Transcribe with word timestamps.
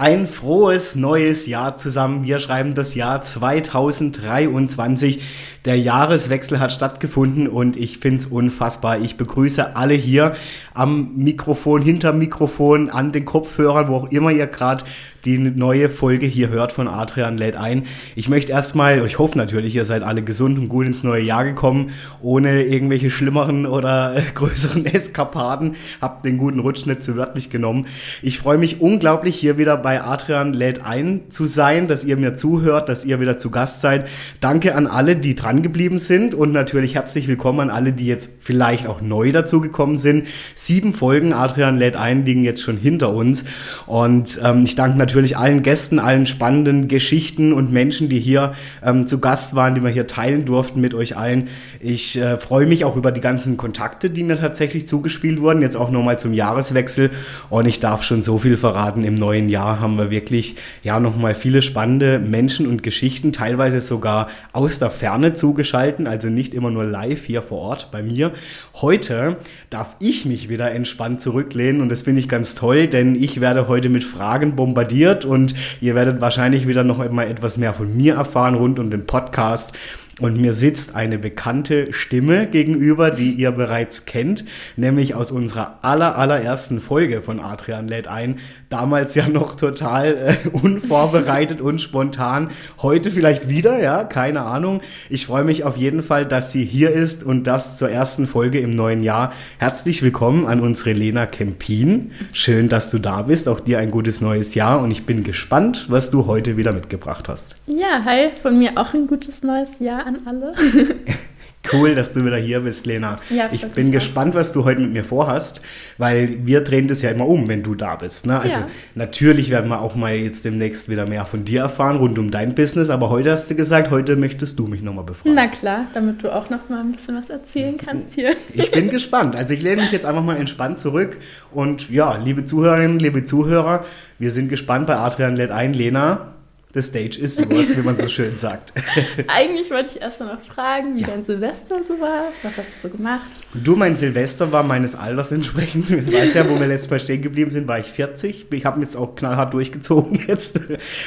Ein 0.00 0.28
frohes 0.28 0.94
neues 0.94 1.48
Jahr 1.48 1.76
zusammen. 1.76 2.22
Wir 2.22 2.38
schreiben 2.38 2.76
das 2.76 2.94
Jahr 2.94 3.20
2023. 3.20 5.20
Der 5.64 5.76
Jahreswechsel 5.76 6.60
hat 6.60 6.70
stattgefunden 6.70 7.48
und 7.48 7.76
ich 7.76 7.98
finde 7.98 8.18
es 8.18 8.26
unfassbar. 8.26 9.00
Ich 9.00 9.16
begrüße 9.16 9.74
alle 9.74 9.94
hier 9.94 10.36
am 10.72 11.16
Mikrofon, 11.16 11.82
hinterm 11.82 12.20
Mikrofon, 12.20 12.90
an 12.90 13.10
den 13.10 13.24
Kopfhörern, 13.24 13.88
wo 13.88 13.96
auch 13.96 14.12
immer 14.12 14.30
ihr 14.30 14.46
gerade 14.46 14.84
die 15.24 15.38
neue 15.38 15.88
Folge 15.88 16.26
hier 16.26 16.48
hört 16.48 16.72
von 16.72 16.88
Adrian 16.88 17.36
lädt 17.36 17.56
ein. 17.56 17.84
Ich 18.16 18.28
möchte 18.28 18.52
erstmal, 18.52 19.04
ich 19.04 19.18
hoffe 19.18 19.36
natürlich, 19.36 19.74
ihr 19.74 19.84
seid 19.84 20.02
alle 20.02 20.22
gesund 20.22 20.58
und 20.58 20.68
gut 20.68 20.86
ins 20.86 21.02
neue 21.02 21.22
Jahr 21.22 21.44
gekommen, 21.44 21.90
ohne 22.22 22.62
irgendwelche 22.62 23.10
schlimmeren 23.10 23.66
oder 23.66 24.14
größeren 24.34 24.86
Eskapaden. 24.86 25.76
Habt 26.00 26.24
den 26.24 26.38
guten 26.38 26.60
Rutsch 26.60 26.86
nicht 26.86 27.02
zu 27.02 27.16
wörtlich 27.16 27.50
genommen. 27.50 27.86
Ich 28.22 28.38
freue 28.38 28.58
mich 28.58 28.80
unglaublich, 28.80 29.36
hier 29.36 29.58
wieder 29.58 29.76
bei 29.76 30.02
Adrian 30.02 30.54
lädt 30.54 30.84
ein 30.84 31.30
zu 31.30 31.46
sein, 31.46 31.88
dass 31.88 32.04
ihr 32.04 32.16
mir 32.16 32.34
zuhört, 32.34 32.88
dass 32.88 33.04
ihr 33.04 33.20
wieder 33.20 33.36
zu 33.36 33.50
Gast 33.50 33.80
seid. 33.80 34.08
Danke 34.40 34.74
an 34.74 34.86
alle, 34.86 35.16
die 35.16 35.34
dran 35.34 35.62
geblieben 35.62 35.98
sind 35.98 36.34
und 36.34 36.52
natürlich 36.52 36.94
herzlich 36.94 37.28
willkommen 37.28 37.60
an 37.60 37.70
alle, 37.70 37.92
die 37.92 38.06
jetzt 38.06 38.30
vielleicht 38.40 38.86
auch 38.86 39.00
neu 39.00 39.32
dazu 39.32 39.60
gekommen 39.60 39.98
sind. 39.98 40.26
Sieben 40.54 40.92
Folgen 40.92 41.32
Adrian 41.32 41.76
lädt 41.76 41.96
ein 41.96 42.24
liegen 42.24 42.44
jetzt 42.44 42.62
schon 42.62 42.76
hinter 42.76 43.12
uns 43.12 43.44
und 43.86 44.40
ähm, 44.44 44.62
ich 44.64 44.74
danke 44.74 44.96
natürlich 44.96 45.07
natürlich 45.08 45.38
allen 45.38 45.62
Gästen, 45.62 45.98
allen 45.98 46.26
spannenden 46.26 46.86
Geschichten 46.86 47.54
und 47.54 47.72
Menschen, 47.72 48.10
die 48.10 48.20
hier 48.20 48.52
ähm, 48.84 49.06
zu 49.06 49.20
Gast 49.20 49.54
waren, 49.54 49.74
die 49.74 49.82
wir 49.82 49.88
hier 49.88 50.06
teilen 50.06 50.44
durften 50.44 50.82
mit 50.82 50.92
euch 50.92 51.16
allen. 51.16 51.48
Ich 51.80 52.20
äh, 52.20 52.36
freue 52.36 52.66
mich 52.66 52.84
auch 52.84 52.94
über 52.94 53.10
die 53.10 53.22
ganzen 53.22 53.56
Kontakte, 53.56 54.10
die 54.10 54.22
mir 54.22 54.38
tatsächlich 54.38 54.86
zugespielt 54.86 55.40
wurden, 55.40 55.62
jetzt 55.62 55.76
auch 55.78 55.90
nochmal 55.90 56.18
zum 56.18 56.34
Jahreswechsel. 56.34 57.10
Und 57.48 57.66
ich 57.66 57.80
darf 57.80 58.02
schon 58.02 58.22
so 58.22 58.36
viel 58.36 58.58
verraten. 58.58 59.02
Im 59.02 59.14
neuen 59.14 59.48
Jahr 59.48 59.80
haben 59.80 59.96
wir 59.96 60.10
wirklich 60.10 60.56
ja 60.82 61.00
nochmal 61.00 61.34
viele 61.34 61.62
spannende 61.62 62.18
Menschen 62.18 62.66
und 62.66 62.82
Geschichten, 62.82 63.32
teilweise 63.32 63.80
sogar 63.80 64.28
aus 64.52 64.78
der 64.78 64.90
Ferne 64.90 65.32
zugeschalten, 65.32 66.06
also 66.06 66.28
nicht 66.28 66.52
immer 66.52 66.70
nur 66.70 66.84
live 66.84 67.24
hier 67.24 67.40
vor 67.40 67.60
Ort 67.60 67.88
bei 67.90 68.02
mir. 68.02 68.32
Heute 68.80 69.38
darf 69.70 69.96
ich 69.98 70.24
mich 70.24 70.48
wieder 70.48 70.70
entspannt 70.70 71.20
zurücklehnen 71.20 71.80
und 71.80 71.88
das 71.88 72.02
finde 72.02 72.20
ich 72.20 72.28
ganz 72.28 72.54
toll, 72.54 72.86
denn 72.86 73.20
ich 73.20 73.40
werde 73.40 73.66
heute 73.66 73.88
mit 73.88 74.04
Fragen 74.04 74.54
bombardiert 74.54 75.24
und 75.24 75.52
ihr 75.80 75.96
werdet 75.96 76.20
wahrscheinlich 76.20 76.68
wieder 76.68 76.84
noch 76.84 77.00
einmal 77.00 77.28
etwas 77.28 77.56
mehr 77.56 77.74
von 77.74 77.96
mir 77.96 78.14
erfahren 78.14 78.54
rund 78.54 78.78
um 78.78 78.88
den 78.88 79.04
Podcast. 79.04 79.72
Und 80.20 80.36
mir 80.36 80.52
sitzt 80.52 80.94
eine 80.96 81.18
bekannte 81.18 81.92
Stimme 81.92 82.46
gegenüber, 82.46 83.10
die 83.10 83.32
ihr 83.32 83.52
bereits 83.52 84.04
kennt, 84.04 84.44
nämlich 84.76 85.14
aus 85.14 85.30
unserer 85.30 85.78
aller, 85.82 86.16
allerersten 86.16 86.80
Folge 86.80 87.22
von 87.22 87.38
Adrian 87.38 87.86
lädt 87.86 88.08
ein. 88.08 88.38
Damals 88.70 89.14
ja 89.14 89.26
noch 89.28 89.56
total 89.56 90.36
äh, 90.44 90.48
unvorbereitet 90.52 91.62
und 91.62 91.80
spontan. 91.80 92.50
Heute 92.82 93.10
vielleicht 93.10 93.48
wieder, 93.48 93.80
ja, 93.80 94.04
keine 94.04 94.42
Ahnung. 94.42 94.82
Ich 95.08 95.24
freue 95.24 95.44
mich 95.44 95.64
auf 95.64 95.78
jeden 95.78 96.02
Fall, 96.02 96.26
dass 96.26 96.52
sie 96.52 96.66
hier 96.66 96.90
ist 96.90 97.24
und 97.24 97.44
das 97.44 97.78
zur 97.78 97.88
ersten 97.88 98.26
Folge 98.26 98.60
im 98.60 98.70
neuen 98.70 99.02
Jahr. 99.02 99.32
Herzlich 99.56 100.02
willkommen 100.02 100.46
an 100.46 100.60
unsere 100.60 100.92
Lena 100.92 101.24
Kempin. 101.24 102.12
Schön, 102.34 102.68
dass 102.68 102.90
du 102.90 102.98
da 102.98 103.22
bist. 103.22 103.48
Auch 103.48 103.60
dir 103.60 103.78
ein 103.78 103.90
gutes 103.90 104.20
neues 104.20 104.54
Jahr 104.54 104.82
und 104.82 104.90
ich 104.90 105.06
bin 105.06 105.24
gespannt, 105.24 105.86
was 105.88 106.10
du 106.10 106.26
heute 106.26 106.58
wieder 106.58 106.72
mitgebracht 106.72 107.30
hast. 107.30 107.56
Ja, 107.66 108.04
hi, 108.04 108.32
von 108.42 108.58
mir 108.58 108.72
auch 108.76 108.92
ein 108.92 109.06
gutes 109.06 109.42
neues 109.42 109.70
Jahr 109.78 110.06
an 110.06 110.18
alle. 110.26 110.54
Cool, 111.72 111.94
dass 111.94 112.12
du 112.12 112.24
wieder 112.24 112.36
hier 112.36 112.60
bist, 112.60 112.86
Lena. 112.86 113.18
Ja, 113.30 113.50
ich 113.52 113.66
bin 113.66 113.92
gespannt, 113.92 114.34
was 114.34 114.52
du 114.52 114.64
heute 114.64 114.80
mit 114.80 114.92
mir 114.92 115.04
vorhast, 115.04 115.60
weil 115.98 116.38
wir 116.46 116.62
drehen 116.62 116.88
das 116.88 117.02
ja 117.02 117.10
immer 117.10 117.26
um, 117.28 117.46
wenn 117.48 117.62
du 117.62 117.74
da 117.74 117.96
bist. 117.96 118.26
Ne? 118.26 118.38
Also 118.38 118.60
Ja. 118.60 118.66
natürlich 118.94 119.50
werden 119.50 119.68
wir 119.68 119.80
auch 119.80 119.94
mal 119.94 120.14
jetzt 120.14 120.44
demnächst 120.44 120.88
wieder 120.88 121.06
mehr 121.08 121.24
von 121.24 121.44
dir 121.44 121.62
erfahren 121.62 121.96
rund 121.96 122.18
um 122.18 122.30
dein 122.30 122.54
Business, 122.54 122.88
aber 122.90 123.10
heute 123.10 123.32
hast 123.32 123.50
du 123.50 123.54
gesagt, 123.54 123.90
heute 123.90 124.16
möchtest 124.16 124.58
du 124.58 124.66
mich 124.66 124.82
nochmal 124.82 125.04
befragen. 125.04 125.34
Na 125.34 125.48
klar, 125.48 125.84
damit 125.92 126.22
du 126.22 126.34
auch 126.34 126.48
noch 126.48 126.68
mal 126.68 126.80
ein 126.80 126.92
bisschen 126.92 127.16
was 127.16 127.28
erzählen 127.28 127.76
kannst 127.76 128.14
hier. 128.14 128.34
Ich 128.54 128.70
bin 128.70 128.88
gespannt. 128.90 129.36
Also 129.36 129.52
ich 129.54 129.62
lehne 129.62 129.82
mich 129.82 129.92
jetzt 129.92 130.06
einfach 130.06 130.22
mal 130.24 130.36
entspannt 130.36 130.80
zurück 130.80 131.18
und 131.52 131.90
ja, 131.90 132.16
liebe 132.16 132.44
Zuhörerinnen, 132.44 132.98
liebe 132.98 133.24
Zuhörer, 133.24 133.84
wir 134.18 134.32
sind 134.32 134.48
gespannt 134.48 134.86
bei 134.86 134.96
Adrian 134.96 135.36
lädt 135.36 135.50
ein. 135.50 135.74
Lena, 135.74 136.34
the 136.74 136.82
stage 136.82 137.18
is 137.18 137.38
yours, 137.38 137.76
wie 137.76 137.80
man 137.82 137.96
so 137.96 138.06
schön 138.08 138.36
sagt. 138.36 138.72
Eigentlich 139.26 139.70
wollte 139.70 139.88
ich 139.94 140.00
erst 140.02 140.20
mal 140.20 140.34
noch 140.34 140.42
fragen, 140.42 140.96
wie 140.96 141.00
Ja. 141.00 141.08
dein 141.08 141.22
Silvester 141.24 141.82
so 141.82 141.98
war. 142.00 142.24
Was 142.42 142.56
hast 142.58 142.66
du 142.82 142.88
so 142.88 142.94
gemacht? 142.96 143.22
Du, 143.54 143.74
mein 143.74 143.96
Silvester 143.96 144.52
war 144.52 144.62
meines 144.62 144.94
Alters 144.94 145.32
entsprechend. 145.32 145.90
Ich 145.90 146.12
weiß 146.14 146.34
ja, 146.34 146.48
wo 146.48 146.60
wir 146.60 146.66
letztes 146.66 146.90
Mal 146.90 147.00
stehen 147.00 147.22
geblieben 147.22 147.50
sind, 147.50 147.66
war 147.66 147.78
ich 147.78 147.86
40. 147.86 148.46
Ich 148.52 148.64
habe 148.64 148.80
jetzt 148.80 148.96
auch 148.96 149.14
knallhart 149.16 149.54
durchgezogen 149.54 150.20
jetzt. 150.26 150.60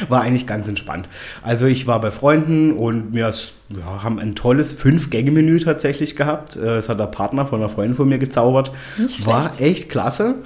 War 0.09 0.21
eigentlich 0.21 0.47
ganz 0.47 0.67
entspannt. 0.67 1.07
Also 1.43 1.65
ich 1.67 1.85
war 1.87 2.01
bei 2.01 2.11
Freunden 2.11 2.73
und 2.73 3.13
wir 3.13 3.31
ja, 3.69 4.03
haben 4.03 4.19
ein 4.19 4.35
tolles 4.35 4.73
Fünf-Gänge-Menü 4.73 5.59
tatsächlich 5.59 6.15
gehabt. 6.15 6.55
Äh, 6.57 6.61
Das 6.65 6.89
hat 6.89 6.99
der 6.99 7.05
Partner 7.05 7.45
von 7.45 7.59
einer 7.59 7.69
Freundin 7.69 7.95
von 7.95 8.09
mir 8.09 8.17
gezaubert. 8.17 8.71
Nicht 8.97 9.25
War 9.25 9.51
echt 9.61 9.89
klasse. 9.89 10.39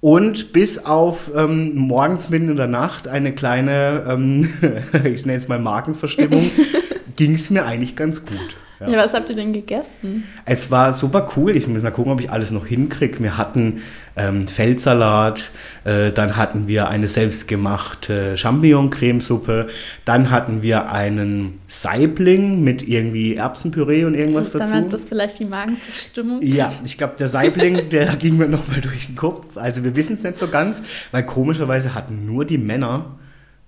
Und 0.00 0.54
bis 0.54 0.78
auf 0.78 1.30
ähm, 1.36 1.76
morgens 1.76 2.30
mitten 2.30 2.48
in 2.48 2.56
der 2.56 2.66
Nacht 2.66 3.06
eine 3.06 3.34
kleine, 3.34 4.04
ähm, 4.08 4.48
ich 5.04 5.26
nenne 5.26 5.38
es 5.38 5.48
mal 5.48 5.58
Markenverstimmung, 5.58 6.50
ging 7.16 7.34
es 7.34 7.50
mir 7.50 7.66
eigentlich 7.66 7.96
ganz 7.96 8.24
gut. 8.24 8.56
Ja. 8.80 8.96
was 8.98 9.12
habt 9.14 9.28
ihr 9.30 9.36
denn 9.36 9.52
gegessen? 9.52 10.24
Es 10.46 10.70
war 10.70 10.92
super 10.92 11.30
cool. 11.36 11.54
Ich 11.56 11.66
muss 11.68 11.82
mal 11.82 11.90
gucken, 11.90 12.12
ob 12.12 12.20
ich 12.20 12.30
alles 12.30 12.50
noch 12.50 12.66
hinkriege. 12.66 13.20
Wir 13.22 13.36
hatten 13.36 13.82
ähm, 14.16 14.48
Feldsalat, 14.48 15.50
äh, 15.84 16.12
dann 16.12 16.36
hatten 16.36 16.66
wir 16.66 16.88
eine 16.88 17.06
selbstgemachte 17.06 18.36
Champignon-Cremesuppe, 18.36 19.68
dann 20.04 20.30
hatten 20.30 20.62
wir 20.62 20.90
einen 20.90 21.60
Saibling 21.68 22.62
mit 22.64 22.86
irgendwie 22.86 23.34
Erbsenpüree 23.36 24.04
und 24.04 24.14
irgendwas 24.14 24.52
Dann 24.52 24.60
dazu. 24.62 24.74
hat 24.74 24.92
das 24.92 25.04
vielleicht 25.04 25.38
die 25.38 25.44
Magenverstimmung. 25.44 26.40
Ja, 26.42 26.72
ich 26.84 26.96
glaube, 26.98 27.14
der 27.18 27.28
Saibling, 27.28 27.88
der 27.90 28.16
ging 28.16 28.36
mir 28.36 28.48
nochmal 28.48 28.80
durch 28.80 29.06
den 29.06 29.16
Kopf. 29.16 29.56
Also 29.56 29.84
wir 29.84 29.94
wissen 29.96 30.14
es 30.14 30.22
nicht 30.22 30.38
so 30.38 30.48
ganz, 30.48 30.82
weil 31.12 31.24
komischerweise 31.24 31.94
hatten 31.94 32.24
nur 32.26 32.44
die 32.44 32.58
Männer 32.58 33.16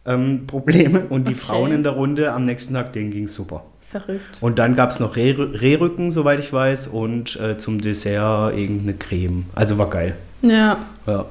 ähm, 0.06 0.47
Probleme 0.47 1.06
und 1.09 1.29
die 1.29 1.33
Okay. 1.33 1.41
Frauen 1.41 1.73
in 1.73 1.83
der 1.83 1.93
Runde 1.93 2.33
am 2.33 2.44
nächsten 2.44 2.75
Tag, 2.75 2.93
denen 2.93 3.11
ging 3.11 3.29
super. 3.29 3.65
Verrückt. 3.93 4.39
Und 4.41 4.59
dann 4.59 4.75
gab 4.75 4.91
es 4.91 4.99
noch 5.01 5.15
Reh 5.17 5.33
Rehrücken, 5.39 6.11
soweit 6.13 6.41
ich 6.41 6.53
weiß, 6.53 6.89
und 6.89 7.39
äh, 7.39 7.59
zum 7.59 7.81
Dessert 7.81 8.57
irgendeine 8.57 8.95
Creme. 8.95 9.45
Also 9.55 9.79
war 9.79 9.89
geil. 9.91 10.17
Ja, 10.43 10.79
Ja. 11.07 11.27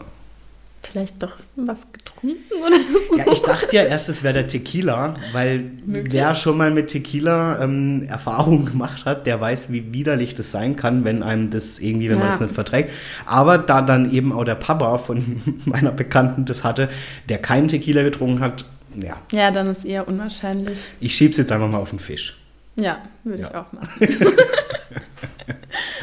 vielleicht 0.83 1.21
doch 1.21 1.33
was 1.55 1.81
getrunken 1.91 2.37
oder 2.65 2.75
so. 3.09 3.17
ja, 3.17 3.31
ich 3.33 3.41
dachte 3.41 3.75
ja 3.75 3.83
erst, 3.83 4.09
es 4.09 4.23
wäre 4.23 4.33
der 4.35 4.47
Tequila, 4.47 5.15
weil 5.33 5.71
Möglich. 5.85 6.13
wer 6.13 6.33
schon 6.35 6.57
mal 6.57 6.71
mit 6.71 6.87
Tequila 6.89 7.61
ähm, 7.63 8.03
Erfahrung 8.07 8.65
gemacht 8.71 9.05
hat, 9.05 9.25
der 9.27 9.39
weiß, 9.41 9.71
wie 9.71 9.91
widerlich 9.93 10.33
das 10.35 10.51
sein 10.51 10.75
kann, 10.75 11.03
wenn 11.03 11.23
einem 11.23 11.49
das 11.51 11.79
irgendwie, 11.79 12.09
wenn 12.09 12.19
man 12.19 12.27
Ja. 12.29 12.33
es 12.35 12.39
nicht 12.39 12.53
verträgt. 12.55 12.91
Aber 13.25 13.57
da 13.57 13.81
dann 13.81 14.11
eben 14.11 14.31
auch 14.31 14.43
der 14.43 14.55
Papa 14.55 14.97
von 14.97 15.41
meiner 15.65 15.91
Bekannten 15.91 16.45
das 16.45 16.63
hatte, 16.63 16.89
der 17.29 17.37
keinen 17.39 17.67
Tequila 17.67 18.03
getrunken 18.03 18.39
hat, 18.39 18.65
ja, 19.01 19.17
Ja, 19.31 19.51
dann 19.51 19.67
ist 19.67 19.85
eher 19.85 20.07
unwahrscheinlich. 20.07 20.77
ich 20.99 21.15
schieb's 21.15 21.37
jetzt 21.37 21.51
einfach 21.51 21.69
mal 21.69 21.77
auf 21.79 21.91
den 21.91 21.99
Fisch. 21.99 22.37
Ja, 22.75 22.99
würde 23.23 23.43
Ja. 23.43 23.49
ich 23.49 23.55
auch 23.55 23.71
machen. 23.73 23.89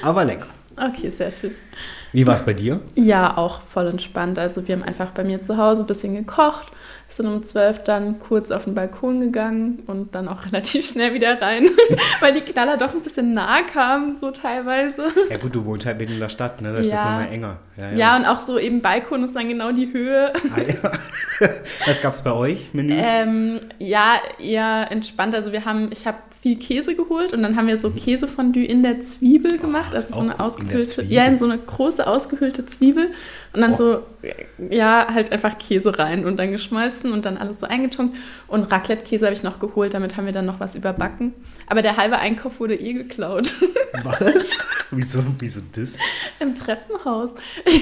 Aber 0.02 0.24
lecker. 0.24 0.46
Okay, 0.76 1.10
sehr 1.10 1.30
schön. 1.30 1.52
Wie 2.12 2.26
war 2.26 2.36
es 2.36 2.42
bei 2.44 2.54
dir? 2.54 2.80
Ja, 2.94 3.36
auch 3.36 3.60
voll 3.60 3.88
entspannt. 3.88 4.38
Also 4.38 4.66
wir 4.66 4.76
haben 4.76 4.84
einfach 4.84 5.10
bei 5.10 5.24
mir 5.24 5.42
zu 5.42 5.56
Hause 5.56 5.82
ein 5.82 5.86
bisschen 5.86 6.14
gekocht, 6.14 6.68
sind 7.08 7.26
um 7.26 7.42
12 7.42 7.82
dann 7.84 8.18
kurz 8.20 8.50
auf 8.52 8.64
den 8.64 8.74
Balkon 8.74 9.20
gegangen 9.20 9.82
und 9.88 10.14
dann 10.14 10.28
auch 10.28 10.44
relativ 10.46 10.88
schnell 10.88 11.12
wieder 11.14 11.40
rein, 11.42 11.68
weil 12.20 12.32
die 12.32 12.40
Knaller 12.42 12.76
doch 12.76 12.94
ein 12.94 13.02
bisschen 13.02 13.34
nah 13.34 13.62
kamen, 13.62 14.18
so 14.20 14.30
teilweise. 14.30 15.08
Ja 15.28 15.36
gut, 15.36 15.54
du 15.54 15.64
wohnst 15.64 15.84
halt 15.84 15.98
mitten 15.98 16.12
in 16.12 16.20
der 16.20 16.28
Stadt, 16.28 16.62
ne? 16.62 16.72
Da 16.72 16.78
ist 16.78 16.92
das 16.92 17.00
Ja. 17.00 17.10
nochmal 17.10 17.32
enger. 17.32 17.56
Ja, 17.96 18.16
und 18.16 18.24
auch 18.24 18.40
so 18.40 18.58
eben 18.58 18.80
Balkon 18.80 19.24
ist 19.24 19.34
dann 19.36 19.48
genau 19.48 19.72
die 19.72 19.92
Höhe. 19.92 20.32
Ah, 20.34 20.60
ja. 21.40 21.48
Was 21.86 22.00
gab's 22.02 22.22
bei 22.22 22.32
euch? 22.32 22.70
Menü? 22.72 22.94
Ähm, 22.96 23.60
ja, 23.78 24.14
eher 24.40 24.88
entspannt. 24.90 25.34
Also 25.34 25.52
wir 25.52 25.64
haben, 25.64 25.90
ich 25.92 26.06
habe 26.06 26.16
viel 26.48 26.58
Käse 26.58 26.94
geholt 26.94 27.32
und 27.34 27.42
dann 27.42 27.56
haben 27.56 27.66
wir 27.66 27.76
so 27.76 27.90
Käsefondue 27.90 28.64
in 28.64 28.82
der 28.82 29.00
Zwiebel 29.00 29.58
gemacht, 29.58 29.94
also 29.94 30.14
so 30.14 30.20
eine 30.20 30.40
ausgehöhlte, 30.40 31.02
ja, 31.02 31.24
in 31.24 31.38
so 31.38 31.44
eine 31.44 31.58
große 31.58 32.06
ausgehöhlte 32.06 32.64
Zwiebel 32.64 33.10
und 33.52 33.60
dann 33.60 33.72
Oh. 33.72 33.76
so, 33.76 34.02
ja, 34.70 35.08
halt 35.12 35.30
einfach 35.30 35.58
Käse 35.58 35.98
rein 35.98 36.24
und 36.24 36.38
dann 36.38 36.50
geschmolzen 36.50 37.12
und 37.12 37.26
dann 37.26 37.36
alles 37.36 37.60
so 37.60 37.66
eingetunkt 37.66 38.16
und 38.46 38.64
Raclette-Käse 38.72 39.26
habe 39.26 39.34
ich 39.34 39.42
noch 39.42 39.58
geholt, 39.60 39.92
damit 39.92 40.16
haben 40.16 40.24
wir 40.24 40.32
dann 40.32 40.46
noch 40.46 40.58
was 40.60 40.74
überbacken. 40.74 41.34
Aber 41.66 41.82
der 41.82 41.98
halbe 41.98 42.18
Einkauf 42.18 42.60
wurde 42.60 42.74
eh 42.76 42.94
geklaut 42.94 43.52
Was? 44.04 44.56
wieso, 44.90 45.22
wieso 45.38 45.60
das? 45.74 45.94
im 46.40 46.54
Treppenhaus. 46.54 47.34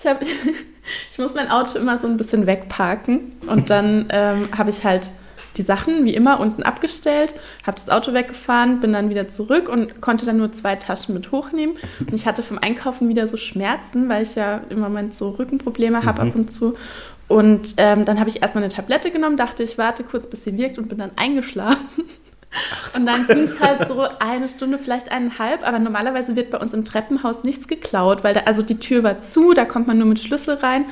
Ich, 0.00 0.06
hab, 0.06 0.22
ich 1.12 1.18
muss 1.18 1.34
mein 1.34 1.50
Auto 1.50 1.76
immer 1.76 1.98
so 1.98 2.06
ein 2.06 2.16
bisschen 2.16 2.46
wegparken 2.46 3.32
und 3.48 3.68
dann 3.68 4.06
ähm, 4.10 4.48
habe 4.56 4.70
ich 4.70 4.84
halt 4.84 5.10
die 5.56 5.62
Sachen 5.62 6.04
wie 6.04 6.14
immer 6.14 6.40
unten 6.40 6.62
abgestellt, 6.62 7.34
habe 7.66 7.76
das 7.78 7.90
Auto 7.90 8.12
weggefahren, 8.12 8.80
bin 8.80 8.92
dann 8.92 9.10
wieder 9.10 9.28
zurück 9.28 9.68
und 9.68 10.00
konnte 10.00 10.26
dann 10.26 10.36
nur 10.36 10.52
zwei 10.52 10.76
Taschen 10.76 11.14
mit 11.14 11.32
hochnehmen. 11.32 11.76
Und 12.00 12.12
ich 12.12 12.26
hatte 12.26 12.42
vom 12.42 12.58
Einkaufen 12.58 13.08
wieder 13.08 13.26
so 13.26 13.36
Schmerzen, 13.36 14.08
weil 14.08 14.22
ich 14.22 14.34
ja 14.34 14.62
im 14.68 14.80
Moment 14.80 15.14
so 15.14 15.30
Rückenprobleme 15.30 16.04
habe 16.04 16.22
ab 16.22 16.34
und 16.34 16.52
zu. 16.52 16.76
Und 17.28 17.74
ähm, 17.76 18.04
dann 18.06 18.18
habe 18.18 18.30
ich 18.30 18.40
erstmal 18.42 18.64
eine 18.64 18.72
Tablette 18.72 19.10
genommen, 19.10 19.36
dachte, 19.36 19.62
ich 19.62 19.76
warte 19.76 20.02
kurz, 20.02 20.28
bis 20.28 20.44
sie 20.44 20.56
wirkt 20.56 20.78
und 20.78 20.88
bin 20.88 20.98
dann 20.98 21.10
eingeschlafen. 21.16 22.04
Und 22.96 23.06
dann 23.06 23.26
ging 23.26 23.44
es 23.44 23.60
halt 23.60 23.86
so 23.86 24.06
eine 24.18 24.48
Stunde, 24.48 24.78
vielleicht 24.78 25.12
eineinhalb, 25.12 25.66
aber 25.66 25.78
normalerweise 25.78 26.34
wird 26.34 26.50
bei 26.50 26.58
uns 26.58 26.72
im 26.72 26.84
Treppenhaus 26.84 27.44
nichts 27.44 27.68
geklaut, 27.68 28.24
weil 28.24 28.32
da, 28.32 28.40
also 28.46 28.62
die 28.62 28.78
Tür 28.78 29.02
war 29.02 29.20
zu, 29.20 29.52
da 29.52 29.66
kommt 29.66 29.86
man 29.86 29.98
nur 29.98 30.06
mit 30.06 30.18
Schlüssel 30.18 30.54
rein. 30.54 30.86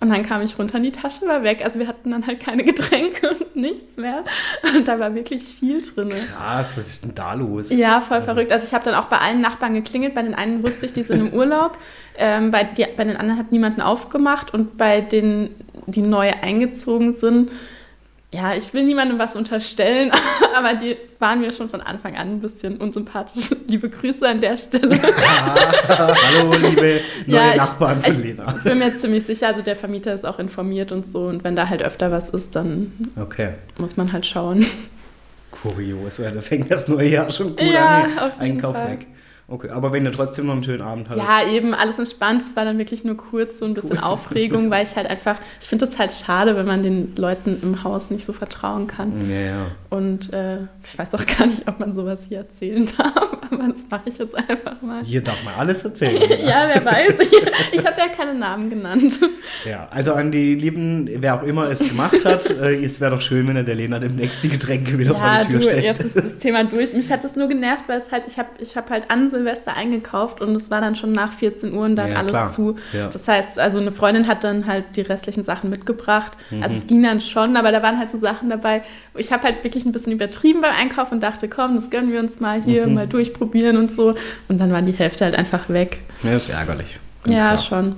Und 0.00 0.10
dann 0.10 0.22
kam 0.22 0.42
ich 0.42 0.56
runter 0.58 0.76
und 0.76 0.84
die 0.84 0.92
Tasche 0.92 1.26
war 1.26 1.42
weg. 1.42 1.62
Also 1.64 1.80
wir 1.80 1.88
hatten 1.88 2.12
dann 2.12 2.26
halt 2.26 2.38
keine 2.38 2.62
Getränke 2.64 3.30
und 3.30 3.56
nichts 3.56 3.96
mehr. 3.96 4.24
Und 4.74 4.86
da 4.86 5.00
war 5.00 5.14
wirklich 5.14 5.42
viel 5.42 5.82
drin. 5.82 6.10
Krass, 6.10 6.76
was 6.76 6.86
ist 6.86 7.04
denn 7.04 7.14
da 7.16 7.34
los? 7.34 7.70
Ja, 7.70 8.00
voll 8.00 8.22
verrückt. 8.22 8.52
Also 8.52 8.66
ich 8.66 8.74
habe 8.74 8.84
dann 8.84 8.94
auch 8.94 9.06
bei 9.06 9.18
allen 9.18 9.40
Nachbarn 9.40 9.74
geklingelt. 9.74 10.14
Bei 10.14 10.22
den 10.22 10.34
einen 10.34 10.62
wusste 10.62 10.86
ich, 10.86 10.92
die 10.92 11.02
sind 11.02 11.20
im 11.20 11.32
Urlaub. 11.32 11.76
Ähm, 12.16 12.52
bei, 12.52 12.62
die, 12.62 12.86
bei 12.96 13.04
den 13.04 13.16
anderen 13.16 13.40
hat 13.40 13.50
niemanden 13.50 13.80
aufgemacht. 13.80 14.54
Und 14.54 14.78
bei 14.78 15.00
denen, 15.00 15.54
die 15.86 16.02
neu 16.02 16.30
eingezogen 16.30 17.16
sind, 17.16 17.50
ja, 18.32 18.54
ich 18.54 18.74
will 18.74 18.84
niemandem 18.84 19.18
was 19.18 19.34
unterstellen, 19.36 20.12
aber 20.56 20.74
die 20.74 20.96
waren 21.18 21.40
mir 21.40 21.50
schon 21.50 21.70
von 21.70 21.80
Anfang 21.80 22.16
an 22.16 22.28
ein 22.34 22.40
bisschen 22.40 22.76
unsympathisch. 22.76 23.56
Liebe 23.66 23.88
Grüße 23.88 24.28
an 24.28 24.40
der 24.40 24.56
Stelle. 24.56 25.00
Hallo, 25.88 26.52
liebe 26.54 27.00
neue 27.26 27.36
Ja, 27.36 27.50
ich- 27.50 27.56
Nachbarn 27.56 28.00
von 28.00 28.12
ich 28.12 28.18
Lena. 28.18 28.52
bin 28.64 28.78
mir 28.78 28.94
ziemlich 28.96 29.24
sicher, 29.24 29.48
also 29.48 29.62
der 29.62 29.76
Vermieter 29.76 30.12
ist 30.14 30.26
auch 30.26 30.38
informiert 30.38 30.92
und 30.92 31.06
so. 31.06 31.24
Und 31.26 31.42
wenn 31.44 31.56
da 31.56 31.68
halt 31.68 31.82
öfter 31.82 32.10
was 32.10 32.30
ist, 32.30 32.54
dann 32.54 32.92
Okay. 33.20 33.54
muss 33.78 33.96
man 33.96 34.12
halt 34.12 34.26
schauen. 34.26 34.66
Kurios, 35.50 36.16
da 36.18 36.40
fängt 36.42 36.70
das 36.70 36.86
neue 36.88 37.08
Jahr 37.08 37.30
schon 37.30 37.56
gut 37.56 37.62
Ja, 37.62 38.02
an. 38.18 38.32
Einkauf 38.38 38.76
Fall. 38.76 38.90
weg. 38.92 39.06
Okay, 39.50 39.70
aber 39.70 39.92
wenn 39.92 40.04
ihr 40.04 40.12
trotzdem 40.12 40.44
noch 40.46 40.52
einen 40.52 40.62
schönen 40.62 40.82
Abend 40.82 41.08
hattet. 41.08 41.22
Ja, 41.22 41.50
eben 41.50 41.72
alles 41.72 41.98
entspannt. 41.98 42.42
Es 42.42 42.54
war 42.54 42.66
dann 42.66 42.76
wirklich 42.76 43.02
nur 43.04 43.16
kurz 43.16 43.58
so 43.58 43.64
ein 43.64 43.72
bisschen 43.72 43.98
Aufregung, 43.98 44.70
weil 44.70 44.84
ich 44.84 44.94
halt 44.94 45.06
einfach, 45.06 45.36
ich 45.58 45.66
finde 45.66 45.86
es 45.86 45.98
halt 45.98 46.12
schade, 46.12 46.54
wenn 46.54 46.66
man 46.66 46.82
den 46.82 47.16
Leuten 47.16 47.58
im 47.62 47.82
Haus 47.82 48.10
nicht 48.10 48.26
so 48.26 48.34
vertrauen 48.34 48.86
kann. 48.86 49.30
Ja, 49.30 49.40
ja. 49.40 49.66
Und 49.88 50.34
äh, 50.34 50.58
ich 50.84 50.98
weiß 50.98 51.14
auch 51.14 51.24
gar 51.24 51.46
nicht, 51.46 51.66
ob 51.66 51.80
man 51.80 51.94
sowas 51.94 52.26
hier 52.28 52.38
erzählen 52.38 52.86
darf, 52.98 53.14
aber 53.50 53.68
das 53.72 53.86
mache 53.90 54.02
ich 54.04 54.18
jetzt 54.18 54.34
einfach 54.34 54.82
mal. 54.82 55.02
Hier 55.02 55.22
darf 55.22 55.42
man 55.42 55.54
alles 55.54 55.82
erzählen. 55.82 56.22
Ja, 56.46 56.68
wer 56.72 56.84
weiß. 56.84 57.14
Ich, 57.20 57.78
ich 57.80 57.86
habe 57.86 57.98
ja 57.98 58.08
keine 58.08 58.34
Namen 58.34 58.68
genannt. 58.68 59.18
ja, 59.64 59.88
also 59.90 60.12
an 60.12 60.30
die 60.30 60.54
Lieben, 60.56 61.08
wer 61.20 61.36
auch 61.36 61.42
immer 61.42 61.68
es 61.70 61.78
gemacht 61.80 62.22
hat, 62.26 62.48
äh, 62.50 62.84
es 62.84 63.00
wäre 63.00 63.12
doch 63.12 63.20
schön, 63.22 63.48
wenn 63.48 63.56
er 63.56 63.64
der 63.64 63.74
Lena 63.76 63.98
demnächst 63.98 64.44
die 64.44 64.50
Getränke 64.50 64.98
wieder 64.98 65.12
Ja, 65.12 65.18
vor 65.18 65.44
die 65.44 65.48
Tür 65.52 65.58
du, 65.60 65.62
stellt. 65.64 65.84
jetzt 65.84 66.02
ist 66.04 66.16
das 66.18 66.36
Thema 66.38 66.64
durch. 66.64 66.92
Mich 66.92 67.10
hat 67.10 67.24
es 67.24 67.34
nur 67.34 67.48
genervt, 67.48 67.84
weil 67.86 67.98
es 67.98 68.12
halt, 68.12 68.24
ich 68.26 68.38
habe 68.38 68.48
ich 68.58 68.76
hab 68.76 68.90
halt 68.90 69.10
an 69.10 69.30
Silvester 69.38 69.74
eingekauft 69.76 70.40
und 70.40 70.54
es 70.54 70.70
war 70.70 70.80
dann 70.80 70.96
schon 70.96 71.12
nach 71.12 71.32
14 71.32 71.72
Uhr 71.74 71.84
und 71.84 71.96
dann 71.96 72.10
Ja, 72.10 72.16
alles 72.18 72.30
klar. 72.32 72.50
zu. 72.50 72.76
Ja. 72.92 73.08
Das 73.08 73.26
heißt, 73.26 73.58
also 73.58 73.78
eine 73.80 73.92
Freundin 73.92 74.26
hat 74.26 74.44
dann 74.44 74.66
halt 74.66 74.84
die 74.96 75.00
restlichen 75.02 75.44
Sachen 75.44 75.70
mitgebracht. 75.70 76.36
Mhm. 76.50 76.62
Also 76.62 76.76
es 76.76 76.86
ging 76.86 77.02
dann 77.02 77.20
schon, 77.20 77.56
aber 77.56 77.72
da 77.72 77.82
waren 77.82 77.98
halt 77.98 78.10
so 78.10 78.18
Sachen 78.18 78.50
dabei. 78.50 78.82
Ich 79.16 79.32
habe 79.32 79.44
halt 79.44 79.64
wirklich 79.64 79.84
ein 79.86 79.92
bisschen 79.92 80.12
übertrieben 80.12 80.60
beim 80.60 80.74
Einkauf 80.74 81.12
und 81.12 81.20
dachte, 81.22 81.48
komm, 81.48 81.74
das 81.76 81.90
gönnen 81.90 82.12
wir 82.12 82.20
uns 82.20 82.40
mal 82.40 82.62
hier, 82.62 82.86
Mhm. 82.86 82.94
mal 82.94 83.06
durchprobieren 83.06 83.76
und 83.76 83.90
so. 83.90 84.14
Und 84.48 84.58
dann 84.58 84.72
war 84.72 84.82
die 84.82 84.92
Hälfte 84.92 85.24
halt 85.24 85.34
einfach 85.34 85.68
weg. 85.68 86.00
Ja, 86.22 86.36
ist 86.36 86.48
ärgerlich. 86.48 86.98
Ja, 87.26 87.36
klar. 87.54 87.58
schon. 87.58 87.96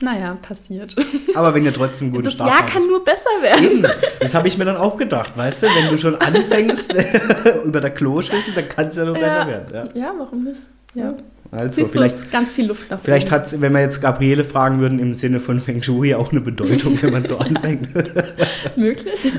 Naja, 0.00 0.36
passiert. 0.40 0.94
Aber 1.34 1.54
wenn 1.54 1.64
ihr 1.64 1.72
trotzdem 1.72 2.10
guten 2.12 2.24
Das 2.24 2.34
Start 2.34 2.48
Jahr 2.48 2.58
hattet. 2.60 2.72
kann 2.72 2.86
nur 2.86 3.04
besser 3.04 3.30
werden. 3.42 3.64
Eben, 3.64 3.86
das 4.20 4.34
habe 4.34 4.48
ich 4.48 4.56
mir 4.56 4.64
dann 4.64 4.76
auch 4.76 4.96
gedacht, 4.96 5.36
weißt 5.36 5.64
du, 5.64 5.66
wenn 5.66 5.90
du 5.90 5.98
schon 5.98 6.14
anfängst 6.16 6.94
über 7.64 7.80
der 7.80 7.90
Kloschüssel, 7.90 8.54
dann 8.54 8.68
kann 8.68 8.88
es 8.88 8.96
ja 8.96 9.04
nur 9.04 9.14
besser 9.14 9.46
werden. 9.46 9.90
Ja. 9.94 10.00
ja, 10.00 10.14
warum 10.16 10.44
nicht? 10.44 10.60
Ja. 10.94 11.14
Also 11.50 11.76
Siehst 11.76 11.92
vielleicht, 11.92 12.30
ganz 12.30 12.52
viel 12.52 12.66
Luft 12.66 12.90
nach 12.90 13.00
vielleicht 13.00 13.30
hat 13.30 13.46
es, 13.46 13.58
wenn 13.58 13.72
wir 13.72 13.80
jetzt 13.80 14.02
Gabriele 14.02 14.44
fragen 14.44 14.80
würden, 14.80 14.98
im 14.98 15.14
Sinne 15.14 15.40
von 15.40 15.60
Feng 15.60 15.82
Shui 15.82 16.14
auch 16.14 16.30
eine 16.30 16.42
Bedeutung, 16.42 17.00
wenn 17.00 17.10
man 17.10 17.24
so 17.26 17.38
anfängt. 17.38 17.88
Möglich. 18.76 19.32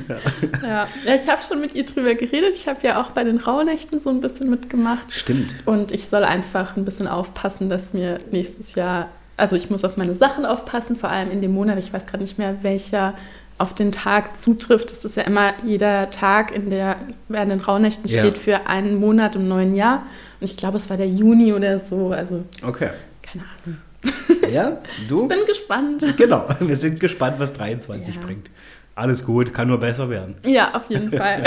Ja. 0.63 0.87
ja. 1.05 1.15
ich 1.15 1.27
habe 1.29 1.41
schon 1.47 1.61
mit 1.61 1.75
ihr 1.75 1.85
drüber 1.85 2.15
geredet. 2.15 2.55
Ich 2.55 2.67
habe 2.67 2.79
ja 2.81 2.99
auch 2.99 3.11
bei 3.11 3.23
den 3.23 3.37
Rauhnächten 3.37 3.99
so 3.99 4.09
ein 4.09 4.21
bisschen 4.21 4.49
mitgemacht. 4.49 5.11
Stimmt. 5.11 5.53
Und 5.65 5.91
ich 5.91 6.07
soll 6.07 6.23
einfach 6.23 6.75
ein 6.77 6.85
bisschen 6.85 7.07
aufpassen, 7.07 7.69
dass 7.69 7.93
mir 7.93 8.19
nächstes 8.31 8.73
Jahr, 8.73 9.09
also 9.39 9.55
ich 9.55 9.69
muss 9.69 9.83
auf 9.83 9.97
meine 9.97 10.15
Sachen 10.15 10.45
aufpassen, 10.45 10.95
vor 10.95 11.09
allem 11.09 11.31
in 11.31 11.41
dem 11.41 11.53
Monat. 11.53 11.77
Ich 11.79 11.91
weiß 11.93 12.05
gerade 12.05 12.23
nicht 12.23 12.37
mehr, 12.37 12.57
welcher 12.61 13.13
auf 13.57 13.73
den 13.75 13.91
Tag 13.91 14.37
zutrifft. 14.39 14.91
Das 14.91 15.03
ist 15.03 15.17
ja 15.17 15.23
immer 15.23 15.53
jeder 15.65 16.09
Tag, 16.11 16.51
in 16.55 16.69
der 16.69 16.95
während 17.27 17.51
den 17.51 17.59
Rauhnächten 17.59 18.07
Ja. 18.09 18.19
steht 18.19 18.37
für 18.37 18.67
einen 18.67 18.99
Monat 18.99 19.35
im 19.35 19.47
neuen 19.47 19.73
Jahr. 19.75 20.03
Und 20.39 20.45
ich 20.49 20.55
glaube, 20.55 20.77
es 20.77 20.89
war 20.89 20.95
der 20.97 21.07
Juni 21.09 21.51
oder 21.53 21.79
so. 21.79 22.11
Also 22.11 22.43
Okay. 22.65 22.89
keine 23.21 23.43
Ahnung. 23.65 23.77
Ja, 24.49 24.77
du? 25.09 25.27
Bin 25.27 25.45
gespannt. 25.45 26.15
Genau, 26.17 26.47
wir 26.61 26.75
sind 26.77 26.99
gespannt, 26.99 27.35
was 27.39 27.53
23 27.53 28.15
Ja. 28.15 28.21
bringt. 28.21 28.49
Alles 28.95 29.23
gut, 29.25 29.53
kann 29.53 29.67
nur 29.67 29.79
besser 29.79 30.09
werden. 30.09 30.35
Ja, 30.43 30.73
auf 30.73 30.89
jeden 30.89 31.11
Fall. 31.17 31.43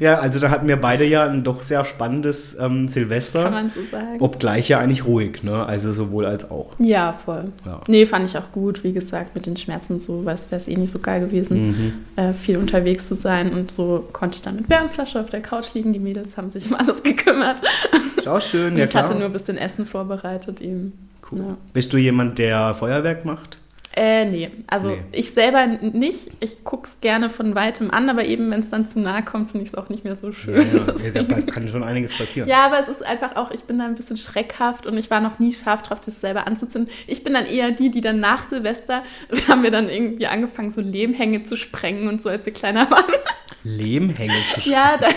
Ja, 0.00 0.18
also 0.18 0.38
da 0.38 0.50
hatten 0.50 0.68
wir 0.68 0.76
beide 0.76 1.04
ja 1.04 1.24
ein 1.24 1.44
doch 1.44 1.62
sehr 1.62 1.84
spannendes 1.84 2.56
ähm, 2.60 2.88
Silvester. 2.88 3.44
Kann 3.44 3.52
man 3.52 3.68
so 3.70 3.80
sagen. 3.90 4.16
Obgleich 4.20 4.68
ja 4.68 4.78
eigentlich 4.80 5.04
ruhig, 5.04 5.42
ne? 5.42 5.64
Also 5.66 5.92
sowohl 5.92 6.26
als 6.26 6.50
auch. 6.50 6.72
Ja, 6.78 7.12
voll. 7.12 7.46
Ja. 7.66 7.80
Nee, 7.86 8.06
fand 8.06 8.28
ich 8.28 8.36
auch 8.36 8.52
gut, 8.52 8.84
wie 8.84 8.92
gesagt, 8.92 9.34
mit 9.34 9.46
den 9.46 9.56
Schmerzen 9.56 9.94
und 9.94 10.02
so, 10.02 10.24
weil 10.24 10.34
es 10.34 10.50
wäre 10.50 10.62
eh 10.70 10.76
nicht 10.76 10.92
so 10.92 10.98
geil 10.98 11.20
gewesen, 11.20 11.68
Mhm. 11.68 11.92
äh, 12.16 12.32
viel 12.32 12.56
unterwegs 12.58 13.08
zu 13.08 13.14
sein. 13.14 13.52
Und 13.52 13.70
so 13.70 14.06
konnte 14.12 14.36
ich 14.36 14.42
dann 14.42 14.56
mit 14.56 14.68
Wärmflasche 14.68 15.20
auf 15.20 15.30
der 15.30 15.40
Couch 15.40 15.74
liegen. 15.74 15.92
Die 15.92 15.98
Mädels 15.98 16.36
haben 16.36 16.50
sich 16.50 16.66
um 16.68 16.74
alles 16.74 17.02
gekümmert. 17.02 17.60
Ist 18.16 18.28
auch 18.28 18.40
schön, 18.42 18.76
ja 18.76 18.84
ich 18.84 18.94
hatte 18.94 19.14
nur 19.14 19.24
ein 19.26 19.32
bisschen 19.32 19.56
Essen 19.58 19.86
vorbereitet 19.86 20.60
eben. 20.60 20.92
cool. 21.30 21.38
Ja. 21.38 21.56
Bist 21.72 21.92
du 21.92 21.96
jemand, 21.98 22.38
der 22.38 22.74
Feuerwerk 22.74 23.24
macht? 23.24 23.58
Äh, 23.98 24.26
nee. 24.26 24.50
Also 24.68 24.90
Nee. 24.90 24.98
ich 25.12 25.32
selber 25.32 25.66
nicht. 25.66 26.30
Ich 26.40 26.62
gucke 26.62 26.86
es 26.86 27.00
gerne 27.00 27.30
von 27.30 27.54
weitem 27.56 27.90
an, 27.90 28.08
aber 28.08 28.24
eben, 28.24 28.48
wenn 28.50 28.60
es 28.60 28.70
dann 28.70 28.86
zu 28.88 29.00
nahe 29.00 29.24
kommt, 29.24 29.50
finde 29.50 29.64
ich 29.64 29.70
es 29.72 29.74
auch 29.74 29.88
nicht 29.88 30.04
mehr 30.04 30.14
so 30.16 30.30
schön. 30.30 30.66
Ja, 30.72 30.92
ja. 31.12 31.22
Da 31.28 31.40
kann 31.52 31.66
schon 31.68 31.82
einiges 31.82 32.16
passieren. 32.16 32.48
Ja, 32.48 32.66
aber 32.66 32.78
es 32.80 32.88
ist 32.88 33.04
einfach 33.04 33.34
auch, 33.36 33.50
ich 33.50 33.64
bin 33.64 33.78
da 33.78 33.86
ein 33.86 33.96
bisschen 33.96 34.16
schreckhaft 34.16 34.86
und 34.86 34.96
ich 34.96 35.10
war 35.10 35.20
noch 35.20 35.38
nie 35.40 35.52
scharf 35.52 35.82
drauf, 35.82 36.00
das 36.00 36.20
selber 36.20 36.46
anzuzünden. 36.46 36.92
Ich 37.08 37.24
bin 37.24 37.34
dann 37.34 37.46
eher 37.46 37.72
die, 37.72 37.90
die 37.90 38.00
dann 38.00 38.20
nach 38.20 38.44
Silvester, 38.48 39.02
da 39.30 39.48
haben 39.52 39.62
wir 39.64 39.70
dann 39.72 39.88
irgendwie 39.88 40.26
angefangen, 40.28 40.70
so 40.72 40.80
Lehmhänge 40.80 41.42
zu 41.42 41.56
sprengen 41.56 42.06
und 42.08 42.22
so, 42.22 42.28
als 42.28 42.46
wir 42.46 42.52
kleiner 42.52 42.88
waren. 42.90 43.12
Lehmhänge 43.64 44.32
zu 44.52 44.60
sch- 44.60 44.70
Ja, 44.70 44.96
da, 44.98 45.08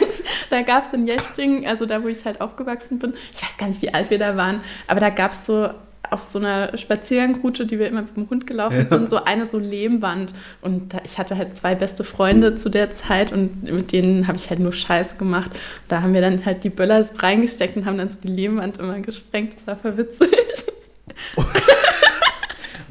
da 0.50 0.61
gab 0.63 0.85
es 0.88 0.93
in 0.93 1.05
Jechting, 1.05 1.67
also 1.67 1.85
da, 1.85 2.03
wo 2.03 2.07
ich 2.07 2.25
halt 2.25 2.41
aufgewachsen 2.41 3.00
bin, 3.00 3.13
ich 3.33 3.41
weiß 3.41 3.57
gar 3.57 3.67
nicht, 3.67 3.81
wie 3.81 3.93
alt 3.93 4.09
wir 4.09 4.17
da 4.19 4.35
waren, 4.35 4.61
aber 4.88 5.00
da 5.00 5.09
gab 5.09 5.31
es 5.31 5.45
so 5.45 5.69
auf 6.12 6.22
so 6.24 6.38
einer 6.39 6.77
Spaziergangroute, 6.77 7.65
die 7.65 7.80
wir 7.80 7.88
immer 7.88 8.01
mit 8.03 8.15
dem 8.15 8.30
Hund 8.30 8.46
gelaufen 8.46 8.77
Ja. 8.77 8.86
sind, 8.86 9.10
so 9.10 9.24
eine 9.24 9.46
so 9.46 9.58
Lehmwand. 9.58 10.34
Und 10.62 10.94
da, 10.94 11.00
ich 11.03 11.18
hatte 11.18 11.38
halt 11.38 11.56
zwei 11.56 11.74
beste 11.74 12.03
Freunde 12.03 12.53
zu 12.56 12.70
der 12.70 12.91
Zeit 12.91 13.32
und 13.32 13.63
mit 13.63 13.91
denen 13.94 14.27
habe 14.27 14.38
ich 14.38 14.50
halt 14.50 14.60
nur 14.60 14.74
Scheiß 14.74 15.18
gemacht. 15.18 15.51
Da 15.88 16.01
haben 16.01 16.13
wir 16.13 16.22
dann 16.22 16.46
halt 16.46 16.63
die 16.63 16.70
Böller 16.70 17.03
reingesteckt 17.18 17.77
und 17.77 17.86
haben 17.86 17.98
dann 17.98 18.10
so 18.10 18.20
die 18.22 18.27
Lehmwand 18.27 18.77
immer 18.77 19.00
gesprengt. 19.00 19.53
Das 19.56 19.65
war 19.68 19.77
voll 19.77 19.98
witzig. 19.98 20.30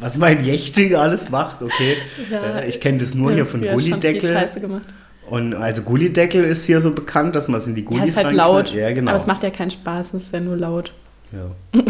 Was 0.01 0.17
mein 0.17 0.43
Jächting 0.45 0.95
alles 0.95 1.29
macht, 1.29 1.63
okay. 1.63 1.97
Ja, 2.31 2.61
Äh, 2.61 2.69
ich 2.69 2.81
kenne 2.81 2.99
das 2.99 3.15
nur 3.15 3.33
hier 3.33 3.45
von 3.45 3.61
Gullideckel. 3.61 4.33
Scheiße 4.33 4.61
gemacht. 4.61 4.87
Und 5.29 5.53
also 5.55 5.83
Gullideckel 5.83 6.43
ist 6.45 6.65
hier 6.65 6.81
so 6.81 6.91
bekannt, 6.93 7.37
dass 7.37 7.49
man 7.49 7.59
es 7.59 7.67
in 7.67 7.75
die 7.75 7.83
Ja, 7.83 7.89
Gullis 7.89 8.09
ist 8.11 8.17
halt 8.17 8.35
laut. 8.35 8.73
Ja, 8.73 8.91
genau. 8.93 9.11
Aber 9.11 9.21
es 9.21 9.27
macht 9.27 9.43
ja 9.43 9.51
keinen 9.51 9.71
Spaß, 9.71 10.15
es 10.15 10.23
ist 10.25 10.33
ja 10.33 10.41
nur 10.41 10.57
laut. 10.57 10.93
Ja. 11.33 11.51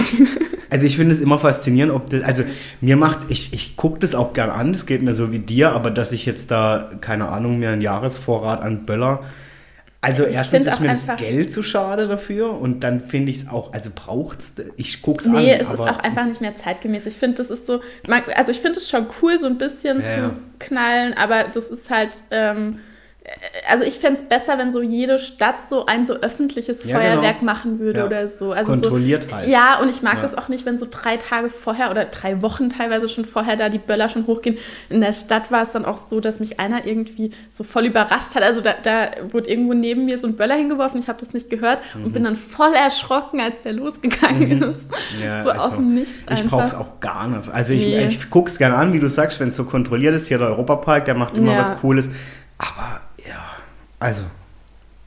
Also 0.71 0.87
ich 0.87 0.97
finde 0.97 1.13
es 1.15 1.21
immer 1.21 1.39
faszinierend, 1.39 1.93
ob 1.93 2.09
das, 2.11 2.23
also 2.23 2.45
mir 2.81 2.97
macht, 2.97 3.31
ich, 3.31 3.53
ich 3.53 3.77
gucke 3.77 3.99
das 3.99 4.15
auch 4.15 4.33
gern 4.33 4.51
an, 4.51 4.73
das 4.73 4.87
geht 4.87 5.03
mir 5.03 5.15
so 5.15 5.33
wie 5.33 5.41
dir, 5.41 5.73
aber 5.73 5.91
dass 5.91 6.13
ich 6.13 6.27
jetzt 6.27 6.51
da, 6.51 6.91
keine 7.01 7.29
Ahnung, 7.29 7.59
mir 7.59 7.71
einen 7.71 7.83
Jahresvorrat 7.83 8.63
an 8.63 8.87
Böller, 8.87 9.21
also 10.03 10.25
Ich 10.25 10.35
erstens 10.35 10.67
ist 10.67 10.81
mir 10.81 10.89
das 10.89 11.07
Geld 11.19 11.53
zu 11.53 11.63
schade 11.63 12.09
dafür 12.09 12.59
und 12.59 12.85
dann 12.85 13.03
finde 13.03 13.31
ich 13.31 13.39
es 13.39 13.49
auch, 13.49 13.75
also 13.75 13.91
braucht's, 13.95 14.55
ich 14.77 15.03
guck's 15.03 15.27
Nee, 15.27 15.55
an, 15.55 15.61
es 15.61 15.71
ist 15.71 15.81
auch 15.81 15.99
einfach 15.99 16.25
nicht 16.25 16.41
mehr 16.41 16.57
zeitgemäß. 16.57 17.05
Ich 17.05 17.17
finde, 17.17 17.37
das 17.37 17.51
ist 17.51 17.67
so, 17.67 17.81
also 18.35 18.51
ich 18.51 18.61
finde 18.61 18.79
es 18.79 18.89
schon 18.89 19.07
cool, 19.21 19.39
so 19.39 19.47
ein 19.47 19.59
bisschen 19.59 20.01
Ja, 20.01 20.09
zu 20.09 20.33
knallen, 20.59 21.13
aber 21.15 21.45
das 21.53 21.69
ist 21.69 21.91
halt, 21.91 22.23
ähm, 22.31 22.79
also 23.69 23.85
ich 23.85 23.95
fände 23.99 24.21
es 24.21 24.29
besser, 24.29 24.59
wenn 24.59 24.73
so 24.73 24.83
jede 24.83 25.19
Stadt 25.19 25.69
so 25.69 25.87
ein 25.87 26.05
so 26.05 26.15
öffentliches 26.15 26.85
Ja, 26.85 26.97
Feuerwerk 26.99 27.41
genau. 27.41 27.53
machen 27.53 27.79
würde 27.79 28.01
Ja. 28.01 28.07
oder 28.07 28.27
so. 28.29 28.53
Also 28.53 28.73
Kontrolliert 28.73 29.25
so, 29.31 29.37
halt. 29.37 29.49
Ja, 29.49 29.79
und 29.81 29.89
ich 29.89 30.03
mag 30.03 30.15
Ja. 30.17 30.21
das 30.21 30.37
auch 30.37 30.49
nicht, 30.49 30.67
wenn 30.67 30.79
so 30.79 30.87
drei 30.91 31.17
Tage 31.17 31.49
vorher 31.49 31.91
oder 31.91 32.07
drei 32.07 32.43
Wochen 32.43 32.71
teilweise 32.71 33.09
schon 33.09 33.25
vorher 33.25 33.57
da 33.57 33.69
die 33.69 33.79
Böller 33.79 34.09
schon 34.09 34.27
hochgehen. 34.27 34.59
In 34.89 35.01
der 35.01 35.13
Stadt 35.13 35.51
war 35.51 35.63
es 35.63 35.71
dann 35.71 35.85
auch 35.85 35.97
so, 35.99 36.21
dass 36.21 36.41
mich 36.41 36.59
einer 36.59 36.85
irgendwie 36.87 37.31
so 37.53 37.63
voll 37.65 37.87
überrascht 37.87 38.35
hat. 38.35 38.43
Also 38.43 38.61
da, 38.61 38.75
da 38.83 39.11
wurde 39.31 39.49
irgendwo 39.49 39.75
neben 39.75 40.05
mir 40.07 40.19
so 40.19 40.27
ein 40.27 40.35
Böller 40.37 40.57
hingeworfen, 40.57 40.99
ich 41.01 41.09
habe 41.09 41.21
das 41.21 41.33
nicht 41.33 41.49
gehört 41.51 41.81
Mhm. 41.95 42.05
und 42.05 42.13
bin 42.13 42.25
dann 42.25 42.37
voll 42.37 42.75
erschrocken, 42.75 43.41
als 43.41 43.61
der 43.63 43.73
losgegangen 43.75 44.63
ist. 44.73 44.87
Ja, 45.23 45.43
so 45.45 45.51
also, 45.51 45.63
aus 45.63 45.75
dem 45.77 45.93
Nichts 45.95 46.25
Ich 46.25 46.31
einfach. 46.31 46.51
brauche 46.51 46.65
es 46.65 46.75
auch 46.75 46.99
gar 47.01 47.29
nicht. 47.29 47.49
Also 47.49 47.73
ich, 47.73 47.85
Nee. 47.87 48.07
ich 48.07 48.29
gucke 48.31 48.51
es 48.51 48.59
gerne 48.59 48.75
an, 48.77 48.93
wie 48.93 48.99
du 48.99 49.09
sagst, 49.09 49.39
wenn 49.41 49.51
es 49.51 49.57
so 49.57 49.65
kontrolliert 49.65 50.15
ist. 50.15 50.27
Hier 50.29 50.39
der 50.39 50.49
Europapark, 50.49 51.05
der 51.05 51.15
macht 51.15 51.37
immer 51.37 51.57
was 51.57 51.79
Cooles. 51.81 52.11
Aber 52.59 53.01
also, 54.01 54.25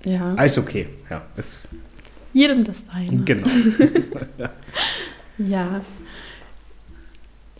Ja, 0.05 0.33
alles 0.35 0.57
okay. 0.57 0.87
Ja, 1.09 1.23
ist, 1.35 1.67
jedem 2.31 2.63
das 2.63 2.85
seine. 2.91 3.17
genau. 3.23 3.47
Ja. 5.37 5.81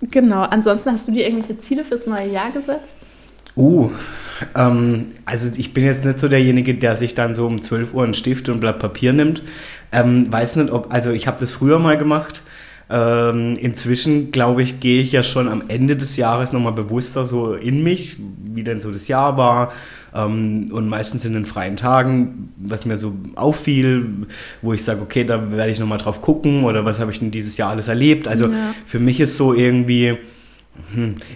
Genau. 0.02 0.44
Ansonsten 0.44 0.92
hast 0.92 1.08
du 1.08 1.12
dir 1.12 1.26
irgendwelche 1.26 1.58
Ziele 1.58 1.84
fürs 1.84 2.06
neue 2.06 2.30
Jahr 2.30 2.52
gesetzt? 2.52 3.06
Uh, 3.56 3.92
ähm, 4.56 5.12
also 5.26 5.52
ich 5.58 5.74
bin 5.74 5.86
jetzt 5.86 6.06
nicht 6.06 6.20
so 6.20 6.28
derjenige, 6.28 6.74
der 6.76 6.96
sich 6.96 7.16
dann 7.16 7.36
so 7.36 7.46
um 7.46 7.62
12 7.62 7.94
Uhr 7.94 8.04
einen 8.04 8.14
Stift 8.14 8.50
und 8.50 8.58
ein 8.58 8.60
Blatt 8.60 8.80
Papier 8.80 9.14
nimmt. 9.14 9.44
Ähm, 9.92 10.32
weiß 10.32 10.56
nicht, 10.58 10.72
ob, 10.72 10.92
also 10.94 11.12
ich 11.12 11.28
habe 11.28 11.40
das 11.40 11.52
früher 11.52 11.80
mal 11.80 11.98
gemacht. 11.98 12.42
Ähm, 12.96 13.58
inzwischen, 13.60 14.30
glaube 14.32 14.62
ich, 14.62 14.80
gehe 14.80 15.02
ich 15.02 15.12
ja 15.12 15.24
schon 15.24 15.48
am 15.48 15.64
Ende 15.68 15.96
des 15.96 16.16
Jahres 16.16 16.54
nochmal 16.54 16.74
bewusster 16.74 17.26
so 17.26 17.54
in 17.56 17.82
mich, 17.82 18.18
wie 18.54 18.64
denn 18.64 18.82
so 18.82 18.92
das 18.92 19.08
Jahr 19.08 19.36
war. 19.36 19.72
Ähm, 20.14 20.68
und 20.72 20.88
meistens 20.88 21.26
in 21.26 21.34
den 21.34 21.48
freien 21.48 21.76
Tagen, 21.76 22.50
was 22.58 22.86
mir 22.86 22.98
so 23.00 23.14
auffiel, 23.34 24.28
wo 24.62 24.74
ich 24.74 24.84
sage, 24.84 25.02
okay, 25.02 25.24
da 25.24 25.52
werde 25.52 25.72
ich 25.72 25.80
nochmal 25.80 25.98
drauf 25.98 26.22
gucken 26.22 26.66
oder 26.66 26.86
was 26.86 27.00
habe 27.00 27.10
ich 27.12 27.18
denn 27.18 27.32
dieses 27.32 27.58
Jahr 27.58 27.72
alles 27.72 27.88
erlebt. 27.88 28.28
Also 28.28 28.46
Ja. 28.46 28.76
für 28.86 29.00
mich 29.00 29.20
ist 29.20 29.38
so 29.38 29.56
irgendwie, 29.56 30.18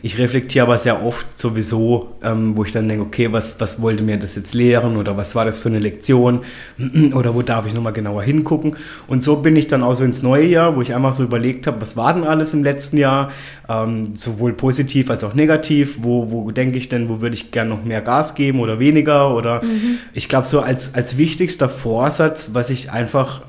Ich 0.01 0.17
reflektiere 0.17 0.65
aber 0.65 0.79
sehr 0.79 1.05
oft 1.05 1.37
sowieso, 1.37 2.15
ähm, 2.23 2.57
wo 2.57 2.63
ich 2.63 2.71
dann 2.71 2.89
denke, 2.89 3.05
okay, 3.05 3.31
was, 3.31 3.59
was 3.59 3.81
wollte 3.81 4.03
mir 4.03 4.17
das 4.17 4.35
jetzt 4.35 4.55
lehren 4.55 4.97
oder 4.97 5.15
was 5.15 5.35
war 5.35 5.45
das 5.45 5.59
für 5.59 5.69
eine 5.69 5.77
Lektion? 5.77 6.41
Oder 7.13 7.35
wo 7.35 7.41
darf 7.43 7.65
ich 7.65 7.73
nochmal 7.73 7.93
genauer 7.93 8.23
hingucken. 8.23 8.75
Und 9.07 9.23
so 9.23 9.37
bin 9.37 9.55
ich 9.55 9.67
dann 9.67 9.83
auch 9.83 9.93
so 9.93 10.03
ins 10.03 10.23
neue 10.23 10.45
Jahr, 10.45 10.75
wo 10.75 10.81
ich 10.81 10.93
einfach 10.93 11.13
so 11.13 11.23
überlegt 11.23 11.67
habe, 11.67 11.81
was 11.81 11.95
war 11.95 12.13
denn 12.13 12.23
alles 12.23 12.53
im 12.53 12.63
letzten 12.63 12.97
Jahr, 12.97 13.31
ähm, 13.69 14.15
sowohl 14.15 14.53
positiv 14.53 15.09
als 15.09 15.23
auch 15.23 15.33
negativ, 15.33 15.99
wo, 16.01 16.31
wo 16.31 16.49
denke 16.51 16.77
ich 16.77 16.89
denn, 16.89 17.07
wo 17.09 17.21
würde 17.21 17.35
ich 17.35 17.51
gern 17.51 17.69
noch 17.69 17.83
mehr 17.83 18.01
Gas 18.01 18.35
geben 18.35 18.59
oder 18.59 18.79
weniger? 18.79 19.35
Oder 19.35 19.61
ich 20.13 20.29
glaube 20.29 20.47
so 20.47 20.61
als, 20.61 20.95
als 20.95 21.17
wichtigster 21.17 21.69
Vorsatz, 21.69 22.49
was 22.53 22.69
ich 22.69 22.91
einfach 22.91 23.41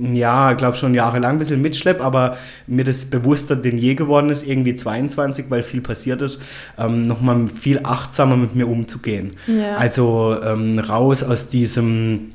ja, 0.00 0.52
glaube 0.54 0.76
schon 0.76 0.94
jahrelang 0.94 1.32
ein 1.32 1.38
bisschen 1.38 1.60
mitschlepp, 1.60 2.00
aber 2.00 2.36
mir 2.66 2.84
das 2.84 3.06
bewusster 3.06 3.56
denn 3.56 3.78
je 3.78 3.94
geworden 3.94 4.30
ist, 4.30 4.46
irgendwie 4.46 4.74
22, 4.74 5.46
weil 5.48 5.62
viel 5.62 5.80
passiert 5.80 6.22
ist, 6.22 6.40
ähm, 6.78 7.02
nochmal 7.02 7.48
viel 7.48 7.80
achtsamer 7.82 8.36
mit 8.36 8.54
mir 8.54 8.66
umzugehen. 8.66 9.36
Ja. 9.46 9.76
Also 9.76 10.36
ähm, 10.42 10.78
raus 10.78 11.22
aus 11.22 11.48
diesem 11.48 12.32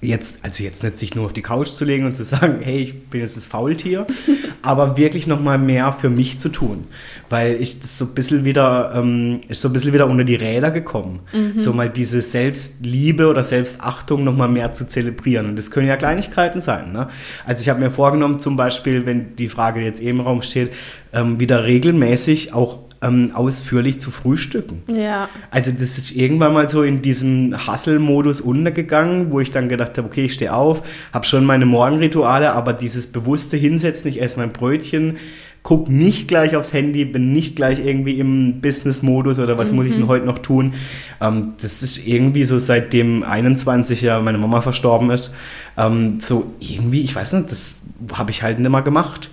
jetzt, 0.00 0.38
also 0.42 0.62
jetzt 0.62 0.82
nicht 0.82 0.98
sich 0.98 1.14
nur 1.14 1.26
auf 1.26 1.32
die 1.32 1.42
Couch 1.42 1.68
zu 1.68 1.84
legen 1.84 2.06
und 2.06 2.14
zu 2.14 2.22
sagen, 2.22 2.60
hey, 2.62 2.78
ich 2.78 3.08
bin 3.08 3.20
jetzt 3.20 3.36
das 3.36 3.46
Faultier, 3.46 4.06
aber 4.62 4.96
wirklich 4.96 5.26
nochmal 5.26 5.58
mehr 5.58 5.92
für 5.92 6.08
mich 6.08 6.38
zu 6.38 6.48
tun, 6.50 6.86
weil 7.28 7.60
ich 7.60 7.80
das 7.80 7.98
so 7.98 8.04
ein 8.04 8.14
bisschen 8.14 8.44
wieder, 8.44 8.92
ähm, 8.94 9.40
ist 9.48 9.60
so 9.60 9.68
ein 9.68 9.72
bisschen 9.72 9.92
wieder 9.92 10.06
unter 10.06 10.24
die 10.24 10.36
Räder 10.36 10.70
gekommen, 10.70 11.20
so 11.56 11.72
mal 11.72 11.88
diese 11.88 12.22
Selbstliebe 12.22 13.28
oder 13.28 13.44
Selbstachtung 13.44 14.24
nochmal 14.24 14.48
mehr 14.48 14.72
zu 14.72 14.86
zelebrieren. 14.86 15.46
Und 15.46 15.56
das 15.56 15.70
können 15.70 15.88
ja 15.88 15.96
Kleinigkeiten 15.96 16.60
sein, 16.60 16.92
ne? 16.92 17.08
Also 17.44 17.62
ich 17.62 17.68
habe 17.68 17.80
mir 17.80 17.90
vorgenommen, 17.90 18.38
zum 18.38 18.56
Beispiel, 18.56 19.06
wenn 19.06 19.36
die 19.36 19.48
Frage 19.48 19.80
jetzt 19.80 20.00
eben 20.00 20.20
im 20.20 20.24
Raum 20.24 20.42
steht, 20.42 20.72
ähm, 21.12 21.40
wieder 21.40 21.64
regelmäßig 21.64 22.52
auch 22.52 22.87
ähm, 23.02 23.30
ausführlich 23.34 24.00
zu 24.00 24.10
frühstücken. 24.10 24.82
Ja. 24.92 25.28
Also 25.50 25.70
das 25.70 25.98
ist 25.98 26.10
irgendwann 26.10 26.52
mal 26.52 26.68
so 26.68 26.82
in 26.82 27.02
diesem 27.02 27.66
Hustle-Modus 27.66 28.40
untergegangen, 28.40 29.30
wo 29.30 29.40
ich 29.40 29.50
dann 29.50 29.68
gedacht 29.68 29.96
habe, 29.98 30.08
okay, 30.08 30.24
ich 30.24 30.34
stehe 30.34 30.54
auf, 30.54 30.82
habe 31.12 31.24
schon 31.26 31.44
meine 31.44 31.66
Morgenrituale, 31.66 32.52
aber 32.52 32.72
dieses 32.72 33.06
bewusste 33.06 33.56
Hinsetzen, 33.56 34.10
ich 34.10 34.20
esse 34.20 34.38
mein 34.38 34.52
Brötchen, 34.52 35.16
guck 35.62 35.88
nicht 35.88 36.28
gleich 36.28 36.56
aufs 36.56 36.72
Handy, 36.72 37.04
bin 37.04 37.32
nicht 37.32 37.56
gleich 37.56 37.84
irgendwie 37.84 38.18
im 38.18 38.60
Business-Modus 38.60 39.38
oder 39.38 39.58
was 39.58 39.70
muss 39.70 39.86
ich 39.86 39.94
denn 39.94 40.08
heute 40.08 40.24
noch 40.24 40.38
tun. 40.38 40.74
Ähm, 41.20 41.54
das 41.60 41.82
ist 41.82 42.06
irgendwie 42.06 42.44
so 42.44 42.58
seitdem 42.58 43.22
21 43.22 44.02
Jahre 44.02 44.22
meine 44.22 44.38
Mama 44.38 44.60
verstorben 44.60 45.10
ist, 45.10 45.34
ähm, 45.76 46.20
so 46.20 46.54
irgendwie, 46.58 47.02
ich 47.02 47.14
weiß 47.14 47.34
nicht, 47.34 47.50
das 47.50 47.76
habe 48.14 48.30
ich 48.30 48.42
halt 48.42 48.58
nicht 48.58 48.70
mehr 48.70 48.82
gemacht. 48.82 49.30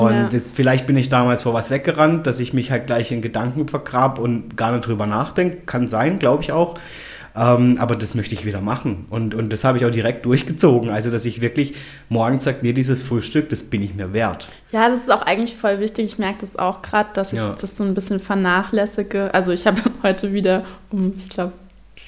Und 0.00 0.12
Ja. 0.14 0.28
jetzt 0.32 0.54
vielleicht 0.56 0.86
bin 0.86 0.96
ich 0.96 1.08
damals 1.08 1.42
vor 1.42 1.54
was 1.54 1.70
weggerannt, 1.70 2.26
dass 2.26 2.40
ich 2.40 2.52
mich 2.52 2.70
halt 2.70 2.86
gleich 2.86 3.12
in 3.12 3.20
Gedanken 3.22 3.68
vergrab 3.68 4.18
und 4.18 4.56
gar 4.56 4.72
nicht 4.72 4.86
drüber 4.86 5.06
nachdenke. 5.06 5.58
Kann 5.66 5.88
sein, 5.88 6.18
glaube 6.18 6.42
ich 6.42 6.52
auch. 6.52 6.74
Ähm, 7.34 7.78
aber 7.80 7.96
das 7.96 8.14
möchte 8.14 8.34
ich 8.34 8.44
wieder 8.44 8.60
machen. 8.60 9.06
Und, 9.08 9.34
und 9.34 9.50
das 9.52 9.64
habe 9.64 9.78
ich 9.78 9.86
auch 9.86 9.90
direkt 9.90 10.26
durchgezogen. 10.26 10.90
Also, 10.90 11.10
dass 11.10 11.24
ich 11.24 11.40
wirklich 11.40 11.74
morgens 12.10 12.44
sage, 12.44 12.58
nee, 12.60 12.74
dieses 12.74 13.02
Frühstück, 13.02 13.48
das 13.48 13.62
bin 13.62 13.82
ich 13.82 13.94
mir 13.94 14.12
wert. 14.12 14.48
Ja, 14.70 14.88
das 14.90 15.00
ist 15.00 15.10
auch 15.10 15.22
eigentlich 15.22 15.56
voll 15.56 15.80
wichtig. 15.80 16.04
Ich 16.04 16.18
merke 16.18 16.38
das 16.42 16.56
auch 16.58 16.82
gerade, 16.82 17.08
dass 17.14 17.32
ich 17.32 17.38
Ja. 17.38 17.56
das 17.58 17.76
so 17.76 17.84
ein 17.84 17.94
bisschen 17.94 18.20
vernachlässige. 18.20 19.32
Also 19.32 19.50
ich 19.52 19.66
habe 19.66 19.80
heute 20.02 20.32
wieder 20.34 20.64
um, 20.90 21.14
ich 21.16 21.28
glaube, 21.30 21.52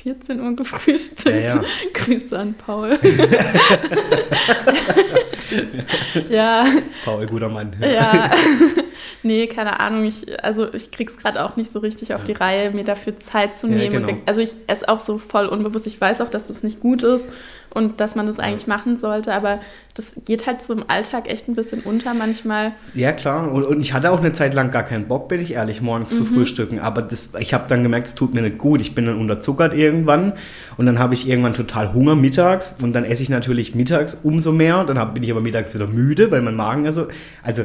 14 0.04 0.38
Uhr 0.40 0.54
gefrühstückt. 0.54 1.34
Ja, 1.34 1.56
ja. 1.56 1.64
Grüße 1.94 2.38
an 2.38 2.54
Paul. 2.54 2.98
ja, 6.28 6.66
Paul, 7.06 7.26
guter 7.26 7.48
Mann. 7.48 7.74
ja. 7.80 8.30
nee, 9.22 9.46
keine 9.46 9.80
Ahnung. 9.80 10.04
Ich, 10.04 10.44
also 10.44 10.74
ich 10.74 10.90
krieg's 10.90 11.16
gerade 11.16 11.42
auch 11.42 11.56
nicht 11.56 11.72
so 11.72 11.78
richtig 11.78 12.12
auf 12.12 12.22
die 12.24 12.32
Reihe, 12.32 12.70
mir 12.70 12.84
dafür 12.84 13.16
Zeit 13.16 13.58
zu 13.58 13.66
Ja, 13.68 13.76
nehmen. 13.76 14.06
genau. 14.06 14.18
Also 14.26 14.42
ich 14.42 14.54
esse 14.66 14.86
auch 14.90 15.00
so 15.00 15.16
voll 15.16 15.46
unbewusst. 15.46 15.86
Ich 15.86 15.98
weiß 15.98 16.20
auch, 16.20 16.28
dass 16.28 16.48
das 16.48 16.62
nicht 16.62 16.80
gut 16.80 17.02
ist 17.02 17.24
und 17.74 18.00
dass 18.00 18.14
man 18.14 18.26
das 18.26 18.38
eigentlich 18.38 18.66
machen 18.66 18.96
sollte, 18.98 19.34
aber 19.34 19.60
das 19.94 20.14
geht 20.24 20.46
halt 20.46 20.62
so 20.62 20.72
im 20.72 20.84
Alltag 20.88 21.28
echt 21.28 21.48
ein 21.48 21.54
bisschen 21.54 21.80
unter 21.82 22.14
manchmal. 22.14 22.72
Ja, 22.94 23.12
klar. 23.12 23.50
Und, 23.52 23.64
und 23.64 23.80
ich 23.80 23.92
hatte 23.92 24.10
auch 24.10 24.18
eine 24.20 24.32
Zeit 24.32 24.54
lang 24.54 24.70
gar 24.70 24.82
keinen 24.84 25.06
Bock, 25.06 25.28
bin 25.28 25.40
ich 25.40 25.52
ehrlich, 25.54 25.80
morgens 25.80 26.10
zu 26.10 26.24
frühstücken. 26.24 26.80
Aber 26.80 27.02
das, 27.02 27.32
ich 27.38 27.52
habe 27.54 27.64
dann 27.68 27.82
gemerkt, 27.82 28.06
es 28.08 28.14
tut 28.14 28.32
mir 28.34 28.42
nicht 28.42 28.58
gut. 28.58 28.80
Ich 28.80 28.94
bin 28.94 29.06
dann 29.06 29.18
unterzuckert 29.18 29.74
irgendwann. 29.74 30.32
Und 30.76 30.86
dann 30.86 30.98
habe 30.98 31.14
ich 31.14 31.28
irgendwann 31.28 31.54
total 31.54 31.92
Hunger 31.92 32.16
mittags. 32.16 32.76
Und 32.82 32.92
dann 32.94 33.04
esse 33.04 33.22
ich 33.22 33.28
natürlich 33.28 33.74
mittags 33.74 34.14
umso 34.22 34.50
mehr. 34.50 34.84
Dann 34.84 34.98
hab, 34.98 35.14
bin 35.14 35.22
ich 35.22 35.30
aber 35.30 35.40
mittags 35.40 35.74
wieder 35.74 35.86
müde, 35.86 36.30
weil 36.30 36.42
mein 36.42 36.56
Magen 36.56 36.86
also... 36.86 37.06
Also 37.42 37.64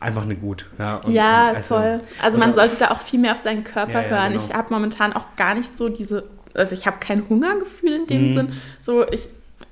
einfach 0.00 0.24
nicht 0.24 0.40
gut. 0.40 0.66
Ja, 0.78 0.96
und, 0.98 1.12
ja, 1.12 1.50
und 1.50 1.56
also- 1.56 1.74
voll. 1.74 2.00
Also 2.22 2.38
man 2.38 2.54
sollte 2.54 2.76
da 2.76 2.92
auch 2.92 3.00
viel 3.00 3.18
mehr 3.18 3.32
auf 3.32 3.38
seinen 3.38 3.64
Körper 3.64 3.94
Ja, 3.94 4.02
ja, 4.02 4.08
hören. 4.08 4.32
genau. 4.32 4.44
Ich 4.48 4.54
habe 4.54 4.72
momentan 4.72 5.12
auch 5.12 5.24
gar 5.36 5.54
nicht 5.56 5.76
so 5.76 5.88
diese, 5.88 6.22
also 6.54 6.72
ich 6.74 6.86
habe 6.86 6.98
kein 7.00 7.28
Hungergefühl 7.28 7.92
in 7.94 8.02
Mhm. 8.02 8.06
dem 8.06 8.34
Sinn. 8.34 8.48
So, 8.80 9.04
ich 9.10 9.28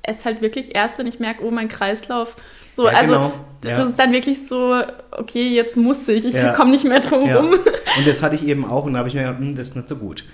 esse 0.07 0.25
halt 0.25 0.43
wirklich 0.43 0.75
erst, 0.75 0.99
wenn 0.99 1.07
ich 1.07 1.19
merke, 1.21 1.45
oh, 1.45 1.51
mein 1.51 1.69
Kreislauf. 1.69 2.37
So, 2.75 2.87
Ja, 2.87 2.93
also 2.95 3.13
genau. 3.15 3.33
Ja. 3.65 3.77
das 3.79 3.89
ist 3.91 3.99
dann 3.99 4.13
wirklich 4.13 4.47
so, 4.47 4.81
okay, 5.11 5.49
jetzt 5.49 5.77
muss 5.77 6.07
ich, 6.09 6.25
ich 6.27 6.35
Ja. 6.35 6.53
komme 6.53 6.71
nicht 6.71 6.85
mehr 6.85 7.01
drum 7.01 7.29
rum. 7.29 7.51
Und 7.53 8.07
das 8.07 8.23
hatte 8.23 8.35
ich 8.35 8.47
eben 8.47 8.65
auch 8.67 8.85
und 8.85 8.93
da 8.93 8.99
habe 9.01 9.09
ich 9.09 9.15
mir 9.15 9.23
gedacht, 9.23 9.39
hm, 9.39 9.57
das 9.57 9.69
ist 9.69 9.77
nicht 9.77 9.89
so 9.89 9.97
gut. 9.97 10.25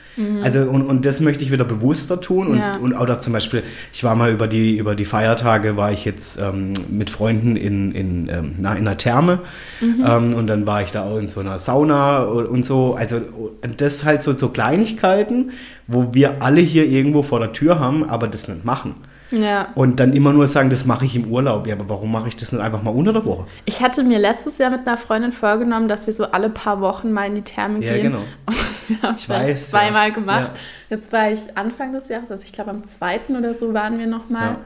Also 0.42 0.62
und, 0.68 0.82
und 0.82 1.06
das 1.06 1.20
möchte 1.20 1.42
ich 1.44 1.52
wieder 1.52 1.64
bewusster 1.64 2.20
tun 2.20 2.48
und, 2.48 2.56
Mhm. 2.58 2.82
Und 2.82 2.94
oder 2.94 3.20
zum 3.20 3.32
Beispiel, 3.32 3.62
ich 3.92 4.02
war 4.04 4.16
mal 4.16 4.30
über 4.32 4.48
die, 4.48 4.76
über 4.76 4.94
die 4.96 5.04
Feiertage, 5.04 5.76
war 5.76 5.92
ich 5.92 6.04
jetzt 6.04 6.38
ähm, 6.42 6.72
mit 6.90 7.08
Freunden 7.10 7.54
in, 7.56 7.92
in, 7.92 8.28
ähm, 8.28 8.54
na, 8.58 8.72
in 8.74 8.86
einer 8.86 8.98
Therme 8.98 9.38
Mhm. 9.80 10.04
ähm, 10.06 10.34
und 10.34 10.46
dann 10.48 10.66
war 10.66 10.82
ich 10.82 10.90
da 10.90 11.04
auch 11.04 11.16
in 11.18 11.28
so 11.28 11.40
einer 11.40 11.58
Sauna 11.60 12.22
und 12.24 12.66
so. 12.66 12.94
Also 12.98 13.16
und 13.62 13.80
das 13.80 14.04
halt 14.04 14.22
so, 14.24 14.36
so 14.36 14.48
Kleinigkeiten, 14.48 15.52
wo 15.86 16.08
wir 16.12 16.42
alle 16.42 16.60
hier 16.60 16.86
irgendwo 16.86 17.22
vor 17.22 17.38
der 17.38 17.52
Tür 17.52 17.78
haben, 17.78 18.04
aber 18.08 18.26
das 18.28 18.48
nicht 18.48 18.64
machen. 18.64 18.96
Ja. 19.32 19.68
Und 19.74 19.98
dann 19.98 20.12
immer 20.12 20.32
nur 20.32 20.46
sagen, 20.46 20.68
das 20.70 20.84
mache 20.84 21.04
ich 21.06 21.16
im 21.16 21.26
Urlaub. 21.30 21.66
Ja, 21.66 21.74
aber 21.74 21.88
warum 21.88 22.12
mache 22.12 22.28
ich 22.28 22.36
das 22.36 22.52
nicht 22.52 22.60
einfach 22.62 22.82
mal 22.82 22.90
unter 22.90 23.12
der 23.12 23.24
Woche? 23.24 23.46
Ich 23.64 23.80
hatte 23.82 24.04
mir 24.04 24.18
letztes 24.18 24.58
Jahr 24.58 24.70
mit 24.70 24.86
einer 24.86 24.98
Freundin 24.98 25.32
vorgenommen, 25.32 25.88
dass 25.88 26.06
wir 26.06 26.12
so 26.12 26.24
alle 26.26 26.50
paar 26.50 26.80
Wochen 26.80 27.12
mal 27.12 27.26
in 27.26 27.36
die 27.36 27.42
Therme 27.42 27.82
Ja, 27.84 27.94
gehen. 27.94 28.02
genau. 28.12 28.22
Wir 28.88 29.00
haben 29.02 29.16
Ich 29.16 29.28
weiß, 29.28 29.70
zweimal 29.70 30.08
ja. 30.08 30.14
gemacht. 30.14 30.52
Ja. 30.54 30.96
Jetzt 30.96 31.12
war 31.12 31.30
ich 31.30 31.40
Anfang 31.56 31.92
des 31.92 32.08
Jahres, 32.08 32.30
also 32.30 32.44
ich 32.44 32.52
glaube 32.52 32.70
am 32.70 32.84
zweiten 32.84 33.36
oder 33.36 33.54
so 33.54 33.72
waren 33.72 33.98
wir 33.98 34.06
noch 34.06 34.28
mal. 34.28 34.56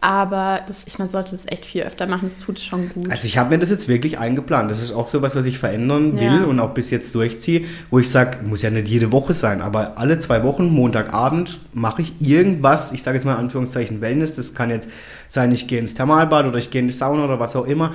Aber 0.00 0.60
das, 0.68 0.84
ich, 0.86 0.98
man 1.00 1.08
sollte 1.08 1.32
das 1.32 1.42
echt 1.46 1.66
viel 1.66 1.82
öfter 1.82 2.06
machen, 2.06 2.30
das 2.32 2.36
tut 2.36 2.60
schon 2.60 2.88
gut. 2.90 3.10
Also 3.10 3.26
ich 3.26 3.36
habe 3.36 3.50
mir 3.50 3.58
das 3.58 3.68
jetzt 3.68 3.88
wirklich 3.88 4.18
eingeplant. 4.18 4.70
Das 4.70 4.80
ist 4.80 4.92
auch 4.92 5.08
so 5.08 5.22
was, 5.22 5.34
was 5.34 5.44
ich 5.44 5.58
verändern 5.58 6.18
will 6.20 6.40
Ja. 6.40 6.44
und 6.44 6.60
auch 6.60 6.70
bis 6.72 6.90
jetzt 6.90 7.12
durchziehe, 7.16 7.64
wo 7.90 7.98
ich 7.98 8.08
sage, 8.08 8.38
muss 8.44 8.62
ja 8.62 8.70
nicht 8.70 8.86
jede 8.88 9.10
Woche 9.10 9.34
sein, 9.34 9.60
aber 9.60 9.98
alle 9.98 10.20
zwei 10.20 10.44
Wochen, 10.44 10.68
Montagabend, 10.68 11.58
mache 11.72 12.02
ich 12.02 12.12
irgendwas, 12.20 12.92
ich 12.92 13.02
sage 13.02 13.16
jetzt 13.16 13.24
mal 13.24 13.32
in 13.32 13.38
Anführungszeichen 13.40 14.00
Wellness, 14.00 14.34
das 14.34 14.54
kann 14.54 14.70
jetzt 14.70 14.88
sein, 15.26 15.50
ich 15.52 15.66
gehe 15.66 15.80
ins 15.80 15.94
Thermalbad 15.94 16.46
oder 16.46 16.58
ich 16.58 16.70
gehe 16.70 16.80
in 16.80 16.86
die 16.88 16.94
Sauna 16.94 17.24
oder 17.24 17.40
was 17.40 17.56
auch 17.56 17.66
immer, 17.66 17.92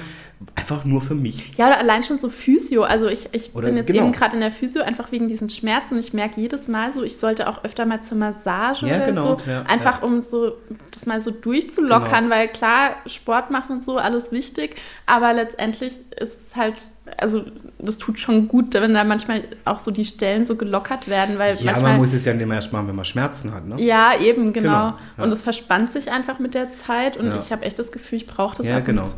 einfach 0.55 0.85
nur 0.85 1.01
für 1.01 1.15
mich. 1.15 1.57
Ja, 1.57 1.67
oder 1.67 1.77
allein 1.79 2.03
schon 2.03 2.17
so 2.17 2.29
Physio. 2.29 2.83
Also 2.83 3.07
ich, 3.07 3.29
ich 3.33 3.53
Oder 3.55 3.67
bin 3.67 3.77
jetzt 3.77 3.87
genau. 3.87 4.03
eben 4.03 4.11
gerade 4.11 4.35
in 4.35 4.41
der 4.41 4.51
Physio, 4.51 4.81
einfach 4.83 5.11
wegen 5.11 5.27
diesen 5.27 5.49
Schmerzen. 5.49 5.95
Und 5.95 5.99
ich 5.99 6.13
merke 6.13 6.39
jedes 6.39 6.67
Mal 6.67 6.93
so, 6.93 7.03
ich 7.03 7.17
sollte 7.17 7.47
auch 7.49 7.63
öfter 7.63 7.85
mal 7.85 8.01
zur 8.01 8.17
Massage 8.17 8.85
Ja, 8.87 8.97
oder 8.97 9.05
genau, 9.05 9.25
so. 9.39 9.51
ja, 9.51 9.63
einfach 9.63 10.01
ja. 10.01 10.07
um 10.07 10.21
so 10.21 10.53
das 10.91 11.05
mal 11.05 11.19
so 11.21 11.31
durchzulockern, 11.31 12.25
Genau. 12.25 12.35
weil 12.35 12.47
klar, 12.49 12.91
Sport 13.05 13.51
machen 13.51 13.73
und 13.73 13.83
so, 13.83 13.97
alles 13.97 14.31
wichtig. 14.31 14.75
Aber 15.05 15.33
letztendlich 15.33 15.93
ist 16.19 16.47
es 16.47 16.55
halt, 16.55 16.89
also 17.17 17.43
das 17.79 17.97
tut 17.97 18.19
schon 18.19 18.47
gut, 18.47 18.73
wenn 18.73 18.93
da 18.93 19.03
manchmal 19.03 19.43
auch 19.65 19.79
so 19.79 19.91
die 19.91 20.05
Stellen 20.05 20.45
so 20.45 20.55
gelockert 20.55 21.07
werden, 21.07 21.37
weil 21.39 21.55
Ja, 21.57 21.71
manchmal. 21.71 21.91
man 21.91 21.97
muss 22.01 22.13
es 22.13 22.25
ja 22.25 22.33
nicht 22.33 22.45
mehr 22.45 22.55
erst 22.57 22.71
machen, 22.71 22.87
wenn 22.87 22.95
man 22.95 23.05
Schmerzen 23.05 23.53
hat, 23.53 23.67
ne? 23.67 23.75
ja, 23.81 24.11
eben, 24.19 24.53
genau. 24.53 24.91
Genau. 25.15 25.25
Und 25.25 25.31
es 25.31 25.43
verspannt 25.43 25.91
sich 25.91 26.11
einfach 26.11 26.39
mit 26.39 26.53
der 26.53 26.69
Zeit 26.69 27.17
und 27.17 27.33
ich 27.35 27.51
habe 27.51 27.63
echt 27.65 27.77
das 27.79 27.91
Gefühl, 27.91 28.17
ich 28.19 28.27
brauche 28.27 28.57
das 28.57 28.67
Ja, 28.67 28.79
genau. 28.79 29.07
zu. 29.07 29.15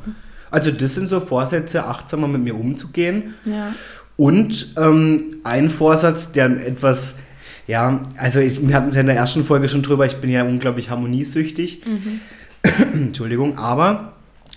Also 0.52 0.72
das 0.72 0.96
sind 0.96 1.10
so 1.10 1.20
Vorsätze, 1.20 1.86
achtsamer 1.86 2.28
mit 2.28 2.42
mir 2.42 2.56
umzugehen. 2.56 3.36
Ja. 3.46 3.74
Und 4.18 4.74
ähm, 4.78 5.38
ein 5.44 5.70
Vorsatz, 5.70 6.32
der 6.32 6.46
etwas, 6.66 7.16
ja, 7.68 8.02
also 8.18 8.40
ich, 8.40 8.66
wir 8.66 8.76
hatten 8.76 8.90
es 8.90 8.96
ja 8.96 9.02
in 9.02 9.08
der 9.08 9.16
ersten 9.16 9.44
Folge 9.44 9.68
schon 9.68 9.82
drüber, 9.82 10.06
ich 10.06 10.18
bin 10.18 10.30
ja 10.30 10.44
unglaublich 10.44 10.90
harmoniesüchtig. 10.90 11.82
Entschuldigung, 12.94 13.58
aber, 13.58 14.14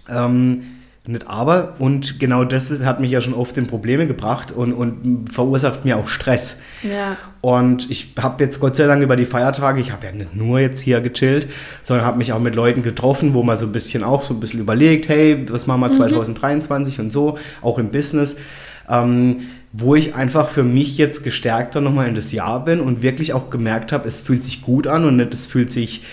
ähm, 0.09 0.63
nicht 1.09 1.27
aber, 1.27 1.75
und 1.79 2.21
genau 2.21 2.45
das 2.45 2.71
hat 2.81 3.01
mich 3.01 3.11
ja 3.11 3.21
schon 3.21 3.35
oft 3.35 3.57
in 3.57 3.67
Probleme 3.67 4.07
gebracht 4.07 4.53
und, 4.53 4.73
und 4.73 5.33
verursacht 5.33 5.85
mir 5.85 5.97
auch 5.97 6.09
Stress. 6.09 6.59
Ja. 6.83 7.17
Und 7.41 7.91
ich 7.91 8.13
habe 8.21 8.45
jetzt 8.45 8.61
Gott 8.61 8.77
sei 8.77 8.87
Dank 8.87 9.03
über 9.03 9.17
die 9.17 9.25
Feiertage, 9.25 9.81
ich 9.81 9.91
habe 9.91 10.07
ja 10.07 10.13
nicht 10.13 10.37
nur 10.37 10.61
jetzt 10.61 10.81
hier 10.81 11.01
gechillt, 11.01 11.49
sondern 11.83 12.07
habe 12.07 12.19
mich 12.19 12.33
auch 12.33 12.41
mit 12.41 12.55
Leuten 12.55 12.83
getroffen, 12.83 13.33
wo 13.33 13.43
man 13.43 13.57
so 13.57 13.67
ein 13.67 13.73
bisschen 13.73 14.05
auch 14.05 14.23
so 14.23 14.35
ein 14.35 14.41
bisschen 14.41 14.61
überlegt, 14.61 15.09
hey, 15.09 15.47
was 15.49 15.67
machen 15.67 15.81
wir 15.81 15.93
2023 15.93 17.01
und 17.01 17.11
so, 17.11 17.39
auch 17.63 17.79
im 17.79 17.91
Business. 17.91 18.37
Ähm, 18.91 19.49
wo 19.73 19.95
ich 19.95 20.15
einfach 20.15 20.49
für 20.49 20.63
mich 20.63 20.97
jetzt 20.97 21.25
gestärkter 21.25 21.81
nochmal 21.81 22.09
in 22.09 22.15
das 22.15 22.33
Jahr 22.33 22.65
bin 22.65 22.81
und 22.81 23.03
wirklich 23.03 23.35
auch 23.35 23.51
gemerkt 23.51 23.93
habe, 23.93 24.09
es 24.09 24.21
fühlt 24.21 24.43
sich 24.43 24.63
gut 24.63 24.87
an 24.87 25.05
und 25.05 25.17
nicht, 25.17 25.35
es 25.35 25.47
fühlt 25.47 25.71
sich, 25.71 26.05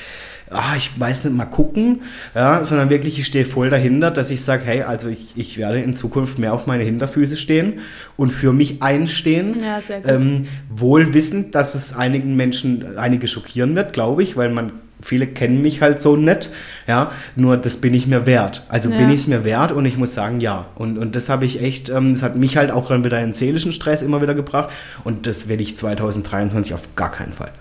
ah, 0.55 0.75
ich 0.77 0.91
weiß 0.99 1.25
nicht, 1.25 1.35
mal 1.35 1.45
gucken, 1.45 2.01
ja, 2.33 2.63
sondern 2.63 2.89
wirklich, 2.89 3.19
ich 3.19 3.27
stehe 3.27 3.45
voll 3.45 3.69
dahinter, 3.69 4.11
dass 4.11 4.31
ich 4.31 4.41
sage, 4.43 4.63
hey, 4.65 4.81
also 4.83 5.09
ich, 5.09 5.33
ich 5.35 5.57
werde 5.57 5.79
in 5.81 5.95
Zukunft 5.95 6.39
mehr 6.39 6.53
auf 6.53 6.67
meine 6.67 6.83
Hinterfüße 6.83 7.37
stehen 7.37 7.79
und 8.17 8.31
für 8.31 8.53
mich 8.53 8.81
einstehen. 8.81 9.57
Ja, 9.63 9.81
sehr 9.81 10.01
gut. 10.01 10.11
Ähm, 10.11 10.47
wohl 10.69 11.13
wissend, 11.13 11.55
dass 11.55 11.75
es 11.75 11.95
einigen 11.95 12.35
Menschen, 12.35 12.97
einige 12.97 13.27
schockieren 13.27 13.75
wird, 13.75 13.93
glaube 13.93 14.23
ich, 14.23 14.37
weil 14.37 14.49
man 14.49 14.71
viele 15.01 15.27
kennen 15.27 15.61
mich 15.61 15.81
halt 15.81 16.01
so 16.01 16.15
nett, 16.15 16.49
ja, 16.87 17.11
nur 17.35 17.57
das 17.57 17.77
bin 17.77 17.93
ich 17.93 18.07
mir 18.07 18.25
wert. 18.25 18.63
Also 18.69 18.89
Ja. 18.89 18.97
bin 18.97 19.09
ich 19.09 19.21
es 19.21 19.27
mir 19.27 19.43
wert 19.43 19.71
und 19.71 19.85
ich 19.85 19.97
muss 19.97 20.13
sagen, 20.13 20.41
ja. 20.41 20.67
Und, 20.75 20.97
und 20.97 21.15
das 21.15 21.29
habe 21.29 21.45
ich 21.45 21.61
echt, 21.61 21.89
ähm, 21.89 22.13
das 22.13 22.23
hat 22.23 22.35
mich 22.35 22.57
halt 22.57 22.71
auch 22.71 22.87
dann 22.87 23.03
wieder 23.03 23.21
in 23.21 23.33
seelischen 23.33 23.71
Stress 23.73 24.01
immer 24.01 24.21
wieder 24.21 24.33
gebracht 24.33 24.69
und 25.03 25.27
das 25.27 25.47
werde 25.47 25.61
ich 25.61 25.77
2023 25.77 26.73
auf 26.73 26.95
gar 26.95 27.11
keinen 27.11 27.33
Fall. 27.33 27.51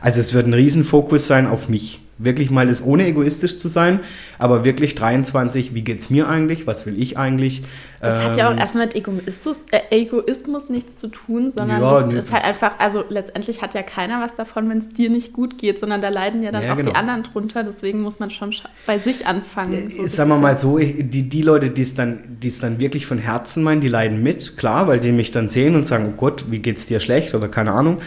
Also 0.00 0.20
es 0.20 0.32
wird 0.34 0.46
ein 0.46 0.54
Riesenfokus 0.54 1.26
sein 1.26 1.46
auf 1.46 1.68
mich. 1.68 2.00
Wirklich 2.18 2.50
mal 2.50 2.66
das 2.66 2.84
ohne 2.84 3.06
egoistisch 3.06 3.58
zu 3.58 3.68
sein, 3.68 4.00
aber 4.38 4.64
wirklich 4.64 4.94
23, 4.94 5.74
wie 5.74 5.82
geht's 5.82 6.10
mir 6.10 6.28
eigentlich, 6.28 6.66
was 6.66 6.86
will 6.86 7.00
ich 7.00 7.18
eigentlich? 7.18 7.62
Das 8.02 8.22
hat 8.22 8.36
ja 8.36 8.48
auch 8.48 8.52
Ähm, 8.52 8.58
erstmal 8.58 8.86
mit 8.86 8.94
Egoismus, 8.96 9.60
äh, 9.70 9.80
Egoismus 9.90 10.68
nichts 10.68 10.98
zu 10.98 11.06
tun, 11.08 11.52
sondern 11.56 11.80
Ja, 11.80 12.00
das 12.00 12.08
nö. 12.08 12.18
ist 12.18 12.32
halt 12.32 12.44
einfach, 12.44 12.72
also 12.78 13.04
letztendlich 13.08 13.62
hat 13.62 13.74
ja 13.74 13.82
keiner 13.82 14.20
was 14.20 14.34
davon, 14.34 14.68
wenn 14.68 14.78
es 14.78 14.88
dir 14.88 15.08
nicht 15.08 15.32
gut 15.32 15.56
geht, 15.56 15.78
sondern 15.80 16.02
da 16.02 16.08
leiden 16.08 16.42
ja 16.42 16.50
dann 16.50 16.64
Ja, 16.64 16.72
auch 16.72 16.76
genau. 16.76 16.90
die 16.90 16.96
anderen 16.96 17.22
drunter. 17.22 17.62
Deswegen 17.62 18.02
muss 18.02 18.18
man 18.18 18.30
schon 18.30 18.52
bei 18.86 18.98
sich 18.98 19.26
anfangen. 19.26 19.88
So, 19.90 20.02
das 20.02 20.16
Sagen 20.16 20.30
wir 20.30 20.38
mal 20.38 20.58
so, 20.58 20.78
ich, 20.78 21.08
die, 21.10 21.28
die 21.28 21.42
Leute, 21.42 21.70
die 21.70 21.82
es 21.82 21.94
dann, 21.94 22.18
die 22.42 22.48
es 22.48 22.58
dann 22.58 22.78
wirklich 22.80 23.06
von 23.06 23.18
Herzen 23.18 23.62
meinen, 23.62 23.80
die 23.80 23.88
leiden 23.88 24.22
mit, 24.22 24.56
klar, 24.56 24.88
weil 24.88 24.98
die 25.00 25.12
mich 25.12 25.30
dann 25.30 25.48
sehen 25.48 25.74
und 25.76 25.86
sagen, 25.86 26.08
oh 26.12 26.16
Gott, 26.16 26.46
wie 26.50 26.58
geht's 26.58 26.86
dir 26.86 26.98
schlecht 27.00 27.34
oder 27.34 27.48
keine 27.48 27.72
Ahnung. 27.72 27.98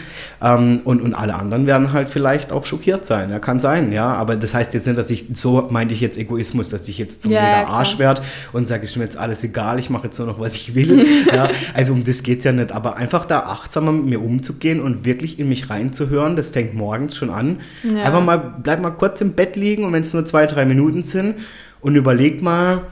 Ähm, 0.42 0.80
und, 0.84 1.00
und 1.00 1.14
alle 1.14 1.34
anderen 1.34 1.66
werden 1.66 1.92
halt 1.92 2.08
vielleicht 2.10 2.52
auch 2.52 2.66
schockiert 2.66 3.06
sein. 3.06 3.30
Ja, 3.30 3.38
kann 3.38 3.60
sein, 3.60 3.92
ja. 3.92 4.12
Aber 4.14 4.36
das 4.36 4.52
heißt 4.54 4.74
jetzt 4.74 4.86
nicht, 4.86 4.98
dass 4.98 5.10
ich, 5.10 5.24
so 5.32 5.66
meinte 5.70 5.94
ich 5.94 6.00
jetzt 6.02 6.18
Egoismus, 6.18 6.68
dass 6.68 6.86
ich 6.86 6.98
jetzt 6.98 7.22
zum 7.22 7.32
Ja. 7.32 7.66
Arsch 7.66 7.98
werde 7.98 8.22
und 8.52 8.68
sage, 8.68 8.84
ist 8.84 8.96
mir 8.96 9.04
jetzt 9.04 9.16
alles 9.16 9.42
egal, 9.42 9.78
ich 9.78 9.85
mache 9.90 10.06
jetzt 10.06 10.18
nur 10.18 10.26
noch, 10.28 10.38
was 10.40 10.54
ich 10.54 10.74
will. 10.74 11.04
ja, 11.32 11.48
also 11.74 11.92
um 11.92 12.04
das 12.04 12.22
geht's 12.22 12.44
ja 12.44 12.52
nicht. 12.52 12.72
Aber 12.72 12.96
einfach 12.96 13.24
da 13.24 13.40
achtsamer 13.40 13.92
mit 13.92 14.06
mir 14.06 14.20
umzugehen 14.22 14.80
und 14.80 15.04
wirklich 15.04 15.38
in 15.38 15.48
mich 15.48 15.70
reinzuhören, 15.70 16.36
das 16.36 16.50
fängt 16.50 16.74
morgens 16.74 17.16
schon 17.16 17.30
an. 17.30 17.60
Ja. 17.82 18.04
Einfach 18.04 18.24
mal, 18.24 18.54
bleib 18.62 18.80
mal 18.80 18.90
kurz 18.90 19.20
im 19.20 19.32
Bett 19.32 19.56
liegen 19.56 19.84
und 19.84 19.92
wenn 19.92 20.02
es 20.02 20.12
nur 20.12 20.24
zwei, 20.24 20.46
drei 20.46 20.64
Minuten 20.64 21.02
sind 21.04 21.36
und 21.80 21.94
überleg 21.96 22.42
mal, 22.42 22.82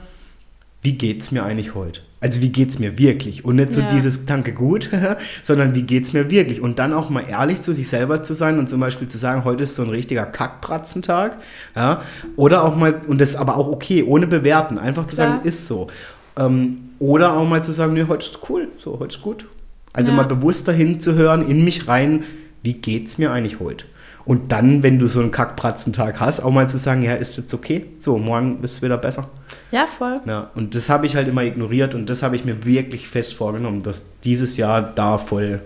wie 0.81 0.93
geht's 0.93 1.31
mir 1.31 1.43
eigentlich 1.43 1.73
heute? 1.73 2.01
Also 2.21 2.41
wie 2.41 2.49
geht's 2.49 2.79
mir 2.79 2.97
wirklich? 2.97 3.45
Und 3.45 3.57
nicht 3.57 3.73
so 3.73 3.81
Ja. 3.81 3.87
dieses 3.87 4.25
Danke 4.25 4.51
gut, 4.53 4.89
sondern 5.43 5.75
wie 5.75 5.83
geht's 5.83 6.13
mir 6.13 6.31
wirklich? 6.31 6.59
Und 6.61 6.79
dann 6.79 6.93
auch 6.93 7.09
mal 7.11 7.23
ehrlich 7.27 7.61
zu 7.61 7.73
sich 7.73 7.87
selber 7.87 8.23
zu 8.23 8.33
sein 8.33 8.57
und 8.57 8.67
zum 8.69 8.79
Beispiel 8.79 9.07
zu 9.07 9.17
sagen, 9.17 9.43
heute 9.45 9.63
ist 9.63 9.75
so 9.75 9.83
ein 9.83 9.89
richtiger 9.89 10.25
Kackpratzentag. 10.25 11.37
Ja? 11.75 12.01
Oder 12.35 12.63
auch 12.63 12.75
mal, 12.75 13.01
und 13.07 13.19
das 13.19 13.35
aber 13.35 13.57
auch 13.57 13.67
okay, 13.67 14.01
ohne 14.03 14.25
bewerten, 14.27 14.77
einfach 14.79 15.05
zu 15.05 15.15
Klar. 15.15 15.33
sagen, 15.33 15.47
ist 15.47 15.67
so. 15.67 15.87
Ähm, 16.37 16.84
oder 16.99 17.33
auch 17.33 17.47
mal 17.47 17.63
zu 17.63 17.71
sagen, 17.71 17.93
nee, 17.93 18.05
heute 18.07 18.25
ist 18.25 18.39
cool, 18.49 18.69
so, 18.77 18.99
heute 18.99 19.15
ist 19.15 19.21
gut. 19.21 19.45
Also 19.93 20.11
Ja. 20.11 20.17
mal 20.17 20.23
bewusster 20.25 20.73
hinzuhören, 20.73 21.47
in 21.47 21.63
mich 21.63 21.87
rein, 21.87 22.23
wie 22.63 22.73
geht's 22.73 23.17
mir 23.17 23.31
eigentlich 23.31 23.59
heute? 23.59 23.85
Und 24.25 24.51
dann, 24.51 24.81
wenn 24.81 24.97
du 24.97 25.05
so 25.07 25.19
einen 25.19 25.31
Kackpratzentag 25.31 26.19
hast, 26.19 26.39
auch 26.39 26.49
mal 26.51 26.67
zu 26.67 26.79
sagen, 26.79 27.03
ja, 27.03 27.13
ist 27.13 27.37
jetzt 27.37 27.53
okay, 27.53 27.85
so, 27.99 28.17
morgen 28.17 28.63
ist 28.63 28.73
es 28.73 28.81
wieder 28.81 28.97
besser. 28.97 29.29
Ja, 29.71 29.85
voll. 29.85 30.19
Ja, 30.25 30.49
und 30.55 30.73
das 30.73 30.89
habe 30.89 31.05
ich 31.05 31.15
halt 31.15 31.27
immer 31.27 31.43
ignoriert 31.43 31.93
und 31.93 32.09
das 32.09 32.23
habe 32.23 32.35
ich 32.35 32.43
mir 32.43 32.65
wirklich 32.65 33.07
fest 33.07 33.35
vorgenommen, 33.35 33.83
dass 33.83 34.03
dieses 34.23 34.57
Jahr 34.57 34.81
da 34.81 35.19
voll 35.19 35.61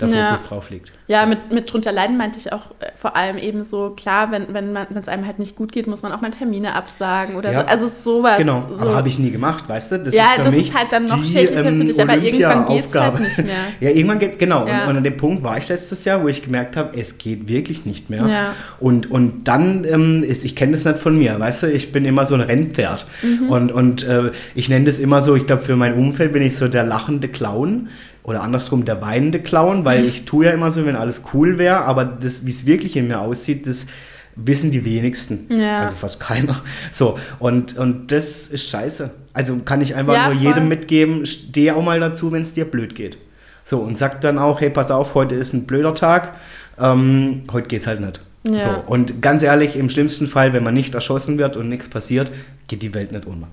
der 0.00 0.08
Ja. 0.08 0.26
Fokus 0.26 0.48
drauf 0.48 0.70
liegt. 0.70 0.92
Ja, 1.08 1.26
mit, 1.26 1.50
mit 1.50 1.72
drunter 1.72 1.90
leiden 1.90 2.16
meinte 2.16 2.38
ich 2.38 2.52
auch 2.52 2.70
äh, 2.80 2.86
vor 3.00 3.16
allem 3.16 3.38
eben 3.38 3.64
so, 3.64 3.90
klar, 3.96 4.30
wenn 4.30 4.52
wenn 4.54 4.76
es 4.96 5.08
einem 5.08 5.26
halt 5.26 5.38
nicht 5.38 5.56
gut 5.56 5.72
geht, 5.72 5.86
muss 5.86 6.02
man 6.02 6.12
auch 6.12 6.20
mal 6.20 6.30
Termine 6.30 6.74
absagen 6.74 7.36
oder 7.36 7.50
Ja. 7.52 7.60
so. 7.62 7.66
Also 7.66 7.88
sowas. 7.88 8.36
Genau, 8.38 8.68
so. 8.74 8.80
aber 8.82 8.94
habe 8.96 9.08
ich 9.08 9.18
nie 9.18 9.30
gemacht, 9.30 9.68
weißt 9.68 9.92
du? 9.92 9.98
Das 9.98 10.14
Ja, 10.14 10.24
für 10.36 10.44
das 10.44 10.54
mich 10.54 10.66
ist 10.68 10.74
halt 10.78 10.92
dann 10.92 11.06
noch 11.06 11.24
schädlicher 11.24 11.62
für 11.62 11.68
ähm, 11.68 11.86
dich, 11.86 12.00
aber 12.00 12.16
irgendwann 12.16 12.66
geht's 12.66 12.94
halt 12.94 13.14
Olympia-Aufgabe. 13.14 13.22
nicht 13.22 13.38
mehr. 13.38 13.56
Ja, 13.80 13.90
irgendwann 13.90 14.18
geht, 14.18 14.38
genau. 14.38 14.66
Ja. 14.66 14.82
Und, 14.84 14.90
und 14.90 14.96
an 14.98 15.04
dem 15.04 15.16
Punkt 15.16 15.42
war 15.42 15.56
ich 15.58 15.68
letztes 15.68 16.04
Jahr, 16.04 16.22
wo 16.22 16.28
ich 16.28 16.42
gemerkt 16.42 16.76
habe, 16.76 16.98
es 16.98 17.18
geht 17.18 17.48
wirklich 17.48 17.84
nicht 17.86 18.10
mehr. 18.10 18.26
Ja. 18.26 18.54
Und, 18.80 19.10
und 19.10 19.48
dann 19.48 19.84
ähm, 19.84 20.22
ist, 20.22 20.44
ich 20.44 20.54
kenne 20.56 20.72
das 20.72 20.84
nicht 20.84 20.98
von 20.98 21.16
mir, 21.18 21.38
weißt 21.40 21.64
du, 21.64 21.66
ich 21.72 21.92
bin 21.92 22.04
immer 22.04 22.26
so 22.26 22.34
ein 22.34 22.40
Rennpferd. 22.40 23.06
Mhm. 23.22 23.48
Und, 23.48 23.72
und 23.72 24.06
äh, 24.06 24.30
ich 24.54 24.68
nenne 24.68 24.84
das 24.84 24.98
immer 24.98 25.22
so, 25.22 25.34
ich 25.36 25.46
glaube, 25.46 25.62
für 25.62 25.76
mein 25.76 25.94
Umfeld 25.94 26.32
bin 26.32 26.42
ich 26.42 26.56
so 26.56 26.68
der 26.68 26.84
lachende 26.84 27.28
Clown. 27.28 27.88
Oder 28.28 28.42
andersrum 28.42 28.84
der 28.84 29.00
weinende 29.00 29.40
Clown, 29.40 29.86
weil 29.86 30.04
ich 30.04 30.26
tue 30.26 30.44
ja 30.44 30.50
immer 30.50 30.70
so, 30.70 30.84
wenn 30.84 30.96
alles 30.96 31.22
cool 31.32 31.56
wäre, 31.56 31.78
aber 31.86 32.04
das, 32.04 32.44
wie 32.44 32.50
es 32.50 32.66
wirklich 32.66 32.94
in 32.94 33.08
mir 33.08 33.20
aussieht, 33.20 33.66
das 33.66 33.86
wissen 34.36 34.70
die 34.70 34.84
wenigsten. 34.84 35.46
Ja. 35.48 35.78
Also 35.78 35.96
fast 35.96 36.20
keiner. 36.20 36.60
So, 36.92 37.18
und, 37.38 37.78
und 37.78 38.12
das 38.12 38.48
ist 38.48 38.68
scheiße. 38.68 39.10
Also 39.32 39.56
kann 39.64 39.80
ich 39.80 39.94
einfach 39.94 40.12
Ja, 40.12 40.26
nur 40.26 40.34
voll. 40.34 40.42
jedem 40.44 40.68
mitgeben, 40.68 41.24
steh 41.24 41.70
auch 41.70 41.82
mal 41.82 42.00
dazu, 42.00 42.30
wenn 42.30 42.42
es 42.42 42.52
dir 42.52 42.66
blöd 42.66 42.94
geht. 42.94 43.16
So, 43.64 43.78
und 43.78 43.96
sag 43.96 44.20
dann 44.20 44.38
auch, 44.38 44.60
hey, 44.60 44.68
pass 44.68 44.90
auf, 44.90 45.14
heute 45.14 45.34
ist 45.34 45.54
ein 45.54 45.64
blöder 45.64 45.94
Tag, 45.94 46.34
ähm, 46.78 47.44
heute 47.50 47.68
geht's 47.68 47.86
halt 47.86 48.00
nicht. 48.00 48.20
Ja. 48.44 48.60
So, 48.60 48.68
und 48.92 49.22
ganz 49.22 49.42
ehrlich, 49.42 49.74
im 49.74 49.88
schlimmsten 49.88 50.26
Fall, 50.26 50.52
wenn 50.52 50.64
man 50.64 50.74
nicht 50.74 50.94
erschossen 50.94 51.38
wird 51.38 51.56
und 51.56 51.70
nichts 51.70 51.88
passiert, 51.88 52.30
geht 52.66 52.82
die 52.82 52.92
Welt 52.92 53.10
nicht 53.10 53.24
unter. 53.24 53.48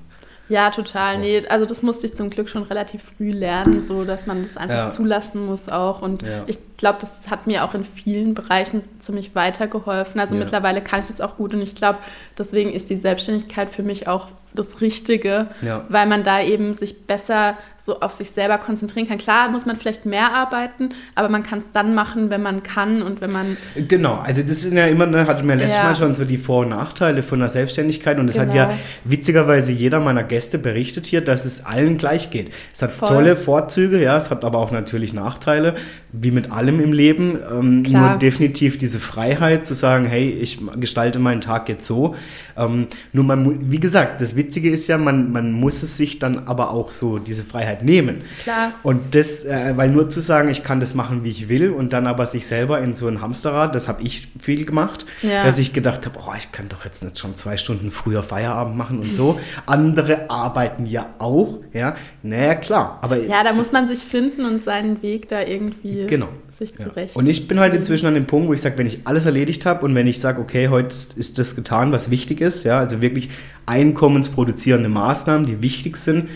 Ja, 0.47 0.69
total. 0.69 1.15
So. 1.15 1.19
Nee, 1.21 1.43
also 1.47 1.65
das 1.65 1.81
musste 1.81 2.05
ich 2.05 2.13
zum 2.15 2.29
Glück 2.29 2.49
schon 2.49 2.63
relativ 2.63 3.01
früh 3.17 3.31
lernen, 3.31 3.79
so 3.81 4.05
dass 4.05 4.27
man 4.27 4.43
das 4.43 4.57
einfach 4.57 4.75
Ja. 4.75 4.89
zulassen 4.89 5.45
muss 5.45 5.69
auch. 5.69 6.01
Und 6.01 6.21
Ja. 6.21 6.43
ich 6.45 6.59
glaube, 6.77 6.99
das 7.01 7.29
hat 7.29 7.47
mir 7.47 7.63
auch 7.63 7.73
in 7.73 7.83
vielen 7.83 8.33
Bereichen 8.35 8.83
ziemlich 8.99 9.33
weitergeholfen. 9.33 10.19
Also 10.19 10.35
Ja. 10.35 10.39
mittlerweile 10.43 10.81
kann 10.81 11.01
ich 11.01 11.07
das 11.07 11.19
auch 11.21 11.37
gut 11.37 11.53
und 11.53 11.61
ich 11.61 11.73
glaube, 11.75 11.97
deswegen 12.37 12.71
ist 12.73 12.89
die 12.89 12.95
Selbstständigkeit 12.95 13.69
für 13.71 13.83
mich 13.83 14.07
auch 14.07 14.27
das 14.55 14.81
Richtige, 14.81 15.47
Ja. 15.61 15.85
weil 15.89 16.07
man 16.07 16.23
da 16.23 16.41
eben 16.41 16.73
sich 16.73 17.05
besser 17.05 17.57
so 17.77 17.99
auf 17.99 18.13
sich 18.13 18.31
selber 18.31 18.57
konzentrieren 18.57 19.07
kann. 19.07 19.19
Klar 19.19 19.49
muss 19.49 19.67
man 19.67 19.75
vielleicht 19.75 20.07
mehr 20.07 20.33
arbeiten, 20.33 20.89
aber 21.13 21.29
man 21.29 21.43
kann 21.43 21.59
es 21.59 21.69
dann 21.71 21.93
machen, 21.93 22.31
wenn 22.31 22.41
man 22.41 22.63
kann 22.63 23.03
und 23.03 23.21
wenn 23.21 23.31
man 23.31 23.57
Genau, 23.75 24.15
also 24.15 24.41
das 24.41 24.61
sind 24.61 24.75
ja 24.75 24.87
immer, 24.87 25.05
ne, 25.05 25.27
hatten 25.27 25.47
wir 25.47 25.55
letztes 25.55 25.77
Ja. 25.77 25.83
Mal 25.83 25.95
schon 25.95 26.15
so 26.15 26.25
die 26.25 26.39
Vor- 26.39 26.61
und 26.63 26.69
Nachteile 26.69 27.21
von 27.21 27.37
der 27.39 27.49
Selbstständigkeit 27.49 28.17
und 28.17 28.27
es 28.27 28.39
hat 28.39 28.55
ja 28.55 28.65
Genau. 28.65 28.77
witzigerweise 29.03 29.71
jeder 29.71 29.99
meiner 29.99 30.23
Gäste 30.23 30.57
berichtet 30.57 31.05
hier, 31.05 31.21
dass 31.21 31.45
es 31.45 31.63
allen 31.63 31.99
gleich 31.99 32.31
geht. 32.31 32.51
Es 32.73 32.81
hat 32.81 32.91
Voll. 32.91 33.07
tolle 33.09 33.35
Vorzüge, 33.35 34.01
ja, 34.01 34.17
es 34.17 34.31
hat 34.31 34.43
aber 34.43 34.57
auch 34.57 34.71
natürlich 34.71 35.13
Nachteile, 35.13 35.75
wie 36.11 36.31
mit 36.31 36.51
allem 36.51 36.79
im 36.79 36.91
Leben. 36.91 37.39
Ähm, 37.51 37.83
nur 37.83 38.15
definitiv 38.17 38.79
diese 38.79 38.99
Freiheit 38.99 39.65
zu 39.67 39.75
sagen, 39.75 40.05
hey, 40.05 40.29
ich 40.29 40.57
gestalte 40.79 41.19
meinen 41.19 41.41
Tag 41.41 41.69
jetzt 41.69 41.85
so, 41.85 42.15
Ähm, 42.57 42.87
nur 43.13 43.23
man, 43.25 43.69
wie 43.71 43.79
gesagt, 43.79 44.21
das 44.21 44.35
Witzige 44.35 44.69
ist 44.69 44.87
ja, 44.87 44.97
man, 44.97 45.31
man 45.31 45.51
muss 45.51 45.83
es 45.83 45.97
sich 45.97 46.19
dann 46.19 46.47
aber 46.47 46.71
auch 46.71 46.91
so 46.91 47.19
diese 47.19 47.43
Freiheit 47.43 47.83
nehmen. 47.83 48.19
Klar. 48.43 48.73
Und 48.83 49.13
das, 49.15 49.43
äh, 49.43 49.73
weil 49.75 49.89
nur 49.89 50.09
zu 50.09 50.21
sagen, 50.21 50.49
ich 50.49 50.63
kann 50.63 50.79
das 50.79 50.93
machen, 50.93 51.23
wie 51.23 51.29
ich 51.31 51.49
will 51.49 51.71
und 51.71 51.91
dann 51.93 52.07
aber 52.07 52.25
sich 52.27 52.47
selber 52.47 52.79
in 52.79 52.95
so 52.95 53.07
ein 53.07 53.21
Hamsterrad, 53.21 53.75
das 53.75 53.87
habe 53.87 54.01
ich 54.03 54.29
viel 54.41 54.65
gemacht, 54.65 55.05
Ja. 55.21 55.43
dass 55.43 55.57
ich 55.57 55.73
gedacht 55.73 56.05
habe, 56.05 56.17
oh, 56.25 56.33
ich 56.37 56.51
kann 56.51 56.69
doch 56.69 56.85
jetzt 56.85 57.03
nicht 57.03 57.19
schon 57.19 57.35
zwei 57.35 57.57
Stunden 57.57 57.91
früher 57.91 58.23
Feierabend 58.23 58.77
machen 58.77 58.99
und 58.99 59.13
so. 59.13 59.39
Andere 59.65 60.29
arbeiten 60.29 60.85
ja 60.85 61.13
auch, 61.19 61.59
ja. 61.73 61.95
Naja, 62.23 62.55
klar, 62.55 62.99
aber 63.01 63.17
Ja, 63.21 63.43
da 63.43 63.53
muss 63.53 63.71
man 63.71 63.87
sich 63.87 63.99
finden 63.99 64.45
und 64.45 64.63
seinen 64.63 65.01
Weg 65.03 65.27
da 65.27 65.41
irgendwie 65.41 66.05
Genau. 66.07 66.29
sich 66.47 66.71
Ja. 66.79 66.85
zurecht. 66.85 67.15
Und 67.15 67.27
ich 67.27 67.47
bin 67.47 67.59
halt 67.59 67.73
inzwischen 67.73 68.05
an 68.07 68.13
dem 68.13 68.25
Punkt, 68.27 68.47
wo 68.47 68.53
ich 68.53 68.61
sage, 68.61 68.77
wenn 68.77 68.87
ich 68.87 69.01
alles 69.05 69.25
erledigt 69.25 69.65
habe 69.65 69.83
und 69.85 69.93
wenn 69.95 70.07
ich 70.07 70.19
sage, 70.21 70.39
okay, 70.39 70.69
heute 70.69 70.87
ist- 70.89 71.17
ist 71.17 71.37
das 71.37 71.55
getan, 71.55 71.91
was 71.91 72.09
wichtig 72.09 72.41
ist, 72.41 72.44
ja, 72.63 72.79
also 72.79 73.01
wirklich 73.01 73.29
einkommensproduzierende 73.65 74.89
Maßnahmen, 74.89 75.45
die 75.45 75.61
wichtig 75.61 75.97
sind, 75.97 76.29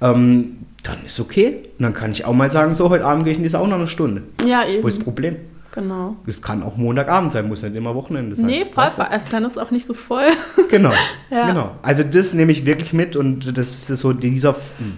ähm, 0.00 0.58
dann 0.82 0.98
ist 1.06 1.18
okay. 1.20 1.62
Und 1.78 1.82
dann 1.82 1.94
kann 1.94 2.12
ich 2.12 2.24
auch 2.24 2.32
mal 2.34 2.50
sagen, 2.50 2.74
so, 2.74 2.90
heute 2.90 3.04
Abend 3.04 3.24
gehe 3.24 3.32
ich 3.32 3.38
in 3.38 3.44
die 3.44 3.50
Sauna 3.50 3.74
eine 3.76 3.88
Stunde. 3.88 4.22
ja, 4.46 4.62
Wo 4.66 4.70
eben. 4.70 4.88
ist 4.88 4.98
das 4.98 5.04
Problem? 5.04 5.36
Genau. 5.72 6.16
Es 6.26 6.40
kann 6.40 6.62
auch 6.62 6.76
Montagabend 6.78 7.32
sein, 7.32 7.48
muss 7.48 7.62
nicht 7.62 7.74
immer 7.76 7.94
Wochenende 7.94 8.34
sein. 8.34 8.46
Nee, 8.46 8.64
voll, 8.64 8.84
Weißt 8.84 8.98
du? 8.98 9.04
dann 9.30 9.44
ist 9.44 9.58
auch 9.58 9.70
nicht 9.70 9.86
so 9.86 9.92
voll. 9.92 10.28
Genau, 10.70 10.92
Ja. 11.30 11.46
genau. 11.46 11.72
Also 11.82 12.02
das 12.02 12.32
nehme 12.32 12.50
ich 12.52 12.64
wirklich 12.64 12.94
mit 12.94 13.14
und 13.14 13.58
das 13.58 13.90
ist 13.90 14.00
so 14.00 14.12
dieser, 14.14 14.54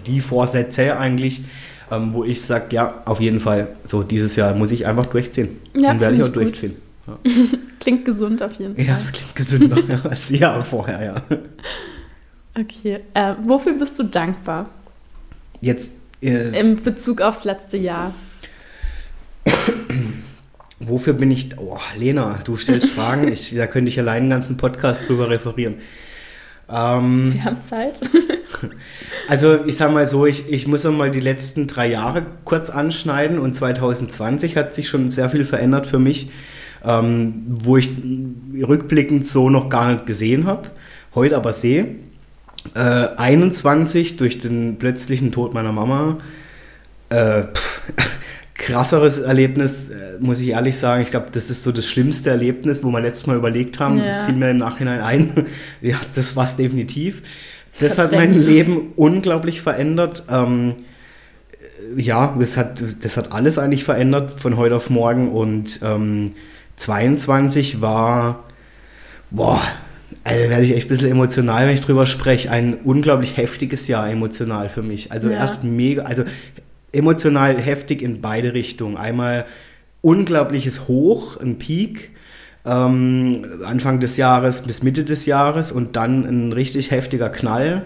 die 0.07 0.21
Vorsätze 0.21 0.97
eigentlich, 0.97 1.41
ähm, 1.91 2.13
wo 2.13 2.23
ich 2.23 2.41
sage, 2.43 2.67
ja, 2.71 3.01
auf 3.03 3.19
jeden 3.19 3.41
Fall, 3.41 3.67
so 3.83 4.03
dieses 4.03 4.37
Jahr 4.37 4.53
muss 4.55 4.71
ich 4.71 4.87
einfach 4.87 5.07
durchziehen. 5.07 5.57
Ja, 5.75 5.89
Dann 5.89 5.99
werde 5.99 6.15
ich 6.15 6.21
auch 6.23 6.27
ich 6.27 6.33
gut. 6.61 6.71
Ja. 7.09 7.19
Klingt 7.79 8.05
gesund 8.05 8.41
auf 8.43 8.53
jeden 8.53 8.77
Ja, 8.79 8.93
Fall. 8.93 9.01
das 9.03 9.11
klingt 9.13 9.35
gesünder 9.35 9.77
ja, 9.87 10.01
als 10.09 10.27
die 10.27 10.37
Jahre 10.37 10.63
vorher, 10.65 11.03
ja. 11.03 11.37
Okay. 12.59 12.99
Äh, 13.13 13.35
wofür 13.45 13.73
bist 13.73 13.97
du 13.99 14.03
dankbar 14.03 14.69
Jetzt, 15.61 15.91
äh, 16.21 16.59
im 16.59 16.81
Bezug 16.83 17.21
aufs 17.21 17.43
letzte 17.45 17.77
Jahr? 17.77 18.13
wofür 20.79 21.13
bin 21.13 21.31
ich, 21.31 21.57
oh, 21.57 21.77
Lena, 21.97 22.39
du 22.43 22.57
stellst 22.57 22.89
Fragen, 22.95 23.31
ich, 23.31 23.55
da 23.55 23.67
könnte 23.67 23.89
ich 23.89 23.99
allein 23.99 24.23
einen 24.23 24.29
ganzen 24.29 24.57
Podcast 24.57 25.07
drüber 25.07 25.29
referieren. 25.29 25.75
Ähm, 26.69 27.33
Wir 27.33 27.45
haben 27.45 27.63
Zeit. 27.63 28.01
also 29.27 29.65
ich 29.65 29.77
sage 29.77 29.93
mal 29.93 30.05
so, 30.07 30.25
ich, 30.25 30.49
ich 30.51 30.67
muss 30.67 30.83
noch 30.83 30.91
mal 30.91 31.11
die 31.11 31.19
letzten 31.19 31.67
drei 31.67 31.87
Jahre 31.87 32.25
kurz 32.45 32.69
anschneiden 32.69 33.39
und 33.39 33.55
2020 33.55 34.55
hat 34.57 34.75
sich 34.75 34.87
schon 34.89 35.11
sehr 35.11 35.29
viel 35.29 35.45
verändert 35.45 35.87
für 35.87 35.99
mich, 35.99 36.29
ähm, 36.85 37.45
wo 37.47 37.77
ich 37.77 37.89
rückblickend 38.61 39.27
so 39.27 39.49
noch 39.49 39.69
gar 39.69 39.91
nicht 39.91 40.05
gesehen 40.05 40.45
habe, 40.45 40.69
heute 41.15 41.35
aber 41.35 41.53
sehe. 41.53 41.95
Äh, 42.75 43.07
21 43.17 44.17
durch 44.17 44.39
den 44.39 44.77
plötzlichen 44.77 45.31
Tod 45.31 45.53
meiner 45.53 45.71
Mama. 45.71 46.17
Äh, 47.09 47.43
pff, 47.43 47.81
krasseres 48.53 49.19
Erlebnis, 49.19 49.89
äh, 49.89 50.17
muss 50.19 50.39
ich 50.39 50.49
ehrlich 50.49 50.77
sagen. 50.77 51.01
Ich 51.01 51.11
glaube, 51.11 51.27
das 51.31 51.49
ist 51.49 51.63
so 51.63 51.71
das 51.71 51.85
schlimmste 51.85 52.29
Erlebnis, 52.29 52.83
wo 52.83 52.91
wir 52.91 53.01
letztes 53.01 53.25
Mal 53.27 53.37
überlegt 53.37 53.79
haben. 53.79 53.97
Ja. 53.97 54.05
Das 54.05 54.23
fiel 54.23 54.35
mir 54.35 54.51
im 54.51 54.57
Nachhinein 54.57 55.01
ein. 55.01 55.45
ja, 55.81 55.97
das 56.13 56.35
war 56.35 56.43
es 56.43 56.55
definitiv. 56.55 57.23
Das 57.79 57.97
hat 57.97 58.11
mein 58.11 58.37
Leben 58.37 58.93
unglaublich 58.97 59.61
verändert. 59.61 60.25
Ähm, 60.29 60.75
äh, 61.95 62.01
ja, 62.01 62.35
das 62.37 62.57
hat, 62.57 62.83
das 63.01 63.17
hat 63.17 63.31
alles 63.31 63.57
eigentlich 63.57 63.85
verändert 63.85 64.39
von 64.39 64.57
heute 64.57 64.75
auf 64.75 64.89
morgen. 64.89 65.29
Und 65.29 65.79
ähm, 65.81 66.33
22 66.79 67.81
war, 67.81 68.45
boah, 69.31 69.61
also 70.23 70.49
werde 70.49 70.63
ich 70.63 70.75
echt 70.75 70.87
ein 70.87 70.89
bisschen 70.89 71.11
emotional, 71.11 71.67
wenn 71.67 71.73
ich 71.73 71.81
drüber 71.81 72.05
spreche. 72.05 72.49
Ein 72.49 72.75
unglaublich 72.83 73.37
heftiges 73.37 73.87
Jahr 73.87 74.09
emotional 74.09 74.69
für 74.69 74.81
mich. 74.81 75.11
Also 75.11 75.29
Ja. 75.29 75.37
erst 75.37 75.63
mega, 75.63 76.03
also 76.03 76.23
emotional 76.91 77.59
heftig 77.59 78.01
in 78.01 78.21
beide 78.21 78.53
Richtungen. 78.53 78.97
Einmal 78.97 79.45
unglaubliches 80.01 80.87
Hoch, 80.87 81.37
ein 81.39 81.59
Peak. 81.59 82.11
Ähm, 82.65 83.45
Anfang 83.63 83.99
des 83.99 84.17
Jahres 84.17 84.61
bis 84.63 84.83
Mitte 84.83 85.03
des 85.05 85.25
Jahres 85.25 85.71
und 85.71 85.95
dann 85.95 86.25
ein 86.25 86.53
richtig 86.53 86.91
heftiger 86.91 87.29
Knall 87.29 87.83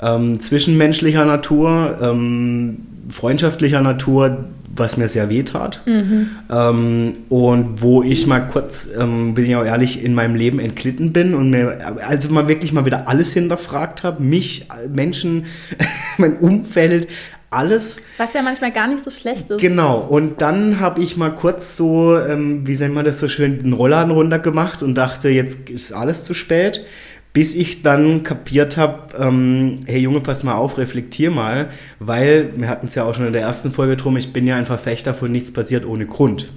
ähm, 0.00 0.40
zwischenmenschlicher 0.40 1.24
Natur, 1.24 1.98
ähm, 2.02 2.78
freundschaftlicher 3.08 3.80
Natur, 3.80 4.44
was 4.76 4.96
mir 4.96 5.08
sehr 5.08 5.28
weh 5.28 5.42
tat. 5.42 5.82
Ähm, 5.86 7.12
und 7.28 7.82
wo 7.82 8.02
ich 8.02 8.26
mal 8.26 8.40
kurz, 8.40 8.88
ähm, 8.98 9.34
bin 9.34 9.44
ich 9.44 9.56
auch 9.56 9.64
ehrlich, 9.64 10.04
in 10.04 10.14
meinem 10.14 10.34
Leben 10.34 10.58
entglitten 10.58 11.12
bin 11.12 11.34
und 11.34 11.50
mir 11.50 11.96
also 12.06 12.28
mal 12.30 12.48
wirklich 12.48 12.72
mal 12.72 12.84
wieder 12.84 13.08
alles 13.08 13.32
hinterfragt 13.32 14.02
habe, 14.02 14.22
mich, 14.22 14.68
Menschen, 14.92 15.46
mein 16.18 16.38
Umfeld, 16.38 17.08
alles. 17.54 17.98
Was 18.18 18.34
ja 18.34 18.42
manchmal 18.42 18.72
gar 18.72 18.88
nicht 18.88 19.04
so 19.04 19.10
schlecht 19.10 19.50
ist. 19.50 19.60
Genau, 19.60 19.98
und 19.98 20.42
dann 20.42 20.80
habe 20.80 21.00
ich 21.00 21.16
mal 21.16 21.34
kurz 21.34 21.76
so, 21.76 22.18
ähm, 22.18 22.66
wie 22.66 22.76
nennt 22.76 22.94
man 22.94 23.04
das 23.04 23.20
so 23.20 23.28
schön, 23.28 23.62
den 23.62 23.72
Rollladen 23.72 24.10
runtergemacht 24.10 24.82
und 24.82 24.94
dachte, 24.96 25.28
jetzt 25.28 25.70
ist 25.70 25.92
alles 25.92 26.24
zu 26.24 26.34
spät. 26.34 26.84
Bis 27.34 27.54
ich 27.56 27.82
dann 27.82 28.22
kapiert 28.22 28.76
habe, 28.76 29.14
ähm, 29.18 29.80
hey 29.86 29.98
Junge, 29.98 30.20
pass 30.20 30.44
mal 30.44 30.54
auf, 30.54 30.78
reflektier 30.78 31.32
mal, 31.32 31.68
weil, 31.98 32.52
wir 32.56 32.68
hatten 32.68 32.86
es 32.86 32.94
ja 32.94 33.02
auch 33.02 33.14
schon 33.16 33.26
in 33.26 33.32
der 33.32 33.42
ersten 33.42 33.72
Folge 33.72 33.96
drum, 33.96 34.16
ich 34.16 34.32
bin 34.32 34.46
ja 34.46 34.54
ein 34.54 34.66
Verfechter 34.66 35.14
von 35.14 35.32
nichts 35.32 35.52
passiert 35.52 35.84
ohne 35.84 36.06
Grund. 36.06 36.48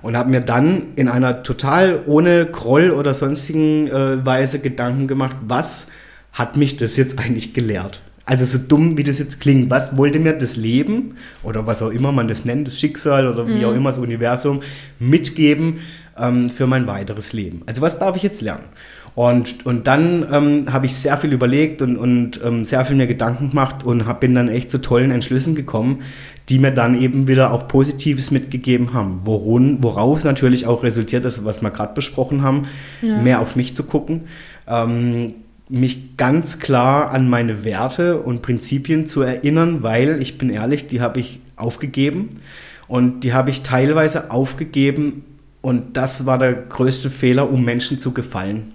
Und 0.00 0.16
habe 0.16 0.30
mir 0.30 0.40
dann 0.40 0.94
in 0.94 1.08
einer 1.08 1.42
total 1.42 2.04
ohne 2.06 2.46
Groll 2.46 2.92
oder 2.92 3.12
sonstigen 3.12 3.88
äh, 3.88 4.24
Weise 4.24 4.60
Gedanken 4.60 5.08
gemacht, 5.08 5.36
was 5.46 5.88
hat 6.32 6.56
mich 6.56 6.76
das 6.76 6.96
jetzt 6.96 7.18
eigentlich 7.18 7.52
gelehrt? 7.52 8.00
Also 8.24 8.44
so 8.44 8.58
dumm, 8.58 8.96
wie 8.96 9.02
das 9.02 9.18
jetzt 9.18 9.40
klingt, 9.40 9.68
was 9.68 9.96
wollte 9.96 10.20
mir 10.20 10.32
das 10.34 10.54
Leben 10.54 11.16
oder 11.42 11.66
was 11.66 11.82
auch 11.82 11.90
immer 11.90 12.12
man 12.12 12.28
das 12.28 12.44
nennt, 12.44 12.68
das 12.68 12.78
Schicksal 12.78 13.26
oder 13.26 13.48
wie 13.48 13.64
auch 13.64 13.74
immer 13.74 13.90
das 13.90 13.98
Universum 13.98 14.60
mitgeben 15.00 15.80
ähm, 16.16 16.48
für 16.48 16.68
mein 16.68 16.86
weiteres 16.86 17.32
Leben? 17.32 17.62
Also 17.66 17.82
was 17.82 17.98
darf 17.98 18.14
ich 18.14 18.22
jetzt 18.22 18.40
lernen? 18.40 18.66
Und, 19.14 19.66
und 19.66 19.86
dann 19.86 20.26
ähm, 20.32 20.72
habe 20.72 20.86
ich 20.86 20.96
sehr 20.96 21.18
viel 21.18 21.32
überlegt 21.32 21.82
und, 21.82 21.98
und 21.98 22.40
ähm, 22.42 22.64
sehr 22.64 22.84
viel 22.86 22.96
mir 22.96 23.06
Gedanken 23.06 23.50
gemacht 23.50 23.84
und 23.84 24.06
hab, 24.06 24.20
bin 24.20 24.34
dann 24.34 24.48
echt 24.48 24.70
zu 24.70 24.80
tollen 24.80 25.10
Entschlüssen 25.10 25.54
gekommen, 25.54 26.00
die 26.48 26.58
mir 26.58 26.70
dann 26.70 26.98
eben 26.98 27.28
wieder 27.28 27.52
auch 27.52 27.68
Positives 27.68 28.30
mitgegeben 28.30 28.94
haben. 28.94 29.20
Worun, 29.24 29.78
woraus 29.82 30.24
natürlich 30.24 30.66
auch 30.66 30.82
resultiert 30.82 31.26
ist, 31.26 31.44
was 31.44 31.60
wir 31.60 31.70
gerade 31.70 31.94
besprochen 31.94 32.42
haben, 32.42 32.66
mehr 33.02 33.40
auf 33.40 33.54
mich 33.54 33.76
zu 33.76 33.84
gucken, 33.84 34.22
ähm, 34.66 35.34
mich 35.68 36.16
ganz 36.16 36.58
klar 36.58 37.10
an 37.10 37.28
meine 37.28 37.64
Werte 37.64 38.18
und 38.18 38.42
Prinzipien 38.42 39.06
zu 39.06 39.22
erinnern, 39.22 39.82
weil 39.82 40.20
ich 40.22 40.38
bin 40.38 40.50
ehrlich, 40.50 40.86
die 40.86 41.00
habe 41.00 41.20
ich 41.20 41.40
aufgegeben. 41.56 42.40
Und 42.88 43.24
die 43.24 43.32
habe 43.32 43.48
ich 43.48 43.62
teilweise 43.62 44.30
aufgegeben 44.30 45.24
und 45.62 45.96
das 45.96 46.26
war 46.26 46.38
der 46.38 46.52
größte 46.52 47.08
Fehler, 47.08 47.50
um 47.50 47.64
Menschen 47.64 47.98
zu 47.98 48.12
gefallen 48.12 48.72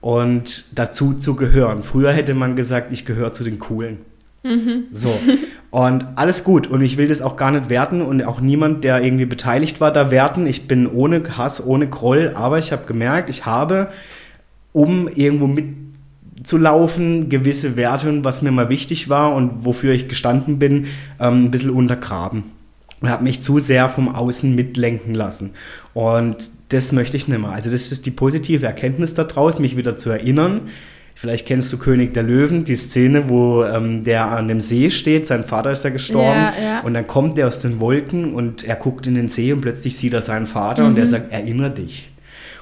und 0.00 0.64
dazu 0.74 1.14
zu 1.14 1.36
gehören. 1.36 1.82
Früher 1.82 2.12
hätte 2.12 2.34
man 2.34 2.56
gesagt, 2.56 2.92
ich 2.92 3.06
gehöre 3.06 3.32
zu 3.32 3.44
den 3.44 3.58
Coolen. 3.58 3.98
So. 4.92 5.18
Und 5.70 6.06
alles 6.16 6.44
gut. 6.44 6.66
Und 6.66 6.82
ich 6.82 6.96
will 6.98 7.08
das 7.08 7.22
auch 7.22 7.36
gar 7.36 7.50
nicht 7.50 7.68
werten 7.70 8.02
und 8.02 8.22
auch 8.24 8.40
niemand, 8.40 8.84
der 8.84 9.02
irgendwie 9.02 9.24
beteiligt 9.24 9.80
war, 9.80 9.92
da 9.92 10.10
werten. 10.10 10.46
Ich 10.46 10.68
bin 10.68 10.86
ohne 10.86 11.22
Hass, 11.36 11.64
ohne 11.64 11.88
Groll, 11.88 12.32
aber 12.34 12.58
ich 12.58 12.70
habe 12.70 12.84
gemerkt, 12.86 13.30
ich 13.30 13.46
habe, 13.46 13.88
um 14.72 15.08
irgendwo 15.08 15.46
mitzulaufen, 15.46 17.28
gewisse 17.28 17.76
Werte 17.76 18.08
und 18.08 18.24
was 18.24 18.42
mir 18.42 18.50
mal 18.50 18.68
wichtig 18.68 19.08
war 19.08 19.34
und 19.34 19.64
wofür 19.64 19.92
ich 19.92 20.08
gestanden 20.08 20.58
bin, 20.58 20.86
ähm, 21.18 21.46
ein 21.46 21.50
bisschen 21.50 21.70
untergraben. 21.70 22.44
Und 23.04 23.10
habe 23.10 23.22
mich 23.22 23.42
zu 23.42 23.58
sehr 23.58 23.90
vom 23.90 24.08
Außen 24.08 24.54
mitlenken 24.54 25.14
lassen. 25.14 25.50
Und 25.92 26.36
das 26.70 26.90
möchte 26.90 27.18
ich 27.18 27.28
nicht 27.28 27.38
mehr. 27.38 27.50
Also 27.50 27.68
das 27.70 27.92
ist 27.92 28.06
die 28.06 28.10
positive 28.10 28.64
Erkenntnis 28.64 29.12
daraus, 29.12 29.58
mich 29.58 29.76
wieder 29.76 29.94
zu 29.98 30.08
erinnern. 30.08 30.62
Vielleicht 31.14 31.46
kennst 31.46 31.70
du 31.70 31.76
König 31.76 32.14
der 32.14 32.22
Löwen, 32.22 32.64
die 32.64 32.76
Szene, 32.76 33.28
wo 33.28 33.62
ähm, 33.62 34.04
der 34.04 34.30
an 34.30 34.48
dem 34.48 34.62
See 34.62 34.90
steht, 34.90 35.26
sein 35.26 35.44
Vater 35.44 35.72
ist 35.72 35.84
ja 35.84 35.90
gestorben 35.90 36.40
Ja, 36.40 36.52
ja. 36.62 36.80
und 36.80 36.94
dann 36.94 37.06
kommt 37.06 37.38
er 37.38 37.46
aus 37.48 37.58
den 37.58 37.78
Wolken 37.78 38.34
und 38.34 38.64
er 38.64 38.76
guckt 38.76 39.06
in 39.06 39.16
den 39.16 39.28
See 39.28 39.52
und 39.52 39.60
plötzlich 39.60 39.98
sieht 39.98 40.14
er 40.14 40.22
seinen 40.22 40.46
Vater 40.46 40.86
und 40.86 40.92
Mhm. 40.92 40.98
er 41.00 41.06
sagt, 41.06 41.30
erinnere 41.30 41.72
dich. 41.72 42.10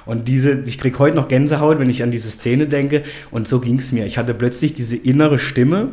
Und 0.05 0.27
diese, 0.27 0.61
ich 0.65 0.77
kriege 0.77 0.99
heute 0.99 1.15
noch 1.15 1.29
Gänsehaut, 1.29 1.79
wenn 1.79 1.89
ich 1.89 2.03
an 2.03 2.11
diese 2.11 2.29
Szene 2.29 2.67
denke. 2.67 3.03
Und 3.31 3.47
so 3.47 3.61
ging 3.61 3.79
es 3.79 3.93
mir. 3.93 4.05
Ich 4.05 4.17
hatte 4.17 4.33
plötzlich 4.33 4.73
diese 4.73 4.97
innere 4.97 5.39
Stimme, 5.39 5.91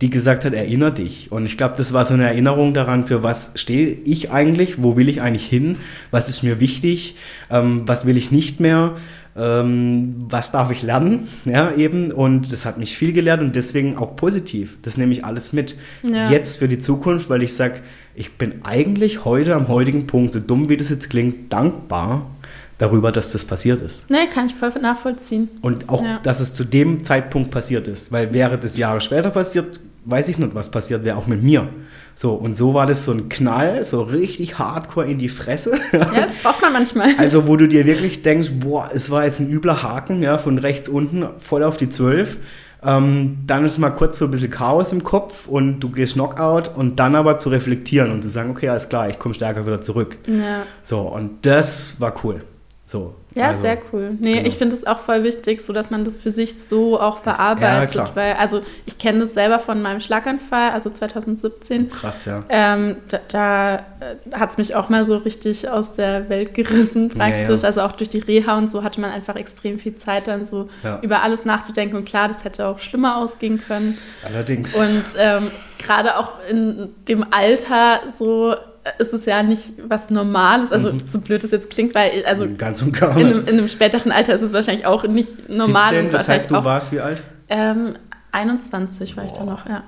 die 0.00 0.10
gesagt 0.10 0.44
hat, 0.44 0.52
erinnere 0.52 0.92
dich. 0.92 1.32
Und 1.32 1.44
ich 1.44 1.56
glaube, 1.56 1.74
das 1.76 1.92
war 1.92 2.04
so 2.04 2.14
eine 2.14 2.24
Erinnerung 2.24 2.72
daran, 2.74 3.06
für 3.06 3.22
was 3.22 3.50
stehe 3.56 3.88
ich 4.04 4.30
eigentlich, 4.30 4.82
wo 4.82 4.96
will 4.96 5.08
ich 5.08 5.20
eigentlich 5.22 5.46
hin, 5.46 5.78
was 6.10 6.28
ist 6.28 6.42
mir 6.42 6.60
wichtig, 6.60 7.16
ähm, 7.50 7.82
was 7.86 8.06
will 8.06 8.16
ich 8.16 8.30
nicht 8.30 8.60
mehr, 8.60 8.96
ähm, 9.36 10.14
was 10.28 10.50
darf 10.52 10.70
ich 10.70 10.82
lernen, 10.82 11.28
ja, 11.44 11.72
eben. 11.74 12.12
Und 12.12 12.52
das 12.52 12.64
hat 12.64 12.78
mich 12.78 12.96
viel 12.96 13.12
gelehrt 13.12 13.40
und 13.40 13.56
deswegen 13.56 13.96
auch 13.96 14.14
positiv. 14.16 14.78
Das 14.82 14.96
nehme 14.98 15.12
ich 15.12 15.24
alles 15.24 15.52
mit. 15.52 15.76
Ja. 16.02 16.30
Jetzt 16.30 16.58
für 16.58 16.68
die 16.68 16.78
Zukunft, 16.78 17.28
weil 17.28 17.42
ich 17.42 17.54
sage, 17.54 17.80
ich 18.14 18.32
bin 18.36 18.64
eigentlich 18.64 19.24
heute 19.24 19.54
am 19.54 19.68
heutigen 19.68 20.06
Punkt, 20.06 20.32
so 20.32 20.40
dumm 20.40 20.68
wie 20.68 20.76
das 20.76 20.88
jetzt 20.90 21.10
klingt, 21.10 21.52
dankbar, 21.52 22.30
darüber, 22.78 23.10
dass 23.12 23.32
das 23.32 23.44
passiert 23.44 23.82
ist. 23.82 24.08
Nee, 24.10 24.26
kann 24.32 24.46
ich 24.46 24.54
voll 24.54 24.70
nachvollziehen. 24.80 25.48
Und 25.60 25.88
auch, 25.88 26.02
Ja. 26.04 26.20
dass 26.22 26.38
es 26.40 26.52
zu 26.54 26.62
dem 26.64 27.02
Zeitpunkt 27.04 27.50
passiert 27.50 27.88
ist. 27.88 28.12
Weil 28.12 28.32
wäre 28.32 28.58
das 28.58 28.76
Jahre 28.76 29.00
später 29.00 29.30
passiert, 29.30 29.80
weiß 30.04 30.28
ich 30.28 30.38
nicht, 30.38 30.54
was 30.54 30.70
passiert 30.70 31.04
wäre, 31.04 31.16
auch 31.16 31.26
mit 31.26 31.42
mir. 31.42 31.68
So, 32.14 32.32
und 32.32 32.56
so 32.56 32.74
war 32.74 32.86
das 32.86 33.04
so 33.04 33.12
ein 33.12 33.28
Knall, 33.28 33.84
so 33.84 34.02
richtig 34.02 34.58
hardcore 34.58 35.06
in 35.06 35.18
die 35.18 35.28
Fresse. 35.28 35.78
Ja, 35.92 36.22
das 36.22 36.32
braucht 36.42 36.60
man 36.62 36.72
manchmal. 36.72 37.10
Also, 37.18 37.46
wo 37.46 37.56
du 37.56 37.68
dir 37.68 37.86
wirklich 37.86 38.22
denkst, 38.22 38.50
boah, 38.60 38.90
es 38.92 39.10
war 39.10 39.24
jetzt 39.24 39.40
ein 39.40 39.50
übler 39.50 39.82
Haken, 39.82 40.22
ja, 40.22 40.38
von 40.38 40.58
rechts 40.58 40.88
unten 40.88 41.28
voll 41.38 41.62
auf 41.62 41.76
die 41.76 41.88
12. 41.88 42.36
Ähm, 42.82 43.38
dann 43.46 43.64
ist 43.64 43.78
mal 43.78 43.90
kurz 43.90 44.18
so 44.18 44.24
ein 44.26 44.30
bisschen 44.30 44.50
Chaos 44.50 44.92
im 44.92 45.02
Kopf 45.02 45.48
und 45.48 45.80
du 45.80 45.90
gehst 45.90 46.14
Knockout 46.14 46.70
und 46.74 47.00
dann 47.00 47.16
aber 47.16 47.38
zu 47.38 47.48
reflektieren 47.48 48.12
und 48.12 48.22
zu 48.22 48.28
sagen, 48.28 48.50
okay, 48.50 48.68
alles 48.68 48.88
klar, 48.88 49.08
ich 49.08 49.18
komme 49.18 49.34
stärker 49.34 49.66
wieder 49.66 49.80
zurück. 49.80 50.16
Ja. 50.26 50.62
So, 50.82 51.00
und 51.00 51.44
das 51.44 52.00
war 52.00 52.14
cool. 52.24 52.42
So. 52.88 53.14
Ja, 53.34 53.48
also, 53.48 53.60
sehr 53.60 53.76
cool. 53.92 54.16
Nee, 54.18 54.32
genau. 54.32 54.46
ich 54.46 54.56
finde 54.56 54.74
es 54.74 54.86
auch 54.86 55.00
voll 55.00 55.22
wichtig, 55.22 55.60
so 55.60 55.74
dass 55.74 55.90
man 55.90 56.06
das 56.06 56.16
für 56.16 56.30
sich 56.30 56.58
so 56.58 56.98
auch 56.98 57.18
verarbeitet. 57.18 57.90
klar. 57.90 58.10
weil, 58.14 58.32
also 58.32 58.62
ich 58.86 58.96
kenne 58.98 59.20
das 59.20 59.34
selber 59.34 59.58
von 59.58 59.82
meinem 59.82 60.00
Schlaganfall, 60.00 60.70
also 60.70 60.88
2017. 60.88 61.90
Krass, 61.90 62.24
ja. 62.24 62.44
Ähm, 62.48 62.96
da 63.08 63.18
da 63.28 63.84
hat 64.32 64.50
es 64.52 64.56
mich 64.56 64.74
auch 64.74 64.88
mal 64.88 65.04
so 65.04 65.18
richtig 65.18 65.68
aus 65.68 65.92
der 65.92 66.30
Welt 66.30 66.54
gerissen, 66.54 67.10
praktisch. 67.10 67.48
Ja, 67.48 67.54
ja. 67.56 67.64
Also 67.64 67.82
auch 67.82 67.92
durch 67.92 68.08
die 68.08 68.20
Reha 68.20 68.56
und 68.56 68.72
so 68.72 68.82
hatte 68.82 69.02
man 69.02 69.10
einfach 69.10 69.36
extrem 69.36 69.78
viel 69.78 69.96
Zeit, 69.96 70.26
dann 70.26 70.46
so 70.46 70.70
Ja. 70.82 70.98
über 71.02 71.22
alles 71.22 71.44
nachzudenken. 71.44 71.94
Und 71.96 72.06
klar, 72.06 72.28
das 72.28 72.42
hätte 72.42 72.66
auch 72.66 72.78
schlimmer 72.78 73.18
ausgehen 73.18 73.60
können. 73.62 73.98
Allerdings. 74.24 74.74
Und 74.74 75.04
ähm, 75.18 75.50
gerade 75.78 76.16
auch 76.16 76.32
in 76.48 76.88
dem 77.06 77.26
Alter 77.32 78.00
so 78.16 78.52
äh, 78.52 78.56
ist 78.98 79.12
es 79.12 79.24
ja 79.26 79.42
nicht 79.42 79.72
was 79.88 80.10
Normales, 80.10 80.72
also 80.72 80.92
Mhm. 80.92 81.02
so 81.06 81.20
blöd 81.20 81.42
es 81.44 81.50
jetzt 81.50 81.70
klingt, 81.70 81.94
weil 81.94 82.24
also 82.26 82.48
Ganz 82.56 82.80
und 82.82 82.92
gar 82.98 83.16
in 83.18 83.30
in 83.32 83.46
einem 83.48 83.68
späteren 83.68 84.12
Alter 84.12 84.34
ist 84.34 84.42
es 84.42 84.52
wahrscheinlich 84.52 84.86
auch 84.86 85.04
nicht 85.04 85.48
normal. 85.48 85.90
17, 85.90 86.04
und 86.06 86.14
das 86.14 86.28
heißt, 86.28 86.50
du 86.50 86.56
auch, 86.56 86.64
warst 86.64 86.92
wie 86.92 87.00
alt? 87.00 87.22
ähm, 87.48 87.94
21 88.32 89.16
war 89.16 89.24
ich 89.24 89.32
da 89.32 89.40
Boah. 89.44 89.50
noch, 89.52 89.66
ja. 89.68 89.82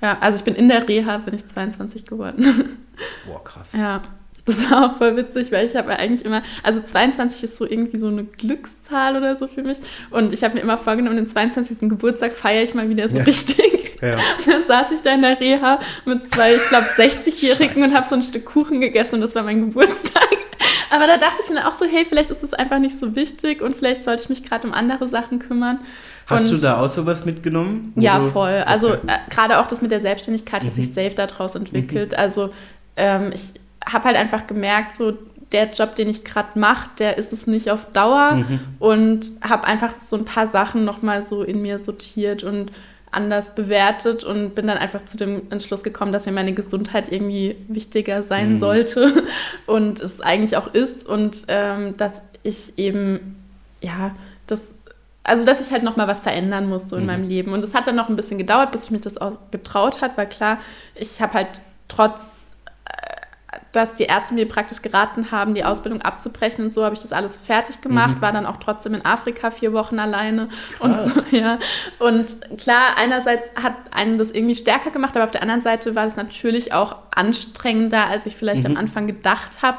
Ja, 0.00 0.18
also 0.20 0.36
ich 0.38 0.44
bin 0.44 0.54
in 0.54 0.68
der 0.68 0.88
Reha, 0.88 1.18
bin 1.18 1.34
ich 1.34 1.46
22 1.46 2.06
geworden. 2.06 2.78
Boah, 3.26 3.42
krass. 3.44 3.72
ja, 3.72 4.02
das 4.44 4.68
war 4.70 4.86
auch 4.92 4.98
voll 4.98 5.16
witzig, 5.16 5.52
weil 5.52 5.64
ich 5.66 5.76
habe 5.76 5.90
eigentlich 5.96 6.24
immer, 6.24 6.42
also 6.64 6.80
22 6.80 7.44
ist 7.44 7.56
so 7.58 7.64
irgendwie 7.64 7.98
so 7.98 8.08
eine 8.08 8.24
Glückszahl 8.24 9.16
oder 9.16 9.36
so 9.36 9.46
für 9.46 9.62
mich. 9.62 9.78
Und 10.10 10.32
ich 10.32 10.42
habe 10.42 10.54
mir 10.54 10.60
immer 10.60 10.76
vorgenommen, 10.78 11.14
den 11.16 11.28
22. 11.28 11.88
Geburtstag 11.88 12.32
feiere 12.32 12.64
ich 12.64 12.74
mal 12.74 12.88
wieder 12.88 13.08
so 13.08 13.16
Ja. 13.18 13.22
richtig. 13.22 13.81
Ja. 14.02 14.14
Und 14.16 14.46
dann 14.46 14.64
saß 14.66 14.90
ich 14.92 15.00
da 15.02 15.12
in 15.14 15.22
der 15.22 15.38
Reha 15.40 15.78
mit 16.04 16.30
zwei, 16.32 16.54
ich 16.56 16.68
glaube, 16.68 16.86
60-Jährigen 16.88 17.82
und 17.84 17.94
habe 17.94 18.06
so 18.08 18.14
ein 18.16 18.22
Stück 18.22 18.44
Kuchen 18.44 18.80
gegessen 18.80 19.14
und 19.16 19.20
das 19.22 19.34
war 19.34 19.42
mein 19.44 19.60
Geburtstag. 19.60 20.28
Aber 20.90 21.06
da 21.06 21.16
dachte 21.16 21.36
ich 21.42 21.50
mir 21.50 21.66
auch 21.66 21.72
so, 21.74 21.86
hey, 21.86 22.04
vielleicht 22.06 22.30
ist 22.30 22.42
es 22.42 22.52
einfach 22.52 22.78
nicht 22.78 22.98
so 22.98 23.16
wichtig 23.16 23.62
und 23.62 23.76
vielleicht 23.76 24.04
sollte 24.04 24.24
ich 24.24 24.28
mich 24.28 24.44
gerade 24.44 24.66
um 24.66 24.74
andere 24.74 25.08
Sachen 25.08 25.38
kümmern. 25.38 25.78
Hast 26.26 26.50
und 26.50 26.58
du 26.58 26.62
da 26.62 26.80
auch 26.80 26.88
sowas 26.88 27.24
mitgenommen? 27.24 27.92
ja, 27.96 28.20
voll. 28.20 28.62
Also 28.66 28.92
äh, 28.94 28.98
gerade 29.30 29.58
auch 29.58 29.66
das 29.66 29.80
mit 29.82 29.90
der 29.90 30.00
Selbstständigkeit 30.00 30.62
hat 30.64 30.70
Mhm. 30.70 30.74
sich 30.74 30.92
safe 30.92 31.14
daraus 31.14 31.54
entwickelt. 31.54 32.14
Also 32.14 32.52
ähm, 32.96 33.30
ich 33.34 33.52
habe 33.84 34.04
halt 34.04 34.16
einfach 34.16 34.46
gemerkt, 34.46 34.94
so 34.94 35.14
der 35.52 35.70
Job, 35.70 35.96
den 35.96 36.08
ich 36.08 36.24
gerade 36.24 36.58
mache, 36.58 36.88
der 36.98 37.18
ist 37.18 37.32
es 37.32 37.46
nicht 37.46 37.70
auf 37.70 37.86
Dauer 37.92 38.32
Mhm. 38.36 38.60
und 38.78 39.30
habe 39.42 39.64
einfach 39.64 39.94
so 40.04 40.16
ein 40.16 40.24
paar 40.24 40.46
Sachen 40.48 40.84
nochmal 40.84 41.22
so 41.22 41.42
in 41.42 41.62
mir 41.62 41.78
sortiert 41.78 42.42
und 42.44 42.70
anders 43.12 43.54
bewertet 43.54 44.24
und 44.24 44.54
bin 44.54 44.66
dann 44.66 44.78
einfach 44.78 45.04
zu 45.04 45.16
dem 45.16 45.42
Entschluss 45.50 45.82
gekommen, 45.82 46.12
dass 46.12 46.26
mir 46.26 46.32
meine 46.32 46.54
Gesundheit 46.54 47.12
irgendwie 47.12 47.56
wichtiger 47.68 48.22
sein 48.22 48.54
Mhm. 48.54 48.58
sollte 48.58 49.24
und 49.66 50.00
es 50.00 50.20
eigentlich 50.20 50.56
auch 50.56 50.72
ist 50.74 51.06
und 51.06 51.44
ähm, 51.48 51.96
dass 51.96 52.22
ich 52.42 52.78
eben, 52.78 53.36
ja, 53.80 54.14
das, 54.46 54.74
also 55.24 55.46
dass 55.46 55.60
ich 55.60 55.70
halt 55.72 55.82
nochmal 55.84 56.08
was 56.08 56.20
verändern 56.20 56.68
muss 56.68 56.88
so 56.88 56.96
in 56.96 57.02
Mhm. 57.02 57.06
meinem 57.06 57.28
Leben 57.28 57.52
und 57.52 57.62
es 57.62 57.74
hat 57.74 57.86
dann 57.86 57.96
noch 57.96 58.08
ein 58.08 58.16
bisschen 58.16 58.38
gedauert, 58.38 58.72
bis 58.72 58.84
ich 58.84 58.90
mich 58.90 59.02
das 59.02 59.18
auch 59.18 59.32
getraut 59.50 60.00
hat, 60.00 60.16
weil 60.16 60.28
klar, 60.28 60.58
ich 60.94 61.20
habe 61.20 61.34
halt 61.34 61.60
trotz 61.88 62.41
dass 63.72 63.94
die 63.96 64.04
Ärzte 64.04 64.34
mir 64.34 64.46
praktisch 64.46 64.82
geraten 64.82 65.30
haben, 65.30 65.54
die 65.54 65.64
Ausbildung 65.64 66.02
abzubrechen 66.02 66.64
und 66.64 66.72
so, 66.72 66.84
habe 66.84 66.94
ich 66.94 67.00
das 67.00 67.12
alles 67.12 67.36
fertig 67.36 67.80
gemacht, 67.80 68.16
Mhm. 68.16 68.20
war 68.22 68.30
dann 68.32 68.44
auch 68.46 68.58
trotzdem 68.58 68.92
in 68.94 69.04
Afrika 69.04 69.50
vier 69.50 69.72
Wochen 69.72 69.98
alleine 69.98 70.48
und 70.78 70.94
so, 70.94 71.22
ja. 71.36 71.58
Und 71.98 72.36
klar, 72.58 72.96
einerseits 72.98 73.50
hat 73.62 73.72
einen 73.90 74.18
das 74.18 74.30
irgendwie 74.30 74.54
stärker 74.56 74.90
gemacht, 74.90 75.16
aber 75.16 75.24
auf 75.24 75.30
der 75.30 75.40
anderen 75.42 75.62
Seite 75.62 75.94
war 75.94 76.06
es 76.06 76.16
natürlich 76.16 76.72
auch 76.74 76.96
anstrengender, 77.14 78.06
als 78.08 78.26
ich 78.26 78.36
vielleicht 78.36 78.64
Mhm. 78.64 78.72
am 78.72 78.76
Anfang 78.76 79.06
gedacht 79.06 79.62
habe. 79.62 79.78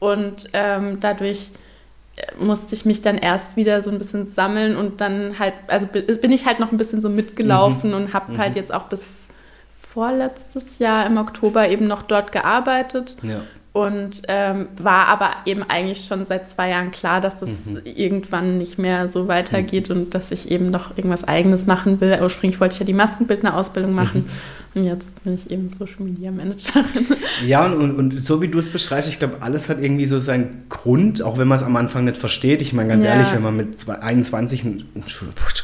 Und 0.00 0.48
ähm, 0.52 0.98
dadurch 1.00 1.50
äh, 2.16 2.42
musste 2.42 2.74
ich 2.74 2.84
mich 2.84 3.00
dann 3.02 3.16
erst 3.18 3.56
wieder 3.56 3.80
so 3.82 3.90
ein 3.90 3.98
bisschen 3.98 4.24
sammeln 4.24 4.74
und 4.76 5.00
dann 5.00 5.38
halt, 5.38 5.54
also 5.68 5.86
bi- 5.86 6.02
bin 6.02 6.32
ich 6.32 6.46
halt 6.46 6.58
noch 6.58 6.72
ein 6.72 6.78
bisschen 6.78 7.00
so 7.00 7.08
mitgelaufen 7.08 7.94
und 7.94 8.12
habe 8.12 8.32
Mhm. 8.32 8.38
halt 8.38 8.56
jetzt 8.56 8.74
auch 8.74 8.84
bis 8.84 9.28
vorletztes 9.92 10.78
Jahr 10.78 11.06
im 11.06 11.16
Oktober 11.18 11.68
eben 11.68 11.86
noch 11.86 12.02
dort 12.02 12.30
gearbeitet 12.32 13.16
Ja. 13.22 13.40
und 13.72 14.22
ähm, 14.28 14.68
war 14.76 15.08
aber 15.08 15.30
eben 15.46 15.62
eigentlich 15.68 16.04
schon 16.04 16.26
seit 16.26 16.48
zwei 16.48 16.70
Jahren 16.70 16.90
klar, 16.92 17.20
dass 17.20 17.40
das 17.40 17.66
Mhm. 17.66 17.80
irgendwann 17.84 18.58
nicht 18.58 18.78
mehr 18.78 19.08
so 19.08 19.26
weitergeht 19.28 19.90
und 19.90 20.14
dass 20.14 20.30
ich 20.30 20.50
eben 20.50 20.70
noch 20.70 20.96
irgendwas 20.96 21.26
Eigenes 21.26 21.66
machen 21.66 22.00
will. 22.00 22.18
Ursprünglich 22.22 22.60
wollte 22.60 22.74
ich 22.74 22.80
ja 22.80 22.86
die 22.86 22.92
Maskenbildner-Ausbildung 22.92 23.92
machen 23.92 24.26
Mhm. 24.26 24.30
Und 24.74 24.84
jetzt 24.84 25.24
bin 25.24 25.34
ich 25.34 25.50
eben 25.50 25.68
Social 25.70 26.04
Media 26.04 26.30
Managerin. 26.30 27.06
Ja, 27.46 27.66
und, 27.66 27.92
und, 27.96 28.20
so 28.20 28.40
wie 28.40 28.48
du 28.48 28.58
es 28.58 28.68
beschreibst, 28.70 29.08
ich 29.08 29.18
glaube, 29.18 29.38
alles 29.40 29.68
hat 29.68 29.82
irgendwie 29.82 30.06
so 30.06 30.20
seinen 30.20 30.64
Grund, 30.68 31.22
auch 31.22 31.38
wenn 31.38 31.48
man 31.48 31.56
es 31.56 31.64
am 31.64 31.74
Anfang 31.76 32.04
nicht 32.04 32.16
versteht. 32.16 32.62
Ich 32.62 32.72
meine, 32.72 32.90
ganz 32.90 33.04
Ja. 33.04 33.12
ehrlich, 33.14 33.32
wenn 33.32 33.42
man 33.42 33.56
mit 33.56 33.78
zwei- 33.78 33.98
21 34.00 34.64
einen, 34.64 34.84
einen 34.94 35.04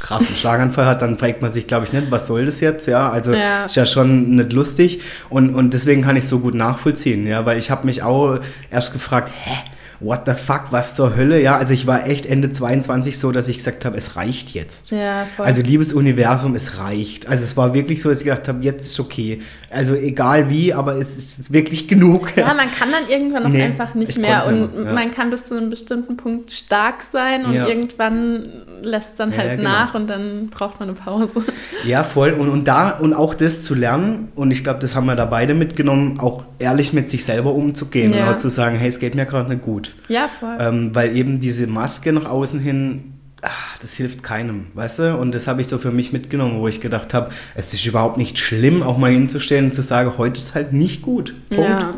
krassen 0.01 0.35
Schlaganfall 0.37 0.87
hat, 0.87 1.03
dann 1.03 1.19
fragt 1.19 1.40
man 1.42 1.53
sich, 1.53 1.66
glaube 1.66 1.87
ich, 1.87 1.92
nicht, 1.92 2.11
was 2.11 2.27
soll 2.27 2.47
das 2.47 2.61
jetzt? 2.61 2.87
Ja, 2.88 3.11
also 3.11 3.33
Ja. 3.33 3.66
ist 3.66 3.77
ja 3.77 3.87
schon 3.87 4.35
nicht 4.37 4.53
lustig. 4.53 5.01
Und, 5.31 5.55
und 5.55 5.73
deswegen 5.75 6.03
kann 6.03 6.16
ich 6.16 6.25
es 6.25 6.29
so 6.31 6.40
gut 6.40 6.55
nachvollziehen, 6.55 7.27
ja, 7.27 7.47
weil 7.47 7.59
ich 7.59 7.71
habe 7.71 7.87
mich 7.87 8.03
auch 8.03 8.40
erst 8.71 8.92
gefragt, 8.92 9.31
hä? 9.45 9.55
What 10.00 10.26
the 10.26 10.35
fuck, 10.35 10.72
was 10.72 10.94
zur 10.94 11.16
Hölle? 11.16 11.40
Ja, 11.40 11.56
also 11.56 11.72
ich 11.72 11.87
war 11.87 12.06
echt 12.06 12.26
Ende 12.26 12.50
22 12.50 13.18
so, 13.18 13.32
dass 13.32 13.48
ich 13.48 13.59
gesagt 13.59 13.85
habe, 13.85 13.96
es 13.96 14.16
reicht 14.16 14.50
jetzt. 14.50 14.90
ja, 14.90 15.26
voll. 15.37 15.46
Also 15.46 15.62
liebes 15.62 15.92
Universum, 15.92 16.54
es 16.54 16.78
reicht. 16.78 17.28
Also 17.28 17.44
es 17.44 17.56
war 17.56 17.72
wirklich 17.72 18.02
so, 18.02 18.09
dass 18.09 18.18
ich 18.18 18.24
gedacht 18.24 18.46
habe, 18.48 18.62
jetzt 18.62 18.87
ist 18.87 19.00
okay. 19.00 19.40
Also 19.77 19.95
egal 19.95 20.49
wie, 20.51 20.73
aber 20.73 20.97
es 20.97 21.17
ist 21.17 21.53
wirklich 21.53 21.87
genug. 21.87 22.33
ja, 22.37 22.47
man 22.55 22.71
kann 22.71 22.89
dann 22.91 23.09
irgendwann 23.09 23.45
auch 23.45 23.51
Nee, 23.51 23.62
einfach 23.62 23.95
nicht 23.95 24.09
ich 24.11 24.19
mehr 24.19 24.47
und 24.47 24.71
ja. 24.87 24.93
man 24.93 25.11
kann 25.11 25.31
bis 25.31 25.47
zu 25.47 25.55
einem 25.57 25.71
bestimmten 25.71 26.17
Punkt 26.17 26.51
stark 26.51 27.03
sein 27.12 27.45
und 27.45 27.53
Ja. 27.55 27.69
irgendwann 27.69 28.43
lässt 28.83 29.11
es 29.12 29.17
dann 29.17 29.37
halt 29.37 29.51
ja, 29.51 29.57
genau. 29.57 29.69
nach 29.71 29.95
und 29.95 30.09
dann 30.09 30.49
braucht 30.49 30.81
man 30.81 30.89
eine 30.89 30.99
Pause. 30.99 31.45
Ja, 31.87 32.03
voll. 32.05 32.33
Und, 32.33 32.49
und 32.49 32.67
da 32.67 32.91
und 32.91 33.12
auch 33.15 33.35
das 33.35 33.62
zu 33.62 33.75
lernen, 33.75 34.29
und 34.35 34.51
ich 34.51 34.65
glaube, 34.65 34.81
das 34.81 34.95
haben 34.95 35.07
wir 35.07 35.15
da 35.15 35.27
beide 35.27 35.55
mitgenommen, 35.55 36.19
auch 36.21 36.45
ehrlich 36.59 36.93
mit 36.93 37.11
sich 37.11 37.25
selber 37.25 37.53
umzugehen 37.55 38.12
und 38.15 38.23
auch 38.23 38.39
zu 38.39 38.49
sagen, 38.49 38.77
hey, 38.77 38.89
es 38.89 38.99
geht 38.99 39.15
mir 39.15 39.27
gerade 39.27 39.51
nicht 39.51 39.62
gut. 39.62 39.95
Ja, 40.09 40.29
voll. 40.29 40.57
Ähm, 40.59 40.91
weil 40.95 41.15
eben 41.17 41.39
diese 41.39 41.67
Maske 41.67 42.12
nach 42.12 42.25
außen 42.25 42.59
hin, 42.61 43.12
ah, 43.42 43.51
das 43.81 43.94
hilft 43.94 44.22
keinem, 44.22 44.66
weißt 44.75 44.99
du? 44.99 45.16
Und 45.16 45.35
das 45.35 45.46
habe 45.46 45.62
ich 45.62 45.68
so 45.68 45.79
für 45.79 45.90
mich 45.90 46.12
mitgenommen, 46.12 46.61
wo 46.61 46.68
ich 46.68 46.81
gedacht 46.81 47.14
habe, 47.14 47.31
es 47.55 47.72
ist 47.72 47.85
überhaupt 47.87 48.16
nicht 48.16 48.38
schlimm, 48.38 48.83
auch 48.83 48.99
mal 48.99 49.11
hinzustellen 49.11 49.66
und 49.66 49.75
zu 49.75 49.83
sagen, 49.83 50.12
heute 50.18 50.38
ist 50.38 50.55
halt 50.55 50.72
nicht 50.72 51.03
gut. 51.03 51.35
Punkt. 51.51 51.68
Ja. 51.68 51.94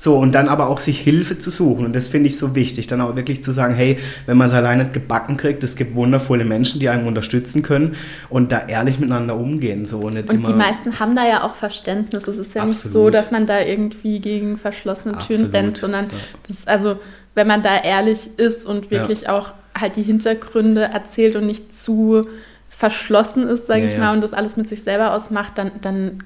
So, 0.00 0.16
und 0.16 0.32
dann 0.36 0.48
aber 0.48 0.68
auch 0.68 0.78
sich 0.78 1.00
Hilfe 1.00 1.38
zu 1.38 1.50
suchen. 1.50 1.84
Und 1.84 1.92
das 1.92 2.06
finde 2.06 2.28
ich 2.28 2.38
so 2.38 2.54
wichtig. 2.54 2.86
Dann 2.86 3.00
auch 3.00 3.16
wirklich 3.16 3.42
zu 3.42 3.50
sagen, 3.50 3.74
hey, 3.74 3.98
wenn 4.26 4.36
man 4.36 4.46
es 4.46 4.52
alleine 4.52 4.84
nicht 4.84 4.94
gebacken 4.94 5.36
kriegt, 5.36 5.64
es 5.64 5.74
gibt 5.74 5.96
wundervolle 5.96 6.44
Menschen, 6.44 6.78
die 6.78 6.88
einen 6.88 7.08
unterstützen 7.08 7.64
können 7.64 7.96
und 8.30 8.52
da 8.52 8.68
ehrlich 8.68 9.00
miteinander 9.00 9.34
umgehen. 9.34 9.86
So, 9.86 9.98
und 9.98 10.14
nicht 10.14 10.30
Und 10.30 10.46
die 10.46 10.52
meisten 10.52 11.00
haben 11.00 11.16
da 11.16 11.26
ja 11.26 11.42
auch 11.42 11.56
Verständnis. 11.56 12.28
Es 12.28 12.38
ist 12.38 12.54
ja 12.54 12.64
nicht 12.64 12.76
Absolut. 12.76 12.92
so, 12.92 13.10
dass 13.10 13.32
man 13.32 13.46
da 13.46 13.60
irgendwie 13.60 14.20
gegen 14.20 14.56
verschlossene 14.56 15.14
Türen 15.14 15.46
Absolut, 15.46 15.52
rennt, 15.52 15.76
sondern 15.78 16.04
ja. 16.06 16.16
das, 16.46 16.66
also, 16.68 17.00
wenn 17.34 17.48
man 17.48 17.64
da 17.64 17.82
ehrlich 17.82 18.20
ist 18.36 18.64
und 18.64 18.92
wirklich 18.92 19.28
auch 19.28 19.52
halt 19.80 19.96
die 19.96 20.02
Hintergründe 20.02 20.82
erzählt 20.84 21.36
und 21.36 21.46
nicht 21.46 21.76
zu 21.76 22.26
verschlossen 22.70 23.46
ist, 23.48 23.66
sage 23.66 23.80
Ja, 23.80 23.86
ich 23.86 23.92
ja. 23.94 23.98
mal, 23.98 24.12
und 24.14 24.20
das 24.20 24.32
alles 24.32 24.56
mit 24.56 24.68
sich 24.68 24.82
selber 24.82 25.12
ausmacht, 25.14 25.58
dann, 25.58 25.72
dann 25.80 26.22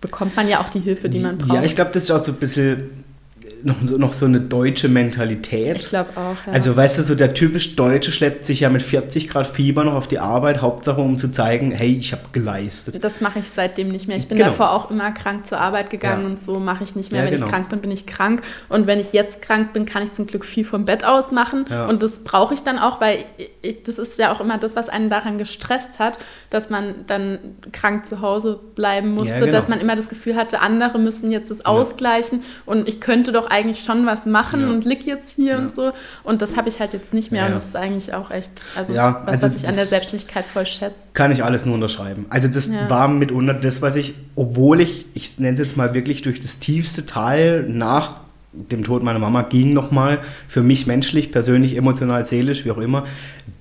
bekommt 0.00 0.34
man 0.36 0.48
ja 0.48 0.60
auch 0.60 0.70
die 0.70 0.80
Hilfe, 0.80 1.08
die 1.10 1.18
man 1.18 1.38
braucht. 1.38 1.54
Ja, 1.54 1.62
ich 1.62 1.74
glaube, 1.76 1.90
das 1.92 2.04
ist 2.04 2.10
auch 2.10 2.24
so 2.24 2.32
ein 2.32 2.38
bisschen 2.38 2.99
noch 3.64 3.76
so, 3.84 3.96
noch 3.96 4.12
so 4.12 4.26
eine 4.26 4.40
deutsche 4.40 4.88
Mentalität. 4.88 5.76
Ich 5.76 5.88
glaube 5.88 6.10
auch. 6.16 6.46
Ja. 6.46 6.52
Also, 6.52 6.76
weißt 6.76 6.98
du, 6.98 7.02
so 7.02 7.14
der 7.14 7.34
typisch 7.34 7.76
Deutsche 7.76 8.12
schleppt 8.12 8.44
sich 8.44 8.60
ja 8.60 8.68
mit 8.70 8.82
40 8.82 9.28
Grad 9.28 9.46
Fieber 9.46 9.84
noch 9.84 9.94
auf 9.94 10.08
die 10.08 10.18
Arbeit, 10.18 10.60
Hauptsache 10.62 11.00
um 11.00 11.18
zu 11.18 11.28
zeigen, 11.28 11.70
hey, 11.72 11.96
ich 11.98 12.12
habe 12.12 12.22
geleistet. 12.32 13.02
das 13.02 13.20
mache 13.20 13.40
ich 13.40 13.46
seitdem 13.48 13.88
nicht 13.88 14.08
mehr. 14.08 14.16
Ich 14.16 14.28
bin 14.28 14.38
Genau. 14.38 14.50
davor 14.50 14.72
auch 14.72 14.90
immer 14.90 15.10
krank 15.12 15.46
zur 15.46 15.60
Arbeit 15.60 15.90
gegangen 15.90 16.22
Ja. 16.22 16.28
und 16.28 16.42
so 16.42 16.58
mache 16.58 16.84
ich 16.84 16.94
nicht 16.94 17.12
mehr. 17.12 17.22
Ja, 17.22 17.26
wenn 17.26 17.34
genau. 17.34 17.46
ich 17.46 17.52
krank 17.52 17.68
bin, 17.68 17.80
bin 17.80 17.90
ich 17.90 18.06
krank. 18.06 18.42
Und 18.68 18.86
wenn 18.86 19.00
ich 19.00 19.12
jetzt 19.12 19.42
krank 19.42 19.72
bin, 19.72 19.86
kann 19.86 20.02
ich 20.02 20.12
zum 20.12 20.26
Glück 20.26 20.44
viel 20.44 20.64
vom 20.64 20.84
Bett 20.84 21.04
aus 21.04 21.30
machen. 21.30 21.66
Und 21.88 22.02
das 22.02 22.20
brauche 22.20 22.54
ich 22.54 22.62
dann 22.62 22.78
auch, 22.78 23.00
weil 23.00 23.24
ich, 23.62 23.82
das 23.84 23.98
ist 23.98 24.18
ja 24.18 24.32
auch 24.32 24.40
immer 24.40 24.58
das, 24.58 24.76
was 24.76 24.88
einen 24.88 25.10
daran 25.10 25.38
gestresst 25.38 25.98
hat, 25.98 26.18
dass 26.50 26.70
man 26.70 26.94
dann 27.06 27.38
krank 27.72 28.06
zu 28.06 28.20
Hause 28.20 28.58
bleiben 28.74 29.10
musste, 29.14 29.34
genau. 29.40 29.52
dass 29.52 29.68
man 29.68 29.80
immer 29.80 29.96
das 29.96 30.08
Gefühl 30.08 30.36
hatte, 30.36 30.60
andere 30.60 30.98
müssen 30.98 31.30
jetzt 31.32 31.50
das 31.50 31.64
ausgleichen 31.64 32.42
und 32.66 32.88
ich 32.88 33.00
könnte 33.00 33.32
doch 33.32 33.49
eigentlich 33.50 33.80
schon 33.84 34.06
was 34.06 34.26
machen 34.26 34.60
Ja. 34.62 34.68
und 34.70 34.84
lieg 34.84 35.04
jetzt 35.06 35.30
hier 35.36 35.52
Ja. 35.52 35.58
und 35.58 35.74
so. 35.74 35.92
Und 36.24 36.40
das 36.42 36.56
habe 36.56 36.68
ich 36.68 36.80
halt 36.80 36.92
jetzt 36.92 37.12
nicht 37.12 37.30
mehr. 37.32 37.40
Ja, 37.42 37.46
Und 37.46 37.52
ja. 37.52 37.58
das 37.58 37.66
ist 37.66 37.76
eigentlich 37.76 38.14
auch 38.14 38.30
echt, 38.30 38.50
also, 38.76 38.92
Ja, 38.92 39.22
was, 39.26 39.42
also 39.42 39.54
was 39.56 39.62
ich 39.62 39.68
an 39.68 39.76
der 39.76 39.86
Selbstständigkeit 39.86 40.44
voll 40.46 40.66
schätze. 40.66 41.06
Kann 41.14 41.32
ich 41.32 41.44
alles 41.44 41.66
nur 41.66 41.74
unterschreiben. 41.74 42.26
Also 42.30 42.48
das 42.48 42.68
Ja. 42.68 42.88
war 42.88 43.08
mitunter 43.08 43.54
das, 43.54 43.82
was 43.82 43.96
ich, 43.96 44.14
obwohl 44.36 44.80
ich, 44.80 45.06
ich 45.14 45.38
nenne 45.38 45.54
es 45.54 45.60
jetzt 45.60 45.76
mal 45.76 45.94
wirklich 45.94 46.22
durch 46.22 46.40
das 46.40 46.58
tiefste 46.58 47.06
Tal 47.06 47.64
nach 47.68 48.20
dem 48.52 48.82
Tod 48.82 49.02
meiner 49.04 49.20
Mama 49.20 49.42
ging 49.42 49.72
nochmal 49.74 50.18
für 50.48 50.62
mich 50.62 50.86
menschlich, 50.86 51.30
persönlich, 51.30 51.76
emotional, 51.76 52.24
seelisch, 52.24 52.64
wie 52.64 52.72
auch 52.72 52.78
immer, 52.78 53.04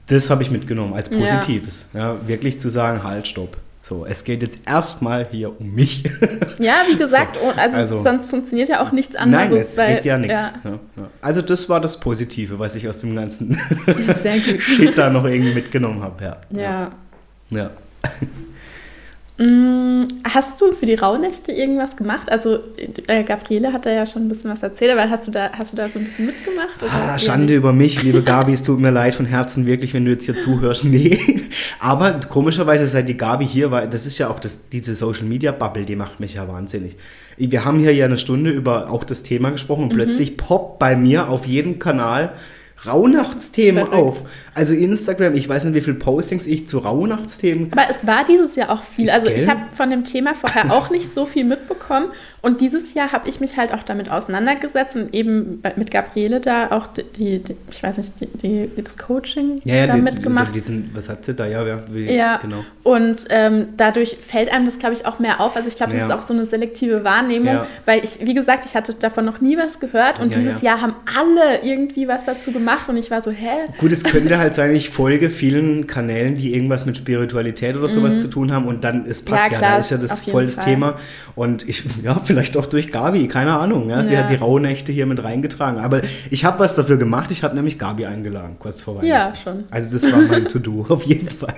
das 0.07 0.31
habe 0.31 0.41
ich 0.41 0.49
mitgenommen 0.49 0.93
als 0.95 1.09
Ja. 1.11 1.17
Positives. 1.19 1.85
Ja. 1.93 2.15
wirklich 2.27 2.59
zu 2.59 2.69
sagen, 2.69 3.03
halt, 3.03 3.27
stopp. 3.27 3.57
So, 3.81 4.05
es 4.05 4.23
geht 4.23 4.41
jetzt 4.41 4.59
erstmal 4.65 5.25
hier 5.29 5.59
um 5.59 5.73
mich. 5.73 6.03
Ja, 6.59 6.83
wie 6.89 6.97
gesagt, 6.97 7.37
So, 7.37 7.47
oh, 7.47 7.53
also, 7.55 7.77
also- 7.77 8.01
sonst 8.03 8.29
funktioniert 8.29 8.67
ja 8.67 8.85
auch 8.85 8.91
nichts 8.91 9.15
anderes. 9.15 9.49
Nein, 9.49 9.57
es 9.57 9.77
weil, 9.77 9.95
geht 9.95 10.05
ja 10.05 10.17
nichts. 10.17 10.41
Ja, 10.65 10.71
Ja, 10.71 10.79
ja. 10.97 11.09
Also 11.21 11.41
das 11.41 11.69
war 11.69 11.79
das 11.79 11.97
Positive, 11.97 12.59
was 12.59 12.75
ich 12.75 12.89
aus 12.89 12.97
dem 12.97 13.15
ganzen. 13.15 13.57
Shit 14.59 14.97
da 14.97 15.09
noch 15.09 15.23
irgendwie 15.23 15.53
mitgenommen 15.53 16.01
habe. 16.03 16.21
Ja. 16.21 16.37
Ja. 16.51 16.91
ja. 17.49 17.69
Mm, 19.39 20.03
Hast 20.31 20.59
du 20.61 20.73
für 20.73 20.85
die 20.85 20.95
Rauhnächte 20.95 21.51
irgendwas 21.51 21.95
gemacht? 21.95 22.29
Also 22.31 22.59
äh, 23.07 23.23
Gabriele 23.23 23.71
hat 23.73 23.85
da 23.85 23.89
ja 23.91 24.05
schon 24.05 24.23
ein 24.23 24.29
bisschen 24.29 24.51
was 24.51 24.61
erzählt, 24.61 24.91
aber 24.91 25.09
hast 25.09 25.27
du 25.27 25.31
da, 25.31 25.49
hast 25.57 25.71
du 25.73 25.77
da 25.77 25.89
so 25.89 25.97
ein 25.97 26.05
bisschen 26.05 26.25
mitgemacht? 26.27 26.69
Ah, 26.87 27.17
Schande 27.17 27.55
über 27.55 27.71
mich, 27.73 28.03
liebe 28.03 28.21
Gabi, 28.21 28.53
es 28.53 28.61
tut 28.63 28.79
mir 28.79 28.91
leid 28.91 29.15
von 29.15 29.25
Herzen 29.25 29.65
wirklich, 29.65 29.93
wenn 29.93 30.05
du 30.05 30.11
jetzt 30.11 30.25
hier 30.25 30.37
zuhörst. 30.37 30.83
Nee. 30.89 31.19
Aber 31.79 32.19
komischerweise, 32.29 32.85
seit 32.85 33.07
die 33.09 33.17
Gabi 33.17 33.45
hier 33.45 33.71
war, 33.71 33.87
das 33.87 34.05
ist 34.05 34.17
ja 34.17 34.29
auch 34.29 34.39
das, 34.39 34.57
diese 34.71 34.93
Social 34.93 35.23
Media 35.23 35.51
Bubble, 35.51 35.85
die 35.85 35.95
macht 35.95 36.19
mich 36.19 36.33
ja 36.35 36.47
wahnsinnig. 36.47 36.95
Wir 37.37 37.63
haben 37.65 37.79
hier 37.79 37.93
ja 37.93 38.05
eine 38.05 38.17
Stunde 38.17 38.51
über 38.51 38.89
auch 38.91 39.03
das 39.03 39.23
Thema 39.23 39.49
gesprochen 39.51 39.85
Mhm. 39.85 39.89
und 39.91 39.95
plötzlich 39.95 40.35
poppt 40.37 40.79
bei 40.79 40.95
mir 40.95 41.29
auf 41.29 41.45
jedem 41.47 41.79
Kanal 41.79 42.33
Rauhnachtsthemen 42.85 43.85
Verrückt. 43.87 44.01
auf. 44.03 44.23
Also 44.55 44.73
Instagram, 44.73 45.33
ich 45.35 45.47
weiß 45.47 45.63
nicht, 45.65 45.73
wie 45.75 45.81
viele 45.81 45.95
Postings 45.97 46.45
ich 46.47 46.67
zu 46.67 46.79
Rauhnachtsthemen. 46.79 47.71
Aber 47.71 47.83
es 47.89 48.05
war 48.05 48.25
dieses 48.25 48.55
Jahr 48.55 48.69
auch 48.71 48.83
viel. 48.83 49.09
Also 49.09 49.27
ich 49.27 49.35
Gell? 49.37 49.47
habe 49.47 49.61
von 49.73 49.89
dem 49.89 50.03
Thema 50.03 50.33
vorher 50.33 50.71
auch 50.75 50.89
nicht 50.89 51.13
so 51.13 51.25
viel 51.25 51.43
mitbekommen. 51.45 52.07
Und 52.41 52.61
dieses 52.61 52.93
Jahr 52.93 53.11
habe 53.11 53.27
ich 53.29 53.39
mich 53.39 53.57
halt 53.57 53.73
auch 53.73 53.83
damit 53.83 54.09
auseinandergesetzt 54.09 54.95
und 54.95 55.13
eben 55.13 55.61
mit 55.75 55.91
Gabriele 55.91 56.39
da 56.39 56.71
auch 56.71 56.87
die, 56.87 57.39
die, 57.39 57.55
ich 57.71 57.83
weiß 57.83 57.97
nicht, 57.97 58.13
die, 58.21 58.27
die, 58.75 58.81
das 58.81 58.97
Coaching 58.97 59.61
Ja, 59.65 59.75
ja, 59.75 59.87
da 59.87 59.93
die, 59.95 60.01
mitgemacht. 60.01 60.55
diesen, 60.55 60.89
was 60.93 61.09
hat 61.09 61.25
sie 61.25 61.33
da? 61.33 61.45
Ja, 61.45 61.65
ja, 61.65 61.79
wie, 61.91 62.11
Ja, 62.13 62.37
genau. 62.37 62.63
und 62.83 63.25
ähm, 63.29 63.67
dadurch 63.77 64.17
fällt 64.25 64.51
einem 64.51 64.65
das, 64.65 64.79
glaube 64.79 64.93
ich, 64.93 65.05
auch 65.05 65.19
mehr 65.19 65.41
auf. 65.41 65.55
Also 65.55 65.67
ich 65.67 65.75
glaube, 65.75 65.91
das 65.93 66.01
Ja. 66.01 66.07
ist 66.07 66.13
auch 66.13 66.27
so 66.27 66.33
eine 66.33 66.45
selektive 66.45 67.03
Wahrnehmung, 67.03 67.59
weil 67.85 68.03
ich, 68.03 68.25
wie 68.25 68.33
gesagt, 68.33 68.65
ich 68.65 68.75
hatte 68.75 68.93
davon 68.93 69.25
noch 69.25 69.41
nie 69.41 69.57
was 69.57 69.79
gehört 69.79 70.19
und 70.19 70.33
dieses 70.33 70.61
ja. 70.61 70.71
Jahr 70.71 70.81
haben 70.81 70.95
alle 71.17 71.61
irgendwie 71.63 72.07
was 72.07 72.23
dazu 72.23 72.51
gemacht 72.51 72.68
und 72.87 72.97
ich 72.97 73.09
war 73.11 73.21
so, 73.21 73.31
hä? 73.31 73.47
Gut, 73.77 73.91
es 73.91 74.03
könnte 74.03 74.37
halt 74.37 74.53
sein, 74.55 74.75
ich 74.75 74.89
folge 74.89 75.29
vielen 75.29 75.87
Kanälen, 75.87 76.35
die 76.37 76.53
irgendwas 76.53 76.85
mit 76.85 76.97
Spiritualität 76.97 77.75
oder 77.75 77.89
sowas 77.89 78.19
zu 78.19 78.27
tun 78.27 78.51
haben 78.51 78.65
und 78.65 78.83
dann 78.83 79.05
es 79.07 79.21
passt 79.23 79.29
Mhm. 79.29 79.35
Ja, 79.39 79.51
ja, 79.53 79.57
klar, 79.59 79.71
da 79.73 79.77
ist 79.79 79.91
ja 79.91 79.97
das 79.97 80.11
auf 80.11 80.21
jeden 80.21 80.31
voll 80.31 80.45
das 80.45 80.55
Fall. 80.55 80.65
Thema 80.65 80.95
und 81.35 81.67
ich, 81.67 81.83
ja, 82.03 82.19
vielleicht 82.23 82.57
auch 82.57 82.65
durch 82.65 82.91
Gabi, 82.91 83.27
keine 83.27 83.57
Ahnung, 83.57 83.89
ja, 83.89 84.03
sie 84.03 84.13
Ja. 84.13 84.21
hat 84.21 84.29
die 84.29 84.35
Rauhnächte 84.35 84.91
hier 84.91 85.05
mit 85.05 85.23
reingetragen, 85.23 85.79
aber 85.79 86.01
ich 86.29 86.45
habe 86.45 86.59
was 86.59 86.75
dafür 86.75 86.97
gemacht, 86.97 87.31
ich 87.31 87.43
habe 87.43 87.55
nämlich 87.55 87.77
Gabi 87.79 88.05
eingeladen, 88.05 88.55
kurz 88.59 88.81
vor 88.81 88.95
Weihnachten. 89.01 89.07
Ja, 89.09 89.33
schon. 89.35 89.63
Also 89.71 89.91
das 89.97 90.11
war 90.11 90.19
mein 90.21 90.45
To-Do, 90.49 90.85
auf 90.89 91.03
jeden 91.03 91.29
Fall. 91.29 91.55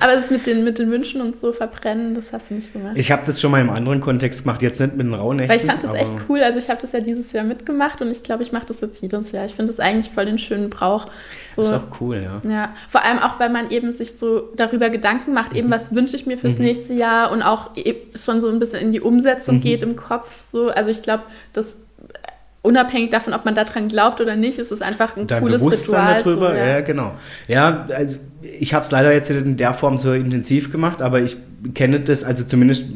Aber 0.00 0.12
das 0.14 0.30
mit 0.30 0.46
den, 0.46 0.64
mit 0.64 0.78
den 0.78 0.90
Wünschen 0.90 1.20
und 1.20 1.36
so 1.36 1.52
verbrennen, 1.52 2.14
das 2.14 2.32
hast 2.32 2.50
du 2.50 2.54
nicht 2.54 2.72
gemacht. 2.72 2.92
Ich 2.96 3.10
habe 3.10 3.22
das 3.26 3.40
schon 3.40 3.50
mal 3.50 3.60
im 3.60 3.70
anderen 3.70 4.00
Kontext 4.00 4.42
gemacht, 4.44 4.62
jetzt 4.62 4.80
nicht 4.80 4.96
mit 4.96 5.06
den 5.06 5.14
Rauhnächten. 5.14 5.50
Weil 5.50 5.64
ich 5.64 5.70
fand 5.70 5.82
das 5.84 5.94
echt 5.94 6.12
cool. 6.28 6.40
Also 6.42 6.58
ich 6.58 6.68
habe 6.68 6.80
das 6.80 6.92
ja 6.92 7.00
dieses 7.00 7.32
Jahr 7.32 7.44
mitgemacht 7.44 8.00
und 8.02 8.10
ich 8.10 8.22
glaube, 8.22 8.42
ich 8.42 8.52
mache 8.52 8.66
das 8.66 8.80
jetzt 8.80 9.00
jedes 9.02 9.32
Jahr. 9.32 9.44
Ich 9.46 9.54
finde 9.54 9.72
das 9.72 9.80
eigentlich 9.80 10.10
voll 10.12 10.26
den 10.26 10.38
schönen 10.44 10.70
Brauch. 10.70 11.06
So, 11.54 11.62
Ist 11.62 11.72
auch 11.72 12.00
cool, 12.00 12.22
ja. 12.22 12.40
Ja, 12.50 12.74
vor 12.88 13.04
allem 13.04 13.18
auch, 13.18 13.40
weil 13.40 13.50
man 13.50 13.70
eben 13.70 13.90
sich 13.92 14.12
so 14.18 14.50
darüber 14.56 14.90
Gedanken 14.90 15.32
macht, 15.32 15.52
Mhm. 15.52 15.58
eben 15.58 15.70
was 15.70 15.94
wünsche 15.94 16.14
ich 16.16 16.26
mir 16.26 16.38
fürs 16.38 16.58
nächste 16.58 16.94
Jahr 16.94 17.32
und 17.32 17.42
auch 17.42 17.70
e- 17.76 17.94
schon 18.16 18.40
so 18.40 18.48
ein 18.48 18.58
bisschen 18.58 18.80
in 18.80 18.92
die 18.92 19.00
Umsetzung 19.00 19.56
Mhm. 19.56 19.60
geht 19.60 19.82
im 19.82 19.96
Kopf. 19.96 20.42
So, 20.48 20.70
also 20.70 20.90
ich 20.90 21.02
glaube, 21.02 21.24
das 21.52 21.76
unabhängig 22.62 23.10
davon, 23.10 23.34
ob 23.34 23.44
man 23.44 23.54
daran 23.54 23.88
glaubt 23.88 24.20
oder 24.22 24.36
nicht, 24.36 24.58
ist 24.58 24.72
es 24.72 24.80
einfach 24.80 25.16
ein 25.18 25.26
Dein 25.26 25.42
cooles 25.42 25.58
Bewusstsein 25.58 26.16
Ritual. 26.16 26.22
darüber, 26.24 26.50
so, 26.50 26.56
ja. 26.56 26.80
genau. 26.80 27.12
Ja, 27.46 27.86
also 27.94 28.16
ich 28.42 28.72
habe 28.72 28.84
es 28.84 28.90
leider 28.90 29.12
jetzt 29.12 29.30
in 29.30 29.56
der 29.58 29.74
Form 29.74 29.98
so 29.98 30.12
intensiv 30.14 30.72
gemacht, 30.72 31.02
aber 31.02 31.20
ich 31.20 31.36
kenne 31.74 32.00
das, 32.00 32.24
also 32.24 32.42
zumindest 32.44 32.84
es 32.84 32.88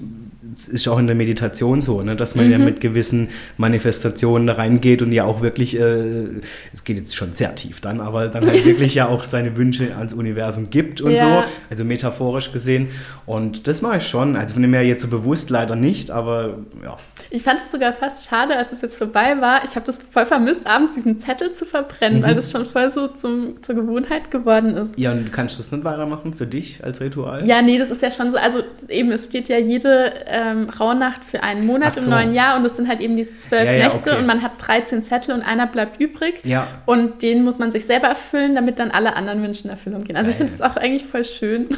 ist 0.66 0.88
auch 0.88 0.98
in 0.98 1.06
der 1.06 1.14
Meditation 1.14 1.82
so, 1.82 2.02
ne, 2.02 2.16
dass 2.16 2.34
man 2.34 2.46
Mhm. 2.46 2.52
ja 2.52 2.58
mit 2.58 2.80
gewissen 2.80 3.28
Manifestationen 3.58 4.46
da 4.46 4.54
reingeht 4.54 5.02
und 5.02 5.12
ja 5.12 5.24
auch 5.24 5.42
wirklich, 5.42 5.78
äh, 5.78 6.24
es 6.72 6.84
geht 6.84 6.96
jetzt 6.96 7.14
schon 7.14 7.32
sehr 7.34 7.54
tief 7.54 7.80
dann, 7.80 8.00
aber 8.00 8.28
dann 8.28 8.46
halt 8.46 8.64
wirklich 8.64 8.94
ja 8.94 9.06
auch 9.08 9.24
seine 9.24 9.56
Wünsche 9.56 9.94
ans 9.96 10.14
Universum 10.14 10.70
gibt 10.70 11.00
und 11.00 11.12
Ja. 11.12 11.44
so, 11.44 11.50
also 11.70 11.84
metaphorisch 11.84 12.52
gesehen. 12.52 12.88
Und 13.26 13.66
das 13.68 13.82
mache 13.82 13.98
ich 13.98 14.06
schon. 14.06 14.36
Also 14.36 14.54
von 14.54 14.62
dem 14.62 14.72
her 14.72 14.84
jetzt 14.84 15.02
so 15.02 15.08
bewusst 15.08 15.50
leider 15.50 15.76
nicht, 15.76 16.10
aber 16.10 16.58
ja. 16.82 16.96
Ich 17.30 17.42
fand 17.42 17.60
es 17.62 17.70
sogar 17.70 17.92
fast 17.92 18.24
schade, 18.26 18.56
als 18.56 18.72
es 18.72 18.80
jetzt 18.80 18.96
vorbei 18.98 19.36
war. 19.40 19.62
Ich 19.64 19.74
habe 19.76 19.84
das 19.84 20.00
voll 20.10 20.24
vermisst, 20.24 20.66
abends 20.66 20.94
diesen 20.94 21.18
Zettel 21.20 21.52
zu 21.52 21.66
verbrennen, 21.66 22.20
Mhm. 22.20 22.22
weil 22.24 22.34
das 22.34 22.50
schon 22.50 22.64
voll 22.64 22.90
so 22.90 23.08
zum, 23.08 23.62
zur 23.62 23.74
Gewohnheit 23.74 24.30
geworden 24.30 24.76
ist. 24.76 24.98
Ja, 24.98 25.12
und 25.12 25.30
kannst 25.32 25.56
du 25.56 25.60
es 25.60 25.70
nicht 25.70 25.84
weitermachen 25.84 26.32
für 26.32 26.46
dich 26.46 26.82
als 26.82 27.00
Ritual? 27.02 27.44
Ja, 27.46 27.60
nee, 27.60 27.78
das 27.78 27.90
ist 27.90 28.00
ja 28.02 28.10
schon 28.10 28.30
so. 28.30 28.38
Also 28.38 28.62
eben, 28.88 29.10
es 29.12 29.26
steht 29.26 29.48
ja 29.48 29.58
jede 29.58 30.12
ähm, 30.48 30.68
Rauhnacht 30.70 31.24
für 31.24 31.42
einen 31.42 31.66
Monat 31.66 31.96
so. 31.96 32.04
im 32.04 32.10
neuen 32.10 32.34
Jahr 32.34 32.56
und 32.56 32.64
das 32.64 32.76
sind 32.76 32.88
halt 32.88 33.00
eben 33.00 33.16
diese 33.16 33.36
zwölf 33.36 33.64
Ja, 33.66 33.72
ja, 33.72 33.84
Nächte 33.84 34.10
okay. 34.10 34.18
und 34.18 34.26
man 34.26 34.42
hat 34.42 34.52
13 34.58 35.02
Zettel 35.02 35.34
und 35.34 35.42
einer 35.42 35.66
bleibt 35.66 36.00
übrig. 36.00 36.44
Ja. 36.44 36.66
Und 36.86 37.22
den 37.22 37.44
muss 37.44 37.58
man 37.58 37.70
sich 37.70 37.86
selber 37.86 38.08
erfüllen, 38.08 38.54
damit 38.54 38.78
dann 38.78 38.90
alle 38.90 39.16
anderen 39.16 39.42
Wünsche 39.42 39.64
in 39.64 39.70
Erfüllung 39.70 40.04
gehen. 40.04 40.16
Also 40.16 40.30
ich 40.30 40.38
Geil. 40.38 40.48
finde 40.48 40.62
das 40.62 40.70
auch 40.70 40.80
eigentlich 40.80 41.06
voll 41.06 41.24
schön. 41.24 41.68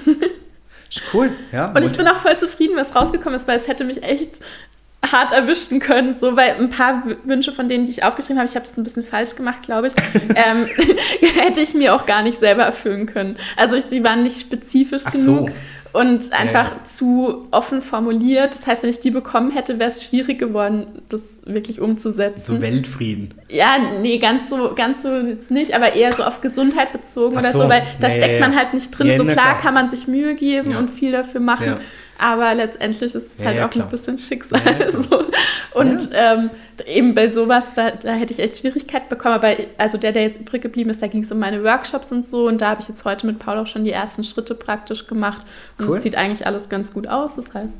Ist 0.90 1.02
cool, 1.14 1.30
ja. 1.52 1.72
Und 1.72 1.85
ich 1.85 1.96
bin 1.96 2.06
auch 2.09 2.18
voll 2.18 2.37
zufrieden, 2.37 2.76
was 2.76 2.94
rausgekommen 2.96 3.38
ist, 3.38 3.46
weil 3.46 3.56
es 3.56 3.68
hätte 3.68 3.85
mich 3.85 4.02
echt 4.02 4.40
hart 5.06 5.33
erwischen 5.33 5.80
können, 5.80 6.14
so 6.18 6.37
weil 6.37 6.56
ein 6.56 6.68
paar 6.68 7.02
Wünsche 7.24 7.52
von 7.52 7.68
denen, 7.68 7.87
die 7.87 7.92
ich 7.92 8.04
aufgeschrieben 8.04 8.38
habe, 8.38 8.48
ich 8.48 8.54
habe 8.54 8.66
das 8.66 8.76
ein 8.76 8.85
bisschen 8.85 9.04
falsch 9.04 9.35
gemacht, 9.35 9.62
glaube 9.62 9.88
ich, 9.88 9.94
ähm, 10.35 10.68
hätte 11.40 11.61
ich 11.61 11.74
mir 11.74 11.94
auch 11.94 12.06
gar 12.06 12.22
nicht 12.22 12.38
selber 12.38 12.64
erfüllen 12.64 13.06
können. 13.06 13.37
Also 13.56 13.76
ich, 13.76 13.87
die 13.87 14.04
waren 14.04 14.22
nicht 14.22 14.40
spezifisch 14.40 15.02
Ach 15.06 15.14
so. 15.14 15.48
Und 15.92 16.33
einfach 16.33 16.72
ja. 16.72 16.85
zu 16.85 17.48
offen 17.50 17.83
formuliert. 17.83 18.55
Das 18.55 18.66
heißt, 18.66 18.83
wenn 18.83 18.90
ich 18.90 19.00
die 19.00 19.11
bekommen 19.11 19.50
hätte, 19.50 19.79
wäre 19.79 19.88
es 19.88 20.05
schwierig 20.05 20.38
geworden, 20.38 21.03
das 21.09 21.40
wirklich 21.44 21.81
umzusetzen. 21.81 22.57
So 22.57 22.61
Weltfrieden. 22.61 23.35
Ja, 23.48 23.76
nee, 24.00 24.18
ganz 24.18 24.48
so, 24.50 24.72
ganz 24.74 25.03
so 25.03 25.16
jetzt 25.16 25.50
nicht, 25.50 25.74
aber 25.74 25.94
eher 25.94 26.12
so 26.12 26.22
auf 26.22 26.40
Gesundheit 26.40 26.92
bezogen 26.92 27.37
Ach 27.37 27.40
oder 27.40 27.53
so, 27.53 27.59
so. 27.62 27.68
weil 27.68 27.83
da 28.00 28.09
Ja, 28.09 28.14
steckt 28.14 28.35
ja, 28.35 28.40
man 28.40 28.57
halt 28.57 28.74
nicht 28.74 28.90
drin. 28.90 29.16
So 29.16 29.24
klar, 29.24 29.35
klar. 29.35 29.59
kann 29.59 29.74
man 29.74 29.88
sich 29.88 30.07
Mühe 30.07 30.35
geben 30.35 30.76
und 30.76 30.90
viel 30.90 31.12
dafür 31.12 31.40
machen. 31.40 31.81
Aber 32.20 32.54
letztendlich 32.54 33.02
ist 33.02 33.14
es 33.14 33.38
Ja, 33.38 33.46
halt 33.46 33.56
ja, 33.59 33.66
auch 33.66 33.70
klar. 33.70 33.87
ein 33.87 33.90
bisschen 33.90 34.18
Schicksal. 34.18 34.61
Ja, 34.64 35.00
so. 35.00 35.24
Und 35.72 36.11
ähm, 36.12 36.50
eben 36.87 37.14
bei 37.14 37.30
sowas, 37.30 37.66
da, 37.74 37.90
da 37.92 38.12
hätte 38.12 38.33
ich 38.33 38.38
echt 38.40 38.59
Schwierigkeit 38.59 39.09
bekommen, 39.09 39.35
aber 39.35 39.54
also 39.78 39.98
der, 39.98 40.12
der 40.12 40.22
jetzt 40.24 40.40
übrig 40.40 40.62
geblieben 40.62 40.90
ist, 40.90 41.00
da 41.02 41.06
ging 41.06 41.22
es 41.22 41.30
um 41.33 41.38
meine 41.38 41.62
Workshops 41.64 42.11
und 42.12 42.26
so 42.26 42.46
und 42.48 42.61
da 42.61 42.70
habe 42.70 42.80
ich 42.83 42.88
jetzt 42.88 43.04
heute 43.04 43.26
mit 43.26 43.38
Paul 43.38 43.59
auch 43.59 43.66
schon 43.66 43.85
die 43.85 43.92
ersten 43.92 44.24
Schritte 44.24 44.54
praktisch 44.54 45.06
gemacht 45.06 45.42
und 45.78 45.85
es 45.87 45.90
Cool. 45.90 46.00
sieht 46.00 46.16
eigentlich 46.16 46.46
alles 46.46 46.68
ganz 46.68 46.92
gut 46.92 47.06
aus. 47.06 47.37
Das 47.37 47.52
heißt, 47.54 47.74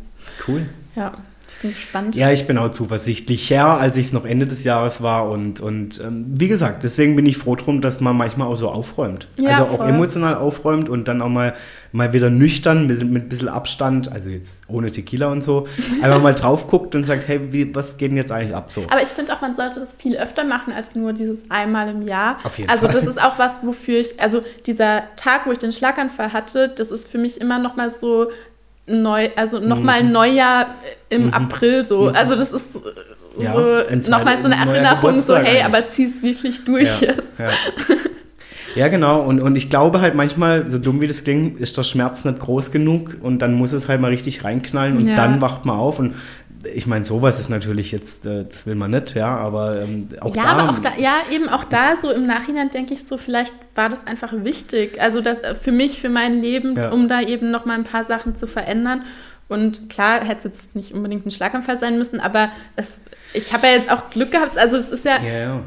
Cool. 0.47 0.67
ja, 0.97 1.13
bin 1.61 1.73
gespannt. 1.73 2.17
Ja, 2.17 2.31
ich 2.31 2.47
bin 2.47 2.59
auch 2.59 2.71
zuversichtlicher, 2.71 3.79
als 3.79 3.97
ich 3.97 4.07
es 4.07 4.13
noch 4.13 4.25
Ende 4.25 4.47
des 4.47 4.65
Jahres 4.65 5.03
war. 5.03 5.29
Und, 5.29 5.61
und 5.61 6.01
ähm, 6.01 6.27
wie 6.29 6.49
gesagt, 6.49 6.83
deswegen 6.83 7.17
bin 7.17 7.27
ich 7.27 7.37
froh 7.37 7.57
drum, 7.57 7.81
dass 7.81 8.01
man 8.01 8.17
manchmal 8.17 8.49
auch 8.49 8.57
so 8.57 8.69
aufräumt. 8.69 9.29
Ja, 9.37 9.51
also 9.51 9.65
auch 9.65 9.77
voll. 9.79 9.89
emotional 9.89 10.35
aufräumt 10.35 10.89
und 10.89 11.09
dann 11.09 11.23
auch 11.23 11.29
mal, 11.29 11.55
mal 11.93 12.13
wieder 12.13 12.31
nüchtern, 12.31 12.87
mit, 12.87 13.03
mit 13.05 13.25
ein 13.25 13.29
bisschen 13.29 13.49
Abstand, 13.49 14.11
also 14.11 14.29
jetzt 14.29 14.65
ohne 14.69 14.91
Tequila 14.91 15.29
und 15.29 15.43
so, 15.43 15.67
einfach 16.03 16.23
mal 16.23 16.35
drauf 16.35 16.67
guckt 16.67 16.95
und 16.95 17.05
sagt, 17.05 17.29
hey, 17.29 17.53
wie, 17.53 17.75
was 17.75 17.97
geht 17.97 18.11
denn 18.11 18.17
jetzt 18.17 18.33
eigentlich 18.33 18.55
ab 18.55 18.73
so? 18.73 18.85
Aber 18.89 19.03
ich 19.03 19.09
finde 19.09 19.35
auch, 19.35 19.41
man 19.41 19.55
sollte 19.55 19.81
das 19.81 19.95
viel 19.95 20.17
öfter 20.17 20.45
machen 20.45 20.73
als 20.73 20.95
nur 20.95 21.13
dieses 21.13 21.51
einmal 21.51 21.89
im 21.89 22.03
Jahr. 22.03 22.37
Auf 22.45 22.59
jeden 22.59 22.71
also 22.71 22.87
Fall. 22.87 22.95
das 22.95 23.07
ist 23.07 23.21
auch 23.21 23.39
was, 23.39 23.61
wofür 23.63 24.01
ich, 24.01 24.21
also 24.21 24.43
dieser 24.67 25.05
Tag, 25.17 25.47
wo 25.47 25.53
ich 25.53 25.59
den 25.59 25.73
Schlaganfall 25.73 26.33
hatte, 26.33 26.69
das 26.69 26.91
ist 26.91 27.09
für 27.09 27.19
mich 27.19 27.41
immer 27.41 27.59
noch 27.59 27.77
mal 27.77 27.91
so 27.91 28.29
neu, 28.91 29.29
also 29.37 29.59
noch 29.59 29.81
Mhm. 29.81 30.13
Neujahr 30.13 30.67
im 31.09 31.33
April 31.33 31.85
so. 31.85 32.09
Also 32.09 32.35
das 32.35 32.53
ist 32.53 32.79
Ja, 33.39 33.53
so 33.53 33.59
ein 33.89 34.03
noch 34.09 34.25
mal 34.25 34.37
so 34.39 34.47
eine 34.49 34.57
Erinnerung, 34.57 35.17
so 35.19 35.37
hey, 35.37 35.47
eigentlich. 35.63 35.65
aber 35.65 35.87
zieh's 35.87 36.23
wirklich 36.23 36.65
durch 36.65 37.01
ja, 37.01 37.09
jetzt. 37.09 37.39
Ja. 37.39 37.49
ja, 38.75 38.89
genau. 38.89 39.21
Und, 39.23 39.41
und 39.41 39.57
ich 39.57 39.71
glaube 39.71 40.01
halt 40.01 40.15
manchmal, 40.15 40.69
so 40.71 40.79
dumm 40.79 41.01
wie 41.01 41.07
das 41.07 41.25
klingt, 41.25 41.61
ist 41.61 41.77
der 41.79 41.85
Schmerz 41.85 42.25
nicht 42.25 42.39
groß 42.41 42.71
genug 42.73 43.17
und 43.23 43.41
dann 43.41 43.55
muss 43.55 43.73
es 43.73 43.89
halt 43.89 44.01
mal 44.01 44.09
richtig 44.11 44.45
reinknallen 44.45 44.97
und 44.99 45.09
Ja. 45.09 45.17
dann 45.17 45.41
wacht 45.41 45.65
man 45.65 45.77
auf 45.77 45.99
und 45.99 46.15
ich 46.75 46.87
meine, 46.87 47.05
sowas 47.05 47.41
ist 47.41 47.49
natürlich 47.49 47.93
jetzt, 47.93 48.27
äh, 48.27 48.45
das 48.45 48.67
will 48.67 48.75
man 48.75 48.91
nicht, 48.91 49.15
ja, 49.15 49.37
aber 49.37 49.83
ähm, 49.83 50.09
auch 50.21 50.35
ja, 50.37 50.43
da. 50.43 50.49
aber 50.51 50.71
auch 50.71 50.79
da, 50.79 50.91
ja, 50.99 51.15
eben 51.31 51.49
auch 51.49 51.65
da, 51.65 51.97
so 51.97 52.11
im 52.11 52.27
Nachhinein 52.27 52.71
denke 52.71 52.95
ich 52.95 53.07
so, 53.07 53.17
vielleicht 53.17 53.55
war 53.75 53.89
das 53.89 54.07
einfach 54.07 54.33
wichtig. 54.33 55.01
Also 55.01 55.21
das 55.21 55.41
äh, 55.41 55.55
für 55.55 55.73
mich, 55.73 56.01
für 56.01 56.09
mein 56.11 56.35
Leben, 56.41 56.77
Ja. 56.77 56.91
um 56.91 57.09
da 57.09 57.21
eben 57.23 57.51
noch 57.51 57.65
mal 57.65 57.75
ein 57.75 57.85
paar 57.85 58.05
Sachen 58.05 58.35
zu 58.35 58.47
verändern. 58.47 59.03
Und 59.49 59.91
klar, 59.91 60.21
hätte 60.25 60.39
es 60.39 60.45
jetzt 60.45 60.77
nicht 60.77 60.93
unbedingt 60.95 61.27
ein 61.27 61.31
Schlaganfall 61.33 61.79
sein 61.79 61.99
müssen, 61.99 62.21
aber 62.21 62.51
es, 62.77 63.01
ich 63.35 63.53
habe 63.53 63.67
ja 63.67 63.73
jetzt 63.75 63.91
auch 63.91 64.09
Glück 64.11 64.31
gehabt. 64.31 64.57
Also 64.57 64.77
es 64.77 64.91
ist 64.91 65.05
ja, 65.05 65.19
Ja, 65.21 65.39
ja. 65.39 65.61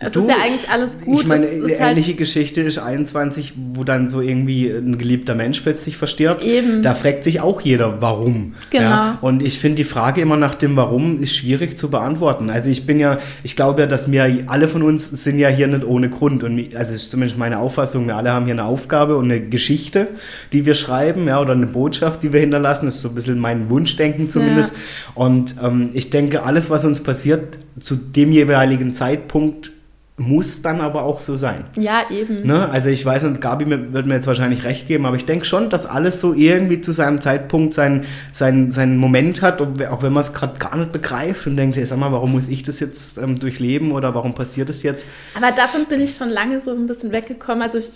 Es 0.00 0.12
Du, 0.12 0.20
ist 0.20 0.28
ja 0.28 0.36
eigentlich 0.42 0.68
alles 0.68 0.98
gut. 1.00 1.22
Ich 1.22 1.28
meine, 1.28 1.46
eine 1.46 1.62
halt, 1.62 1.80
ähnliche 1.80 2.14
Geschichte 2.14 2.60
ist 2.60 2.78
21, 2.78 3.54
wo 3.72 3.84
dann 3.84 4.08
so 4.08 4.20
irgendwie 4.20 4.68
ein 4.68 4.98
geliebter 4.98 5.34
Mensch 5.34 5.60
plötzlich 5.60 5.96
verstirbt. 5.96 6.44
Eben. 6.44 6.82
Da 6.82 6.94
fragt 6.94 7.24
sich 7.24 7.40
auch 7.40 7.60
jeder, 7.60 8.00
warum. 8.00 8.54
Genau. 8.70 8.82
Ja? 8.84 9.18
Und 9.20 9.42
ich 9.42 9.58
finde 9.58 9.76
die 9.76 9.84
Frage 9.84 10.20
immer 10.20 10.36
nach 10.36 10.54
dem 10.54 10.76
Warum 10.76 11.22
ist 11.22 11.34
schwierig 11.34 11.78
zu 11.78 11.90
beantworten. 11.90 12.50
Also 12.50 12.70
ich 12.70 12.86
bin 12.86 12.98
ja, 12.98 13.18
ich 13.42 13.56
glaube 13.56 13.82
ja, 13.82 13.86
dass 13.86 14.10
wir 14.10 14.44
alle 14.46 14.68
von 14.68 14.82
uns 14.82 15.08
sind 15.10 15.38
ja 15.38 15.48
hier 15.48 15.66
nicht 15.66 15.84
ohne 15.84 16.10
Grund. 16.10 16.44
Und 16.44 16.74
also 16.74 16.94
ist 16.94 17.10
zumindest 17.10 17.38
meine 17.38 17.58
Auffassung, 17.58 18.06
wir 18.06 18.16
alle 18.16 18.32
haben 18.32 18.44
hier 18.44 18.54
eine 18.54 18.64
Aufgabe 18.64 19.16
und 19.16 19.26
eine 19.26 19.40
Geschichte, 19.40 20.08
die 20.52 20.66
wir 20.66 20.74
schreiben, 20.74 21.28
ja, 21.28 21.40
oder 21.40 21.52
eine 21.52 21.66
Botschaft, 21.66 22.22
die 22.22 22.32
wir 22.32 22.40
hinterlassen. 22.40 22.86
Das 22.86 22.96
ist 22.96 23.02
so 23.02 23.08
ein 23.08 23.14
bisschen 23.14 23.38
mein 23.38 23.70
Wunschdenken 23.70 24.30
zumindest. 24.30 24.72
Und 25.14 25.54
ähm, 25.62 25.90
ich 25.92 26.10
denke, 26.10 26.44
alles, 26.44 26.70
was 26.70 26.84
uns 26.84 27.00
passiert, 27.00 27.58
zu 27.78 27.96
dem 27.96 28.32
jeweiligen 28.32 28.94
Zeitpunkt 28.94 29.70
muss 30.18 30.62
dann 30.62 30.80
aber 30.80 31.02
auch 31.02 31.20
so 31.20 31.36
sein. 31.36 31.64
ja, 31.76 32.04
eben. 32.08 32.46
Ne? 32.46 32.70
Also 32.70 32.88
ich 32.88 33.04
weiß 33.04 33.24
nicht, 33.24 33.40
Gabi 33.42 33.68
wird 33.68 34.06
mir 34.06 34.14
jetzt 34.14 34.26
wahrscheinlich 34.26 34.64
recht 34.64 34.88
geben, 34.88 35.04
aber 35.04 35.16
ich 35.16 35.26
denke 35.26 35.44
schon, 35.44 35.68
dass 35.68 35.84
alles 35.84 36.22
so 36.22 36.32
irgendwie 36.32 36.80
zu 36.80 36.92
seinem 36.92 37.20
Zeitpunkt 37.20 37.74
seinen, 37.74 38.06
seinen, 38.32 38.72
seinen 38.72 38.96
Moment 38.96 39.42
hat, 39.42 39.60
auch 39.60 40.02
wenn 40.02 40.12
man 40.14 40.22
es 40.22 40.32
gerade 40.32 40.58
gar 40.58 40.74
nicht 40.76 40.92
begreift 40.92 41.46
und 41.46 41.56
denkt, 41.56 41.76
hey, 41.76 41.84
sag 41.84 41.98
mal, 41.98 42.12
warum 42.12 42.32
muss 42.32 42.48
ich 42.48 42.62
das 42.62 42.80
jetzt 42.80 43.18
ähm, 43.18 43.38
durchleben 43.38 43.92
oder 43.92 44.14
warum 44.14 44.34
passiert 44.34 44.70
das 44.70 44.82
jetzt? 44.82 45.06
Aber 45.34 45.52
davon 45.52 45.84
bin 45.84 46.00
ich 46.00 46.16
schon 46.16 46.30
lange 46.30 46.62
so 46.62 46.70
ein 46.70 46.86
bisschen 46.86 47.12
weggekommen. 47.12 47.62
Also 47.62 47.76
ich, 47.76 47.90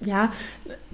ja, 0.00 0.30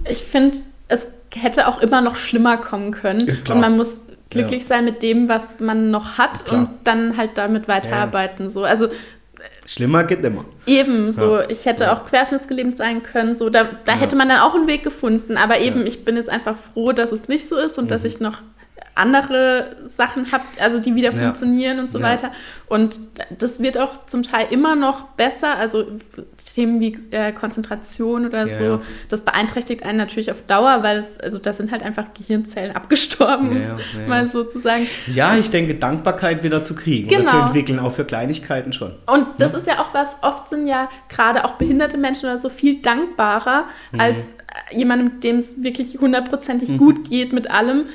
ich 0.09 0.23
finde, 0.23 0.57
es 0.89 1.07
hätte 1.33 1.69
auch 1.69 1.79
immer 1.79 2.01
noch 2.01 2.17
schlimmer 2.17 2.57
kommen 2.57 2.91
können. 2.91 3.25
Ja, 3.25 3.53
und 3.53 3.61
man 3.61 3.77
muss 3.77 4.01
glücklich 4.29 4.65
sein 4.65 4.85
mit 4.85 5.01
dem, 5.01 5.29
was 5.29 5.59
man 5.59 5.91
noch 5.91 6.17
hat 6.17 6.45
Klar. 6.45 6.59
und 6.59 6.69
dann 6.83 7.17
halt 7.17 7.31
damit 7.35 7.67
weiterarbeiten. 7.67 8.49
So. 8.49 8.63
Also 8.63 8.89
Schlimmer 9.65 10.03
geht 10.03 10.23
immer. 10.23 10.45
eben 10.67 11.11
so, 11.11 11.37
Ja. 11.37 11.49
ich 11.49 11.65
hätte 11.65 11.85
Ja. 11.85 11.93
auch 11.93 12.05
querschnittsgelähmt 12.05 12.77
sein 12.77 13.01
können. 13.03 13.35
So, 13.35 13.49
da 13.49 13.63
da 13.85 13.93
Ja. 13.93 13.97
hätte 13.99 14.15
man 14.15 14.29
dann 14.29 14.39
auch 14.39 14.53
einen 14.55 14.67
Weg 14.67 14.83
gefunden. 14.83 15.37
Aber 15.37 15.59
eben, 15.59 15.85
ich 15.87 16.05
bin 16.05 16.15
jetzt 16.17 16.29
einfach 16.29 16.55
froh, 16.57 16.91
dass 16.91 17.11
es 17.11 17.27
nicht 17.27 17.49
so 17.49 17.55
ist 17.57 17.77
und 17.77 17.89
dass 17.91 18.03
Mhm. 18.03 18.07
ich 18.07 18.19
noch 18.19 18.41
andere 18.95 19.75
Sachen 19.85 20.31
habe, 20.31 20.43
also 20.59 20.79
die 20.79 20.95
wieder 20.95 21.11
Ja. 21.11 21.19
funktionieren 21.25 21.79
und 21.79 21.91
so 21.91 21.99
Ja. 21.99 22.05
weiter. 22.05 22.31
Und 22.67 22.99
das 23.37 23.61
wird 23.61 23.77
auch 23.77 24.05
zum 24.07 24.23
Teil 24.23 24.47
immer 24.49 24.75
noch 24.75 25.03
besser. 25.09 25.55
Also 25.57 25.85
Themen 26.53 26.79
wie 26.79 26.97
äh, 27.11 27.31
Konzentration 27.33 28.25
oder 28.25 28.47
Ja, 28.47 28.57
so, 28.57 28.81
das 29.09 29.21
beeinträchtigt 29.21 29.83
einen 29.83 29.97
natürlich 29.97 30.31
auf 30.31 30.41
Dauer, 30.47 30.81
weil 30.81 30.99
es, 30.99 31.19
also 31.19 31.37
da 31.37 31.51
sind 31.53 31.71
halt 31.71 31.83
einfach 31.83 32.05
Gehirnzellen 32.17 32.75
abgestorben, 32.75 33.61
mal 34.07 34.29
so 34.31 34.43
zu 34.45 34.59
sagen. 34.61 34.87
Ja, 35.07 35.35
ich 35.35 35.49
denke, 35.49 35.75
Dankbarkeit 35.75 36.43
wieder 36.43 36.63
zu 36.63 36.73
kriegen 36.75 37.09
oder 37.09 37.17
Genau. 37.19 37.29
zu 37.31 37.37
entwickeln, 37.37 37.79
auch 37.79 37.91
für 37.91 38.05
Kleinigkeiten 38.05 38.71
schon. 38.73 38.93
Und 39.05 39.27
das 39.39 39.53
ist 39.53 39.67
ja 39.67 39.79
auch 39.79 39.93
was, 39.93 40.15
oft 40.21 40.47
sind 40.47 40.67
ja 40.67 40.87
gerade 41.09 41.43
auch 41.45 41.53
behinderte 41.53 41.97
Menschen 41.97 42.29
oder 42.29 42.37
so 42.37 42.49
viel 42.49 42.81
dankbarer 42.81 43.65
Mhm. 43.91 43.99
als 43.99 44.29
äh, 44.71 44.77
jemandem, 44.77 45.19
dem 45.19 45.37
es 45.37 45.61
wirklich 45.61 45.97
hundertprozentig 45.99 46.77
gut 46.77 47.09
geht 47.09 47.33
mit 47.33 47.51
allem. 47.51 47.87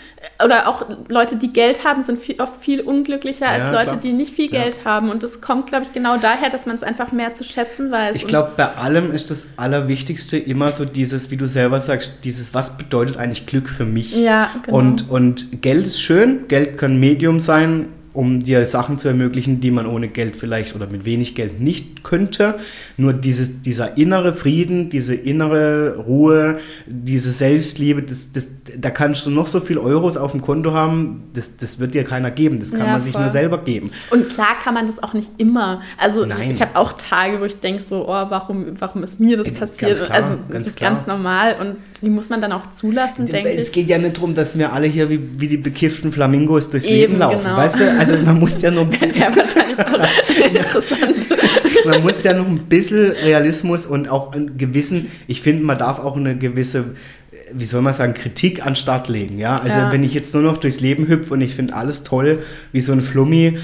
Oder 0.45 0.69
auch 0.69 0.85
Leute, 1.09 1.37
die 1.37 1.53
Geld 1.53 1.85
haben, 1.85 2.03
sind 2.05 2.19
viel, 2.19 2.41
oft 2.41 2.57
viel 2.63 2.81
unglücklicher 2.81 3.49
als 3.49 3.59
Ja, 3.59 3.71
Leute, 3.73 3.87
klar. 3.89 3.97
die 4.01 4.13
nicht 4.13 4.35
viel 4.35 4.53
Ja. 4.53 4.63
Geld 4.63 4.85
haben. 4.85 5.11
Und 5.11 5.23
das 5.23 5.41
kommt, 5.41 5.67
glaube 5.67 5.85
ich, 5.85 5.93
genau 5.93 6.17
daher, 6.17 6.51
dass 6.51 6.67
man 6.67 6.77
es 6.77 6.83
einfach 6.83 7.13
mehr 7.13 7.35
zu 7.35 7.45
schätzen 7.45 7.91
weiß. 7.91 8.17
Ich 8.17 8.27
glaube, 8.27 8.53
bei 8.57 8.75
allem 8.77 9.13
ist 9.13 9.31
das 9.31 9.49
Allerwichtigste 9.57 10.37
immer 10.37 10.73
so 10.73 10.85
dieses, 10.85 11.31
wie 11.31 11.37
du 11.37 11.47
selber 11.49 11.81
sagst, 11.81 12.25
dieses, 12.25 12.55
was 12.55 12.77
bedeutet 12.77 13.17
eigentlich 13.17 13.47
Glück 13.47 13.69
für 13.69 13.85
mich? 13.85 14.15
Ja, 14.17 14.51
genau. 14.65 14.79
Und, 14.79 15.11
und 15.11 15.63
Geld 15.63 15.87
ist 15.87 16.01
schön, 16.01 16.47
Geld 16.49 16.79
kann 16.79 16.99
Medium 17.01 17.41
sein, 17.41 17.89
um 18.13 18.41
dir 18.41 18.67
Sachen 18.67 18.99
zu 18.99 19.09
ermöglichen, 19.09 19.61
die 19.61 19.71
man 19.71 19.87
ohne 19.87 20.09
Geld 20.09 20.37
vielleicht 20.37 20.75
oder 20.75 20.87
mit 20.89 21.05
wenig 21.05 21.35
Geld 21.35 21.61
nicht 21.61 22.03
könnte. 22.03 22.59
Nur 22.97 23.13
dieses, 23.13 23.63
dieser 23.63 23.97
innere 23.97 24.33
Frieden, 24.33 24.91
diese 24.91 25.15
innere 25.15 25.97
Ruhe, 25.97 26.59
diese 26.87 27.31
Selbstliebe, 27.31 28.03
das, 28.03 28.33
das, 28.33 28.49
da 28.77 28.91
kannst 28.91 29.27
du 29.27 29.31
noch 29.31 29.47
so 29.47 29.61
viel 29.61 29.79
Euros 29.79 30.17
auf 30.17 30.33
dem 30.33 30.41
Konto 30.43 30.73
haben, 30.73 31.23
das, 31.35 31.57
das 31.57 31.79
wird 31.79 31.95
dir 31.95 32.05
keiner 32.05 32.31
geben, 32.31 32.59
das 32.59 32.71
kann 32.73 32.81
Ja, 32.81 32.93
man 32.93 33.03
sich 33.03 33.13
voll. 33.13 33.23
nur 33.23 33.31
selber 33.31 33.59
geben. 33.59 33.91
Und 34.11 34.29
klar 34.29 34.57
kann 34.63 34.75
man 34.75 34.87
das 34.87 35.01
auch 35.03 35.15
nicht 35.15 35.31
immer. 35.39 35.81
Also 35.97 36.25
Nein. 36.27 36.51
ich 36.51 36.61
habe 36.61 36.77
auch 36.77 36.95
Tage, 36.95 37.41
wo 37.41 37.45
ich 37.45 37.61
denke 37.61 37.83
so, 37.83 38.09
oh, 38.09 38.09
warum, 38.09 38.67
warum 38.81 39.05
ist 39.05 39.21
mir 39.21 39.37
das 39.37 39.53
passiert? 39.53 39.99
ganz 39.99 40.05
klar, 40.05 40.11
also 40.23 40.35
das 40.35 40.53
ganz 40.53 40.67
ist 40.69 40.77
klar. 40.77 40.95
ganz 40.95 41.07
normal 41.07 41.57
und 41.61 41.77
die 42.03 42.09
muss 42.11 42.29
man 42.31 42.41
dann 42.41 42.53
auch 42.53 42.71
zulassen, 42.71 43.27
denke 43.27 43.51
es 43.51 43.69
ich. 43.69 43.73
geht 43.75 43.89
ja 43.89 43.99
nicht 43.99 44.17
darum, 44.17 44.35
dass 44.35 44.57
wir 44.59 44.73
alle 44.73 44.87
hier 44.87 45.11
wie, 45.11 45.21
wie 45.39 45.49
die 45.49 45.57
bekifften 45.59 46.13
Flamingos 46.13 46.71
durchs 46.71 46.87
Eben, 46.87 46.97
Leben 47.13 47.19
laufen. 47.19 47.43
genau. 47.45 47.57
Weißt 47.57 47.79
du, 47.79 47.91
also 47.99 48.15
man 48.25 48.39
muss 48.39 48.61
ja 48.63 48.71
noch 48.71 48.89
Wäre 49.01 49.37
wahrscheinlich 49.37 49.79
auch 49.79 50.45
interessant. 50.55 51.29
man 51.85 52.03
muss 52.03 52.23
ja 52.23 52.33
noch 52.33 52.47
ein 52.47 52.59
bisschen 52.69 53.11
Realismus 53.13 53.87
und 53.87 54.09
auch 54.09 54.33
einen 54.33 54.57
gewissen, 54.57 55.11
ich 55.27 55.43
finde, 55.43 55.65
man 55.65 55.79
darf 55.79 55.99
auch 55.99 56.17
eine 56.17 56.37
gewisse, 56.37 56.95
wie 57.53 57.65
soll 57.65 57.83
man 57.83 57.95
sagen, 57.95 58.15
Kritik 58.15 58.65
an 58.65 58.77
Start 58.77 59.09
legen. 59.09 59.39
Ja? 59.39 59.57
Also 59.57 59.79
Ja. 59.79 59.93
wenn 59.93 60.03
ich 60.05 60.15
jetzt 60.15 60.33
nur 60.35 60.43
noch 60.43 60.59
durchs 60.59 60.81
Leben 60.81 61.07
hüpfe 61.09 61.35
und 61.35 61.41
ich 61.43 61.55
finde 61.55 61.75
alles 61.75 62.03
toll, 62.03 62.39
wie 62.73 62.81
so 62.81 62.93
ein 62.93 63.01
Flummi, 63.03 63.59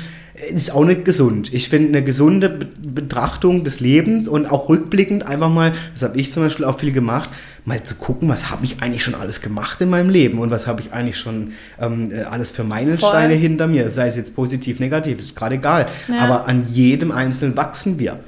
ist 0.54 0.74
auch 0.74 0.84
nicht 0.84 1.04
gesund. 1.04 1.52
Ich 1.54 1.68
finde 1.68 1.88
eine 1.88 2.04
gesunde 2.04 2.48
Be 2.48 2.66
Betrachtung 2.96 3.62
des 3.62 3.80
Lebens 3.80 4.26
und 4.26 4.46
auch 4.46 4.68
rückblickend 4.70 5.26
einfach 5.26 5.50
mal, 5.50 5.72
das 5.92 6.02
habe 6.02 6.18
ich 6.18 6.32
zum 6.32 6.44
Beispiel 6.44 6.64
auch 6.64 6.78
viel 6.78 6.92
gemacht, 6.92 7.28
mal 7.66 7.82
zu 7.82 7.94
gucken, 7.96 8.28
was 8.28 8.50
habe 8.50 8.64
ich 8.64 8.80
eigentlich 8.80 9.04
schon 9.04 9.14
alles 9.14 9.42
gemacht 9.42 9.80
in 9.82 9.90
meinem 9.90 10.08
Leben 10.08 10.38
und 10.38 10.50
was 10.50 10.66
habe 10.66 10.80
ich 10.80 10.92
eigentlich 10.94 11.18
schon 11.18 11.52
ähm, 11.80 12.10
äh, 12.10 12.22
alles 12.22 12.52
für 12.52 12.64
Meilensteine 12.64 13.34
Voll. 13.34 13.40
hinter 13.42 13.66
mir, 13.66 13.90
sei 13.90 14.08
es 14.08 14.16
jetzt 14.16 14.34
positiv, 14.34 14.80
negativ, 14.80 15.18
ist 15.20 15.36
gerade 15.36 15.56
egal. 15.56 15.86
Ja. 16.08 16.20
Aber 16.20 16.48
an 16.48 16.66
jedem 16.70 17.12
Einzelnen 17.12 17.54
wachsen 17.56 17.98
wir. 17.98 18.20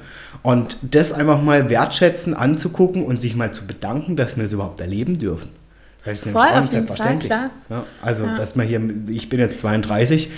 Und 0.43 0.77
das 0.91 1.11
einfach 1.11 1.41
mal 1.41 1.69
wertschätzen, 1.69 2.33
anzugucken 2.35 3.03
und 3.03 3.19
sich 3.21 3.35
mal 3.35 3.51
zu 3.51 3.65
bedanken, 3.65 4.15
dass 4.15 4.37
wir 4.37 4.43
das 4.43 4.53
überhaupt 4.53 4.79
erleben 4.79 5.17
dürfen. 5.17 5.49
Das 6.05 6.19
ist 6.19 6.25
nämlich 6.27 6.41
Voll, 6.41 6.51
auch 6.51 6.57
auf 6.57 6.61
nicht 6.63 6.71
Fall, 6.71 6.85
selbstverständlich. 6.85 7.29
klar. 7.29 7.49
Ja, 7.69 7.85
also, 8.01 8.23
Ja. 8.23 8.37
dass 8.37 8.55
man 8.55 8.65
hier, 8.67 8.81
ich 9.09 9.27
bin 9.29 9.39
jetzt 9.39 9.59
32, 9.59 10.29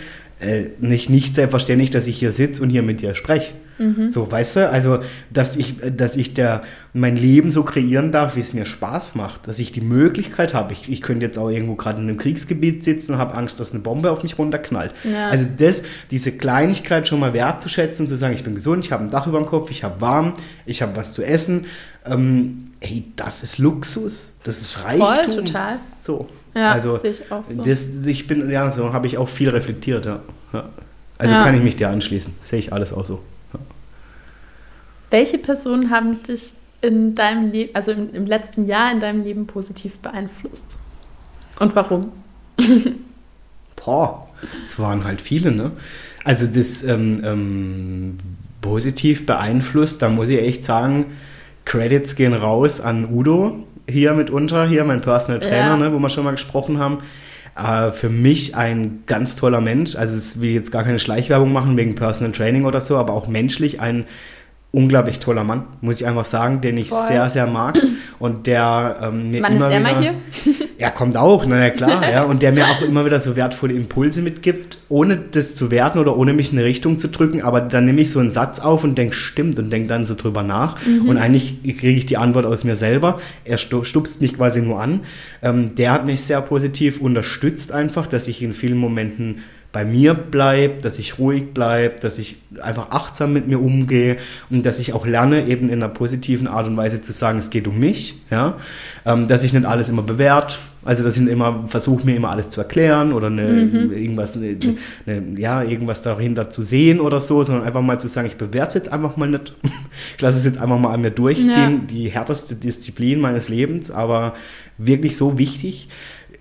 äh, 0.41 0.69
nicht, 0.79 1.09
nicht 1.09 1.35
selbstverständlich, 1.35 1.91
dass 1.91 2.07
ich 2.07 2.17
hier 2.17 2.31
sitze 2.31 2.61
und 2.63 2.69
hier 2.69 2.81
mit 2.81 3.01
dir 3.01 3.15
spreche. 3.15 3.53
Mhm. 3.77 4.09
So, 4.09 4.31
weißt 4.31 4.55
du, 4.57 4.69
also, 4.69 4.99
dass 5.31 5.55
ich, 5.55 5.75
dass 5.95 6.15
ich 6.15 6.33
der, 6.33 6.61
mein 6.93 7.17
Leben 7.17 7.49
so 7.49 7.63
kreieren 7.63 8.11
darf, 8.11 8.35
wie 8.35 8.41
es 8.41 8.53
mir 8.53 8.65
Spaß 8.65 9.15
macht, 9.15 9.47
dass 9.47 9.57
ich 9.59 9.71
die 9.71 9.81
Möglichkeit 9.81 10.53
habe. 10.53 10.73
Ich, 10.73 10.89
ich 10.89 11.01
könnte 11.01 11.25
jetzt 11.25 11.39
auch 11.39 11.49
irgendwo 11.49 11.75
gerade 11.75 11.99
in 12.01 12.07
einem 12.07 12.17
Kriegsgebiet 12.17 12.83
sitzen 12.83 13.13
und 13.13 13.19
habe 13.19 13.33
Angst, 13.33 13.59
dass 13.59 13.71
eine 13.71 13.81
Bombe 13.81 14.11
auf 14.11 14.21
mich 14.23 14.37
runterknallt. 14.37 14.93
Ja. 15.03 15.29
Also 15.29 15.45
das, 15.57 15.83
diese 16.11 16.31
Kleinigkeit 16.31 17.07
schon 17.07 17.19
mal 17.19 17.33
wertzuschätzen, 17.33 18.07
zu 18.07 18.15
sagen, 18.15 18.35
ich 18.35 18.43
bin 18.43 18.53
gesund, 18.53 18.85
ich 18.85 18.91
habe 18.91 19.03
ein 19.03 19.09
Dach 19.09 19.25
über 19.25 19.39
dem 19.39 19.47
Kopf, 19.47 19.71
ich 19.71 19.83
habe 19.83 19.99
warm, 19.99 20.33
ich 20.65 20.81
habe 20.81 20.95
was 20.95 21.13
zu 21.13 21.23
essen. 21.23 21.65
Ähm, 22.05 22.71
ey, 22.81 23.05
das 23.15 23.41
ist 23.41 23.57
Luxus, 23.57 24.33
das 24.43 24.61
ist 24.61 24.83
Reichtum. 24.83 25.33
Voll, 25.33 25.43
total. 25.43 25.79
So. 25.99 26.27
Ja, 26.53 26.71
also, 26.71 26.97
sehe 26.97 27.11
ich 27.11 27.31
auch 27.31 27.45
so. 27.45 27.63
Das, 27.63 27.87
ich 28.05 28.27
bin, 28.27 28.49
ja, 28.49 28.69
so 28.69 28.93
habe 28.93 29.07
ich 29.07 29.17
auch 29.17 29.29
viel 29.29 29.49
reflektiert, 29.49 30.05
ja. 30.05 30.19
ja. 30.53 30.69
Also 31.17 31.35
Ja. 31.35 31.43
kann 31.43 31.55
ich 31.55 31.63
mich 31.63 31.77
dir 31.77 31.89
anschließen. 31.89 32.33
Sehe 32.41 32.59
ich 32.59 32.73
alles 32.73 32.91
auch 32.93 33.05
so. 33.05 33.21
Welche 35.11 35.37
Personen 35.37 35.91
haben 35.91 36.23
dich 36.23 36.53
in 36.81 37.15
deinem 37.15 37.51
Leben, 37.51 37.75
also 37.75 37.91
im, 37.91 38.13
im 38.13 38.25
letzten 38.25 38.65
Jahr 38.65 38.91
in 38.91 38.99
deinem 38.99 39.23
Leben 39.23 39.45
positiv 39.45 39.97
beeinflusst? 39.99 40.77
Und 41.59 41.75
warum? 41.75 42.11
Boah, 43.75 44.27
es 44.63 44.79
waren 44.79 45.03
halt 45.03 45.21
viele, 45.21 45.51
ne? 45.51 45.71
Also 46.23 46.47
das 46.47 46.83
ähm, 46.83 47.21
ähm, 47.23 48.17
positiv 48.61 49.25
beeinflusst, 49.25 50.01
da 50.01 50.09
muss 50.09 50.29
ich 50.29 50.39
echt 50.39 50.65
sagen, 50.65 51.17
Credits 51.65 52.15
gehen 52.15 52.33
raus 52.33 52.79
an 52.79 53.13
Udo 53.13 53.67
hier 53.91 54.13
mitunter, 54.13 54.67
hier 54.67 54.83
mein 54.83 55.01
Personal 55.01 55.39
Trainer, 55.39 55.57
Ja. 55.71 55.77
ne, 55.77 55.93
wo 55.93 55.99
wir 55.99 56.09
schon 56.09 56.23
mal 56.23 56.31
gesprochen 56.31 56.79
haben. 56.79 56.99
Äh, 57.57 57.91
für 57.91 58.09
mich 58.09 58.55
ein 58.55 59.03
ganz 59.07 59.35
toller 59.35 59.59
Mensch. 59.61 59.95
Also 59.95 60.15
es 60.15 60.39
will 60.39 60.51
jetzt 60.51 60.71
gar 60.71 60.83
keine 60.83 60.99
Schleichwerbung 60.99 61.51
machen 61.51 61.75
wegen 61.77 61.95
Personal 61.95 62.31
Training 62.31 62.65
oder 62.65 62.79
so, 62.81 62.97
aber 62.97 63.13
auch 63.13 63.27
menschlich 63.27 63.81
ein 63.81 64.05
unglaublich 64.73 65.19
toller 65.19 65.43
Mann, 65.43 65.63
muss 65.81 65.99
ich 65.99 66.07
einfach 66.07 66.23
sagen, 66.23 66.61
den 66.61 66.77
ich 66.77 66.89
Voll. 66.89 67.05
sehr, 67.07 67.29
sehr 67.29 67.45
mag 67.45 67.77
und 68.19 68.47
der 68.47 68.97
ähm, 69.03 69.29
mir 69.31 69.43
Wann 69.43 69.57
immer 69.57 69.67
ist 69.67 69.73
er 69.73 69.79
wieder... 69.81 69.91
mal 69.93 70.01
hier? 70.01 70.13
Er 70.81 70.89
kommt 70.89 71.15
auch, 71.15 71.45
na 71.45 71.59
ja 71.59 71.69
klar, 71.69 72.09
ja. 72.11 72.23
Und 72.23 72.41
der 72.41 72.51
mir 72.51 72.65
auch 72.65 72.81
immer 72.81 73.05
wieder 73.05 73.19
so 73.19 73.35
wertvolle 73.35 73.73
Impulse 73.73 74.23
mitgibt, 74.23 74.79
ohne 74.89 75.15
das 75.15 75.53
zu 75.53 75.69
werten 75.69 75.99
oder 75.99 76.17
ohne 76.17 76.33
mich 76.33 76.51
in 76.51 76.57
eine 76.57 76.65
Richtung 76.65 76.97
zu 76.97 77.07
drücken. 77.09 77.43
Aber 77.43 77.61
dann 77.61 77.85
nehme 77.85 78.01
ich 78.01 78.09
so 78.09 78.17
einen 78.19 78.31
Satz 78.31 78.57
auf 78.59 78.83
und 78.83 78.97
denke, 78.97 79.13
stimmt, 79.13 79.59
und 79.59 79.69
denke 79.69 79.87
dann 79.89 80.07
so 80.07 80.15
drüber 80.15 80.41
nach. 80.41 80.77
Und 81.05 81.17
eigentlich 81.17 81.61
kriege 81.61 81.91
ich 81.91 82.07
die 82.07 82.17
Antwort 82.17 82.47
aus 82.47 82.63
mir 82.63 82.75
selber. 82.75 83.19
Er 83.45 83.59
stu- 83.59 83.83
stupst 83.83 84.23
mich 84.23 84.35
quasi 84.35 84.59
nur 84.63 84.81
an. 84.81 85.01
Ähm, 85.43 85.75
der 85.75 85.91
hat 85.91 86.07
mich 86.07 86.21
sehr 86.21 86.41
positiv 86.41 86.99
unterstützt 86.99 87.71
einfach, 87.71 88.07
dass 88.07 88.27
ich 88.27 88.41
in 88.41 88.53
vielen 88.55 88.79
Momenten 88.79 89.43
bei 89.71 89.85
mir 89.85 90.13
bleibe, 90.13 90.81
dass 90.81 90.99
ich 90.99 91.17
ruhig 91.17 91.53
bleibe, 91.53 91.99
dass 92.01 92.19
ich 92.19 92.37
einfach 92.61 92.91
achtsam 92.91 93.31
mit 93.31 93.47
mir 93.47 93.61
umgehe 93.61 94.17
und 94.49 94.65
dass 94.65 94.79
ich 94.79 94.93
auch 94.93 95.05
lerne, 95.05 95.47
eben 95.47 95.69
in 95.69 95.75
einer 95.75 95.89
positiven 95.89 96.47
Art 96.47 96.67
und 96.67 96.75
Weise 96.75 97.01
zu 97.01 97.13
sagen, 97.13 97.39
es 97.39 97.49
geht 97.49 97.67
um 97.67 97.79
mich, 97.79 98.15
ja, 98.29 98.57
ähm, 99.05 99.27
dass 99.27 99.43
ich 99.43 99.53
nicht 99.53 99.65
alles 99.65 99.89
immer 99.89 100.01
bewährt, 100.01 100.59
also 100.83 101.03
dass 101.03 101.15
ich 101.15 101.25
immer 101.25 101.65
versuche 101.67 102.05
mir 102.05 102.15
immer 102.15 102.31
alles 102.31 102.49
zu 102.49 102.59
erklären 102.59 103.13
oder 103.13 103.27
eine, 103.27 103.47
mhm. 103.47 103.93
irgendwas, 103.93 104.35
eine, 104.35 104.57
eine, 105.05 105.39
ja, 105.39 105.63
irgendwas 105.63 106.01
dahinter 106.01 106.49
zu 106.49 106.63
sehen 106.63 106.99
oder 106.99 107.19
so, 107.19 107.43
sondern 107.43 107.65
einfach 107.65 107.81
mal 107.81 107.99
zu 107.99 108.07
sagen, 108.07 108.27
ich 108.27 108.35
bewerte 108.35 108.79
jetzt 108.79 108.91
einfach 108.91 109.15
mal 109.17 109.29
nicht. 109.29 109.53
Ich 110.15 110.21
lasse 110.21 110.37
es 110.37 110.45
jetzt 110.45 110.57
einfach 110.57 110.79
mal 110.79 110.93
an 110.93 111.01
mir 111.01 111.11
durchziehen, 111.11 111.49
ja. 111.49 111.79
die 111.89 112.09
härteste 112.09 112.55
Disziplin 112.55 113.19
meines 113.19 113.49
Lebens, 113.49 113.91
aber 113.91 114.35
wirklich 114.77 115.17
so 115.17 115.37
wichtig. 115.37 115.89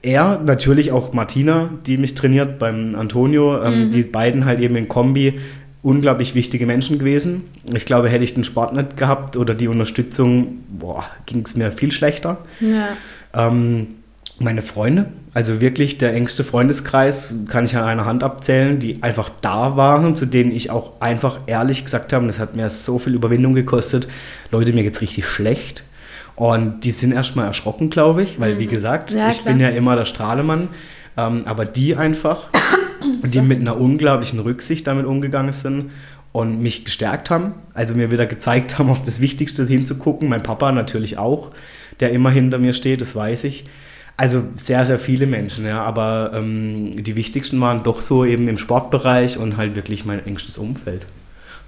Er, 0.03 0.41
natürlich 0.45 0.93
auch 0.93 1.13
Martina, 1.13 1.71
die 1.87 1.99
mich 1.99 2.15
trainiert 2.15 2.59
beim 2.59 2.95
Antonio, 2.95 3.63
ähm, 3.63 3.85
mhm. 3.85 3.91
die 3.91 4.03
beiden 4.03 4.47
halt 4.47 4.61
eben 4.61 4.77
in 4.77 4.89
Kombi 4.89 5.39
unglaublich 5.83 6.35
wichtige 6.35 6.67
Menschen 6.67 6.99
gewesen. 6.99 7.45
Ich 7.73 7.87
glaube, 7.87 8.09
hätte 8.09 8.25
ich 8.25 8.35
den 8.35 8.45
Sport 8.45 8.75
nicht 8.75 8.97
gehabt 8.97 9.37
oder 9.37 9.55
die 9.55 9.69
Unterstützung, 9.69 10.61
ging 11.27 11.43
es 11.45 11.57
mir 11.57 11.73
viel 11.73 11.93
schlechter. 11.93 12.39
Ja. 12.61 12.89
Ähm, 13.35 13.89
meine 14.39 14.63
Freunde, 14.63 15.07
also 15.35 15.61
wirklich 15.61 15.99
der 15.99 16.15
engste 16.15 16.45
Freundeskreis, 16.45 17.35
kann 17.49 17.67
ich 17.67 17.77
an 17.77 17.85
einer 17.85 18.07
Hand 18.07 18.23
abzählen, 18.23 18.79
die 18.79 19.03
einfach 19.03 19.31
da 19.43 19.77
waren, 19.77 20.17
zu 20.17 20.25
denen 20.25 20.51
ich 20.51 20.71
auch 20.71 21.01
einfach 21.01 21.41
ehrlich 21.47 21.85
gesagt 21.85 22.13
habe, 22.13 22.27
das 22.27 22.39
hat 22.39 22.57
mir 22.57 22.69
so 22.71 22.99
viel 22.99 23.15
Überwindung 23.15 23.55
gekostet, 23.55 24.09
Leute, 24.51 24.73
mir 24.73 24.83
geht's 24.83 25.03
richtig 25.03 25.27
schlecht. 25.27 25.85
Und 26.41 26.87
die 26.87 26.91
sind 26.91 27.13
erstmal 27.13 27.49
erschrocken, 27.49 27.91
glaube 27.91 28.23
ich, 28.23 28.41
weil, 28.41 28.55
mhm. 28.55 28.61
wie 28.61 28.67
gesagt, 28.67 29.13
ja, 29.13 29.29
ich 29.29 29.45
bin 29.45 29.61
ja 29.61 29.69
immer 29.69 29.95
der 29.95 30.07
Strahlemann, 30.07 30.69
ähm, 31.19 31.43
aber 31.45 31.67
die 31.67 31.97
einfach, 31.97 32.49
die 33.23 33.43
mit 33.43 33.61
einer 33.61 33.79
unglaublichen 33.79 34.41
Rücksicht 34.41 34.87
damit 34.87 35.05
umgegangen 35.05 35.53
sind 35.53 35.91
und 36.33 36.63
mich 36.63 36.87
gestärkt 36.87 37.29
haben, 37.29 37.53
also 37.75 37.93
mir 37.93 38.11
wieder 38.11 38.25
gezeigt 38.25 38.79
haben, 38.79 38.89
auf 38.89 39.05
das 39.05 39.21
Wichtigste 39.21 39.67
hinzugucken. 39.67 40.31
Mein 40.31 40.43
Papa 40.43 40.73
natürlich 40.73 41.19
auch, 41.19 41.51
der 42.01 42.13
immer 42.13 42.31
hinter 42.31 42.57
mir 42.57 42.73
steht, 42.73 43.03
das 43.03 43.15
weiß 43.15 43.45
ich. 43.45 43.67
Also 44.17 44.43
sehr, 44.57 44.87
sehr 44.87 44.99
viele 44.99 45.27
Menschen, 45.27 45.67
ja, 45.67 45.83
aber 45.83 46.33
ähm, 46.35 47.05
die 47.05 47.17
wichtigsten 47.17 47.61
waren 47.61 47.83
doch 47.83 48.01
so 48.01 48.25
eben 48.25 48.49
im 48.49 48.57
Sportbereich 48.57 49.37
und 49.37 49.59
halt 49.59 49.77
wirklich 49.77 50.07
mein 50.07 50.25
engstes 50.25 50.57
Umfeld. 50.57 51.07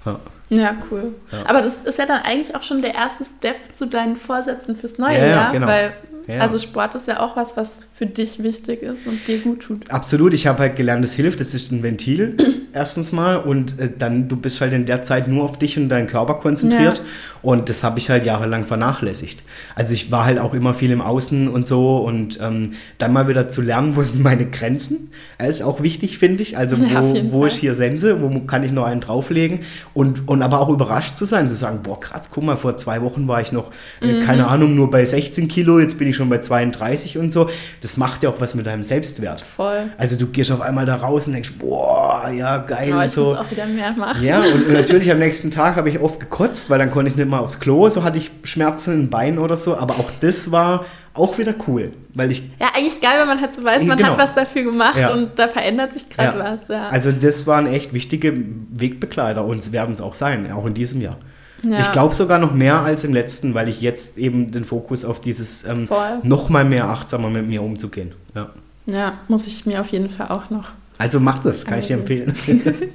Ja, 0.03 0.19
ja 0.49 0.75
cool. 0.91 1.15
Ja. 1.31 1.43
Aber 1.47 1.61
das 1.61 1.81
ist 1.81 1.97
ja 1.97 2.05
dann 2.05 2.21
eigentlich 2.21 2.55
auch 2.55 2.63
schon 2.63 2.81
der 2.81 2.95
erste 2.95 3.25
Step 3.25 3.57
zu 3.73 3.87
deinen 3.87 4.15
Vorsätzen 4.15 4.75
fürs 4.75 4.97
neue 4.97 5.17
ja, 5.17 5.27
Jahr, 5.27 5.51
genau. 5.51 5.67
weil 5.67 5.93
ja. 6.27 6.39
Also 6.39 6.57
Sport 6.57 6.95
ist 6.95 7.07
ja 7.07 7.19
auch 7.19 7.35
was, 7.35 7.57
was 7.57 7.81
für 7.95 8.05
dich 8.05 8.41
wichtig 8.41 8.81
ist 8.81 9.05
und 9.07 9.27
dir 9.27 9.39
gut 9.39 9.63
tut. 9.63 9.91
Absolut, 9.91 10.33
ich 10.33 10.47
habe 10.47 10.59
halt 10.59 10.77
gelernt, 10.77 11.03
es 11.03 11.13
hilft, 11.13 11.41
das 11.41 11.53
ist 11.53 11.71
ein 11.71 11.83
Ventil 11.83 12.62
erstens 12.73 13.11
mal 13.11 13.37
und 13.37 13.79
äh, 13.79 13.89
dann 13.97 14.27
du 14.27 14.35
bist 14.35 14.61
halt 14.61 14.73
in 14.73 14.85
der 14.85 15.03
Zeit 15.03 15.27
nur 15.27 15.43
auf 15.43 15.57
dich 15.57 15.77
und 15.77 15.89
deinen 15.89 16.07
Körper 16.07 16.35
konzentriert 16.35 16.97
ja. 16.97 17.03
und 17.41 17.69
das 17.69 17.83
habe 17.83 17.99
ich 17.99 18.09
halt 18.09 18.25
jahrelang 18.25 18.65
vernachlässigt. 18.65 19.43
Also 19.75 19.93
ich 19.93 20.11
war 20.11 20.25
halt 20.25 20.39
auch 20.39 20.53
immer 20.53 20.73
viel 20.73 20.91
im 20.91 21.01
Außen 21.01 21.47
und 21.47 21.67
so 21.67 21.97
und 21.97 22.39
ähm, 22.41 22.73
dann 22.97 23.13
mal 23.13 23.27
wieder 23.27 23.49
zu 23.49 23.61
lernen, 23.61 23.95
wo 23.95 24.03
sind 24.03 24.23
meine 24.23 24.45
Grenzen, 24.45 25.11
das 25.37 25.49
ist 25.49 25.61
auch 25.61 25.81
wichtig, 25.81 26.17
finde 26.17 26.43
ich. 26.43 26.57
Also 26.57 26.77
wo, 26.79 26.85
ja, 26.85 27.31
wo 27.31 27.45
ich 27.45 27.55
hier 27.55 27.75
sense, 27.75 28.21
wo 28.21 28.39
kann 28.41 28.63
ich 28.63 28.71
noch 28.71 28.85
einen 28.85 29.01
drauflegen 29.01 29.59
und, 29.93 30.27
und 30.27 30.41
aber 30.41 30.59
auch 30.59 30.69
überrascht 30.69 31.17
zu 31.17 31.25
sein, 31.25 31.49
zu 31.49 31.55
sagen, 31.55 31.79
boah 31.83 31.99
krass, 31.99 32.29
guck 32.31 32.43
mal, 32.43 32.57
vor 32.57 32.77
zwei 32.77 33.01
Wochen 33.01 33.27
war 33.27 33.41
ich 33.41 33.51
noch, 33.51 33.71
äh, 34.01 34.13
mhm. 34.13 34.25
keine 34.25 34.47
Ahnung, 34.47 34.75
nur 34.75 34.89
bei 34.89 35.05
16 35.05 35.47
Kilo, 35.47 35.79
jetzt 35.79 35.97
bin 35.97 36.07
ich 36.07 36.15
schon 36.15 36.29
bei 36.29 36.39
32 36.39 37.17
und 37.17 37.31
so. 37.31 37.49
Das 37.81 37.97
macht 37.97 38.23
ja 38.23 38.29
auch 38.29 38.39
was 38.39 38.55
mit 38.55 38.65
deinem 38.65 38.83
Selbstwert. 38.83 39.41
Voll. 39.41 39.89
Also 39.97 40.15
du 40.17 40.27
gehst 40.27 40.51
auf 40.51 40.61
einmal 40.61 40.85
da 40.85 40.95
raus 40.95 41.27
und 41.27 41.33
denkst, 41.33 41.53
boah, 41.59 42.29
ja, 42.29 42.57
geil. 42.65 42.93
Oh, 42.97 43.01
ich 43.01 43.11
so. 43.11 43.35
auch 43.35 43.49
wieder 43.49 43.65
mehr 43.65 43.91
machen. 43.91 44.23
Ja, 44.23 44.39
und, 44.39 44.67
und 44.67 44.73
natürlich 44.73 45.11
am 45.11 45.19
nächsten 45.19 45.51
Tag 45.51 45.75
habe 45.75 45.89
ich 45.89 45.99
oft 45.99 46.19
gekotzt, 46.19 46.69
weil 46.69 46.79
dann 46.79 46.91
konnte 46.91 47.11
ich 47.11 47.17
nicht 47.17 47.29
mal 47.29 47.39
aufs 47.39 47.59
Klo, 47.59 47.89
so 47.89 48.03
hatte 48.03 48.17
ich 48.17 48.31
Schmerzen 48.43 48.93
im 48.93 49.09
Bein 49.09 49.39
oder 49.39 49.55
so. 49.55 49.77
Aber 49.77 49.95
auch 49.95 50.11
das 50.21 50.51
war 50.51 50.85
auch 51.13 51.37
wieder 51.37 51.53
cool, 51.67 51.93
weil 52.13 52.31
ich... 52.31 52.41
Ja, 52.59 52.69
eigentlich 52.75 52.99
geil, 52.99 53.19
wenn 53.19 53.27
man 53.27 53.39
halt 53.39 53.53
so 53.53 53.63
weiß, 53.63 53.83
man 53.83 53.97
genau. 53.97 54.11
hat 54.11 54.17
was 54.17 54.33
dafür 54.33 54.63
gemacht 54.63 54.97
ja. 54.97 55.13
und 55.13 55.37
da 55.37 55.47
verändert 55.47 55.93
sich 55.93 56.09
gerade 56.09 56.39
ja. 56.39 56.57
was. 56.57 56.67
Ja. 56.67 56.89
Also 56.89 57.11
das 57.11 57.45
waren 57.45 57.67
echt 57.67 57.93
wichtige 57.93 58.33
Wegbegleiter 58.71 59.45
und 59.45 59.71
werden 59.71 59.93
es 59.93 60.01
auch 60.01 60.15
sein, 60.15 60.51
auch 60.51 60.65
in 60.65 60.73
diesem 60.73 61.01
Jahr. 61.01 61.17
Ja. 61.63 61.79
Ich 61.79 61.91
glaube 61.91 62.13
sogar 62.13 62.39
noch 62.39 62.53
mehr 62.53 62.81
als 62.81 63.03
im 63.03 63.13
letzten, 63.13 63.53
weil 63.53 63.69
ich 63.69 63.79
jetzt 63.79 64.17
eben 64.17 64.51
den 64.51 64.65
Fokus 64.65 65.05
auf 65.05 65.21
dieses 65.21 65.63
ähm, 65.63 65.87
noch 66.23 66.49
mal 66.49 66.65
mehr 66.65 66.89
achtsamer 66.89 67.29
mit 67.29 67.47
mir 67.47 67.61
umzugehen. 67.61 68.13
Ja. 68.35 68.49
ja, 68.85 69.13
muss 69.27 69.47
ich 69.47 69.65
mir 69.65 69.79
auf 69.79 69.89
jeden 69.89 70.09
Fall 70.09 70.27
auch 70.27 70.49
noch. 70.49 70.71
Also 70.97 71.19
mach 71.19 71.39
das, 71.39 71.65
kann 71.65 71.79
ich 71.79 71.87
dir 71.87 71.95
empfehlen. 71.95 72.35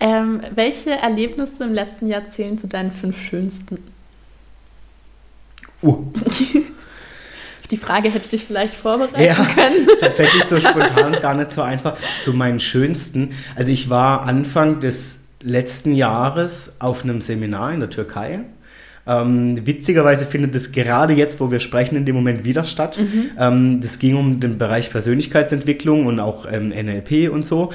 ähm, 0.00 0.40
welche 0.54 0.90
Erlebnisse 0.90 1.64
im 1.64 1.74
letzten 1.74 2.06
Jahr 2.06 2.26
zählen 2.26 2.58
zu 2.58 2.68
deinen 2.68 2.92
fünf 2.92 3.20
schönsten? 3.20 3.78
Uh. 5.82 6.04
Die 7.70 7.76
Frage 7.76 8.08
hätte 8.10 8.24
ich 8.24 8.30
dich 8.30 8.44
vielleicht 8.44 8.74
vorbereiten 8.74 9.22
ja, 9.22 9.34
können. 9.34 9.86
Ist 9.94 10.00
tatsächlich 10.00 10.42
so 10.44 10.58
spontan 10.58 11.12
gar 11.20 11.34
nicht 11.34 11.52
so 11.52 11.62
einfach. 11.62 11.96
Zu 12.20 12.32
meinen 12.32 12.58
schönsten. 12.58 13.30
Also 13.54 13.70
ich 13.70 13.88
war 13.88 14.22
Anfang 14.22 14.80
des 14.80 15.24
letzten 15.40 15.94
Jahres 15.94 16.72
auf 16.80 17.04
einem 17.04 17.20
Seminar 17.20 17.72
in 17.72 17.80
der 17.80 17.90
Türkei. 17.90 18.40
Ähm, 19.06 19.66
witzigerweise 19.66 20.26
findet 20.26 20.54
es 20.54 20.72
gerade 20.72 21.14
jetzt, 21.14 21.40
wo 21.40 21.50
wir 21.50 21.60
sprechen, 21.60 21.96
in 21.96 22.04
dem 22.04 22.14
Moment 22.14 22.44
wieder 22.44 22.64
statt. 22.64 22.98
Mhm. 22.98 23.30
Ähm, 23.38 23.80
das 23.80 23.98
ging 23.98 24.16
um 24.16 24.40
den 24.40 24.58
Bereich 24.58 24.90
Persönlichkeitsentwicklung 24.90 26.06
und 26.06 26.20
auch 26.20 26.46
ähm, 26.50 26.68
NLP 26.68 27.30
und 27.32 27.46
so. 27.46 27.70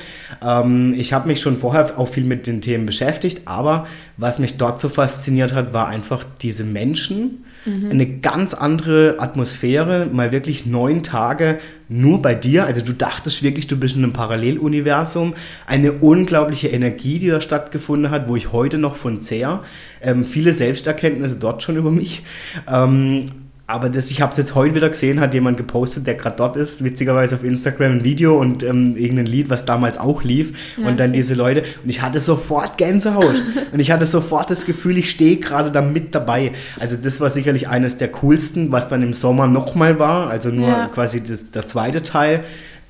Ähm, 0.46 0.94
ich 0.98 1.14
habe 1.14 1.28
mich 1.28 1.42
schon 1.42 1.58
vorher 1.58 1.98
auch 1.98 2.10
viel 2.10 2.26
mit 2.26 2.48
den 2.48 2.62
Themen 2.62 2.86
beschäftigt, 2.86 3.42
aber 3.46 3.88
was 4.18 4.40
mich 4.40 4.58
dort 4.58 4.80
so 4.80 4.90
fasziniert 4.90 5.54
hat, 5.54 5.74
war 5.74 5.88
einfach 5.88 6.26
diese 6.42 6.64
Menschen, 6.64 7.46
Mhm. 7.66 7.92
Eine 7.92 8.06
ganz 8.20 8.54
andere 8.54 9.16
Atmosphäre, 9.20 10.08
mal 10.12 10.32
wirklich 10.32 10.66
neun 10.66 11.04
Tage 11.04 11.60
nur 11.90 12.22
bei 12.22 12.36
dir. 12.36 12.66
Also 12.66 12.82
du 12.82 12.94
dachtest 12.94 13.44
wirklich, 13.44 13.68
du 13.68 13.78
bist 13.78 13.96
in 13.96 14.04
einem 14.04 14.14
Paralleluniversum. 14.14 15.36
Eine 15.66 15.92
unglaubliche 15.94 16.68
Energie, 16.68 17.20
die 17.20 17.28
da 17.28 17.42
stattgefunden 17.42 18.12
hat, 18.12 18.28
wo 18.28 18.36
ich 18.36 18.52
heute 18.52 18.78
noch 18.78 18.96
von 18.96 19.22
zehr. 19.22 19.64
Ähm, 20.02 20.26
viele 20.26 20.54
Selbsterkenntnisse 20.54 21.38
dort 21.38 21.64
schon 21.64 21.78
über 21.78 21.92
mich. 21.92 22.24
Ähm, 22.72 23.28
aber 23.68 23.90
das, 23.90 24.12
ich 24.12 24.22
habe 24.22 24.32
es 24.32 24.38
jetzt 24.38 24.54
heute 24.54 24.76
wieder 24.76 24.90
gesehen, 24.90 25.20
hat 25.20 25.34
jemand 25.34 25.58
gepostet, 25.58 26.06
der 26.06 26.14
gerade 26.14 26.36
dort 26.36 26.56
ist, 26.56 26.84
witzigerweise 26.84 27.34
auf 27.36 27.44
Instagram 27.44 27.94
ein 27.94 28.04
Video 28.04 28.40
und 28.40 28.62
ähm, 28.62 28.96
irgendein 28.96 29.26
Lied, 29.26 29.50
was 29.50 29.66
damals 29.66 29.98
auch 29.98 30.24
lief. 30.24 30.76
Ja, 30.78 30.88
und 30.88 31.00
dann 31.00 31.14
diese 31.14 31.34
Leute. 31.34 31.64
Und 31.84 31.90
ich 31.90 32.04
hatte 32.04 32.20
sofort 32.20 32.78
Gänsehaut. 32.78 33.34
und 33.72 33.80
ich 33.80 33.90
hatte 33.90 34.06
sofort 34.06 34.52
das 34.52 34.68
Gefühl, 34.68 35.00
ich 35.00 35.10
stehe 35.10 35.38
gerade 35.38 35.72
da 35.72 35.82
mit 35.82 36.14
dabei. 36.14 36.52
Also 36.80 36.96
das 36.96 37.20
war 37.22 37.32
sicherlich 37.32 37.68
eines 37.68 37.98
der 37.98 38.10
coolsten, 38.10 38.72
was 38.72 38.88
dann 38.88 39.02
im 39.02 39.14
Sommer 39.14 39.48
nochmal 39.48 39.98
war. 39.98 40.30
Also 40.30 40.50
nur 40.50 40.68
ja. 40.68 40.88
quasi 40.88 41.24
das, 41.24 41.50
der 41.50 41.66
zweite 41.66 42.04
Teil. 42.04 42.44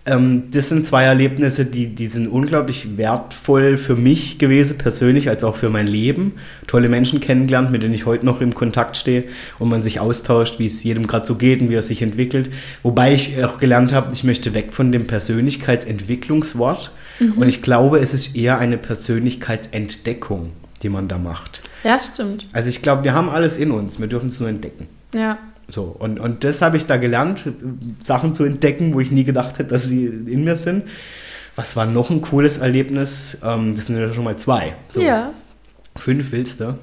Ähm, 0.08 0.52
das 0.52 0.70
sind 0.70 0.86
zwei 0.86 1.04
Erlebnisse, 1.04 1.66
die, 1.66 1.88
die 1.88 2.08
sind 2.08 2.28
unglaublich 2.28 2.98
wertvoll 2.98 3.78
für 3.78 3.96
mich 3.96 4.38
gewesen, 4.38 4.78
persönlich, 4.78 5.30
als 5.30 5.44
auch 5.44 5.56
für 5.56 5.70
mein 5.70 5.88
Leben. 5.88 6.34
Tolle 6.68 6.90
Menschen 6.90 7.20
kennengelernt, 7.20 7.72
mit 7.72 7.82
denen 7.82 7.94
ich 7.94 8.06
heute 8.06 8.26
noch 8.26 8.40
im 8.40 8.54
Kontakt 8.54 8.98
stehe 8.98 9.24
und 9.58 9.70
man 9.70 9.82
sich 9.82 10.00
austauscht, 10.00 10.60
wie 10.60 10.68
es 10.68 10.84
jedem 10.84 11.08
gerade 11.08 11.26
so 11.26 11.36
geht 11.36 11.62
und 11.62 11.70
wie 11.70 11.76
er 11.76 11.82
sich 11.82 12.04
entwickelt. 12.04 12.52
Wobei 12.84 13.14
ich 13.14 13.44
auch 13.44 13.58
gelernt 13.58 13.94
habe, 13.94 14.14
ich 14.14 14.24
möchte 14.24 14.54
weg 14.54 14.74
von 14.74 14.92
dem 14.92 15.08
Persönlichkeitsentwicklungswort. 15.08 16.92
Mhm. 17.20 17.34
Und 17.34 17.48
ich 17.48 17.64
glaube, 17.64 18.00
es 18.00 18.14
ist 18.14 18.36
eher 18.36 18.60
eine 18.60 18.78
Persönlichkeitsentdeckung, 18.78 20.52
die 20.84 20.90
man 20.90 21.08
da 21.08 21.18
macht. 21.18 21.62
Ja, 21.84 22.00
stimmt. 22.00 22.48
Also 22.52 22.70
ich 22.70 22.82
glaube, 22.84 23.04
wir 23.04 23.14
haben 23.14 23.30
alles 23.30 23.58
in 23.58 23.72
uns, 23.72 24.00
wir 24.00 24.08
dürfen 24.08 24.30
es 24.30 24.40
nur 24.40 24.50
entdecken. 24.50 24.88
Ja. 25.14 25.40
So, 25.68 25.96
und, 25.98 26.20
und 26.20 26.44
das 26.44 26.62
habe 26.62 26.78
ich 26.78 26.86
da 26.86 26.98
gelernt, 26.98 27.44
Sachen 28.04 28.34
zu 28.34 28.44
entdecken, 28.44 28.94
wo 28.94 29.00
ich 29.00 29.12
nie 29.12 29.24
gedacht 29.24 29.58
hätte, 29.58 29.72
dass 29.72 29.86
sie 29.86 30.06
in 30.06 30.44
mir 30.44 30.56
sind. 30.56 30.84
Was 31.56 31.76
war 31.76 31.86
noch 31.86 32.10
ein 32.10 32.22
cooles 32.22 32.58
Erlebnis? 32.58 33.38
Ähm, 33.44 33.76
das 33.76 33.88
sind 33.88 33.98
ja 33.98 34.14
schon 34.14 34.26
mal 34.26 34.38
zwei. 34.38 34.76
So. 34.90 35.02
Ja. 35.02 35.32
Fünf 35.96 36.32
willst 36.32 36.60
du? 36.60 36.78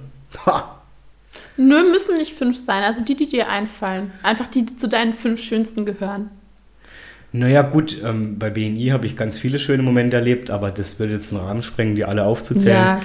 Ha. 0.46 0.80
Nö, 1.56 1.84
müssen 1.90 2.16
nicht 2.16 2.32
fünf 2.32 2.64
sein. 2.64 2.82
Also 2.82 3.02
die, 3.02 3.14
die 3.14 3.26
dir 3.26 3.48
einfallen. 3.48 4.10
Einfach 4.22 4.46
die, 4.46 4.64
die 4.64 4.76
zu 4.76 4.88
deinen 4.88 5.12
fünf 5.12 5.42
schönsten 5.42 5.84
gehören. 5.84 6.30
Naja, 7.34 7.62
gut, 7.62 7.96
ähm, 8.04 8.38
bei 8.38 8.50
BNI 8.50 8.88
habe 8.88 9.06
ich 9.06 9.16
ganz 9.16 9.38
viele 9.38 9.58
schöne 9.58 9.82
Momente 9.82 10.16
erlebt, 10.18 10.50
aber 10.50 10.70
das 10.70 10.98
würde 10.98 11.14
jetzt 11.14 11.32
einen 11.32 11.42
Rahmen 11.42 11.62
sprengen, 11.62 11.94
die 11.94 12.04
alle 12.04 12.24
aufzuzählen. 12.24 12.76
Ja. 12.76 13.00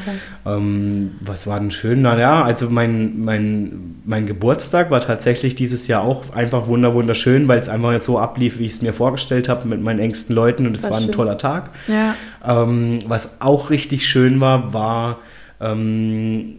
Ähm, 0.46 1.12
was 1.22 1.48
war 1.48 1.58
denn 1.62 1.72
schön? 1.72 2.02
Naja, 2.02 2.44
also 2.44 2.70
mein, 2.70 3.22
mein, 3.22 3.96
mein 4.04 4.26
Geburtstag 4.26 4.92
war 4.92 5.00
tatsächlich 5.00 5.56
dieses 5.56 5.88
Jahr 5.88 6.04
auch 6.04 6.34
einfach 6.34 6.68
wunderschön, 6.68 7.48
weil 7.48 7.60
es 7.60 7.70
einfach 7.70 7.98
so 8.02 8.20
ablief, 8.20 8.60
wie 8.60 8.66
ich 8.66 8.74
es 8.74 8.82
mir 8.82 8.92
vorgestellt 8.92 9.48
habe 9.48 9.66
mit 9.66 9.82
meinen 9.82 10.00
engsten 10.00 10.36
Leuten 10.36 10.68
und 10.68 10.76
es 10.76 10.84
war, 10.84 10.92
war 10.92 10.98
ein 11.00 11.12
toller 11.14 11.38
Tag. 11.38 11.70
Ja. 11.88 12.14
Ähm, 12.46 13.00
was 13.08 13.40
auch 13.40 13.70
richtig 13.70 14.10
schön 14.10 14.42
war, 14.42 14.74
war 14.74 15.20
ähm, 15.62 16.58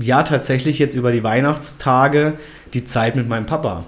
ja 0.00 0.24
tatsächlich 0.24 0.80
jetzt 0.80 0.96
über 0.96 1.12
die 1.12 1.22
Weihnachtstage 1.22 2.34
die 2.74 2.84
Zeit 2.84 3.14
mit 3.14 3.28
meinem 3.28 3.46
Papa. 3.46 3.84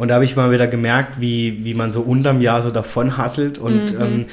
Und 0.00 0.08
da 0.08 0.14
habe 0.14 0.24
ich 0.24 0.34
mal 0.34 0.50
wieder 0.50 0.66
gemerkt, 0.66 1.20
wie, 1.20 1.62
wie 1.62 1.74
man 1.74 1.92
so 1.92 2.00
unterm 2.00 2.40
Jahr 2.40 2.62
so 2.62 2.70
davon 2.70 3.18
hasselt 3.18 3.58
und 3.58 3.92
mhm. 3.92 4.00
ähm, 4.00 4.26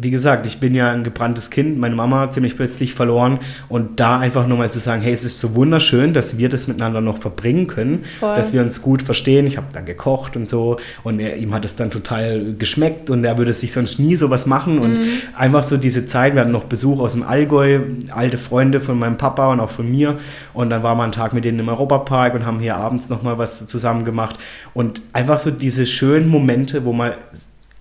wie 0.00 0.10
gesagt, 0.10 0.46
ich 0.46 0.58
bin 0.60 0.74
ja 0.74 0.90
ein 0.90 1.04
gebranntes 1.04 1.50
Kind, 1.50 1.78
meine 1.78 1.94
Mama 1.94 2.30
ziemlich 2.30 2.56
plötzlich 2.56 2.94
verloren. 2.94 3.40
Und 3.68 4.00
da 4.00 4.18
einfach 4.18 4.46
nur 4.46 4.58
mal 4.58 4.70
zu 4.70 4.78
sagen, 4.78 5.02
hey, 5.02 5.12
es 5.12 5.24
ist 5.24 5.38
so 5.38 5.54
wunderschön, 5.54 6.14
dass 6.14 6.38
wir 6.38 6.48
das 6.48 6.66
miteinander 6.66 7.00
noch 7.00 7.18
verbringen 7.18 7.66
können, 7.66 8.04
Voll. 8.18 8.34
dass 8.34 8.52
wir 8.52 8.62
uns 8.62 8.82
gut 8.82 9.02
verstehen. 9.02 9.46
Ich 9.46 9.56
habe 9.56 9.66
dann 9.72 9.84
gekocht 9.84 10.36
und 10.36 10.48
so. 10.48 10.78
Und 11.02 11.20
er, 11.20 11.36
ihm 11.36 11.54
hat 11.54 11.64
es 11.64 11.76
dann 11.76 11.90
total 11.90 12.54
geschmeckt. 12.58 13.10
Und 13.10 13.24
er 13.24 13.38
würde 13.38 13.52
sich 13.52 13.72
sonst 13.72 13.98
nie 13.98 14.16
sowas 14.16 14.46
machen. 14.46 14.78
Und 14.78 14.98
mhm. 14.98 15.06
einfach 15.36 15.64
so 15.64 15.76
diese 15.76 16.06
Zeit, 16.06 16.34
wir 16.34 16.42
hatten 16.42 16.52
noch 16.52 16.64
Besuch 16.64 17.00
aus 17.00 17.12
dem 17.12 17.22
Allgäu, 17.22 17.80
alte 18.10 18.38
Freunde 18.38 18.80
von 18.80 18.98
meinem 18.98 19.18
Papa 19.18 19.52
und 19.52 19.60
auch 19.60 19.70
von 19.70 19.90
mir. 19.90 20.18
Und 20.54 20.70
dann 20.70 20.82
war 20.82 20.94
man 20.94 21.04
einen 21.04 21.12
Tag 21.12 21.32
mit 21.32 21.44
denen 21.44 21.58
im 21.58 21.68
Europapark 21.68 22.34
und 22.34 22.46
haben 22.46 22.60
hier 22.60 22.76
abends 22.76 23.08
noch 23.08 23.22
mal 23.22 23.38
was 23.38 23.66
zusammen 23.66 24.04
gemacht. 24.04 24.38
Und 24.74 25.02
einfach 25.12 25.38
so 25.38 25.50
diese 25.50 25.86
schönen 25.86 26.28
Momente, 26.28 26.84
wo 26.84 26.92
man 26.92 27.12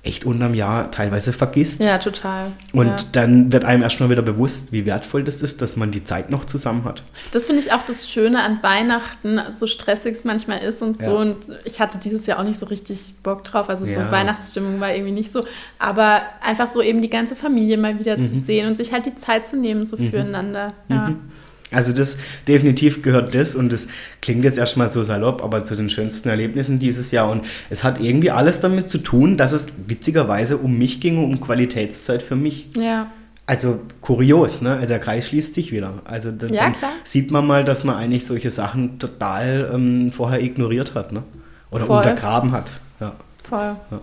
echt 0.01 0.23
unterm 0.23 0.53
Jahr 0.53 0.91
teilweise 0.91 1.33
vergisst. 1.33 1.81
Ja, 1.81 1.97
total. 1.97 2.53
Und 2.71 2.87
ja. 2.87 2.97
dann 3.11 3.51
wird 3.51 3.65
einem 3.65 3.83
erstmal 3.83 4.09
wieder 4.09 4.21
bewusst, 4.21 4.71
wie 4.71 4.85
wertvoll 4.85 5.25
das 5.25 5.41
ist, 5.41 5.61
dass 5.61 5.75
man 5.75 5.91
die 5.91 6.05
Zeit 6.05 6.29
noch 6.29 6.45
zusammen 6.45 6.85
hat. 6.85 7.03
Das 7.33 7.47
finde 7.47 7.61
ich 7.61 7.73
auch 7.73 7.83
das 7.85 8.09
Schöne 8.09 8.41
an 8.41 8.59
Weihnachten, 8.63 9.41
so 9.57 9.67
stressig 9.67 10.15
es 10.15 10.23
manchmal 10.23 10.59
ist 10.59 10.81
und 10.81 10.97
so. 10.97 11.03
Ja. 11.03 11.11
Und 11.11 11.37
ich 11.65 11.81
hatte 11.81 11.99
dieses 11.99 12.25
Jahr 12.27 12.39
auch 12.39 12.45
nicht 12.45 12.59
so 12.59 12.67
richtig 12.67 13.15
Bock 13.23 13.43
drauf. 13.43 13.67
Also 13.67 13.85
ja. 13.85 14.05
so 14.05 14.11
Weihnachtsstimmung 14.11 14.79
war 14.79 14.93
irgendwie 14.93 15.11
nicht 15.11 15.33
so. 15.33 15.45
Aber 15.79 16.21
einfach 16.41 16.69
so 16.69 16.81
eben 16.81 17.01
die 17.01 17.09
ganze 17.09 17.35
Familie 17.35 17.77
mal 17.77 17.99
wieder 17.99 18.17
mhm. 18.17 18.25
zu 18.25 18.35
sehen 18.35 18.67
und 18.67 18.75
sich 18.75 18.93
halt 18.93 19.05
die 19.05 19.15
Zeit 19.15 19.47
zu 19.47 19.57
nehmen, 19.57 19.85
so 19.85 19.97
mhm. 19.97 20.11
füreinander. 20.11 20.73
Ja. 20.87 21.09
Mhm. 21.09 21.31
Also 21.71 21.93
das 21.93 22.17
definitiv 22.47 23.01
gehört 23.01 23.35
das 23.35 23.55
und 23.55 23.71
das 23.71 23.87
klingt 24.21 24.43
jetzt 24.43 24.57
erstmal 24.57 24.91
so 24.91 25.03
salopp, 25.03 25.43
aber 25.43 25.65
zu 25.65 25.75
den 25.75 25.89
schönsten 25.89 26.29
Erlebnissen 26.29 26.79
dieses 26.79 27.11
Jahr 27.11 27.29
und 27.29 27.45
es 27.69 27.83
hat 27.83 28.01
irgendwie 28.01 28.31
alles 28.31 28.59
damit 28.59 28.89
zu 28.89 28.97
tun, 28.97 29.37
dass 29.37 29.51
es 29.51 29.67
witzigerweise 29.87 30.57
um 30.57 30.77
mich 30.77 30.99
ging, 30.99 31.23
um 31.23 31.39
Qualitätszeit 31.39 32.23
für 32.23 32.35
mich. 32.35 32.69
Ja. 32.75 33.11
Also 33.45 33.81
kurios, 34.01 34.61
ne? 34.61 34.85
Der 34.87 34.99
Kreis 34.99 35.27
schließt 35.27 35.55
sich 35.55 35.71
wieder. 35.71 36.03
Also 36.05 36.31
da, 36.31 36.47
ja, 36.47 36.65
dann 36.65 36.75
sieht 37.03 37.31
man 37.31 37.47
mal, 37.47 37.63
dass 37.63 37.83
man 37.83 37.95
eigentlich 37.95 38.27
solche 38.27 38.51
Sachen 38.51 38.99
total 38.99 39.71
ähm, 39.73 40.11
vorher 40.11 40.41
ignoriert 40.41 40.93
hat, 40.93 41.11
ne? 41.11 41.23
Oder 41.71 41.85
Voll. 41.85 41.97
untergraben 41.97 42.51
hat. 42.51 42.71
Ja. 42.99 43.13
Voll. 43.43 43.75
Ja. 43.89 44.01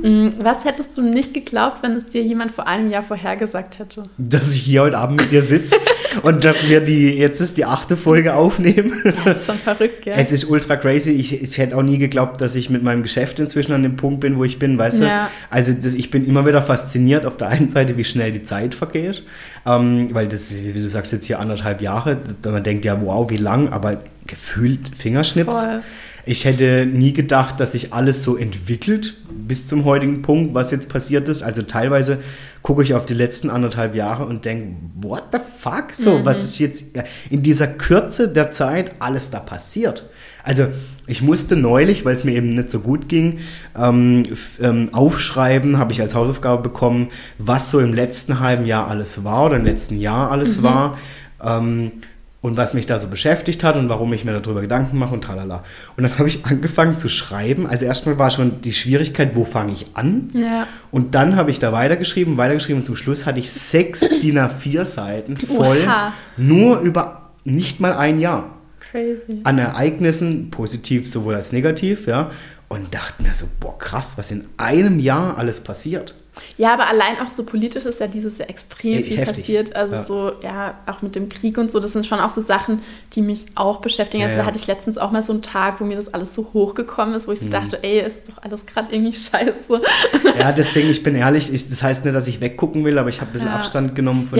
Mm, 0.00 0.30
was 0.38 0.64
hättest 0.64 0.96
du 0.96 1.02
nicht 1.02 1.34
geglaubt, 1.34 1.82
wenn 1.82 1.92
es 1.92 2.08
dir 2.08 2.22
jemand 2.22 2.52
vor 2.52 2.66
einem 2.66 2.88
Jahr 2.88 3.02
vorhergesagt 3.02 3.78
hätte? 3.78 4.08
Dass 4.16 4.54
ich 4.54 4.62
hier 4.62 4.82
heute 4.82 4.98
Abend 4.98 5.20
mit 5.20 5.30
dir 5.30 5.42
sitze 5.42 5.76
und 6.22 6.44
dass 6.44 6.68
wir 6.68 6.80
die, 6.80 7.10
jetzt 7.10 7.40
ist 7.40 7.58
die 7.58 7.66
achte 7.66 7.96
Folge 7.96 8.34
aufnehmen. 8.34 8.92
Das 9.24 9.38
ist 9.38 9.46
schon 9.46 9.58
verrückt, 9.58 10.02
gell? 10.02 10.14
Es 10.16 10.32
ist 10.32 10.44
ultra 10.44 10.76
crazy. 10.76 11.10
Ich, 11.10 11.40
ich 11.42 11.58
hätte 11.58 11.76
auch 11.76 11.82
nie 11.82 11.98
geglaubt, 11.98 12.40
dass 12.40 12.54
ich 12.54 12.70
mit 12.70 12.82
meinem 12.82 13.02
Geschäft 13.02 13.38
inzwischen 13.38 13.72
an 13.72 13.82
dem 13.82 13.96
Punkt 13.96 14.20
bin, 14.20 14.36
wo 14.38 14.44
ich 14.44 14.58
bin, 14.58 14.78
weißt 14.78 15.00
ja. 15.00 15.24
du? 15.24 15.30
Also 15.50 15.72
das, 15.72 15.94
ich 15.94 16.10
bin 16.10 16.26
immer 16.26 16.46
wieder 16.46 16.62
fasziniert 16.62 17.26
auf 17.26 17.36
der 17.36 17.48
einen 17.48 17.70
Seite, 17.70 17.96
wie 17.96 18.04
schnell 18.04 18.32
die 18.32 18.42
Zeit 18.42 18.74
vergeht. 18.74 19.22
Ähm, 19.66 20.08
weil 20.12 20.28
das, 20.28 20.54
wie 20.54 20.72
du 20.72 20.88
sagst, 20.88 21.12
jetzt 21.12 21.26
hier 21.26 21.38
anderthalb 21.38 21.82
Jahre, 21.82 22.18
man 22.44 22.64
denkt 22.64 22.84
ja, 22.84 23.00
wow, 23.02 23.28
wie 23.30 23.36
lang, 23.36 23.68
aber 23.68 24.02
gefühlt 24.26 24.80
Fingerschnips. 24.96 25.54
Voll. 25.54 25.82
Ich 26.24 26.44
hätte 26.44 26.86
nie 26.86 27.12
gedacht, 27.12 27.58
dass 27.58 27.72
sich 27.72 27.92
alles 27.92 28.22
so 28.22 28.36
entwickelt 28.36 29.16
bis 29.30 29.66
zum 29.66 29.84
heutigen 29.84 30.22
Punkt, 30.22 30.54
was 30.54 30.70
jetzt 30.70 30.88
passiert 30.88 31.28
ist. 31.28 31.42
Also 31.42 31.62
teilweise 31.62 32.18
gucke 32.62 32.82
ich 32.84 32.94
auf 32.94 33.06
die 33.06 33.14
letzten 33.14 33.50
anderthalb 33.50 33.94
Jahre 33.94 34.26
und 34.26 34.44
denke, 34.44 34.76
what 34.94 35.24
the 35.32 35.38
fuck? 35.58 35.92
So, 35.92 36.18
mhm. 36.18 36.24
was 36.24 36.44
ist 36.44 36.58
jetzt 36.58 36.96
in 37.28 37.42
dieser 37.42 37.66
Kürze 37.66 38.28
der 38.28 38.52
Zeit 38.52 38.94
alles 39.00 39.30
da 39.30 39.40
passiert? 39.40 40.08
Also 40.44 40.66
ich 41.06 41.22
musste 41.22 41.56
neulich, 41.56 42.04
weil 42.04 42.14
es 42.14 42.24
mir 42.24 42.32
eben 42.32 42.48
nicht 42.50 42.70
so 42.70 42.80
gut 42.80 43.08
ging, 43.08 43.40
ähm, 43.76 44.24
ähm, 44.60 44.90
aufschreiben, 44.92 45.78
habe 45.78 45.92
ich 45.92 46.00
als 46.00 46.14
Hausaufgabe 46.14 46.62
bekommen, 46.62 47.08
was 47.38 47.70
so 47.70 47.80
im 47.80 47.92
letzten 47.94 48.40
halben 48.40 48.64
Jahr 48.64 48.88
alles 48.88 49.24
war 49.24 49.46
oder 49.46 49.56
im 49.56 49.64
letzten 49.64 49.98
Jahr 49.98 50.30
alles 50.30 50.58
mhm. 50.58 50.62
war. 50.62 50.98
Ähm, 51.44 51.92
und 52.42 52.56
was 52.56 52.74
mich 52.74 52.86
da 52.86 52.98
so 52.98 53.06
beschäftigt 53.06 53.64
hat 53.64 53.76
und 53.76 53.88
warum 53.88 54.12
ich 54.12 54.24
mir 54.24 54.38
darüber 54.38 54.60
Gedanken 54.60 54.98
mache 54.98 55.14
und 55.14 55.22
tralala. 55.22 55.62
Und 55.96 56.02
dann 56.02 56.18
habe 56.18 56.28
ich 56.28 56.44
angefangen 56.44 56.98
zu 56.98 57.08
schreiben. 57.08 57.66
Also 57.68 57.86
erstmal 57.86 58.18
war 58.18 58.30
schon 58.30 58.60
die 58.60 58.74
Schwierigkeit, 58.74 59.34
wo 59.34 59.44
fange 59.44 59.72
ich 59.72 59.86
an? 59.94 60.30
Ja. 60.34 60.66
Und 60.90 61.14
dann 61.14 61.36
habe 61.36 61.52
ich 61.52 61.60
da 61.60 61.72
weitergeschrieben, 61.72 62.36
weitergeschrieben 62.36 62.82
und 62.82 62.84
zum 62.84 62.96
Schluss 62.96 63.24
hatte 63.24 63.38
ich 63.38 63.50
sechs 63.50 64.00
DIN 64.22 64.38
A4 64.38 64.84
Seiten 64.84 65.36
voll, 65.36 65.82
Oha. 65.84 66.12
nur 66.36 66.80
über 66.80 67.30
nicht 67.44 67.80
mal 67.80 67.94
ein 67.94 68.20
Jahr. 68.20 68.50
Crazy. 68.90 69.40
An 69.44 69.58
Ereignissen, 69.58 70.50
positiv 70.50 71.08
sowohl 71.08 71.36
als 71.36 71.52
negativ, 71.52 72.06
ja. 72.06 72.30
Und 72.68 72.92
dachte 72.92 73.22
mir 73.22 73.34
so, 73.34 73.46
boah, 73.60 73.78
krass, 73.78 74.14
was 74.18 74.30
in 74.30 74.44
einem 74.56 74.98
Jahr 74.98 75.38
alles 75.38 75.62
passiert. 75.62 76.14
Ja, 76.56 76.72
aber 76.72 76.86
allein 76.86 77.18
auch 77.20 77.28
so 77.28 77.44
politisch 77.44 77.84
ist 77.84 78.00
ja 78.00 78.06
dieses 78.06 78.38
Jahr 78.38 78.48
extrem 78.48 78.98
Heftig. 78.98 79.16
viel 79.16 79.26
passiert. 79.26 79.76
Also 79.76 79.94
ja. 79.94 80.02
so, 80.02 80.32
ja, 80.42 80.74
auch 80.86 81.02
mit 81.02 81.14
dem 81.14 81.28
Krieg 81.28 81.58
und 81.58 81.70
so, 81.70 81.78
das 81.78 81.92
sind 81.92 82.06
schon 82.06 82.20
auch 82.20 82.30
so 82.30 82.40
Sachen, 82.40 82.82
die 83.14 83.20
mich 83.20 83.46
auch 83.54 83.80
beschäftigen. 83.80 84.22
Also 84.22 84.36
ja, 84.36 84.42
da 84.42 84.46
hatte 84.46 84.58
ich 84.58 84.66
letztens 84.66 84.96
auch 84.96 85.10
mal 85.10 85.22
so 85.22 85.32
einen 85.32 85.42
Tag, 85.42 85.80
wo 85.80 85.84
mir 85.84 85.96
das 85.96 86.12
alles 86.12 86.34
so 86.34 86.50
hochgekommen 86.54 87.14
ist, 87.14 87.28
wo 87.28 87.32
ich 87.32 87.40
so 87.40 87.46
mhm. 87.46 87.50
dachte, 87.50 87.82
ey, 87.82 88.00
ist 88.00 88.28
doch 88.28 88.42
alles 88.42 88.64
gerade 88.66 88.94
irgendwie 88.94 89.12
scheiße. 89.12 89.82
Ja, 90.38 90.52
deswegen, 90.52 90.88
ich 90.88 91.02
bin 91.02 91.14
ehrlich, 91.14 91.52
ich, 91.52 91.68
das 91.68 91.82
heißt 91.82 92.04
nicht, 92.04 92.14
dass 92.14 92.26
ich 92.26 92.40
weggucken 92.40 92.84
will, 92.84 92.98
aber 92.98 93.10
ich 93.10 93.20
habe 93.20 93.30
ein 93.30 93.32
bisschen 93.32 93.48
Abstand 93.48 93.94
genommen 93.94 94.26
von, 94.26 94.38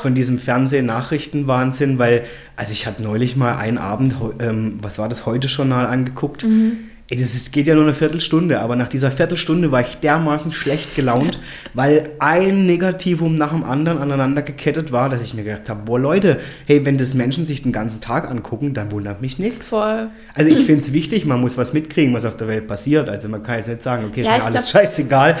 von 0.00 0.14
diesem 0.14 0.38
Fernseh-Nachrichten-Wahnsinn, 0.38 1.98
weil, 1.98 2.24
also 2.56 2.72
ich 2.72 2.86
hatte 2.86 3.02
neulich 3.02 3.36
mal 3.36 3.56
einen 3.56 3.78
Abend, 3.78 4.16
ähm, 4.38 4.78
was 4.82 4.98
war 4.98 5.08
das, 5.08 5.24
Heute-Journal 5.24 5.86
angeguckt. 5.86 6.44
Mhm 6.44 6.91
Ey, 7.12 7.18
das 7.18 7.34
ist, 7.34 7.52
geht 7.52 7.66
ja 7.66 7.74
nur 7.74 7.82
eine 7.82 7.92
Viertelstunde, 7.92 8.58
aber 8.60 8.74
nach 8.74 8.88
dieser 8.88 9.10
Viertelstunde 9.10 9.70
war 9.70 9.82
ich 9.82 9.96
dermaßen 9.96 10.50
schlecht 10.50 10.96
gelaunt, 10.96 11.38
weil 11.74 12.08
ein 12.18 12.64
Negativum 12.64 13.34
nach 13.34 13.50
dem 13.50 13.64
anderen 13.64 13.98
aneinander 13.98 14.40
gekettet 14.40 14.92
war, 14.92 15.10
dass 15.10 15.20
ich 15.20 15.34
mir 15.34 15.44
gedacht 15.44 15.68
habe, 15.68 15.82
boah 15.84 16.00
Leute, 16.00 16.40
hey, 16.64 16.86
wenn 16.86 16.96
das 16.96 17.12
Menschen 17.12 17.44
sich 17.44 17.64
den 17.64 17.70
ganzen 17.70 18.00
Tag 18.00 18.30
angucken, 18.30 18.72
dann 18.72 18.90
wundert 18.92 19.20
mich 19.20 19.38
nichts. 19.38 19.68
Voll. 19.68 20.08
Also 20.32 20.50
ich 20.50 20.64
finde 20.64 20.80
es 20.80 20.94
wichtig, 20.94 21.26
man 21.26 21.38
muss 21.38 21.58
was 21.58 21.74
mitkriegen, 21.74 22.14
was 22.14 22.24
auf 22.24 22.38
der 22.38 22.48
Welt 22.48 22.66
passiert. 22.66 23.10
Also 23.10 23.28
man 23.28 23.42
kann 23.42 23.56
jetzt 23.56 23.68
nicht 23.68 23.82
sagen, 23.82 24.06
okay, 24.06 24.22
ist 24.22 24.28
ja, 24.28 24.38
mir 24.38 24.44
alles 24.44 24.70
glaub, 24.70 24.82
scheißegal. 24.82 25.36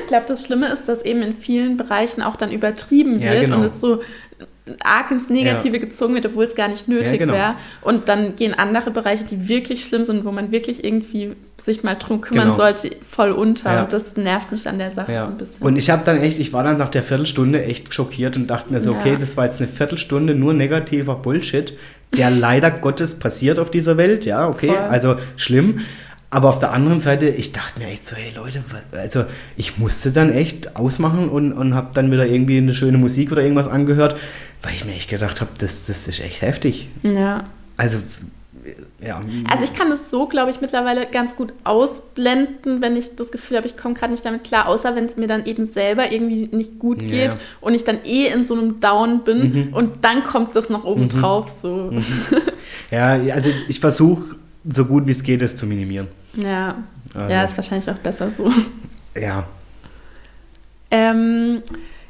ich 0.00 0.08
glaube, 0.08 0.26
das 0.26 0.44
Schlimme 0.44 0.72
ist, 0.72 0.88
dass 0.88 1.04
eben 1.04 1.22
in 1.22 1.36
vielen 1.36 1.76
Bereichen 1.76 2.20
auch 2.20 2.34
dann 2.34 2.50
übertrieben 2.50 3.22
wird 3.22 3.32
ja, 3.32 3.40
genau. 3.42 3.58
und 3.58 3.64
es 3.66 3.80
so 3.80 4.00
arg 4.80 5.10
ins 5.10 5.28
Negative 5.28 5.76
ja. 5.76 5.80
gezogen 5.84 6.14
wird, 6.14 6.24
obwohl 6.24 6.44
es 6.44 6.54
gar 6.54 6.68
nicht 6.68 6.88
nötig 6.88 7.12
ja, 7.12 7.16
genau. 7.18 7.34
wäre. 7.34 7.54
Und 7.82 8.08
dann 8.08 8.34
gehen 8.36 8.54
andere 8.54 8.90
Bereiche, 8.90 9.24
die 9.24 9.46
wirklich 9.46 9.84
schlimm 9.84 10.04
sind, 10.04 10.24
wo 10.24 10.32
man 10.32 10.52
wirklich 10.52 10.82
irgendwie 10.82 11.32
sich 11.62 11.82
mal 11.82 11.96
drum 11.96 12.22
kümmern 12.22 12.46
genau. 12.46 12.56
sollte, 12.56 12.90
voll 13.08 13.32
unter. 13.32 13.72
Ja. 13.72 13.82
Und 13.82 13.92
das 13.92 14.16
nervt 14.16 14.52
mich 14.52 14.66
an 14.66 14.78
der 14.78 14.90
Sache 14.90 15.12
so 15.12 15.26
ein 15.26 15.36
bisschen. 15.36 15.66
Und 15.66 15.76
ich 15.76 15.90
habe 15.90 16.02
dann 16.04 16.18
echt, 16.18 16.38
ich 16.38 16.52
war 16.52 16.64
dann 16.64 16.78
nach 16.78 16.90
der 16.90 17.02
Viertelstunde 17.02 17.62
echt 17.62 17.92
schockiert 17.92 18.36
und 18.36 18.48
dachte 18.48 18.72
mir 18.72 18.80
so, 18.80 18.92
okay, 18.92 19.16
das 19.20 19.36
war 19.36 19.44
jetzt 19.44 19.60
eine 19.60 19.68
Viertelstunde 19.68 20.34
nur 20.34 20.54
negativer 20.54 21.16
Bullshit, 21.16 21.76
der 22.16 22.30
leider 22.30 22.70
Gottes 22.70 23.18
passiert 23.18 23.58
auf 23.58 23.70
dieser 23.70 23.98
Welt, 23.98 24.24
ja, 24.24 24.48
okay, 24.48 24.68
voll. 24.68 24.78
also 24.78 25.16
schlimm. 25.36 25.80
Aber 26.34 26.48
auf 26.48 26.58
der 26.58 26.72
anderen 26.72 27.00
Seite, 27.00 27.28
ich 27.28 27.52
dachte 27.52 27.78
mir 27.78 27.86
echt 27.86 28.04
so, 28.04 28.16
hey 28.16 28.32
Leute, 28.34 28.64
also 28.90 29.24
ich 29.56 29.78
musste 29.78 30.10
dann 30.10 30.32
echt 30.32 30.74
ausmachen 30.74 31.28
und, 31.28 31.52
und 31.52 31.74
habe 31.76 31.90
dann 31.94 32.10
wieder 32.10 32.26
irgendwie 32.26 32.56
eine 32.58 32.74
schöne 32.74 32.98
Musik 32.98 33.30
oder 33.30 33.40
irgendwas 33.40 33.68
angehört, 33.68 34.16
weil 34.60 34.72
ich 34.74 34.84
mir 34.84 34.94
echt 34.94 35.08
gedacht 35.08 35.40
habe, 35.40 35.52
das, 35.58 35.86
das 35.86 36.08
ist 36.08 36.18
echt 36.18 36.42
heftig. 36.42 36.88
Ja. 37.04 37.44
Also, 37.76 37.98
ja. 39.00 39.22
Also 39.48 39.62
ich 39.62 39.74
kann 39.74 39.92
es 39.92 40.10
so, 40.10 40.26
glaube 40.26 40.50
ich, 40.50 40.60
mittlerweile 40.60 41.06
ganz 41.06 41.36
gut 41.36 41.52
ausblenden, 41.62 42.82
wenn 42.82 42.96
ich 42.96 43.14
das 43.14 43.30
Gefühl 43.30 43.58
habe, 43.58 43.68
ich 43.68 43.76
komme 43.76 43.94
gerade 43.94 44.10
nicht 44.10 44.24
damit 44.24 44.42
klar, 44.42 44.66
außer 44.66 44.96
wenn 44.96 45.04
es 45.04 45.16
mir 45.16 45.28
dann 45.28 45.46
eben 45.46 45.66
selber 45.66 46.10
irgendwie 46.10 46.48
nicht 46.50 46.80
gut 46.80 46.98
geht 46.98 47.34
ja. 47.34 47.38
und 47.60 47.74
ich 47.74 47.84
dann 47.84 47.98
eh 48.04 48.26
in 48.26 48.44
so 48.44 48.54
einem 48.54 48.80
Down 48.80 49.22
bin 49.22 49.68
mhm. 49.68 49.72
und 49.72 50.04
dann 50.04 50.24
kommt 50.24 50.56
das 50.56 50.68
noch 50.68 50.82
oben 50.82 51.04
mhm. 51.04 51.08
drauf. 51.10 51.48
So. 51.62 51.92
Mhm. 51.92 52.04
Ja, 52.90 53.12
also 53.32 53.50
ich 53.68 53.78
versuche 53.78 54.34
so 54.68 54.84
gut 54.86 55.06
wie 55.06 55.12
es 55.12 55.22
geht, 55.22 55.42
es 55.42 55.56
zu 55.56 55.64
minimieren. 55.66 56.08
Ja, 56.36 56.76
also. 57.14 57.32
ja, 57.32 57.44
ist 57.44 57.56
wahrscheinlich 57.56 57.90
auch 57.90 57.98
besser 57.98 58.30
so. 58.36 58.50
Ja. 59.18 59.44
Ähm, 60.90 61.62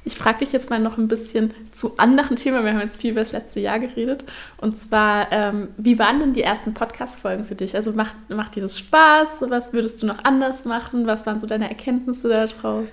ich 0.04 0.16
frage 0.16 0.40
dich 0.40 0.52
jetzt 0.52 0.68
mal 0.68 0.80
noch 0.80 0.98
ein 0.98 1.08
bisschen 1.08 1.54
zu 1.72 1.96
anderen 1.96 2.36
Themen. 2.36 2.62
Wir 2.62 2.72
haben 2.72 2.80
jetzt 2.80 3.00
viel 3.00 3.12
über 3.12 3.20
das 3.20 3.32
letzte 3.32 3.60
Jahr 3.60 3.78
geredet. 3.78 4.24
Und 4.58 4.76
zwar, 4.76 5.32
ähm, 5.32 5.68
wie 5.78 5.98
waren 5.98 6.20
denn 6.20 6.34
die 6.34 6.42
ersten 6.42 6.74
Podcast-Folgen 6.74 7.46
für 7.46 7.54
dich? 7.54 7.74
Also 7.74 7.92
macht, 7.92 8.14
macht 8.28 8.54
dir 8.54 8.62
das 8.62 8.78
Spaß? 8.78 9.44
Was 9.48 9.72
würdest 9.72 10.02
du 10.02 10.06
noch 10.06 10.22
anders 10.24 10.66
machen? 10.66 11.06
Was 11.06 11.24
waren 11.24 11.40
so 11.40 11.46
deine 11.46 11.68
Erkenntnisse 11.70 12.28
daraus? 12.28 12.92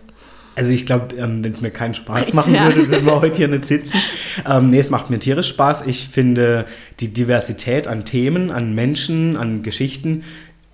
Also 0.55 0.69
ich 0.69 0.85
glaube, 0.85 1.15
ähm, 1.15 1.43
wenn 1.43 1.51
es 1.51 1.59
mir 1.59 1.71
keinen 1.71 1.93
Spaß 1.93 2.33
machen 2.33 2.53
ja. 2.53 2.65
würde, 2.65 2.89
würden 2.89 3.05
wir 3.05 3.21
heute 3.21 3.35
hier 3.35 3.47
nicht 3.49 3.67
sitzen. 3.67 3.97
Ähm, 4.49 4.69
nee, 4.69 4.79
es 4.79 4.89
macht 4.89 5.09
mir 5.09 5.19
tierisch 5.19 5.49
Spaß. 5.49 5.87
Ich 5.87 6.07
finde 6.07 6.65
die 7.01 7.13
Diversität 7.13 7.87
an 7.87 8.05
Themen, 8.05 8.51
an 8.51 8.73
Menschen, 8.73 9.35
an 9.35 9.63
Geschichten 9.63 10.23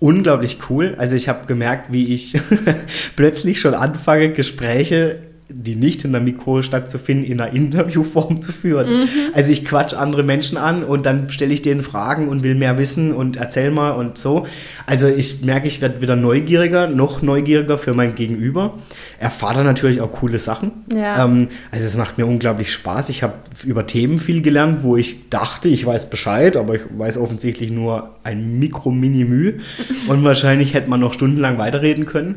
unglaublich 0.00 0.58
cool. 0.70 0.94
Also 0.98 1.16
ich 1.16 1.28
habe 1.28 1.46
gemerkt, 1.46 1.92
wie 1.92 2.14
ich 2.14 2.40
plötzlich 3.16 3.60
schon 3.60 3.74
anfange, 3.74 4.32
Gespräche 4.32 5.20
die 5.50 5.76
nicht 5.76 6.04
in 6.04 6.12
der 6.12 6.20
Mikro 6.20 6.60
stattzufinden, 6.60 7.24
in 7.24 7.40
einer 7.40 7.52
Interviewform 7.52 8.42
zu 8.42 8.52
führen. 8.52 9.00
Mhm. 9.00 9.08
Also 9.32 9.50
ich 9.50 9.64
quatsch 9.64 9.94
andere 9.94 10.22
Menschen 10.22 10.58
an 10.58 10.84
und 10.84 11.06
dann 11.06 11.30
stelle 11.30 11.54
ich 11.54 11.62
denen 11.62 11.82
Fragen 11.82 12.28
und 12.28 12.42
will 12.42 12.54
mehr 12.54 12.78
wissen 12.78 13.14
und 13.14 13.36
erzähl 13.36 13.70
mal 13.70 13.92
und 13.92 14.18
so. 14.18 14.46
Also 14.86 15.06
ich 15.06 15.42
merke, 15.42 15.66
ich 15.66 15.80
werde 15.80 16.02
wieder 16.02 16.16
neugieriger, 16.16 16.86
noch 16.86 17.22
neugieriger 17.22 17.78
für 17.78 17.94
mein 17.94 18.14
Gegenüber. 18.14 18.78
Erfahre 19.18 19.56
dann 19.56 19.66
natürlich 19.66 20.02
auch 20.02 20.12
coole 20.12 20.38
Sachen. 20.38 20.72
Ja. 20.92 21.24
Ähm, 21.24 21.48
also 21.70 21.86
es 21.86 21.96
macht 21.96 22.18
mir 22.18 22.26
unglaublich 22.26 22.70
Spaß. 22.72 23.08
Ich 23.08 23.22
habe 23.22 23.34
über 23.64 23.86
Themen 23.86 24.18
viel 24.18 24.42
gelernt, 24.42 24.82
wo 24.82 24.96
ich 24.96 25.30
dachte, 25.30 25.70
ich 25.70 25.84
weiß 25.86 26.10
Bescheid, 26.10 26.56
aber 26.58 26.74
ich 26.74 26.82
weiß 26.90 27.16
offensichtlich 27.16 27.70
nur 27.70 28.16
ein 28.22 28.58
Mikro-Mini-Mühe. 28.58 29.54
und 30.08 30.24
wahrscheinlich 30.24 30.74
hätte 30.74 30.90
man 30.90 31.00
noch 31.00 31.14
stundenlang 31.14 31.56
weiterreden 31.56 32.04
können. 32.04 32.36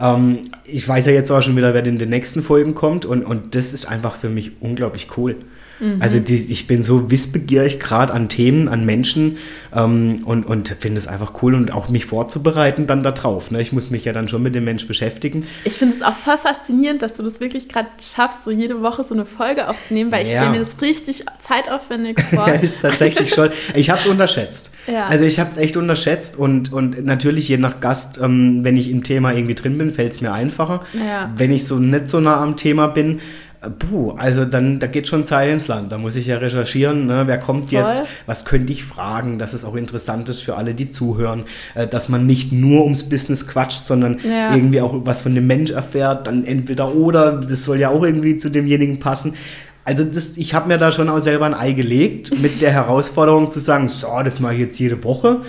Ähm, 0.00 0.50
ich 0.64 0.86
weiß 0.88 1.06
ja 1.06 1.12
jetzt 1.12 1.30
auch 1.30 1.42
schon 1.42 1.56
wieder, 1.56 1.74
wer 1.74 1.84
in 1.84 1.98
den 1.98 2.10
nächsten 2.10 2.42
Folgen 2.42 2.74
kommt 2.74 3.04
und, 3.04 3.24
und 3.24 3.54
das 3.54 3.74
ist 3.74 3.86
einfach 3.86 4.16
für 4.16 4.30
mich 4.30 4.52
unglaublich 4.60 5.08
cool. 5.16 5.36
Mhm. 5.80 5.96
Also 6.00 6.18
die, 6.20 6.36
ich 6.50 6.66
bin 6.66 6.82
so 6.82 7.10
wissbegierig 7.10 7.80
gerade 7.80 8.12
an 8.12 8.28
Themen, 8.28 8.68
an 8.68 8.84
Menschen 8.84 9.38
ähm, 9.74 10.22
und, 10.24 10.44
und 10.44 10.68
finde 10.80 10.98
es 10.98 11.08
einfach 11.08 11.42
cool 11.42 11.54
und 11.54 11.72
auch 11.72 11.88
mich 11.88 12.06
vorzubereiten 12.06 12.86
dann 12.86 13.02
da 13.02 13.12
drauf. 13.12 13.50
Ne? 13.50 13.60
Ich 13.60 13.72
muss 13.72 13.90
mich 13.90 14.04
ja 14.04 14.12
dann 14.12 14.28
schon 14.28 14.42
mit 14.42 14.54
dem 14.54 14.64
Mensch 14.64 14.86
beschäftigen. 14.86 15.46
Ich 15.64 15.74
finde 15.74 15.94
es 15.94 16.02
auch 16.02 16.14
voll 16.16 16.38
faszinierend, 16.38 17.02
dass 17.02 17.14
du 17.14 17.22
das 17.22 17.40
wirklich 17.40 17.68
gerade 17.68 17.88
schaffst, 18.00 18.44
so 18.44 18.50
jede 18.50 18.82
Woche 18.82 19.04
so 19.04 19.14
eine 19.14 19.26
Folge 19.26 19.68
aufzunehmen, 19.68 20.12
weil 20.12 20.24
ich 20.24 20.30
stelle 20.30 20.50
mir 20.50 20.58
das 20.58 20.80
richtig 20.80 21.24
zeitaufwendig 21.38 22.20
vor. 22.34 22.48
ja, 22.48 22.54
ist 22.54 22.82
tatsächlich 22.82 23.30
schon. 23.34 23.50
Ich 23.74 23.90
habe 23.90 24.00
es 24.00 24.06
unterschätzt. 24.06 24.70
Ja. 24.86 25.06
Also 25.06 25.24
ich 25.24 25.40
habe 25.40 25.50
es 25.50 25.56
echt 25.56 25.76
unterschätzt 25.76 26.36
und, 26.36 26.72
und 26.72 27.04
natürlich 27.04 27.48
je 27.48 27.56
nach 27.56 27.80
Gast, 27.80 28.18
ähm, 28.22 28.60
wenn 28.62 28.76
ich 28.76 28.90
im 28.90 29.04
Thema 29.04 29.32
irgendwie 29.32 29.54
drin 29.54 29.78
bin, 29.78 29.92
fällt 29.92 30.12
es 30.12 30.20
mir 30.20 30.32
einfacher. 30.32 30.84
Ja. 30.94 31.32
Wenn 31.36 31.52
ich 31.52 31.66
so 31.66 31.78
nicht 31.78 32.08
so 32.08 32.20
nah 32.20 32.40
am 32.42 32.56
Thema 32.56 32.88
bin, 32.88 33.20
Puh, 33.78 34.12
also 34.12 34.46
dann, 34.46 34.78
da 34.78 34.86
geht 34.86 35.06
schon 35.06 35.26
Zeit 35.26 35.50
ins 35.50 35.68
Land. 35.68 35.92
Da 35.92 35.98
muss 35.98 36.16
ich 36.16 36.26
ja 36.26 36.38
recherchieren, 36.38 37.06
ne? 37.06 37.24
wer 37.26 37.38
kommt 37.38 37.70
Voll. 37.70 37.78
jetzt, 37.78 38.04
was 38.24 38.46
könnte 38.46 38.72
ich 38.72 38.84
fragen, 38.84 39.38
dass 39.38 39.52
es 39.52 39.66
auch 39.66 39.74
interessant 39.74 40.30
ist 40.30 40.40
für 40.40 40.56
alle, 40.56 40.72
die 40.72 40.90
zuhören, 40.90 41.44
äh, 41.74 41.86
dass 41.86 42.08
man 42.08 42.26
nicht 42.26 42.52
nur 42.52 42.84
ums 42.84 43.08
Business 43.10 43.46
quatscht, 43.46 43.84
sondern 43.84 44.18
ja. 44.26 44.54
irgendwie 44.54 44.80
auch 44.80 44.94
was 45.04 45.20
von 45.20 45.34
dem 45.34 45.46
Mensch 45.46 45.72
erfährt, 45.72 46.26
dann 46.26 46.44
entweder 46.44 46.94
oder, 46.94 47.32
das 47.32 47.66
soll 47.66 47.78
ja 47.78 47.90
auch 47.90 48.02
irgendwie 48.02 48.38
zu 48.38 48.48
demjenigen 48.48 48.98
passen. 48.98 49.34
Also 49.84 50.04
das, 50.04 50.38
ich 50.38 50.54
habe 50.54 50.68
mir 50.68 50.78
da 50.78 50.90
schon 50.90 51.10
auch 51.10 51.20
selber 51.20 51.44
ein 51.44 51.54
Ei 51.54 51.72
gelegt, 51.72 52.40
mit 52.40 52.62
der 52.62 52.70
Herausforderung 52.70 53.52
zu 53.52 53.60
sagen, 53.60 53.90
so, 53.90 54.08
das 54.24 54.40
mache 54.40 54.54
ich 54.54 54.60
jetzt 54.60 54.78
jede 54.78 55.04
Woche. 55.04 55.42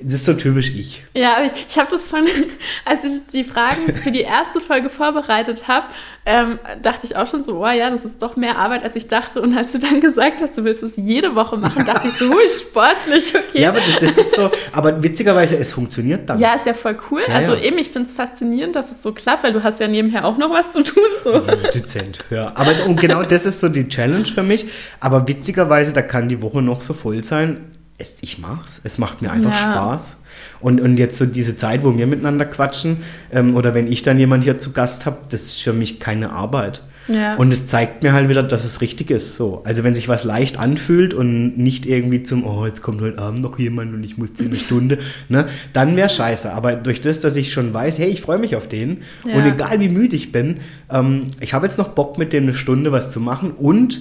Das 0.00 0.14
ist 0.14 0.24
so 0.24 0.34
typisch 0.34 0.70
ich. 0.70 1.04
Ja, 1.14 1.36
ich, 1.44 1.66
ich 1.68 1.78
habe 1.78 1.88
das 1.90 2.10
schon, 2.10 2.26
als 2.84 3.04
ich 3.04 3.26
die 3.32 3.44
Fragen 3.44 3.94
für 4.02 4.10
die 4.10 4.22
erste 4.22 4.60
Folge 4.60 4.90
vorbereitet 4.90 5.68
habe, 5.68 5.86
ähm, 6.26 6.58
dachte 6.82 7.06
ich 7.06 7.16
auch 7.16 7.28
schon 7.28 7.44
so, 7.44 7.64
oh 7.64 7.68
ja, 7.68 7.90
das 7.90 8.04
ist 8.04 8.20
doch 8.20 8.36
mehr 8.36 8.58
Arbeit, 8.58 8.82
als 8.82 8.96
ich 8.96 9.06
dachte. 9.06 9.40
Und 9.40 9.56
als 9.56 9.72
du 9.72 9.78
dann 9.78 10.00
gesagt 10.00 10.40
hast, 10.40 10.58
du 10.58 10.64
willst 10.64 10.82
es 10.82 10.92
jede 10.96 11.34
Woche 11.36 11.56
machen, 11.56 11.84
dachte 11.84 12.08
ich 12.08 12.14
so, 12.14 12.28
hui, 12.28 12.48
sportlich, 12.48 13.34
okay. 13.34 13.60
Ja, 13.60 13.68
aber 13.68 13.78
das, 13.78 14.14
das, 14.14 14.26
ist 14.26 14.34
so, 14.34 14.50
aber 14.72 15.02
witzigerweise, 15.02 15.56
es 15.56 15.72
funktioniert 15.72 16.28
dann. 16.28 16.40
Ja, 16.40 16.54
ist 16.54 16.66
ja 16.66 16.74
voll 16.74 16.96
cool. 17.10 17.22
Ja, 17.28 17.34
also 17.34 17.54
ja. 17.54 17.62
eben, 17.62 17.78
ich 17.78 17.90
finde 17.90 18.08
es 18.08 18.14
faszinierend, 18.14 18.74
dass 18.74 18.90
es 18.90 19.02
so 19.02 19.12
klappt, 19.12 19.44
weil 19.44 19.52
du 19.52 19.62
hast 19.62 19.78
ja 19.80 19.86
nebenher 19.86 20.24
auch 20.24 20.38
noch 20.38 20.50
was 20.50 20.72
zu 20.72 20.82
tun. 20.82 21.02
So. 21.22 21.40
Dezent, 21.72 22.24
ja. 22.30 22.52
Aber 22.54 22.72
und 22.86 23.00
genau 23.00 23.22
das 23.22 23.46
ist 23.46 23.60
so 23.60 23.68
die 23.68 23.88
Challenge 23.88 24.26
für 24.26 24.42
mich. 24.42 24.66
Aber 25.00 25.28
witzigerweise, 25.28 25.92
da 25.92 26.02
kann 26.02 26.28
die 26.28 26.42
Woche 26.42 26.62
noch 26.62 26.80
so 26.80 26.94
voll 26.94 27.22
sein 27.22 27.73
es, 27.98 28.16
ich 28.20 28.38
mach's. 28.38 28.80
Es 28.84 28.98
macht 28.98 29.22
mir 29.22 29.30
einfach 29.30 29.52
ja. 29.52 29.72
Spaß. 29.72 30.16
Und, 30.60 30.80
und 30.80 30.96
jetzt 30.96 31.16
so 31.16 31.26
diese 31.26 31.56
Zeit, 31.56 31.84
wo 31.84 31.96
wir 31.96 32.06
miteinander 32.06 32.44
quatschen, 32.44 32.98
ähm, 33.32 33.54
oder 33.54 33.74
wenn 33.74 33.86
ich 33.86 34.02
dann 34.02 34.18
jemand 34.18 34.44
hier 34.44 34.58
zu 34.58 34.72
Gast 34.72 35.06
habe, 35.06 35.18
das 35.28 35.42
ist 35.42 35.62
für 35.62 35.72
mich 35.72 36.00
keine 36.00 36.30
Arbeit. 36.30 36.82
Ja. 37.06 37.36
Und 37.36 37.52
es 37.52 37.66
zeigt 37.66 38.02
mir 38.02 38.12
halt 38.12 38.28
wieder, 38.28 38.42
dass 38.42 38.64
es 38.64 38.80
richtig 38.80 39.10
ist. 39.10 39.36
So. 39.36 39.62
Also 39.64 39.84
wenn 39.84 39.94
sich 39.94 40.08
was 40.08 40.24
leicht 40.24 40.58
anfühlt 40.58 41.12
und 41.12 41.58
nicht 41.58 41.86
irgendwie 41.86 42.22
zum, 42.22 42.44
oh, 42.46 42.64
jetzt 42.66 42.82
kommt 42.82 43.00
heute 43.00 43.18
Abend 43.18 43.42
noch 43.42 43.58
jemand 43.58 43.92
und 43.94 44.02
ich 44.04 44.16
muss 44.16 44.30
eine 44.38 44.56
Stunde, 44.56 44.98
ne, 45.28 45.46
dann 45.72 45.96
wäre 45.96 46.08
scheiße. 46.08 46.52
Aber 46.52 46.76
durch 46.76 47.00
das, 47.00 47.20
dass 47.20 47.36
ich 47.36 47.52
schon 47.52 47.74
weiß, 47.74 47.98
hey, 47.98 48.08
ich 48.08 48.22
freue 48.22 48.38
mich 48.38 48.56
auf 48.56 48.68
den 48.68 49.02
ja. 49.24 49.34
und 49.34 49.46
egal 49.46 49.80
wie 49.80 49.88
müde 49.88 50.16
ich 50.16 50.32
bin, 50.32 50.60
ähm, 50.90 51.24
ich 51.40 51.52
habe 51.52 51.66
jetzt 51.66 51.78
noch 51.78 51.88
Bock 51.88 52.16
mit 52.16 52.32
dem 52.32 52.44
eine 52.44 52.54
Stunde 52.54 52.90
was 52.90 53.10
zu 53.10 53.20
machen 53.20 53.50
und 53.50 54.00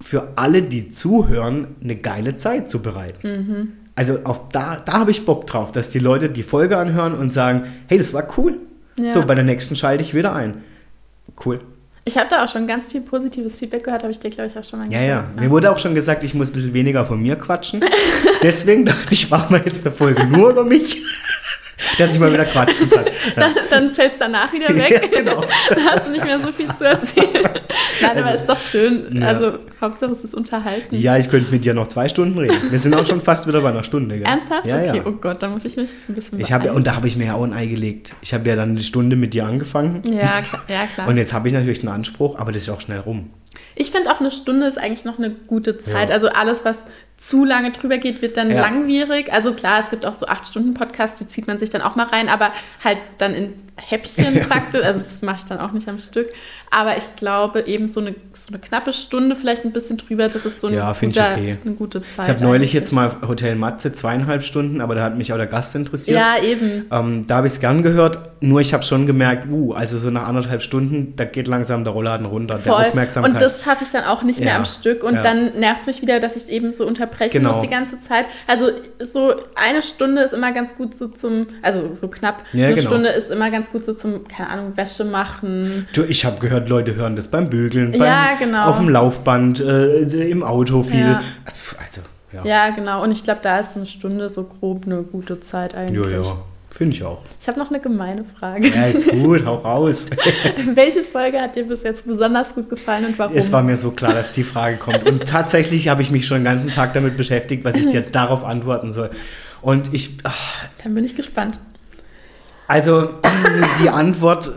für 0.00 0.32
alle, 0.36 0.62
die 0.62 0.88
zuhören, 0.90 1.76
eine 1.82 1.96
geile 1.96 2.36
Zeit 2.36 2.70
zu 2.70 2.82
bereiten. 2.82 3.28
Mhm. 3.28 3.72
Also 3.94 4.20
auf 4.24 4.48
da, 4.50 4.76
da 4.76 4.92
habe 4.92 5.10
ich 5.10 5.24
Bock 5.24 5.46
drauf, 5.46 5.72
dass 5.72 5.88
die 5.88 5.98
Leute 5.98 6.28
die 6.28 6.44
Folge 6.44 6.76
anhören 6.76 7.14
und 7.14 7.32
sagen, 7.32 7.64
hey, 7.88 7.98
das 7.98 8.14
war 8.14 8.28
cool. 8.38 8.56
Ja. 8.96 9.10
So, 9.10 9.22
bei 9.22 9.34
der 9.34 9.44
nächsten 9.44 9.74
schalte 9.76 10.02
ich 10.02 10.14
wieder 10.14 10.34
ein. 10.34 10.62
Cool. 11.44 11.60
Ich 12.04 12.16
habe 12.16 12.28
da 12.30 12.42
auch 12.42 12.48
schon 12.48 12.66
ganz 12.66 12.88
viel 12.88 13.02
positives 13.02 13.58
Feedback 13.58 13.84
gehört, 13.84 14.02
habe 14.02 14.10
ich 14.10 14.18
dir, 14.18 14.30
glaube 14.30 14.48
ich, 14.50 14.58
auch 14.58 14.64
schon 14.64 14.78
mal 14.78 14.86
gesagt. 14.86 15.04
Ja, 15.04 15.08
ja. 15.08 15.30
Mir 15.38 15.50
wurde 15.50 15.70
auch 15.70 15.78
schon 15.78 15.94
gesagt, 15.94 16.24
ich 16.24 16.32
muss 16.32 16.48
ein 16.48 16.54
bisschen 16.54 16.72
weniger 16.72 17.04
von 17.04 17.20
mir 17.20 17.36
quatschen. 17.36 17.84
Deswegen 18.42 18.86
dachte 18.86 19.12
ich, 19.12 19.28
machen 19.28 19.56
wir 19.56 19.62
jetzt 19.66 19.84
eine 19.84 19.94
Folge 19.94 20.26
nur 20.26 20.50
über 20.50 20.64
mich 20.64 21.02
dass 21.98 22.14
ich 22.14 22.20
mal 22.20 22.32
wieder 22.32 22.44
quatschen 22.44 22.90
kann. 22.90 23.04
dann, 23.36 23.54
dann 23.70 23.90
fällt 23.90 24.12
es 24.12 24.18
danach 24.18 24.52
wieder 24.52 24.68
weg. 24.74 25.00
Ja, 25.02 25.20
genau. 25.20 25.40
dann 25.68 25.84
hast 25.84 26.08
du 26.08 26.12
nicht 26.12 26.24
mehr 26.24 26.40
so 26.40 26.52
viel 26.52 26.68
zu 26.74 26.84
erzählen. 26.84 27.48
Nein, 28.00 28.10
also, 28.10 28.22
aber 28.22 28.34
ist 28.34 28.46
doch 28.46 28.60
schön. 28.60 29.20
Ja. 29.20 29.28
Also 29.28 29.58
Hauptsache 29.80 30.12
es 30.12 30.24
ist 30.24 30.34
unterhalten. 30.34 30.96
Ja, 30.96 31.16
ich 31.18 31.30
könnte 31.30 31.50
mit 31.50 31.64
dir 31.64 31.74
noch 31.74 31.88
zwei 31.88 32.08
Stunden 32.08 32.38
reden. 32.38 32.70
Wir 32.70 32.78
sind 32.78 32.94
auch 32.94 33.06
schon 33.06 33.20
fast 33.20 33.46
wieder 33.46 33.60
bei 33.60 33.70
einer 33.70 33.84
Stunde. 33.84 34.16
Gell? 34.16 34.26
Ernsthaft? 34.26 34.66
Ja, 34.66 34.76
okay, 34.76 34.96
ja. 34.98 35.02
oh 35.06 35.12
Gott, 35.12 35.42
da 35.42 35.48
muss 35.48 35.64
ich 35.64 35.76
mich 35.76 35.90
ein 36.08 36.14
bisschen 36.14 36.40
ich 36.40 36.52
hab, 36.52 36.68
Und 36.74 36.86
da 36.86 36.96
habe 36.96 37.06
ich 37.06 37.16
mir 37.16 37.26
ja 37.26 37.34
auch 37.34 37.44
ein 37.44 37.52
Ei 37.52 37.66
gelegt. 37.66 38.14
Ich 38.22 38.34
habe 38.34 38.48
ja 38.48 38.56
dann 38.56 38.70
eine 38.70 38.82
Stunde 38.82 39.16
mit 39.16 39.34
dir 39.34 39.46
angefangen. 39.46 40.02
Ja, 40.04 40.42
klar. 40.42 40.64
Ja, 40.68 40.86
klar. 40.92 41.08
Und 41.08 41.16
jetzt 41.16 41.32
habe 41.32 41.48
ich 41.48 41.54
natürlich 41.54 41.80
einen 41.80 41.94
Anspruch, 41.94 42.38
aber 42.38 42.52
das 42.52 42.62
ist 42.62 42.68
auch 42.70 42.80
schnell 42.80 43.00
rum. 43.00 43.30
Ich 43.80 43.92
finde 43.92 44.10
auch 44.10 44.18
eine 44.18 44.32
Stunde 44.32 44.66
ist 44.66 44.76
eigentlich 44.76 45.04
noch 45.04 45.18
eine 45.18 45.30
gute 45.30 45.78
Zeit. 45.78 46.08
Ja. 46.08 46.14
Also 46.16 46.28
alles, 46.28 46.64
was 46.64 46.88
zu 47.16 47.44
lange 47.44 47.72
drüber 47.72 47.98
geht, 47.98 48.22
wird 48.22 48.36
dann 48.36 48.50
ja. 48.50 48.60
langwierig. 48.60 49.32
Also 49.32 49.52
klar, 49.52 49.80
es 49.80 49.90
gibt 49.90 50.04
auch 50.04 50.14
so 50.14 50.26
acht 50.26 50.46
Stunden 50.46 50.74
Podcasts, 50.74 51.18
die 51.18 51.26
zieht 51.26 51.46
man 51.46 51.58
sich 51.58 51.70
dann 51.70 51.82
auch 51.82 51.96
mal 51.96 52.06
rein, 52.06 52.28
aber 52.28 52.52
halt 52.82 52.98
dann 53.18 53.34
in 53.34 53.54
Häppchen 53.76 54.40
praktisch. 54.48 54.84
Also 54.84 54.98
das 54.98 55.22
mache 55.22 55.36
ich 55.38 55.44
dann 55.44 55.58
auch 55.58 55.72
nicht 55.72 55.88
am 55.88 55.98
Stück. 55.98 56.28
Aber 56.70 56.96
ich 56.96 57.16
glaube, 57.16 57.62
eben 57.62 57.86
so 57.86 58.00
eine, 58.00 58.14
so 58.32 58.48
eine 58.48 58.58
knappe 58.58 58.92
Stunde, 58.92 59.34
vielleicht 59.34 59.64
ein 59.64 59.72
bisschen 59.72 59.96
drüber, 59.96 60.28
das 60.28 60.44
ist 60.44 60.60
so 60.60 60.68
eine, 60.68 60.76
ja, 60.76 60.92
guter, 60.92 61.32
okay. 61.32 61.58
eine 61.64 61.74
gute 61.74 62.02
Zeit. 62.02 62.26
Ich 62.26 62.34
habe 62.34 62.44
neulich 62.44 62.72
jetzt 62.72 62.92
mal 62.92 63.16
Hotel 63.26 63.56
Matze 63.56 63.92
zweieinhalb 63.92 64.44
Stunden, 64.44 64.80
aber 64.80 64.94
da 64.94 65.02
hat 65.02 65.16
mich 65.16 65.32
auch 65.32 65.36
der 65.38 65.46
Gast 65.46 65.74
interessiert. 65.74 66.18
Ja, 66.18 66.40
eben. 66.42 66.86
Ähm, 66.90 67.26
da 67.26 67.36
habe 67.36 67.46
ich 67.46 67.54
es 67.54 67.60
gern 67.60 67.82
gehört, 67.82 68.42
nur 68.42 68.60
ich 68.60 68.74
habe 68.74 68.84
schon 68.84 69.06
gemerkt, 69.06 69.50
uh, 69.50 69.72
also 69.72 69.98
so 69.98 70.10
nach 70.10 70.28
anderthalb 70.28 70.62
Stunden, 70.62 71.14
da 71.16 71.24
geht 71.24 71.48
langsam 71.48 71.84
der 71.84 71.92
Rollladen 71.92 72.26
runter, 72.26 72.58
Voll. 72.58 72.76
der 72.78 72.88
Aufmerksamkeit. 72.88 73.34
Und 73.34 73.42
das 73.42 73.66
schaffe 73.68 73.84
ich 73.84 73.90
dann 73.90 74.04
auch 74.04 74.22
nicht 74.22 74.38
ja. 74.38 74.46
mehr 74.46 74.56
am 74.56 74.64
Stück. 74.64 75.02
Und 75.02 75.16
ja. 75.16 75.22
dann 75.22 75.58
nervt 75.58 75.82
es 75.82 75.86
mich 75.86 76.02
wieder, 76.02 76.20
dass 76.20 76.36
ich 76.36 76.48
eben 76.48 76.72
so 76.72 76.86
unterbrechen 76.86 77.32
genau. 77.32 77.52
muss 77.52 77.62
die 77.62 77.68
ganze 77.68 77.98
Zeit. 77.98 78.26
Also 78.46 78.70
so 78.98 79.34
eine 79.54 79.82
Stunde 79.82 80.22
ist 80.22 80.32
immer 80.32 80.52
ganz 80.52 80.74
gut 80.76 80.94
so 80.94 81.08
zum, 81.08 81.48
also 81.62 81.94
so 81.94 82.08
knapp, 82.08 82.44
ja, 82.52 82.66
eine 82.66 82.76
genau. 82.76 82.88
Stunde 82.88 83.10
ist 83.10 83.30
immer 83.30 83.50
ganz 83.50 83.70
gut 83.70 83.84
so 83.84 83.92
zum, 83.92 84.26
keine 84.26 84.48
Ahnung, 84.48 84.76
Wäsche 84.76 85.04
machen. 85.04 85.86
Du, 85.92 86.04
ich 86.04 86.24
habe 86.24 86.38
gehört, 86.40 86.68
Leute 86.68 86.94
hören 86.94 87.16
das 87.16 87.28
beim 87.28 87.50
Bügeln, 87.50 87.92
beim, 87.92 88.00
ja, 88.00 88.34
genau. 88.38 88.70
auf 88.70 88.78
dem 88.78 88.88
Laufband, 88.88 89.60
äh, 89.60 90.00
im 90.30 90.42
Auto 90.42 90.82
viel. 90.82 91.00
Ja. 91.00 91.22
Also, 91.78 92.00
ja. 92.32 92.44
ja, 92.44 92.70
genau. 92.70 93.02
Und 93.02 93.10
ich 93.10 93.24
glaube, 93.24 93.40
da 93.42 93.58
ist 93.58 93.76
eine 93.76 93.86
Stunde 93.86 94.28
so 94.28 94.44
grob 94.44 94.84
eine 94.86 95.02
gute 95.02 95.40
Zeit 95.40 95.74
eigentlich. 95.74 96.10
Ja, 96.10 96.22
ja. 96.22 96.36
Finde 96.78 96.94
ich 96.94 97.02
auch. 97.02 97.22
Ich 97.40 97.48
habe 97.48 97.58
noch 97.58 97.70
eine 97.70 97.80
gemeine 97.80 98.24
Frage. 98.24 98.68
Ja, 98.68 98.86
ist 98.86 99.08
gut, 99.08 99.44
hau 99.44 99.56
raus. 99.56 100.06
Welche 100.74 101.02
Folge 101.02 101.40
hat 101.40 101.56
dir 101.56 101.64
bis 101.64 101.82
jetzt 101.82 102.06
besonders 102.06 102.54
gut 102.54 102.70
gefallen 102.70 103.04
und 103.06 103.18
warum? 103.18 103.36
Es 103.36 103.50
war 103.50 103.64
mir 103.64 103.74
so 103.74 103.90
klar, 103.90 104.14
dass 104.14 104.32
die 104.32 104.44
Frage 104.44 104.76
kommt. 104.76 105.04
Und 105.08 105.26
tatsächlich 105.26 105.88
habe 105.88 106.02
ich 106.02 106.12
mich 106.12 106.24
schon 106.28 106.38
den 106.38 106.44
gangen 106.44 106.70
Tag 106.70 106.92
damit 106.92 107.16
beschäftigt, 107.16 107.64
was 107.64 107.74
ich 107.74 107.88
dir 107.88 108.02
darauf 108.12 108.44
antworten 108.44 108.92
soll. 108.92 109.10
Und 109.60 109.92
ich. 109.92 110.18
Ach, 110.22 110.68
Dann 110.84 110.94
bin 110.94 111.04
ich 111.04 111.16
gespannt. 111.16 111.58
Also, 112.68 113.10
die 113.82 113.88
Antwort. 113.88 114.52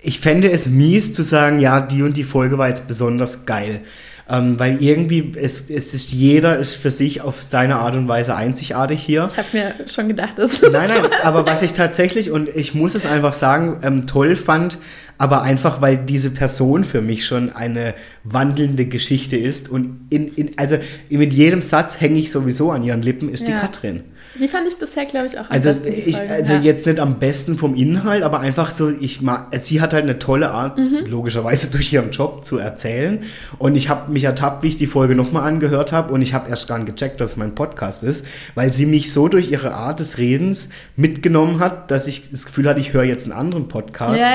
Ich 0.00 0.20
fände 0.20 0.50
es 0.50 0.66
mies 0.66 1.14
zu 1.14 1.22
sagen, 1.22 1.60
ja, 1.60 1.80
die 1.80 2.02
und 2.02 2.18
die 2.18 2.24
Folge 2.24 2.58
war 2.58 2.68
jetzt 2.68 2.86
besonders 2.86 3.46
geil. 3.46 3.84
Ähm, 4.30 4.58
weil 4.58 4.82
irgendwie, 4.82 5.32
es, 5.36 5.70
es 5.70 5.94
ist 5.94 6.12
jeder 6.12 6.58
ist 6.58 6.74
für 6.74 6.90
sich 6.90 7.22
auf 7.22 7.40
seine 7.40 7.76
Art 7.76 7.96
und 7.96 8.08
Weise 8.08 8.36
einzigartig 8.36 9.00
hier. 9.00 9.30
Ich 9.32 9.38
habe 9.38 9.48
mir 9.54 9.88
schon 9.88 10.08
gedacht, 10.08 10.38
dass 10.38 10.60
Nein, 10.60 10.72
nein, 10.88 11.10
aber 11.22 11.46
was 11.46 11.62
ich 11.62 11.72
tatsächlich, 11.72 12.30
und 12.30 12.48
ich 12.54 12.74
muss 12.74 12.94
es 12.94 13.06
einfach 13.06 13.32
sagen, 13.32 13.78
ähm, 13.82 14.06
toll 14.06 14.36
fand, 14.36 14.76
aber 15.16 15.42
einfach, 15.42 15.80
weil 15.80 15.96
diese 15.96 16.30
Person 16.30 16.84
für 16.84 17.00
mich 17.00 17.24
schon 17.24 17.52
eine 17.52 17.94
wandelnde 18.22 18.84
Geschichte 18.84 19.36
ist 19.38 19.70
und 19.70 20.06
in, 20.10 20.34
in 20.34 20.50
also 20.58 20.76
mit 21.08 21.32
jedem 21.32 21.62
Satz 21.62 21.98
hänge 21.98 22.18
ich 22.18 22.30
sowieso 22.30 22.70
an 22.70 22.82
ihren 22.82 23.02
Lippen, 23.02 23.30
ist 23.30 23.48
ja. 23.48 23.54
die 23.54 23.60
Katrin. 23.60 24.04
Die 24.40 24.46
fand 24.48 24.68
ich 24.68 24.76
bisher, 24.76 25.04
glaube 25.06 25.26
ich, 25.26 25.38
auch 25.38 25.44
am 25.46 25.50
Also, 25.50 25.70
besten, 25.70 25.88
ich, 25.88 26.18
also 26.20 26.52
ja. 26.52 26.60
jetzt 26.60 26.86
nicht 26.86 27.00
am 27.00 27.18
besten 27.18 27.56
vom 27.56 27.74
Inhalt, 27.74 28.22
aber 28.22 28.40
einfach 28.40 28.70
so, 28.70 28.90
ich 28.90 29.20
mag, 29.22 29.48
sie 29.60 29.80
hat 29.80 29.92
halt 29.94 30.04
eine 30.04 30.18
tolle 30.18 30.50
Art, 30.50 30.78
Mhm. 30.78 31.06
logischerweise 31.08 31.70
durch 31.72 31.92
ihren 31.92 32.10
Job 32.10 32.44
zu 32.44 32.58
erzählen. 32.58 33.20
Und 33.58 33.74
ich 33.76 33.88
habe 33.88 34.12
mich 34.12 34.24
ertappt, 34.24 34.62
wie 34.62 34.68
ich 34.68 34.76
die 34.76 34.86
Folge 34.86 35.14
nochmal 35.14 35.48
angehört 35.48 35.92
habe 35.92 36.12
und 36.12 36.22
ich 36.22 36.34
habe 36.34 36.48
erst 36.50 36.68
gar 36.68 36.78
nicht 36.78 36.86
gecheckt, 36.94 37.20
dass 37.20 37.30
es 37.30 37.36
mein 37.36 37.54
Podcast 37.54 38.02
ist, 38.02 38.24
weil 38.54 38.72
sie 38.72 38.86
mich 38.86 39.12
so 39.12 39.28
durch 39.28 39.50
ihre 39.50 39.74
Art 39.74 40.00
des 40.00 40.18
Redens 40.18 40.68
mitgenommen 40.96 41.58
hat, 41.58 41.90
dass 41.90 42.06
ich 42.06 42.30
das 42.30 42.44
Gefühl 42.46 42.68
hatte, 42.68 42.80
ich 42.80 42.92
höre 42.92 43.04
jetzt 43.04 43.24
einen 43.24 43.32
anderen 43.32 43.68
Podcast. 43.68 44.20
Ja. 44.20 44.26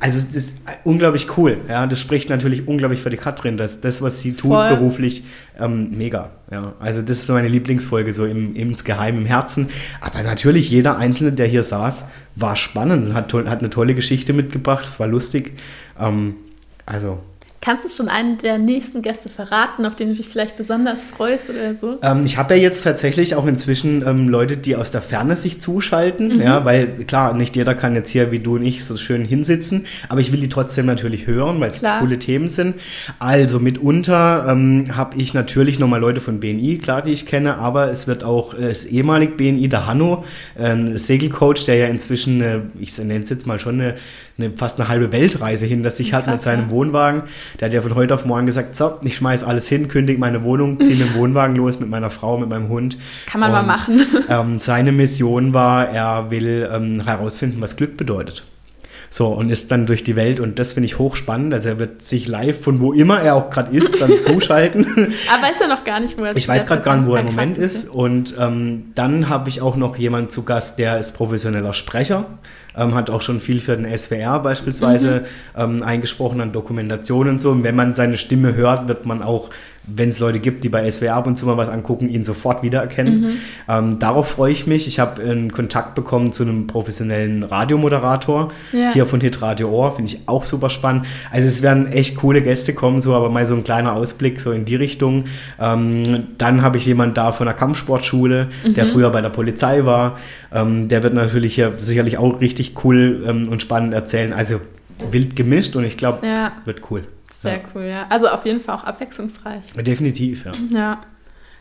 Also 0.00 0.18
es 0.18 0.34
ist 0.34 0.54
unglaublich 0.84 1.26
cool. 1.36 1.58
Ja, 1.68 1.86
das 1.86 2.00
spricht 2.00 2.30
natürlich 2.30 2.66
unglaublich 2.66 3.00
für 3.00 3.10
die 3.10 3.16
Katrin, 3.16 3.56
dass 3.56 3.80
das, 3.80 4.02
was 4.02 4.20
sie 4.20 4.32
tut, 4.32 4.50
Voll. 4.52 4.68
beruflich, 4.70 5.24
ähm, 5.62 5.96
mega. 5.96 6.30
Ja, 6.50 6.74
also 6.80 7.00
das 7.00 7.18
ist 7.18 7.26
so 7.26 7.32
meine 7.32 7.48
Lieblingsfolge, 7.48 8.12
so 8.12 8.24
im, 8.24 8.54
insgeheim 8.54 9.18
im 9.18 9.26
Herzen. 9.26 9.70
Aber 10.00 10.22
natürlich, 10.22 10.70
jeder 10.70 10.98
Einzelne, 10.98 11.32
der 11.32 11.46
hier 11.46 11.62
saß, 11.62 12.06
war 12.36 12.56
spannend 12.56 13.08
und 13.08 13.14
hat, 13.14 13.32
hat 13.32 13.60
eine 13.60 13.70
tolle 13.70 13.94
Geschichte 13.94 14.32
mitgebracht. 14.32 14.84
Es 14.86 15.00
war 15.00 15.06
lustig. 15.06 15.52
Ähm, 15.98 16.34
also 16.84 17.20
Kannst 17.64 17.84
du 17.84 17.88
schon 17.88 18.08
einen 18.08 18.38
der 18.38 18.58
nächsten 18.58 19.02
Gäste 19.02 19.28
verraten, 19.28 19.86
auf 19.86 19.94
den 19.94 20.08
du 20.08 20.16
dich 20.16 20.28
vielleicht 20.28 20.56
besonders 20.56 21.04
freust 21.04 21.48
oder 21.48 21.76
so? 21.76 21.96
Ähm, 22.02 22.24
ich 22.24 22.36
habe 22.36 22.56
ja 22.56 22.60
jetzt 22.60 22.82
tatsächlich 22.82 23.36
auch 23.36 23.46
inzwischen 23.46 24.04
ähm, 24.04 24.28
Leute, 24.28 24.56
die 24.56 24.74
aus 24.74 24.90
der 24.90 25.00
Ferne 25.00 25.36
sich 25.36 25.60
zuschalten, 25.60 26.42
ja, 26.42 26.64
weil 26.64 26.88
klar, 27.06 27.34
nicht 27.34 27.54
jeder 27.54 27.76
kann 27.76 27.94
jetzt 27.94 28.10
hier 28.10 28.32
wie 28.32 28.40
du 28.40 28.56
und 28.56 28.64
ich 28.64 28.84
so 28.84 28.96
schön 28.96 29.24
hinsitzen, 29.24 29.86
aber 30.08 30.20
ich 30.20 30.32
will 30.32 30.40
die 30.40 30.48
trotzdem 30.48 30.86
natürlich 30.86 31.28
hören, 31.28 31.60
weil 31.60 31.70
es 31.70 31.82
coole 32.00 32.18
Themen 32.18 32.48
sind. 32.48 32.74
Also 33.20 33.60
mitunter 33.60 34.46
ähm, 34.48 34.96
habe 34.96 35.16
ich 35.18 35.32
natürlich 35.32 35.78
nochmal 35.78 36.00
Leute 36.00 36.20
von 36.20 36.40
BNI, 36.40 36.78
klar, 36.78 37.00
die 37.00 37.12
ich 37.12 37.26
kenne, 37.26 37.58
aber 37.58 37.92
es 37.92 38.08
wird 38.08 38.24
auch 38.24 38.54
äh, 38.54 38.70
das 38.70 38.84
ehemalig 38.84 39.36
BNI, 39.36 39.68
der 39.68 39.86
Hanno, 39.86 40.24
äh, 40.58 40.64
ein 40.64 40.98
Segelcoach, 40.98 41.64
der 41.66 41.76
ja 41.76 41.86
inzwischen, 41.86 42.40
äh, 42.40 42.58
ich 42.80 42.98
nenne 42.98 43.22
es 43.22 43.30
jetzt 43.30 43.46
mal 43.46 43.60
schon 43.60 43.80
eine, 43.80 43.94
eine 44.38 44.50
fast 44.50 44.80
eine 44.80 44.88
halbe 44.88 45.12
Weltreise 45.12 45.66
hinter 45.66 45.90
sich 45.90 46.12
hat 46.12 46.24
Krass, 46.24 46.34
mit 46.34 46.42
seinem 46.42 46.66
ja. 46.66 46.70
Wohnwagen. 46.70 47.24
Der 47.60 47.66
hat 47.66 47.74
ja 47.74 47.82
von 47.82 47.94
heute 47.94 48.14
auf 48.14 48.24
morgen 48.24 48.46
gesagt, 48.46 48.76
so, 48.76 48.98
ich 49.02 49.16
schmeiß 49.16 49.44
alles 49.44 49.68
hin, 49.68 49.88
kündige 49.88 50.18
meine 50.18 50.42
Wohnung, 50.42 50.80
ziehe 50.80 50.96
mit 50.96 51.08
dem 51.08 51.14
Wohnwagen 51.18 51.56
los, 51.56 51.80
mit 51.80 51.88
meiner 51.88 52.10
Frau, 52.10 52.38
mit 52.38 52.48
meinem 52.48 52.68
Hund. 52.68 52.98
Kann 53.26 53.40
man 53.40 53.52
mal 53.52 53.60
Und, 53.60 53.66
machen. 53.66 54.06
Ähm, 54.28 54.60
seine 54.60 54.92
Mission 54.92 55.52
war, 55.52 55.88
er 55.88 56.30
will 56.30 56.68
ähm, 56.72 57.04
herausfinden, 57.04 57.60
was 57.60 57.76
Glück 57.76 57.96
bedeutet. 57.96 58.44
So, 59.12 59.26
und 59.26 59.50
ist 59.50 59.70
dann 59.70 59.84
durch 59.84 60.04
die 60.04 60.16
Welt 60.16 60.40
und 60.40 60.58
das 60.58 60.72
finde 60.72 60.86
ich 60.86 60.98
hochspannend. 60.98 61.52
Also 61.52 61.68
er 61.68 61.78
wird 61.78 62.00
sich 62.00 62.26
live 62.28 62.58
von 62.58 62.80
wo 62.80 62.94
immer 62.94 63.20
er 63.20 63.34
auch 63.34 63.50
gerade 63.50 63.76
ist, 63.76 64.00
dann 64.00 64.20
zuschalten. 64.22 65.12
Aber 65.30 65.42
weiß 65.42 65.60
er 65.60 65.68
noch 65.68 65.84
gar 65.84 66.00
nicht, 66.00 66.18
wo 66.18 66.24
er 66.24 66.34
Ich 66.34 66.48
weiß 66.48 66.66
gerade 66.66 66.80
gar 66.80 66.96
nicht, 66.96 67.06
wo 67.06 67.14
er 67.14 67.20
im 67.20 67.26
Moment 67.26 67.58
ist. 67.58 67.90
Und 67.90 68.34
ähm, 68.40 68.92
dann 68.94 69.28
habe 69.28 69.50
ich 69.50 69.60
auch 69.60 69.76
noch 69.76 69.98
jemanden 69.98 70.30
zu 70.30 70.44
Gast, 70.44 70.78
der 70.78 70.98
ist 70.98 71.12
professioneller 71.12 71.74
Sprecher, 71.74 72.24
ähm, 72.76 72.94
hat 72.94 73.10
auch 73.10 73.22
schon 73.22 73.40
viel 73.40 73.60
für 73.60 73.76
den 73.76 73.86
SWR 73.96 74.40
beispielsweise 74.40 75.24
ähm, 75.56 75.82
eingesprochen 75.82 76.40
an 76.40 76.52
Dokumentationen 76.52 77.34
und 77.34 77.40
so. 77.40 77.50
Und 77.50 77.64
wenn 77.64 77.76
man 77.76 77.94
seine 77.94 78.18
Stimme 78.18 78.54
hört, 78.54 78.88
wird 78.88 79.06
man 79.06 79.22
auch, 79.22 79.50
wenn 79.84 80.10
es 80.10 80.20
Leute 80.20 80.38
gibt, 80.38 80.62
die 80.62 80.68
bei 80.68 80.88
SWR 80.88 81.16
ab 81.16 81.26
und 81.26 81.36
zu 81.36 81.44
mal 81.44 81.56
was 81.56 81.68
angucken, 81.68 82.08
ihn 82.08 82.22
sofort 82.22 82.62
wiedererkennen. 82.62 83.38
Ähm, 83.68 83.98
darauf 83.98 84.28
freue 84.28 84.52
ich 84.52 84.66
mich. 84.68 84.86
Ich 84.86 85.00
habe 85.00 85.20
einen 85.22 85.50
Kontakt 85.52 85.96
bekommen 85.96 86.32
zu 86.32 86.44
einem 86.44 86.68
professionellen 86.68 87.42
Radiomoderator 87.42 88.52
Ja. 88.72 88.92
hier 88.92 89.06
von 89.06 89.20
Hit 89.20 89.42
Radio 89.42 89.70
Ohr, 89.70 89.96
finde 89.96 90.12
ich 90.12 90.20
auch 90.26 90.44
super 90.44 90.70
spannend. 90.70 91.06
Also 91.32 91.48
es 91.48 91.62
werden 91.62 91.88
echt 91.90 92.16
coole 92.16 92.42
Gäste 92.42 92.74
kommen, 92.74 93.02
so 93.02 93.12
aber 93.14 93.28
mal 93.28 93.44
so 93.46 93.54
ein 93.54 93.64
kleiner 93.64 93.92
Ausblick 93.94 94.40
so 94.40 94.52
in 94.52 94.64
die 94.64 94.76
Richtung. 94.76 95.24
Ähm, 95.60 96.28
dann 96.38 96.62
habe 96.62 96.78
ich 96.78 96.86
jemanden 96.86 97.14
da 97.14 97.32
von 97.32 97.46
der 97.46 97.54
Kampfsportschule, 97.54 98.48
der 98.76 98.86
früher 98.86 99.10
bei 99.10 99.20
der 99.20 99.30
Polizei 99.30 99.84
war. 99.84 100.16
Ähm, 100.54 100.86
der 100.88 101.02
wird 101.02 101.14
natürlich 101.14 101.54
hier 101.56 101.72
sicherlich 101.78 102.18
auch 102.18 102.40
richtig 102.40 102.61
cool 102.84 103.24
ähm, 103.26 103.48
und 103.48 103.62
spannend 103.62 103.94
erzählen. 103.94 104.32
Also 104.32 104.60
wild 105.10 105.34
gemischt 105.36 105.74
und 105.76 105.84
ich 105.84 105.96
glaube, 105.96 106.26
Ja. 106.26 106.52
wird 106.64 106.82
cool. 106.90 107.04
Sehr 107.34 107.54
Ja. 107.54 107.58
cool, 107.74 107.82
ja. 107.84 108.06
Also 108.08 108.28
auf 108.28 108.44
jeden 108.46 108.60
Fall 108.60 108.76
auch 108.76 108.84
abwechslungsreich. 108.84 109.64
Definitiv, 109.76 110.44
ja. 110.44 110.52
Ja. 110.70 111.00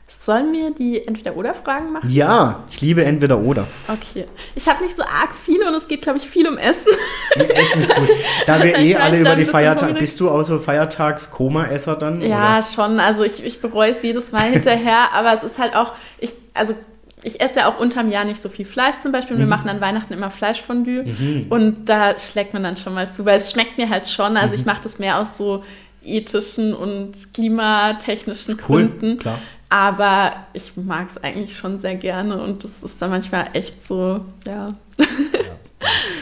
Sollen 0.08 0.52
wir 0.52 0.72
die 0.72 1.08
Entweder-Oder-Fragen 1.08 1.94
machen? 1.94 2.10
Ja, 2.10 2.64
ich 2.70 2.82
liebe 2.82 3.04
entweder 3.06 3.40
oder. 3.40 3.66
Okay. 3.88 4.26
Ich 4.56 4.68
habe 4.68 4.84
nicht 4.84 4.96
so 4.98 5.04
arg 5.04 5.30
viele 5.46 5.66
und 5.70 5.74
es 5.74 5.88
geht, 5.88 6.02
glaube 6.02 6.18
ich, 6.20 6.28
viel 6.28 6.48
um 6.50 6.58
Essen. 6.58 6.92
Essen 7.36 7.80
ist 7.82 7.96
gut. 7.96 8.10
Da 8.46 8.62
wir 8.62 8.78
eh 8.78 8.96
alle 8.98 9.20
über 9.20 9.36
die 9.38 9.46
Feiertage. 9.46 9.94
Bist 9.94 10.20
du 10.20 10.30
außer 10.30 10.60
Feiertags-Koma-Esser 10.60 11.96
dann? 11.96 12.22
Ja, 12.22 12.58
oder? 12.58 12.64
schon. 12.64 13.00
Also 13.00 13.24
ich, 13.24 13.44
ich 13.46 13.62
bereue 13.62 13.92
es 13.92 14.02
jedes 14.04 14.34
Mal 14.34 14.52
hinterher, 14.52 15.10
aber 15.14 15.34
es 15.34 15.44
ist 15.44 15.58
halt 15.58 15.76
auch, 15.76 15.94
ich, 16.20 16.32
also 16.54 16.76
ich 17.24 17.40
esse 17.42 17.60
ja 17.60 17.70
auch 17.70 17.80
unterm 17.80 18.10
Jahr 18.10 18.24
nicht 18.26 18.42
so 18.42 18.50
viel 18.50 18.66
Fleisch 18.66 18.98
zum 19.02 19.12
Beispiel. 19.12 19.36
Mhm. 19.36 19.42
Wir 19.42 19.48
machen 19.48 19.70
an 19.70 19.80
Weihnachten 19.82 20.14
immer 20.14 20.32
Fleischfondue 20.32 21.06
und 21.50 21.86
da 21.90 22.18
schlägt 22.18 22.54
man 22.54 22.64
dann 22.64 22.78
schon 22.78 22.94
mal 22.94 23.12
zu, 23.14 23.26
weil 23.26 23.38
es 23.38 23.52
schmeckt 23.52 23.78
mir 23.78 23.90
halt 23.90 24.08
schon. 24.08 24.38
Also 24.38 24.50
Mhm. 24.56 24.60
ich 24.62 24.66
mache 24.66 24.82
das 24.84 25.00
mehr 25.00 25.20
aus 25.20 25.38
so 25.38 25.64
ethischen 26.04 26.74
und 26.74 27.34
klimatechnischen 27.34 28.56
Cool, 28.68 28.88
Gründen. 28.88 29.18
klar. 29.20 29.38
Aber 29.70 30.34
ich 30.54 30.74
mag 30.76 31.08
es 31.10 31.24
eigentlich 31.24 31.56
schon 31.56 31.80
sehr 31.80 31.96
gerne 31.96 32.42
und 32.42 32.64
das 32.64 32.84
ist 32.84 33.02
dann 33.02 33.10
manchmal 33.12 33.50
echt 33.54 33.86
so, 33.86 34.22
ja. 34.46 34.74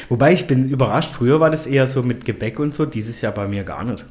Wobei 0.08 0.34
ich 0.34 0.48
bin 0.48 0.70
überrascht, 0.70 1.12
früher 1.12 1.40
war 1.40 1.50
das 1.50 1.66
eher 1.66 1.88
so 1.88 2.02
mit 2.04 2.26
Gebäck 2.26 2.60
und 2.60 2.74
so, 2.74 2.86
dieses 2.86 3.22
Jahr 3.22 3.34
bei 3.34 3.48
mir 3.48 3.64
gar 3.64 3.84
nicht. 3.84 4.06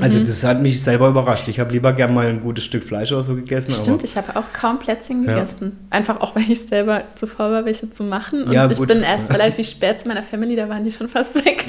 Also 0.00 0.18
Mhm. 0.18 0.24
das 0.24 0.42
hat 0.44 0.62
mich 0.62 0.82
selber 0.82 1.08
überrascht. 1.08 1.48
Ich 1.48 1.60
habe 1.60 1.70
lieber 1.72 1.92
gern 1.92 2.14
mal 2.14 2.26
ein 2.26 2.40
gutes 2.40 2.64
Stück 2.64 2.82
Fleisch 2.82 3.12
oder 3.12 3.22
so 3.22 3.34
gegessen. 3.34 3.72
Stimmt, 3.72 4.02
ich 4.04 4.16
habe 4.16 4.36
auch 4.36 4.44
kaum 4.54 4.78
Plätzchen 4.78 5.24
Ja. 5.24 5.34
gegessen. 5.34 5.78
Einfach 5.90 6.20
auch, 6.20 6.34
weil 6.36 6.44
ich 6.50 6.60
selber 6.66 7.02
zu 7.14 7.26
faul 7.26 7.52
war, 7.52 7.64
welche 7.66 7.90
zu 7.90 8.02
machen. 8.04 8.44
Und 8.44 8.52
Ja, 8.52 8.70
ich 8.70 8.78
bin 8.78 9.02
erst 9.02 9.30
relativ 9.34 9.68
spät 9.68 10.00
zu 10.00 10.08
meiner 10.08 10.22
Family, 10.22 10.56
da 10.56 10.68
waren 10.68 10.82
die 10.82 10.90
schon 10.90 11.08
fast 11.08 11.34
weg. 11.44 11.66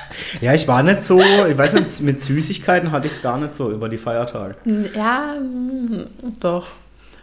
ja, 0.40 0.54
ich 0.54 0.66
war 0.66 0.82
nicht 0.82 1.04
so, 1.04 1.20
ich 1.20 1.58
weiß 1.58 1.74
nicht, 1.74 2.00
mit 2.00 2.18
Süßigkeiten 2.20 2.92
hatte 2.92 3.08
ich 3.08 3.12
es 3.12 3.20
gar 3.22 3.36
nicht 3.38 3.54
so 3.54 3.70
über 3.70 3.90
die 3.90 3.98
Feiertage. 3.98 4.54
ja, 4.94 5.34
mm, 5.38 6.06
doch, 6.40 6.68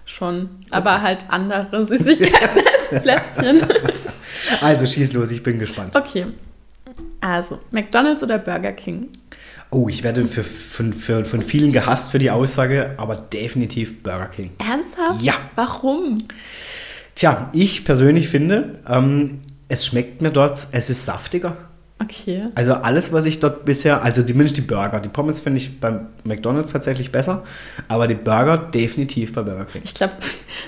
schon. 0.05 0.49
Aber 0.69 1.01
halt 1.01 1.25
andere 1.29 1.83
Süßigkeiten 1.85 2.61
als 2.91 3.01
Plätzchen. 3.01 3.61
Also 4.61 4.85
schieß 4.85 5.13
los, 5.13 5.31
ich 5.31 5.41
bin 5.41 5.57
gespannt. 5.57 5.95
Okay. 5.95 6.27
Also, 7.21 7.59
McDonalds 7.71 8.21
oder 8.21 8.37
Burger 8.37 8.73
King? 8.73 9.07
Oh, 9.73 9.89
ich 9.89 10.03
werde 10.03 10.27
für, 10.27 10.43
von, 10.43 10.93
für, 10.93 11.25
von 11.25 11.41
vielen 11.41 11.71
gehasst 11.71 12.11
für 12.11 12.19
die 12.19 12.29
Aussage, 12.29 12.93
aber 12.97 13.15
definitiv 13.15 14.03
Burger 14.03 14.27
King. 14.27 14.51
Ernsthaft? 14.59 15.23
Ja. 15.23 15.33
Warum? 15.55 16.19
Tja, 17.15 17.49
ich 17.53 17.83
persönlich 17.83 18.29
finde, 18.29 18.79
ähm, 18.87 19.41
es 19.69 19.87
schmeckt 19.87 20.21
mir 20.21 20.29
dort, 20.29 20.67
es 20.71 20.91
ist 20.91 21.05
saftiger. 21.05 21.57
Okay. 21.99 22.43
Also 22.53 22.73
alles, 22.73 23.13
was 23.13 23.25
ich 23.25 23.39
dort 23.39 23.65
bisher, 23.65 24.03
also 24.03 24.21
zumindest 24.21 24.57
die 24.57 24.61
Burger, 24.61 24.99
die 24.99 25.09
Pommes 25.09 25.41
finde 25.41 25.57
ich 25.57 25.79
beim 25.79 26.07
McDonald's 26.23 26.71
tatsächlich 26.71 27.11
besser, 27.11 27.43
aber 27.87 28.07
die 28.07 28.15
Burger 28.15 28.57
definitiv 28.57 29.33
bei 29.33 29.41
Burger 29.41 29.65
King. 29.65 29.81
Ich 29.85 29.95
glaube, 29.95 30.13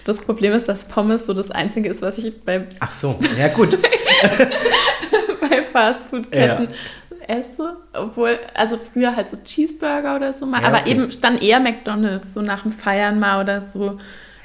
das 0.05 0.21
Problem 0.21 0.53
ist, 0.53 0.67
dass 0.67 0.87
Pommes 0.87 1.27
so 1.27 1.33
das 1.33 1.51
Einzige 1.51 1.89
ist, 1.89 2.01
was 2.01 2.17
ich 2.17 2.41
bei, 2.41 2.65
Ach 2.79 2.91
so, 2.91 3.19
ja 3.37 3.49
gut. 3.49 3.77
bei 5.41 5.61
Fastfood-Ketten 5.71 6.69
esse. 7.27 7.77
Obwohl, 7.93 8.39
also 8.53 8.77
früher 8.77 9.15
halt 9.15 9.29
so 9.29 9.37
Cheeseburger 9.43 10.15
oder 10.15 10.33
so 10.33 10.45
mal, 10.45 10.61
Ja, 10.61 10.67
aber 10.69 10.79
okay. 10.81 10.91
eben 10.91 11.09
dann 11.21 11.37
eher 11.37 11.59
McDonalds, 11.59 12.33
so 12.33 12.41
nach 12.41 12.63
dem 12.63 12.71
Feiern 12.71 13.19
mal 13.19 13.41
oder 13.41 13.63
so. 13.67 13.97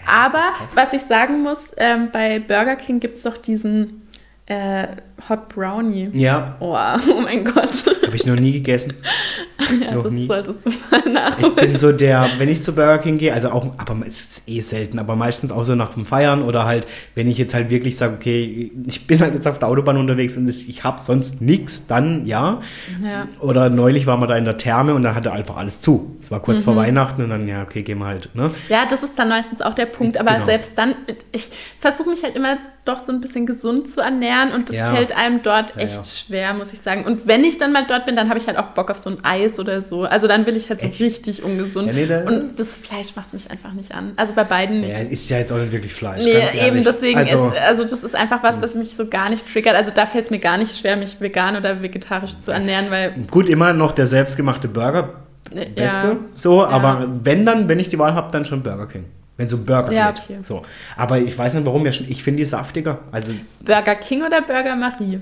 Aber 0.07 0.43
was 0.75 0.93
ich 0.93 1.03
sagen 1.03 1.43
muss, 1.43 1.73
ähm, 1.77 2.09
bei 2.13 2.39
Burger 2.39 2.77
King 2.77 3.01
gibt 3.01 3.19
es 3.19 3.23
doch 3.25 3.37
diesen 3.37 4.09
äh, 4.47 4.87
Hot 5.29 5.49
Brownie. 5.51 6.11
Ja, 6.15 6.57
Oh, 6.61 6.75
oh 7.17 7.21
mein 7.21 7.45
Gott. 7.45 7.85
Habe 8.11 8.17
ich 8.17 8.27
noch 8.27 8.37
nie 8.37 8.53
gegessen. 8.53 8.95
ja, 9.83 9.95
noch 9.95 10.03
das 10.05 10.13
nie. 10.13 10.27
solltest 10.27 10.67
du 10.67 10.71
mal 10.91 11.09
nach. 11.13 11.39
Ich 11.39 11.49
bin 11.55 11.77
so 11.77 11.93
der, 11.93 12.29
wenn 12.39 12.49
ich 12.49 12.63
zu 12.63 12.75
Burger 12.75 12.99
King 12.99 13.19
gehe, 13.19 13.33
also 13.33 13.51
auch, 13.51 13.67
aber 13.79 13.97
es 14.07 14.21
ist 14.21 14.49
eh 14.49 14.61
selten, 14.61 14.99
aber 14.99 15.17
meistens 15.17 15.53
auch 15.53 15.65
so 15.65 15.75
nach 15.75 15.95
dem 15.95 16.05
Feiern 16.07 16.43
oder 16.43 16.65
halt, 16.65 16.87
wenn 17.15 17.29
ich 17.29 17.39
jetzt 17.39 17.55
halt 17.55 17.71
wirklich 17.71 17.97
sage, 17.97 18.15
okay, 18.15 18.71
ich 18.87 19.07
bin 19.07 19.21
halt 19.21 19.35
jetzt 19.35 19.47
auf 19.47 19.59
der 19.59 19.69
Autobahn 19.69 19.97
unterwegs 19.97 20.37
und 20.37 20.49
ich 20.49 20.85
habe 20.85 21.01
sonst 21.01 21.41
nichts, 21.41 21.87
dann 21.87 22.27
ja. 22.27 22.61
Ja. 23.05 23.27
Oder 23.41 23.71
neulich 23.71 24.07
waren 24.07 24.21
wir 24.21 24.27
da 24.27 24.37
in 24.37 24.45
der 24.45 24.57
Therme 24.59 24.95
und 24.95 25.03
da 25.03 25.15
hatte 25.15 25.33
einfach 25.33 25.57
alles 25.57 25.81
zu. 25.81 26.17
Es 26.23 26.31
war 26.31 26.41
kurz 26.41 26.65
vor 26.65 26.77
Weihnachten 26.77 27.23
und 27.23 27.31
dann, 27.31 27.47
ja, 27.49 27.63
okay, 27.63 27.83
gehen 27.83 27.99
wir 27.99 28.07
halt, 28.07 28.35
ne? 28.35 28.51
Ja, 28.69 28.87
das 28.89 29.03
ist 29.03 29.19
dann 29.19 29.29
meistens 29.29 29.63
auch 29.63 29.75
der 29.75 29.87
Punkt. 29.87 30.17
Aber 30.19 30.33
Genau. 30.35 30.47
selbst 30.47 30.77
dann, 30.79 30.95
ich 31.33 31.49
versuche 31.79 32.09
mich 32.11 32.23
halt 32.23 32.37
immer 32.37 32.57
doch 32.85 32.99
so 32.99 33.13
ein 33.13 33.21
bisschen 33.21 33.45
gesund 33.47 33.89
zu 33.91 34.01
ernähren 34.01 34.53
und 34.53 34.69
das 34.71 34.77
Ja. 34.77 34.93
fällt 34.95 35.13
einem 35.17 35.43
dort 35.43 35.77
Ja, 35.77 35.83
echt 35.83 36.07
schwer, 36.07 36.55
muss 36.55 36.73
ich 36.73 36.81
sagen. 36.81 37.05
Und 37.05 37.27
wenn 37.27 37.45
ich 37.45 37.59
dann 37.59 37.73
mal 37.73 37.85
dort 37.87 38.00
bin, 38.07 38.17
dann 38.17 38.29
habe 38.29 38.39
ich 38.39 38.47
halt 38.47 38.57
auch 38.59 38.67
Bock 38.69 38.91
auf 38.91 38.99
so 38.99 39.11
ein 39.11 39.19
Eis 39.25 39.59
oder 39.59 39.81
so. 39.83 40.05
Also 40.05 40.27
dann 40.27 40.47
will 40.47 40.57
ich 40.57 40.69
halt 40.69 40.81
so 40.81 40.87
Echt? 40.87 41.01
richtig 41.01 41.43
ungesund. 41.43 41.89
Ja, 41.89 41.93
nee, 41.93 42.07
da- 42.07 42.25
und 42.25 42.59
das 42.59 42.75
Fleisch 42.75 43.15
macht 43.17 43.33
mich 43.33 43.51
einfach 43.51 43.73
nicht 43.73 43.93
an. 43.95 44.13
Also 44.17 44.35
bei 44.35 44.45
beiden 44.45 44.81
nicht. 44.81 44.91
Ja, 44.93 44.99
es 44.99 45.09
ist 45.11 45.31
ja 45.31 45.39
jetzt 45.39 45.53
auch 45.53 45.59
nicht 45.59 45.73
wirklich 45.73 45.93
Fleisch. 45.95 46.25
Nee, 46.25 46.67
eben 46.67 46.83
deswegen 46.85 47.19
also, 47.19 47.49
ist, 47.49 47.59
also 47.61 47.85
das 47.85 48.05
ist 48.05 48.15
einfach 48.15 48.43
was, 48.43 48.61
was 48.63 48.75
mich 48.75 48.95
so 48.97 49.07
gar 49.07 49.31
nicht 49.31 49.51
triggert. 49.53 49.75
Also 49.77 49.91
da 49.95 50.07
fällt 50.07 50.25
es 50.27 50.31
mir 50.31 50.39
gar 50.41 50.59
nicht 50.59 50.77
schwer, 50.79 50.97
mich 50.97 51.21
vegan 51.21 51.57
oder 51.57 51.83
vegetarisch 51.83 52.39
zu 52.39 52.51
ernähren, 52.53 52.87
weil 52.91 53.15
Gut, 53.31 53.49
immer 53.49 53.73
noch 53.73 53.93
der 53.93 54.07
selbstgemachte 54.07 54.69
Burger, 54.69 55.11
beste, 55.51 56.07
ja. 56.07 56.17
so, 56.37 56.65
aber 56.65 57.09
wenn 57.25 57.45
dann, 57.45 57.69
wenn 57.69 57.79
ich 57.81 57.89
die 57.89 57.99
Wahl 57.99 58.15
habe, 58.15 58.31
dann 58.33 58.45
schon 58.45 58.63
Burger 58.63 58.87
King. 58.87 59.05
wenn 59.37 59.49
so 59.49 59.57
ein 59.57 59.65
Burger 59.65 59.91
Ja, 59.93 60.11
geht. 60.13 60.23
okay. 60.25 60.39
So. 60.43 60.63
Aber 60.97 61.19
ich 61.19 61.37
weiß 61.37 61.55
nicht 61.55 61.67
warum, 61.67 61.85
ich 61.87 62.23
finde 62.23 62.39
die 62.39 62.45
saftiger. 62.45 62.99
Also 63.11 63.33
Burger 63.61 63.95
King 63.97 64.23
oder 64.25 64.43
Burger 64.43 64.77
Marie? 64.77 65.19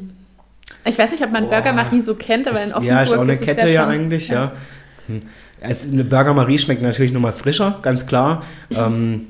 Ich 0.85 0.99
weiß 0.99 1.11
nicht, 1.11 1.23
ob 1.23 1.33
man 1.33 1.45
Boah. 1.45 1.51
Burger 1.51 1.73
Marie 1.73 2.01
so 2.01 2.14
kennt, 2.14 2.47
aber 2.49 2.59
in 2.59 2.64
Ist- 2.69 2.71
Offenburg 2.75 2.89
ja, 2.97 3.03
ist 3.03 3.14
auch 3.14 3.21
eine 3.23 3.37
Kette 3.37 3.69
ja, 3.69 3.83
schon- 3.83 3.91
eigentlich, 3.93 4.29
ja. 4.29 4.53
Hm. 5.07 5.23
Es, 5.61 5.91
eine 5.91 6.05
Burger 6.05 6.35
Marie 6.35 6.59
schmeckt 6.59 6.83
natürlich 6.83 7.12
nochmal 7.12 7.33
frischer, 7.33 7.79
ganz 7.83 8.07
klar. 8.07 8.43
Ähm, 8.71 9.29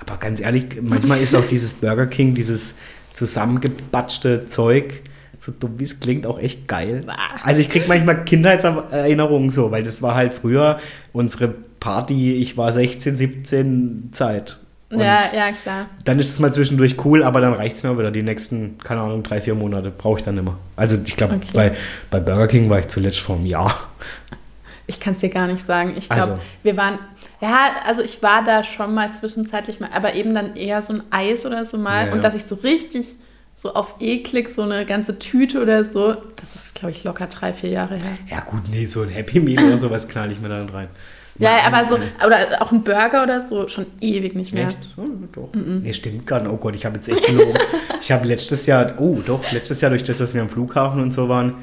aber 0.00 0.16
ganz 0.18 0.40
ehrlich, 0.40 0.66
manchmal 0.82 1.18
ist 1.20 1.34
auch 1.34 1.46
dieses 1.46 1.74
Burger 1.74 2.06
King, 2.06 2.34
dieses 2.34 2.74
zusammengebatschte 3.12 4.46
Zeug, 4.46 5.00
so 5.38 5.52
dumm 5.52 5.78
wie 5.78 5.84
es 5.84 6.00
klingt, 6.00 6.26
auch 6.26 6.38
echt 6.38 6.68
geil. 6.68 7.04
Also 7.42 7.60
ich 7.60 7.68
kriege 7.70 7.86
manchmal 7.88 8.24
Kindheitserinnerungen 8.24 9.50
so, 9.50 9.70
weil 9.70 9.82
das 9.82 10.00
war 10.02 10.14
halt 10.14 10.32
früher 10.32 10.78
unsere 11.12 11.48
Party, 11.80 12.36
ich 12.36 12.56
war 12.56 12.72
16, 12.72 13.14
17 13.16 14.08
Zeit. 14.12 14.58
Und 14.90 15.00
Ja, 15.00 15.20
ja, 15.34 15.50
klar. 15.52 15.86
dann 16.04 16.18
ist 16.18 16.28
es 16.30 16.38
mal 16.40 16.52
zwischendurch 16.52 16.96
cool, 17.04 17.22
aber 17.24 17.40
dann 17.40 17.54
reicht 17.54 17.76
es 17.76 17.82
mir 17.82 17.98
wieder. 17.98 18.10
Die 18.10 18.22
nächsten, 18.22 18.78
keine 18.78 19.00
Ahnung, 19.00 19.22
drei, 19.22 19.40
vier 19.40 19.54
Monate 19.54 19.90
brauche 19.90 20.18
ich 20.20 20.24
dann 20.24 20.36
immer. 20.38 20.58
Also 20.76 20.96
ich 21.04 21.16
glaube, 21.16 21.34
Okay. 21.36 21.48
bei, 21.52 21.76
bei 22.10 22.20
Burger 22.20 22.46
King 22.48 22.68
war 22.70 22.78
ich 22.78 22.88
zuletzt 22.88 23.20
vor 23.20 23.36
einem 23.36 23.46
Jahr. 23.46 23.74
Ich 24.86 25.00
kann 25.00 25.14
es 25.14 25.20
dir 25.20 25.30
gar 25.30 25.46
nicht 25.46 25.64
sagen. 25.66 25.94
Ich 25.96 26.08
glaube, 26.08 26.32
Also. 26.32 26.38
wir 26.62 26.76
waren, 26.76 26.98
ja, 27.40 27.70
also 27.86 28.02
ich 28.02 28.22
war 28.22 28.44
da 28.44 28.62
schon 28.62 28.92
mal 28.94 29.12
zwischenzeitlich 29.14 29.80
mal, 29.80 29.88
aber 29.94 30.14
eben 30.14 30.34
dann 30.34 30.56
eher 30.56 30.82
so 30.82 30.92
ein 30.92 31.02
Eis 31.10 31.46
oder 31.46 31.64
so 31.64 31.78
mal. 31.78 32.06
Ja, 32.06 32.12
und 32.12 32.18
ja. 32.18 32.22
dass 32.22 32.34
ich 32.34 32.44
so 32.44 32.54
richtig 32.56 33.16
so 33.56 33.72
auf 33.74 33.94
eklig 34.00 34.50
so 34.50 34.62
eine 34.62 34.84
ganze 34.84 35.18
Tüte 35.18 35.62
oder 35.62 35.84
so, 35.84 36.14
das 36.36 36.54
ist, 36.56 36.74
glaube 36.74 36.90
ich, 36.90 37.04
locker 37.04 37.28
drei, 37.28 37.52
vier 37.54 37.70
Jahre 37.70 37.94
her. 37.94 38.18
Ja 38.28 38.40
gut, 38.40 38.62
nee, 38.68 38.84
so 38.84 39.02
ein 39.02 39.08
Happy 39.08 39.38
Meal 39.40 39.64
oder 39.64 39.78
sowas 39.78 40.08
knall 40.08 40.30
ich 40.32 40.40
mir 40.40 40.48
dann 40.48 40.68
rein. 40.68 40.88
Ja, 41.38 41.50
Nein, 41.62 41.74
aber 41.74 41.88
so, 41.88 41.96
oder 42.26 42.62
auch 42.62 42.70
ein 42.70 42.84
Burger 42.84 43.24
oder 43.24 43.44
so, 43.46 43.66
schon 43.66 43.86
ewig 44.00 44.34
nicht 44.36 44.54
mehr. 44.54 44.68
Echt? 44.68 44.78
Oh, 44.96 45.02
doch. 45.32 45.48
Nee, 45.52 45.92
stimmt 45.92 46.26
gar 46.26 46.40
nicht. 46.40 46.52
Oh 46.52 46.56
Gott, 46.56 46.76
ich 46.76 46.84
habe 46.86 46.96
jetzt 46.96 47.08
echt 47.08 47.26
gelogen. 47.26 47.58
ich 48.00 48.12
habe 48.12 48.26
letztes 48.26 48.66
Jahr, 48.66 48.92
oh 48.98 49.18
doch, 49.24 49.50
letztes 49.50 49.80
Jahr 49.80 49.90
durch 49.90 50.04
das, 50.04 50.18
dass 50.18 50.32
wir 50.32 50.42
am 50.42 50.48
Flughafen 50.48 51.00
und 51.02 51.12
so 51.12 51.28
waren, 51.28 51.54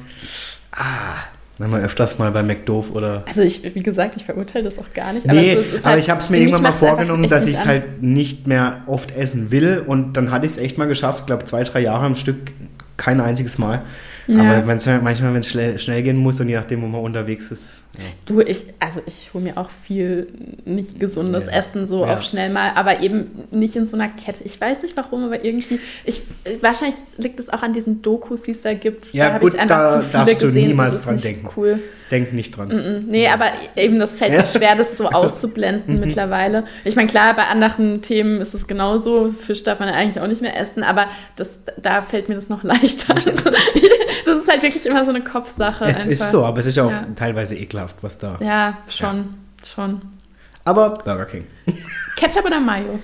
ah, 0.72 1.16
dann 1.58 1.70
mal 1.70 1.82
öfters 1.82 2.18
mal 2.18 2.30
bei 2.32 2.42
McDoof 2.42 2.90
oder 2.90 3.24
Also 3.26 3.42
ich, 3.42 3.62
wie 3.74 3.82
gesagt, 3.82 4.16
ich 4.16 4.24
verurteile 4.24 4.64
das 4.64 4.78
auch 4.78 4.92
gar 4.94 5.12
nicht. 5.12 5.26
nee, 5.26 5.52
es 5.54 5.72
ist 5.72 5.84
aber 5.84 5.94
halt- 5.94 6.04
ich 6.04 6.10
habe 6.10 6.20
es 6.20 6.28
mir 6.28 6.38
irgendwann 6.38 6.62
mal 6.62 6.72
vorgenommen, 6.72 7.28
dass 7.28 7.46
ich 7.46 7.54
es 7.54 7.64
halt 7.64 8.02
nicht 8.02 8.46
mehr 8.46 8.82
oft 8.86 9.14
essen 9.16 9.50
will. 9.50 9.82
Und 9.86 10.14
dann 10.16 10.30
hatte 10.32 10.44
ich 10.46 10.52
es 10.52 10.58
echt 10.58 10.76
mal 10.76 10.86
geschafft, 10.88 11.26
glaube 11.26 11.44
zwei, 11.44 11.62
drei 11.64 11.80
Jahre 11.80 12.04
am 12.04 12.16
Stück, 12.16 12.52
kein 12.96 13.20
einziges 13.20 13.58
Mal. 13.58 13.82
Ja. 14.26 14.40
Aber 14.40 14.66
wenn's, 14.66 14.86
manchmal, 14.86 15.34
wenn 15.34 15.40
es 15.40 15.48
schnell, 15.48 15.78
schnell 15.78 16.02
gehen 16.02 16.16
muss 16.16 16.40
und 16.40 16.48
je 16.48 16.56
nachdem, 16.56 16.82
wo 16.82 16.86
man 16.86 17.00
unterwegs 17.00 17.50
ist. 17.50 17.84
Ja. 17.98 18.04
Du, 18.24 18.40
ich, 18.40 18.64
also 18.78 19.00
ich 19.06 19.30
hole 19.34 19.44
mir 19.44 19.56
auch 19.58 19.68
viel 19.68 20.28
nicht 20.64 20.98
gesundes 21.00 21.46
Ja. 21.46 21.52
Essen 21.52 21.88
so 21.88 22.04
Ja. 22.06 22.14
auf 22.14 22.22
schnell 22.22 22.50
mal, 22.50 22.70
aber 22.74 23.00
eben 23.00 23.30
nicht 23.50 23.74
in 23.76 23.86
so 23.86 23.96
einer 23.96 24.08
Kette. 24.08 24.42
Ich 24.44 24.60
weiß 24.60 24.82
nicht 24.82 24.96
warum, 24.96 25.24
aber 25.24 25.44
irgendwie, 25.44 25.80
ich, 26.04 26.22
wahrscheinlich 26.60 26.96
liegt 27.18 27.40
es 27.40 27.48
auch 27.50 27.62
an 27.62 27.72
diesen 27.72 28.00
Dokus, 28.02 28.42
die 28.42 28.52
es 28.52 28.62
da 28.62 28.74
gibt. 28.74 29.12
Ja, 29.12 29.30
da 29.30 29.38
gut, 29.38 29.54
ich 29.54 29.60
einfach 29.60 29.76
da 29.76 29.90
zu 29.90 30.00
viele 30.02 30.12
darfst 30.24 30.42
du 30.42 30.46
gesehen. 30.46 30.68
niemals 30.68 30.90
das 30.90 30.98
ist 31.00 31.06
dran 31.06 31.20
denken. 31.20 31.48
Cool. 31.56 31.80
Denk 32.10 32.32
nicht 32.34 32.56
dran. 32.56 32.68
Mm, 32.68 33.10
Nee, 33.10 33.26
aber 33.28 33.46
eben 33.74 33.98
das 33.98 34.14
fällt 34.14 34.32
mir 34.32 34.46
schwer, 34.46 34.76
das 34.76 34.96
so 34.98 35.08
auszublenden 35.10 35.98
mittlerweile. 35.98 36.64
Ich 36.84 36.94
meine, 36.94 37.08
klar, 37.08 37.34
bei 37.34 37.44
anderen 37.46 38.02
Themen 38.02 38.40
ist 38.42 38.52
es 38.54 38.66
genauso. 38.66 39.28
Fisch 39.30 39.62
darf 39.62 39.80
man 39.80 39.88
eigentlich 39.88 40.20
auch 40.22 40.26
nicht 40.28 40.42
mehr 40.42 40.54
essen, 40.58 40.82
aber 40.82 41.06
das, 41.36 41.58
da 41.80 42.02
fällt 42.02 42.28
mir 42.28 42.34
das 42.34 42.48
noch 42.50 42.62
leichter. 42.62 43.14
das 44.26 44.42
ist 44.42 44.48
halt 44.48 44.62
wirklich 44.62 44.84
immer 44.86 45.04
so 45.04 45.10
eine 45.10 45.22
Kopfsache. 45.22 45.84
Es 45.84 45.94
einfach. 45.96 46.06
ist 46.10 46.30
so, 46.30 46.44
aber 46.44 46.60
es 46.60 46.66
ist 46.66 46.78
auch 46.78 46.90
Ja. 46.90 47.06
teilweise 47.16 47.56
ekelhaft, 47.56 47.96
was 48.02 48.18
da. 48.18 48.38
Ja, 48.40 48.78
schon, 48.88 49.34
schon. 49.74 50.00
Aber 50.64 50.90
Burger 50.90 51.24
King. 51.26 51.46
Ketchup 52.16 52.44
oder 52.44 52.60
Mayo? 52.60 53.00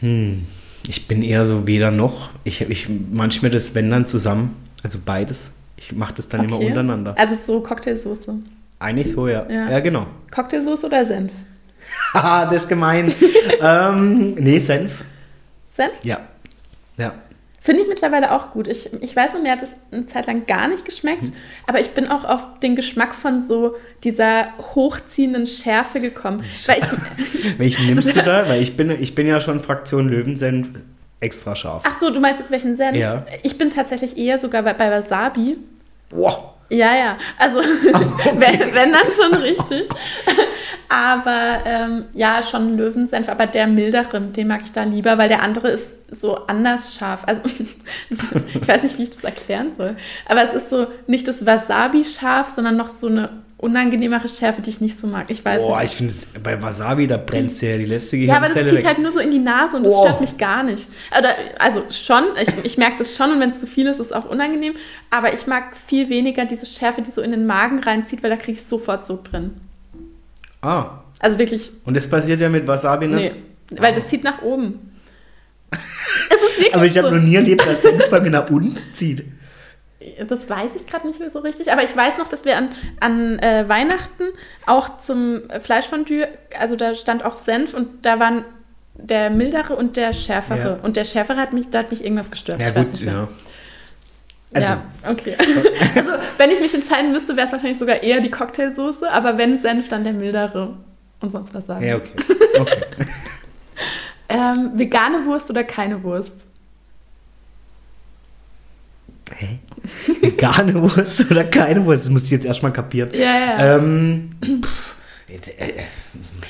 Hm. 0.00 0.46
Ich 0.86 1.08
bin 1.08 1.22
eher 1.22 1.46
so 1.46 1.66
weder 1.66 1.90
noch. 1.90 2.30
Ich, 2.44 2.60
ich 2.60 2.88
manchmal 3.10 3.50
das 3.50 3.74
wenn 3.74 3.90
dann 3.90 4.06
zusammen. 4.06 4.54
Also 4.82 4.98
beides. 5.04 5.50
Ich 5.76 5.92
mache 5.92 6.14
das 6.14 6.28
dann 6.28 6.44
immer 6.44 6.56
Okay. 6.56 6.66
untereinander. 6.66 7.14
Also 7.18 7.34
so 7.34 7.60
Cocktailsoße. 7.60 8.34
Eigentlich 8.78 9.10
so, 9.10 9.28
ja. 9.28 9.46
Ja. 9.48 9.70
Ja, 9.70 9.80
genau. 9.80 10.06
Cocktailsoße 10.30 10.86
oder 10.86 11.04
Senf? 11.04 11.32
Haha, 12.12 12.44
das 12.50 12.62
ist 12.64 12.68
gemein. 12.68 13.12
ähm, 13.60 14.34
nee, 14.34 14.58
Senf. 14.58 15.02
Senf? 15.72 15.92
Ja. 16.02 16.20
Ja. 16.96 17.14
Finde 17.64 17.80
ich 17.80 17.88
mittlerweile 17.88 18.30
auch 18.32 18.50
gut. 18.50 18.68
Ich, 18.68 18.90
ich 19.00 19.16
weiß 19.16 19.32
noch, 19.32 19.40
mir 19.40 19.50
hat 19.52 19.62
es 19.62 19.70
eine 19.90 20.04
Zeit 20.04 20.26
lang 20.26 20.44
gar 20.44 20.68
nicht 20.68 20.84
geschmeckt, 20.84 21.22
Mhm. 21.28 21.32
aber 21.66 21.80
ich 21.80 21.92
bin 21.92 22.08
auch 22.08 22.24
auf 22.26 22.42
den 22.62 22.76
Geschmack 22.76 23.14
von 23.14 23.40
so 23.40 23.74
dieser 24.04 24.48
hochziehenden 24.74 25.46
Schärfe 25.46 25.98
gekommen. 26.00 26.40
Weil 26.66 26.78
ich, 26.78 27.58
Welchen 27.58 27.86
nimmst 27.86 28.14
du 28.14 28.22
da? 28.22 28.46
Weil 28.50 28.60
ich 28.62 28.76
bin, 28.76 28.90
ich 28.90 29.14
bin 29.14 29.26
ja 29.26 29.40
schon 29.40 29.62
Fraktion 29.62 30.10
Löwensenf 30.10 30.68
extra 31.20 31.56
scharf. 31.56 31.84
ach 31.86 31.98
so, 31.98 32.10
du 32.12 32.20
meinst 32.20 32.40
jetzt 32.40 32.50
welchen 32.50 32.76
Senf? 32.76 32.98
Ja. 32.98 33.24
Ich 33.42 33.56
bin 33.56 33.70
tatsächlich 33.70 34.18
eher 34.18 34.38
sogar 34.38 34.62
bei, 34.62 34.74
bei 34.74 34.90
Wasabi. 34.90 35.56
Wow. 36.10 36.50
Ja, 36.74 36.96
ja. 36.96 37.18
Also, 37.38 37.58
wenn, 38.34 38.74
wenn 38.74 38.92
dann 38.92 39.10
schon 39.10 39.34
richtig. 39.40 39.88
Aber 40.88 41.60
ähm, 41.64 42.04
ja, 42.12 42.42
schon 42.42 42.76
Löwensenf, 42.76 43.28
aber 43.28 43.46
der 43.46 43.66
mildere, 43.66 44.20
den 44.20 44.48
mag 44.48 44.62
ich 44.64 44.72
da 44.72 44.82
lieber, 44.82 45.16
weil 45.16 45.28
der 45.28 45.42
andere 45.42 45.68
ist 45.68 45.96
so 46.10 46.46
anders 46.46 46.94
scharf. 46.94 47.22
Also, 47.26 47.42
ich 48.10 48.68
weiß 48.68 48.82
nicht, 48.82 48.98
wie 48.98 49.04
ich 49.04 49.10
das 49.10 49.24
erklären 49.24 49.72
soll. 49.76 49.96
Aber 50.26 50.42
es 50.42 50.52
ist 50.52 50.70
so 50.70 50.88
nicht 51.06 51.28
das 51.28 51.46
Wasabi-scharf, 51.46 52.48
sondern 52.48 52.76
noch 52.76 52.88
so 52.88 53.06
eine 53.06 53.30
unangenehmere 53.64 54.28
Schärfe, 54.28 54.62
die 54.62 54.70
ich 54.70 54.80
nicht 54.80 54.98
so 55.00 55.06
mag. 55.06 55.30
Ich 55.30 55.44
weiß 55.44 55.62
Boah, 55.62 55.80
nicht. 55.80 55.90
ich 55.92 55.96
finde 55.96 56.12
es 56.12 56.26
bei 56.42 56.60
Wasabi, 56.62 57.06
da 57.06 57.16
brennt 57.16 57.60
ja 57.60 57.76
die 57.76 57.84
letzte 57.86 58.16
Ja, 58.16 58.36
aber 58.36 58.46
das 58.46 58.54
Gehirnzelle 58.54 58.68
zieht 58.78 58.78
weg. 58.84 58.86
halt 58.94 58.98
nur 59.02 59.10
so 59.10 59.18
in 59.18 59.30
die 59.30 59.38
Nase 59.38 59.76
und 59.76 59.84
das 59.86 59.94
Oh. 59.94 60.02
stört 60.04 60.20
mich 60.20 60.36
gar 60.38 60.62
nicht. 60.62 60.88
Also 61.58 61.82
schon, 61.90 62.24
ich, 62.40 62.48
ich 62.62 62.78
merke 62.78 62.96
das 62.98 63.16
schon 63.16 63.32
und 63.32 63.40
wenn 63.40 63.50
es 63.50 63.58
zu 63.58 63.66
viel 63.66 63.86
ist, 63.86 63.98
ist 63.98 64.06
es 64.06 64.12
auch 64.12 64.28
unangenehm. 64.28 64.74
Aber 65.10 65.32
ich 65.34 65.46
mag 65.46 65.76
viel 65.86 66.08
weniger 66.10 66.44
diese 66.44 66.66
Schärfe, 66.66 67.02
die 67.02 67.10
so 67.10 67.22
in 67.22 67.30
den 67.32 67.46
Magen 67.46 67.78
reinzieht, 67.80 68.22
weil 68.22 68.30
da 68.30 68.36
kriege 68.36 68.52
ich 68.52 68.62
sofort 68.64 69.04
so 69.06 69.18
drin. 69.22 69.52
ah, 70.62 71.02
Also 71.18 71.38
wirklich, 71.38 71.70
und 71.84 71.96
das 71.96 72.08
passiert 72.08 72.40
ja 72.40 72.48
mit 72.48 72.66
Wasabi 72.68 73.06
nee. 73.08 73.14
nicht? 73.16 73.34
Weil 73.80 73.94
das 73.94 74.06
zieht 74.06 74.22
nach 74.24 74.42
oben. 74.42 74.90
es 75.72 76.50
ist 76.50 76.58
wirklich 76.58 76.74
Aber 76.74 76.84
ich 76.86 76.96
habe 76.98 77.08
so. 77.08 77.14
noch 77.16 77.22
nie 77.22 77.34
erlebt, 77.36 77.66
dass 77.66 77.82
Senf 77.82 78.08
bei 78.10 78.20
mir 78.20 78.30
nach 78.30 78.50
unten 78.50 78.76
zieht. 78.92 79.24
Das 80.28 80.48
weiß 80.48 80.70
ich 80.76 80.86
gerade 80.86 81.06
nicht 81.06 81.20
mehr 81.20 81.30
so 81.30 81.38
richtig, 81.38 81.72
aber 81.72 81.82
ich 81.82 81.96
weiß 81.96 82.18
noch, 82.18 82.28
dass 82.28 82.44
wir 82.44 82.56
an, 82.56 82.70
an 83.00 83.38
äh, 83.38 83.68
Weihnachten 83.68 84.24
auch 84.66 84.98
zum 84.98 85.42
Fleischfondue, 85.60 86.28
also 86.58 86.76
da 86.76 86.94
stand 86.94 87.24
auch 87.24 87.36
Senf 87.36 87.74
und 87.74 88.04
da 88.04 88.18
waren 88.18 88.44
der 88.94 89.30
mildere 89.30 89.76
und 89.76 89.96
der 89.96 90.12
schärfere. 90.12 90.78
Ja. 90.78 90.78
Und 90.82 90.96
der 90.96 91.04
schärfere 91.04 91.36
hat 91.38 91.52
mich, 91.52 91.70
da 91.70 91.80
hat 91.80 91.90
mich 91.90 92.02
irgendwas 92.04 92.30
gestört. 92.30 92.60
Ja 92.60 92.70
gut, 92.70 93.00
ja. 93.00 93.28
Also, 94.52 94.72
ja, 94.72 94.82
okay. 95.10 95.36
also, 95.96 96.12
wenn 96.38 96.50
ich 96.50 96.60
mich 96.60 96.72
entscheiden 96.72 97.10
müsste, 97.10 97.36
wäre 97.36 97.46
es 97.46 97.52
wahrscheinlich 97.52 97.78
sogar 97.78 98.02
eher 98.02 98.20
die 98.20 98.30
Cocktailsoße, 98.30 99.10
aber 99.10 99.36
wenn 99.36 99.58
Senf, 99.58 99.88
dann 99.88 100.04
der 100.04 100.12
mildere. 100.12 100.76
Und 101.20 101.30
sonst 101.30 101.54
was 101.54 101.66
sagen. 101.66 101.84
ja, 101.84 101.96
okay. 101.96 102.12
okay. 102.60 102.80
Ähm, 104.26 104.72
vegane 104.74 105.26
Wurst 105.26 105.50
oder 105.50 105.64
keine 105.64 106.02
Wurst? 106.02 106.46
Hä? 109.36 109.58
Vegane 110.20 110.74
Wurst 110.74 111.30
oder 111.30 111.44
keine 111.44 111.84
Wurst? 111.84 112.04
Das 112.04 112.10
musst 112.10 112.30
du 112.30 112.34
jetzt 112.34 112.44
erstmal 112.44 112.72
kapieren. 112.72 113.10
Ja, 113.12 113.20
ja. 113.20 113.76
Ähm, 113.76 114.30
pff, 114.62 114.94
jetzt, 115.28 115.48
äh, 115.58 115.70
äh, 115.70 115.72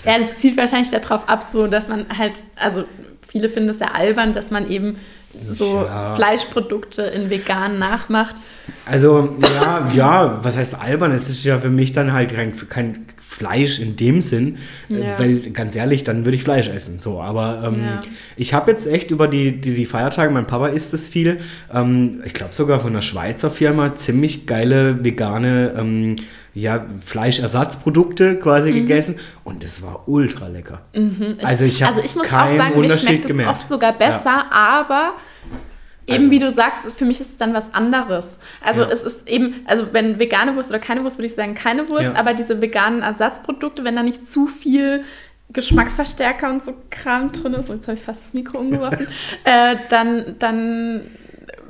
Ja, 0.05 0.18
das 0.18 0.37
zielt 0.37 0.57
wahrscheinlich 0.57 0.91
darauf 0.91 1.28
ab, 1.28 1.45
so 1.51 1.66
dass 1.66 1.89
man 1.89 2.07
halt, 2.16 2.43
also 2.57 2.85
viele 3.26 3.49
finden 3.49 3.70
es 3.70 3.80
ja 3.80 3.93
albern, 3.93 4.35
dass 4.35 4.51
man 4.51 4.70
eben 4.70 4.97
so 5.49 5.85
Ja. 5.85 6.14
Fleischprodukte 6.14 7.03
in 7.03 7.28
vegan 7.28 7.78
nachmacht. 7.78 8.37
Also, 8.87 9.37
ja, 9.43 9.91
ja, 9.93 10.45
was 10.45 10.57
heißt 10.57 10.80
albern? 10.80 11.11
Es 11.11 11.28
ist 11.28 11.43
ja 11.45 11.59
für 11.59 11.70
mich 11.70 11.93
dann 11.93 12.12
halt 12.12 12.32
kein, 12.35 12.53
kein 12.68 13.07
Fleisch 13.35 13.78
in 13.80 13.97
dem 13.97 14.20
Sinn, 14.20 14.59
äh, 14.89 14.95
Ja. 15.01 15.18
weil 15.18 15.37
ganz 15.53 15.74
ehrlich, 15.76 16.05
dann 16.05 16.24
würde 16.24 16.37
ich 16.37 16.43
Fleisch 16.45 16.68
essen. 16.68 17.01
So, 17.01 17.20
aber 17.20 17.62
ähm, 17.66 17.80
Ja. 17.80 18.01
ich 18.37 18.55
habe 18.55 18.70
jetzt 18.70 18.87
echt 18.87 19.11
über 19.11 19.26
die, 19.28 19.61
die, 19.61 19.74
die 19.74 19.87
Feiertage, 19.87 20.30
mein 20.32 20.47
Papa 20.47 20.68
isst 20.68 20.95
es 20.95 21.09
viel, 21.09 21.41
ähm, 21.72 22.22
ich 22.24 22.32
glaube 22.35 22.53
sogar 22.55 22.80
von 22.80 22.91
einer 22.91 23.03
Schweizer 23.03 23.51
Firma, 23.51 23.95
ziemlich 23.95 24.47
geile 24.47 25.05
vegane 25.05 25.74
ähm, 25.76 26.16
ja, 26.57 26.87
Fleischersatzprodukte 27.05 28.37
quasi 28.39 28.72
gegessen 28.72 29.16
und 29.43 29.64
das 29.64 29.82
war 29.82 30.09
ultra 30.09 30.49
lecker. 30.49 30.80
Mhm. 30.95 31.37
Ich, 31.39 31.47
Also 31.47 31.64
ich 31.64 31.82
habe 31.82 31.95
also 31.97 32.05
ich 32.05 32.14
muss 32.14 32.26
auch 32.26 32.30
keinen 32.30 32.57
sagen, 32.59 32.70
mir 32.74 32.76
Unterschied 32.82 33.09
schmeckt 33.09 33.24
es 33.24 33.28
gemerkt. 33.28 33.51
oft 33.51 33.68
sogar 33.68 33.93
besser, 33.93 34.45
aber 34.53 35.14
eben 36.07 36.16
Also- 36.24 36.30
wie 36.30 36.38
du 36.38 36.50
sagst, 36.50 36.84
ist- 36.84 36.98
für 36.98 37.05
mich 37.05 37.20
ist 37.20 37.30
es 37.30 37.36
dann 37.38 37.55
was 37.55 37.72
anderes. 37.74 38.38
Also 38.62 38.82
Ja. 38.82 38.88
es 38.90 39.02
ist 39.02 39.28
eben, 39.28 39.62
also 39.66 39.88
wenn 39.92 40.18
vegane 40.18 40.55
Wurst 40.57 40.70
oder 40.70 40.78
keine 40.78 41.02
Wurst, 41.05 41.18
würde 41.18 41.26
ich 41.26 41.34
sagen 41.34 41.55
keine 41.55 41.88
Wurst, 41.88 42.05
Ja. 42.07 42.14
aber 42.14 42.34
diese 42.34 42.61
veganen 42.61 43.02
Ersatzprodukte, 43.02 43.84
wenn 43.84 43.96
da 43.96 44.02
nicht 44.02 44.30
zu 44.30 44.46
viel 44.46 45.05
Geschmacksverstärker 45.52 46.50
und 46.50 46.64
so 46.64 46.72
Kram 46.90 47.30
drin 47.32 47.55
ist, 47.55 47.68
jetzt 47.68 47.86
habe 47.86 47.94
ich 47.98 48.05
fast 48.05 48.22
das 48.24 48.34
Mikro 48.34 48.59
umgeworfen, 48.59 49.07
äh, 49.44 49.76
dann, 49.88 50.36
dann 50.38 51.02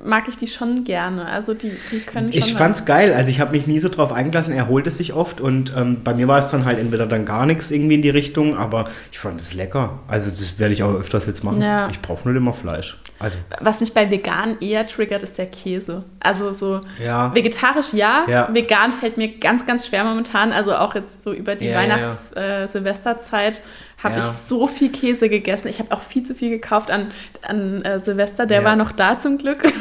mag 0.04 0.28
ich 0.28 0.36
die 0.36 0.46
schon 0.46 0.84
gerne. 0.84 1.26
Also 1.26 1.54
die, 1.54 1.72
die 1.90 2.00
können 2.00 2.30
schon. 2.32 2.38
Ich 2.38 2.54
fand's 2.54 2.84
geil. 2.84 3.12
Also 3.14 3.30
ich 3.30 3.40
habe 3.40 3.52
mich 3.52 3.66
nie 3.66 3.80
so 3.80 3.88
drauf 3.88 4.12
eingelassen. 4.12 4.52
Er 4.52 4.68
holt 4.68 4.86
es 4.86 4.98
sich 4.98 5.12
oft 5.14 5.40
und 5.40 5.72
ähm, 5.76 6.02
bei 6.04 6.14
mir 6.14 6.28
war 6.28 6.38
es 6.38 6.48
dann 6.48 6.64
halt 6.64 6.78
entweder 6.78 7.06
dann 7.06 7.24
gar 7.24 7.46
nichts 7.46 7.70
irgendwie 7.70 7.94
in 7.94 8.02
die 8.02 8.10
Richtung, 8.10 8.56
aber 8.56 8.84
ich 9.10 9.18
fand 9.18 9.40
es 9.40 9.54
lecker. 9.54 10.00
Also 10.06 10.30
das 10.30 10.58
werde 10.58 10.72
ich 10.74 10.82
auch 10.82 10.94
öfters 10.94 11.26
jetzt 11.26 11.42
machen. 11.42 11.60
Ja. 11.62 11.88
Ich 11.90 12.00
brauche 12.00 12.28
nur 12.28 12.36
immer 12.36 12.52
Fleisch. 12.52 12.98
Also 13.18 13.38
Was 13.60 13.80
mich 13.80 13.94
bei 13.94 14.10
vegan 14.10 14.58
eher 14.60 14.86
triggert, 14.86 15.22
ist 15.22 15.38
der 15.38 15.46
Käse. 15.46 16.04
Also 16.20 16.52
so 16.52 16.80
Ja. 17.02 17.34
vegetarisch 17.34 17.92
ja, 17.94 18.24
Ja. 18.28 18.48
vegan 18.52 18.92
fällt 18.92 19.16
mir 19.16 19.38
ganz, 19.38 19.64
ganz 19.66 19.86
schwer 19.86 20.04
momentan. 20.04 20.52
Also 20.52 20.74
auch 20.74 20.94
jetzt 20.94 21.22
so 21.22 21.32
über 21.32 21.54
die 21.54 21.72
Weihnachts-Silvesterzeit 21.72 23.62
habe 24.04 24.16
Ja. 24.18 24.24
ich 24.26 24.30
so 24.32 24.66
viel 24.66 24.90
Käse 24.92 25.28
gegessen. 25.28 25.68
Ich 25.68 25.78
habe 25.80 25.90
auch 25.92 26.02
viel 26.02 26.22
zu 26.24 26.34
viel 26.34 26.50
gekauft 26.50 26.90
an, 26.90 27.08
an 27.42 27.82
äh, 27.82 27.98
Silvester. 27.98 28.46
Der 28.46 28.58
Ja. 28.60 28.64
war 28.64 28.76
noch 28.76 28.92
da 28.92 29.18
zum 29.18 29.38
Glück. 29.38 29.64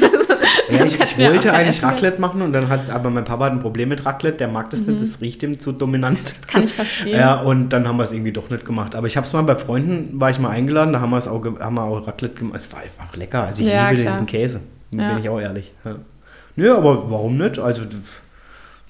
Ja, 0.70 0.84
ich, 0.84 0.98
ich 0.98 1.18
wollte 1.18 1.52
eigentlich 1.52 1.82
Raclette 1.82 2.20
machen 2.20 2.40
und 2.40 2.52
dann 2.52 2.68
hat, 2.68 2.88
aber 2.90 3.10
mein 3.10 3.24
Papa 3.24 3.46
hat 3.46 3.52
ein 3.52 3.60
Problem 3.60 3.90
mit 3.90 4.04
Raclette, 4.06 4.38
der 4.38 4.48
mag 4.48 4.70
das 4.70 4.80
nicht, 4.82 5.00
das 5.00 5.20
riecht 5.20 5.42
ihm 5.42 5.58
zu 5.58 5.72
dominant. 5.72 6.18
Mhm. 6.18 6.46
Kann 6.46 6.64
ich 6.64 6.72
verstehen. 6.72 7.18
Ja, 7.18 7.34
und 7.40 7.68
dann 7.70 7.86
haben 7.86 7.96
wir 7.98 8.04
es 8.04 8.12
irgendwie 8.12 8.32
doch 8.32 8.48
nicht 8.50 8.64
gemacht. 8.64 8.94
Aber 8.94 9.06
ich 9.06 9.16
habe 9.16 9.26
es 9.26 9.32
mal 9.32 9.42
bei 9.42 9.56
Freunden, 9.56 10.18
war 10.18 10.30
ich 10.30 10.38
mal 10.38 10.48
eingeladen, 10.50 10.92
da 10.94 11.00
haben 11.00 11.10
wir 11.10 11.18
es 11.18 11.28
auch, 11.28 11.44
haben 11.44 11.74
wir 11.74 11.82
auch 11.82 12.06
Raclette 12.06 12.34
gemacht. 12.36 12.56
Es 12.60 12.72
war 12.72 12.80
einfach 12.80 13.14
lecker. 13.16 13.44
Also 13.44 13.62
ich 13.62 13.72
Ja, 13.72 13.90
liebe 13.90 14.02
klar. 14.02 14.14
diesen 14.14 14.26
Käse, 14.26 14.60
bin 14.90 15.18
ich 15.20 15.28
auch 15.28 15.40
ehrlich. 15.40 15.72
Ja. 15.84 15.96
Nö, 16.56 16.72
aber 16.74 17.10
warum 17.10 17.36
nicht? 17.36 17.58
Also 17.58 17.82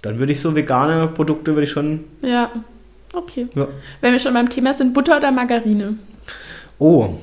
dann 0.02 0.18
würde 0.18 0.32
ich 0.32 0.40
so 0.40 0.54
vegane 0.54 1.08
Produkte 1.08 1.52
würde 1.54 1.64
ich 1.64 1.70
schon. 1.70 2.00
Ja, 2.22 2.50
okay. 3.16 3.48
Ja. 3.54 3.66
Wenn 4.00 4.12
wir 4.12 4.18
schon 4.20 4.34
beim 4.34 4.48
Thema 4.48 4.74
sind, 4.74 4.92
Butter 4.94 5.16
oder 5.18 5.30
Margarine? 5.30 5.94
Oh, 6.78 7.14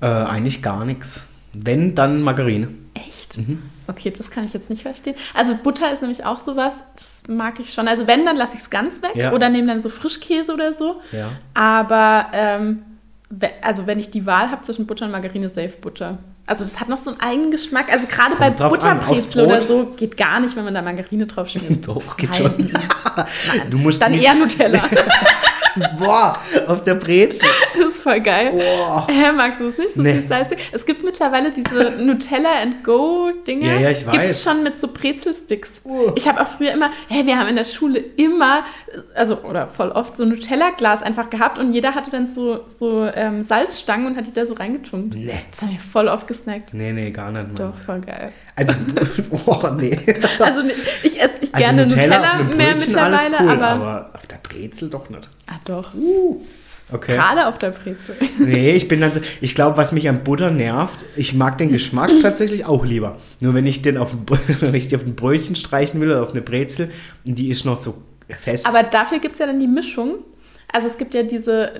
äh, 0.00 0.06
eigentlich 0.06 0.62
gar 0.62 0.84
nichts. 0.84 1.28
Wenn, 1.52 1.94
dann 1.94 2.22
Margarine. 2.22 2.68
Echt? 2.94 3.36
Mhm. 3.38 3.62
Okay, 3.88 4.12
das 4.16 4.30
kann 4.30 4.44
ich 4.44 4.52
jetzt 4.52 4.70
nicht 4.70 4.82
verstehen. 4.82 5.16
Also 5.34 5.54
Butter 5.60 5.92
ist 5.92 6.00
nämlich 6.00 6.24
auch 6.24 6.44
sowas, 6.44 6.74
das 6.94 7.22
mag 7.28 7.58
ich 7.58 7.72
schon. 7.74 7.88
Also 7.88 8.06
wenn, 8.06 8.24
dann 8.24 8.36
lasse 8.36 8.54
ich 8.54 8.60
es 8.60 8.70
ganz 8.70 9.02
weg 9.02 9.16
Ja. 9.16 9.32
oder 9.32 9.48
nehme 9.48 9.66
dann 9.66 9.82
so 9.82 9.88
Frischkäse 9.88 10.54
oder 10.54 10.72
so. 10.74 11.00
Ja. 11.10 11.30
Aber 11.54 12.26
ähm, 12.32 12.82
also 13.62 13.86
wenn 13.88 13.98
ich 13.98 14.10
die 14.10 14.26
Wahl 14.26 14.50
habe 14.50 14.62
zwischen 14.62 14.86
Butter 14.86 15.06
und 15.06 15.10
Margarine, 15.10 15.48
safe 15.48 15.74
Butter. 15.80 16.18
Also 16.46 16.64
das 16.64 16.80
hat 16.80 16.88
noch 16.88 16.98
so 16.98 17.10
einen 17.10 17.20
eigenen 17.20 17.50
Geschmack. 17.50 17.92
Also 17.92 18.06
gerade 18.06 18.34
bei 18.36 18.50
Butterbrezel 18.50 19.44
oder 19.46 19.60
so 19.60 19.86
geht 19.96 20.16
gar 20.16 20.38
nicht, 20.40 20.54
wenn 20.56 20.64
man 20.64 20.74
da 20.74 20.82
Margarine 20.82 21.26
drauf 21.26 21.48
schmiert. 21.48 21.86
Doch, 21.88 22.16
geht 22.16 22.30
Nein. 22.30 22.70
schon. 22.72 23.70
Du 23.70 23.78
musst 23.78 24.00
Dann 24.02 24.12
die- 24.12 24.22
eher 24.24 24.34
Nutella. 24.34 24.82
Boah, 25.98 26.38
auf 26.66 26.84
der 26.84 26.94
Brezel. 26.94 27.48
Das 27.76 27.86
ist 27.94 28.02
voll 28.02 28.20
geil. 28.20 28.52
Boah. 28.52 29.06
Hä, 29.08 29.32
magst 29.32 29.60
du 29.60 29.68
es 29.68 29.78
nicht? 29.78 29.92
So 29.94 30.02
Nee. 30.02 30.20
süß 30.20 30.28
salzig? 30.28 30.58
Es 30.72 30.84
gibt 30.86 31.02
mittlerweile 31.04 31.50
diese 31.52 31.92
Nutella 31.98 32.60
and 32.62 32.84
Go 32.84 33.30
Dinger. 33.46 33.74
Ja, 33.74 33.80
ja, 33.80 33.90
ich 33.90 34.00
Gibt 34.04 34.16
weiß. 34.16 34.30
es 34.30 34.42
schon 34.42 34.62
mit 34.62 34.78
so 34.78 34.88
Brezelsticks. 34.88 35.80
Uh. 35.84 36.12
Ich 36.16 36.28
habe 36.28 36.40
auch 36.40 36.48
früher 36.48 36.72
immer, 36.72 36.90
hey, 37.08 37.26
wir 37.26 37.38
haben 37.38 37.48
in 37.48 37.56
der 37.56 37.64
Schule 37.64 37.98
immer, 37.98 38.64
also 39.14 39.38
oder 39.42 39.66
voll 39.66 39.90
oft 39.90 40.16
so 40.16 40.24
Nutella-Glas 40.24 41.02
einfach 41.02 41.30
gehabt 41.30 41.58
und 41.58 41.72
jeder 41.72 41.94
hatte 41.94 42.10
dann 42.10 42.26
so, 42.26 42.60
so 42.68 43.06
ähm, 43.14 43.42
Salzstangen 43.42 44.06
und 44.06 44.16
hat 44.16 44.26
die 44.26 44.32
da 44.32 44.46
so 44.46 44.54
reingetunkt. 44.54 45.14
Nee. 45.14 45.32
Das 45.50 45.62
haben 45.62 45.70
wir 45.70 45.78
voll 45.80 46.08
oft 46.08 46.26
gesnackt. 46.26 46.74
Nee, 46.74 46.92
nee, 46.92 47.10
gar 47.10 47.30
nicht. 47.32 47.58
Doch, 47.58 47.74
voll 47.74 48.00
geil. 48.00 48.32
Also, 48.60 48.74
boah, 49.44 49.76
nee. 49.78 49.96
Also 50.38 50.62
ne, 50.62 50.72
ich 51.02 51.20
esse 51.20 51.34
nicht 51.40 51.54
Also 51.54 51.64
gerne 51.64 51.86
Nutella, 51.86 52.16
Nutella, 52.38 52.56
mehr 52.56 52.74
Brötchen, 52.74 52.92
mittlerweile, 52.92 53.36
cool, 53.40 53.48
aber, 53.50 53.68
aber 53.68 54.10
auf 54.14 54.26
der 54.26 54.36
Brezel 54.36 54.90
doch 54.90 55.08
nicht. 55.10 55.28
ah 55.46 55.60
doch, 55.64 55.92
Okay. 56.92 57.14
gerade 57.14 57.46
auf 57.46 57.58
der 57.58 57.70
Brezel. 57.70 58.16
Nee, 58.38 58.72
ich 58.72 58.88
bin 58.88 59.00
dann 59.00 59.12
so, 59.12 59.20
ich 59.40 59.54
glaube, 59.54 59.76
was 59.76 59.92
mich 59.92 60.08
an 60.08 60.24
Butter 60.24 60.50
nervt, 60.50 60.98
ich 61.14 61.34
mag 61.34 61.56
den 61.58 61.70
Geschmack 61.70 62.10
tatsächlich 62.22 62.64
auch 62.64 62.84
lieber. 62.84 63.18
Nur 63.40 63.54
wenn 63.54 63.66
ich 63.66 63.82
den 63.82 63.96
auf 63.96 64.12
ein, 64.12 64.74
ich 64.74 64.94
auf 64.96 65.04
ein 65.04 65.14
Brötchen 65.14 65.54
streichen 65.54 66.00
will 66.00 66.10
oder 66.10 66.22
auf 66.22 66.32
eine 66.32 66.42
Brezel, 66.42 66.90
die 67.24 67.48
ist 67.50 67.64
noch 67.64 67.78
so 67.78 68.02
fest. 68.40 68.66
Aber 68.66 68.82
dafür 68.82 69.20
gibt 69.20 69.34
es 69.34 69.38
ja 69.38 69.46
dann 69.46 69.60
die 69.60 69.68
Mischung. 69.68 70.16
Also 70.72 70.86
es 70.88 70.98
gibt 70.98 71.14
ja 71.14 71.22
diese, 71.22 71.72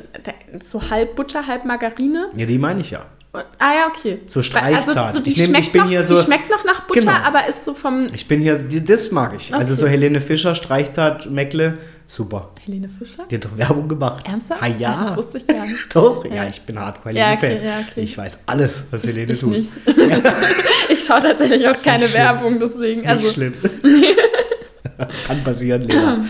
so 0.62 0.90
halb 0.90 1.16
Butter, 1.16 1.46
halb 1.46 1.64
Margarine. 1.64 2.28
ja, 2.36 2.46
die 2.46 2.58
meine 2.58 2.80
ich 2.80 2.90
ja. 2.90 3.06
Ah 3.32 3.74
ja, 3.74 3.86
okay. 3.86 4.18
So 4.26 4.42
streichzart. 4.42 4.96
Also 4.96 5.18
so, 5.18 5.24
die, 5.24 5.30
Ich 5.30 5.36
nehm- 5.38 5.50
schmeckt 5.50 5.66
ich 5.66 5.72
bin 5.72 5.82
noch, 5.82 5.88
hier 5.88 6.02
so- 6.04 6.16
die 6.16 6.22
schmeckt 6.24 6.50
noch 6.50 6.64
nach 6.64 6.80
Butter, 6.88 7.00
Genau. 7.00 7.12
aber 7.12 7.46
ist 7.46 7.64
so 7.64 7.74
vom... 7.74 8.06
Ich 8.12 8.26
bin 8.26 8.40
hier, 8.40 8.58
das 8.58 9.12
mag 9.12 9.34
ich. 9.36 9.54
Also 9.54 9.72
Okay. 9.74 9.80
so 9.82 9.86
Helene 9.86 10.20
Fischer, 10.20 10.56
Streichzart, 10.56 11.30
Meckle, 11.30 11.78
super. 12.08 12.50
Helene 12.64 12.88
Fischer? 12.88 13.26
Die 13.30 13.36
hat 13.36 13.44
doch 13.44 13.56
Werbung 13.56 13.88
gemacht. 13.88 14.26
Ernsthaft? 14.26 14.60
Ah 14.60 14.66
ja. 14.66 15.04
Das 15.06 15.16
wusste 15.16 15.38
ich 15.38 15.46
gar 15.46 15.64
nicht. 15.64 15.78
Doch, 15.94 16.24
ja, 16.24 16.34
Ja. 16.34 16.48
ich 16.48 16.60
bin 16.62 16.80
hardcore 16.80 17.14
Ja, 17.14 17.32
okay, 17.34 17.60
ja, 17.64 17.78
okay. 17.88 18.00
Ich 18.00 18.18
weiß 18.18 18.40
alles, 18.46 18.88
was 18.90 19.06
Helene 19.06 19.32
Ich 19.32 19.40
tut. 19.40 19.50
nicht. 19.52 19.70
ich 20.88 21.04
schaue 21.04 21.20
tatsächlich 21.20 21.68
auch 21.68 21.80
keine 21.84 22.08
schlimm. 22.08 22.14
Werbung, 22.20 22.58
deswegen. 22.58 22.84
Ist 22.86 22.96
nicht 22.96 23.08
Also 23.08 23.30
schlimm. 23.30 23.54
Kann 25.26 25.44
passieren, 25.44 25.82
Lena. 25.82 26.24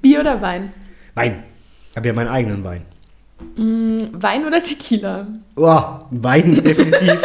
Bier 0.00 0.20
oder 0.20 0.40
Wein? 0.40 0.72
Wein. 1.14 1.44
Ich 1.90 1.96
habe 1.96 2.08
ja 2.08 2.14
meinen 2.14 2.28
eigenen 2.28 2.64
Wein. 2.64 2.82
Wein 3.56 4.46
oder 4.46 4.62
Tequila? 4.62 5.26
Oh, 5.56 5.82
Wein 6.10 6.54
definitiv. 6.64 7.18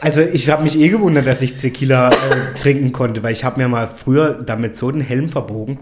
Also 0.00 0.20
ich 0.20 0.48
habe 0.48 0.62
mich 0.62 0.78
eh 0.78 0.88
gewundert, 0.88 1.26
dass 1.26 1.42
ich 1.42 1.56
Tequila 1.56 2.10
äh, 2.10 2.58
trinken 2.58 2.92
konnte, 2.92 3.22
weil 3.22 3.32
ich 3.32 3.44
habe 3.44 3.60
mir 3.60 3.68
mal 3.68 3.88
früher 3.88 4.32
damit 4.34 4.76
so 4.78 4.90
den 4.90 5.00
Helm 5.02 5.28
verbogen. 5.28 5.80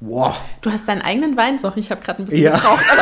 Boah, 0.00 0.34
Du 0.62 0.70
hast 0.70 0.88
deinen 0.88 1.02
eigenen 1.02 1.36
Wein, 1.36 1.58
sorry, 1.58 1.80
ich 1.80 1.90
habe 1.90 2.00
gerade 2.02 2.22
ein 2.22 2.26
bisschen 2.26 2.44
Ja. 2.44 2.54
gebraucht. 2.56 2.84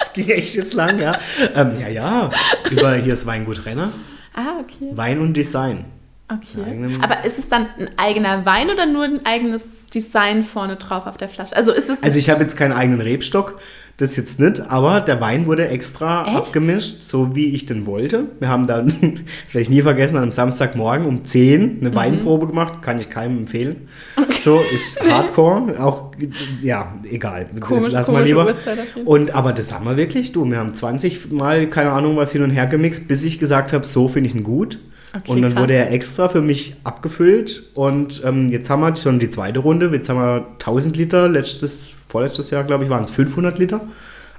Das 0.00 0.12
ging 0.14 0.28
echt 0.30 0.56
jetzt 0.56 0.74
lang, 0.74 0.98
ja. 0.98 1.16
Ähm, 1.54 1.72
ja, 1.80 1.86
ja, 1.88 2.30
über 2.72 2.94
hier 2.96 3.14
ist 3.14 3.24
Weingut 3.24 3.66
Renner. 3.66 3.92
ah, 4.34 4.58
okay. 4.60 4.90
Wein 4.96 5.20
und 5.20 5.36
Design. 5.36 5.84
Okay. 6.28 6.98
Aber 7.00 7.24
ist 7.24 7.38
es 7.38 7.48
dann 7.48 7.68
ein 7.78 7.88
eigener 7.96 8.44
Wein 8.44 8.68
oder 8.68 8.84
nur 8.86 9.04
ein 9.04 9.24
eigenes 9.24 9.86
Design 9.86 10.42
vorne 10.42 10.74
drauf 10.74 11.06
auf 11.06 11.16
der 11.18 11.28
Flasche? 11.28 11.54
Also 11.54 11.70
ist 11.72 11.88
es 11.88 12.02
Also 12.02 12.18
ich 12.18 12.30
habe 12.30 12.42
jetzt 12.42 12.56
keinen 12.56 12.72
eigenen 12.72 13.00
Rebstock, 13.00 13.60
das 13.98 14.16
jetzt 14.16 14.38
nicht, 14.40 14.60
aber 14.60 15.00
der 15.00 15.20
Wein 15.20 15.46
wurde 15.46 15.68
extra 15.68 16.24
Echt? 16.26 16.36
abgemischt, 16.36 17.02
so 17.02 17.34
wie 17.34 17.46
ich 17.54 17.66
den 17.66 17.84
wollte. 17.84 18.26
Wir 18.38 18.48
haben 18.48 18.66
dann, 18.66 18.86
das 19.44 19.54
werde 19.54 19.62
ich 19.62 19.70
nie 19.70 19.82
vergessen, 19.82 20.16
an 20.16 20.22
einem 20.22 20.32
Samstagmorgen 20.32 21.04
um 21.06 21.24
10 21.24 21.60
Mhm. 21.80 21.86
eine 21.86 21.94
Weinprobe 21.96 22.46
gemacht, 22.46 22.80
kann 22.80 22.98
ich 23.00 23.10
keinem 23.10 23.38
empfehlen. 23.38 23.88
So 24.44 24.60
ist 24.72 25.00
Hardcore, 25.10 25.82
auch 25.82 26.12
ja, 26.60 26.94
egal, 27.10 27.46
Komisch- 27.60 27.84
das 27.84 27.92
lassen 27.92 28.14
wir 28.14 28.22
lieber. 28.22 28.54
Und 29.04 29.34
aber 29.34 29.52
das 29.52 29.72
haben 29.74 29.84
wir 29.84 29.96
wirklich, 29.96 30.32
du, 30.32 30.48
wir 30.48 30.58
haben 30.58 30.74
20 30.74 31.32
Mal 31.32 31.66
keine 31.68 31.90
Ahnung 31.90 32.16
was 32.16 32.32
hin 32.32 32.42
und 32.42 32.50
her 32.50 32.66
gemixt, 32.66 33.08
bis 33.08 33.24
ich 33.24 33.38
gesagt 33.38 33.72
habe, 33.72 33.84
so 33.84 34.08
finde 34.08 34.28
ich 34.30 34.34
ihn 34.34 34.44
gut. 34.44 34.78
Okay, 35.16 35.30
und 35.32 35.42
dann 35.42 35.54
krass. 35.54 35.62
wurde 35.62 35.74
er 35.74 35.90
extra 35.90 36.28
für 36.28 36.42
mich 36.42 36.74
abgefüllt 36.84 37.70
und 37.74 38.20
ähm, 38.26 38.50
jetzt 38.50 38.68
haben 38.70 38.80
wir 38.80 38.94
schon 38.94 39.18
die 39.18 39.30
zweite 39.30 39.60
Runde. 39.60 39.88
Jetzt 39.92 40.08
haben 40.10 40.18
wir 40.20 40.46
1000 40.60 40.96
Liter, 40.98 41.28
letztes, 41.28 41.94
vorletztes 42.08 42.50
Jahr 42.50 42.64
glaube 42.64 42.84
ich 42.84 42.90
waren 42.90 43.04
es 43.04 43.10
500 43.10 43.58
Liter. 43.58 43.80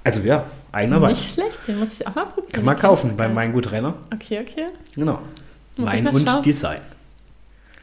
Also 0.03 0.21
ja, 0.21 0.45
einer 0.71 1.01
Wein. 1.01 1.11
nicht 1.11 1.33
schlecht, 1.33 1.59
den 1.67 1.79
muss 1.79 1.99
ich 1.99 2.07
auch 2.07 2.15
mal 2.15 2.25
probieren. 2.25 2.51
Kann 2.51 2.65
man 2.65 2.77
kaufen 2.77 3.17
beim 3.17 3.35
Weingut 3.35 3.71
Renner. 3.71 3.95
Okay, 4.13 4.39
okay. 4.41 4.67
Genau. 4.95 5.19
Muss 5.75 5.91
Wein 5.91 6.07
und 6.07 6.27
schauen. 6.27 6.43
Design. 6.43 6.81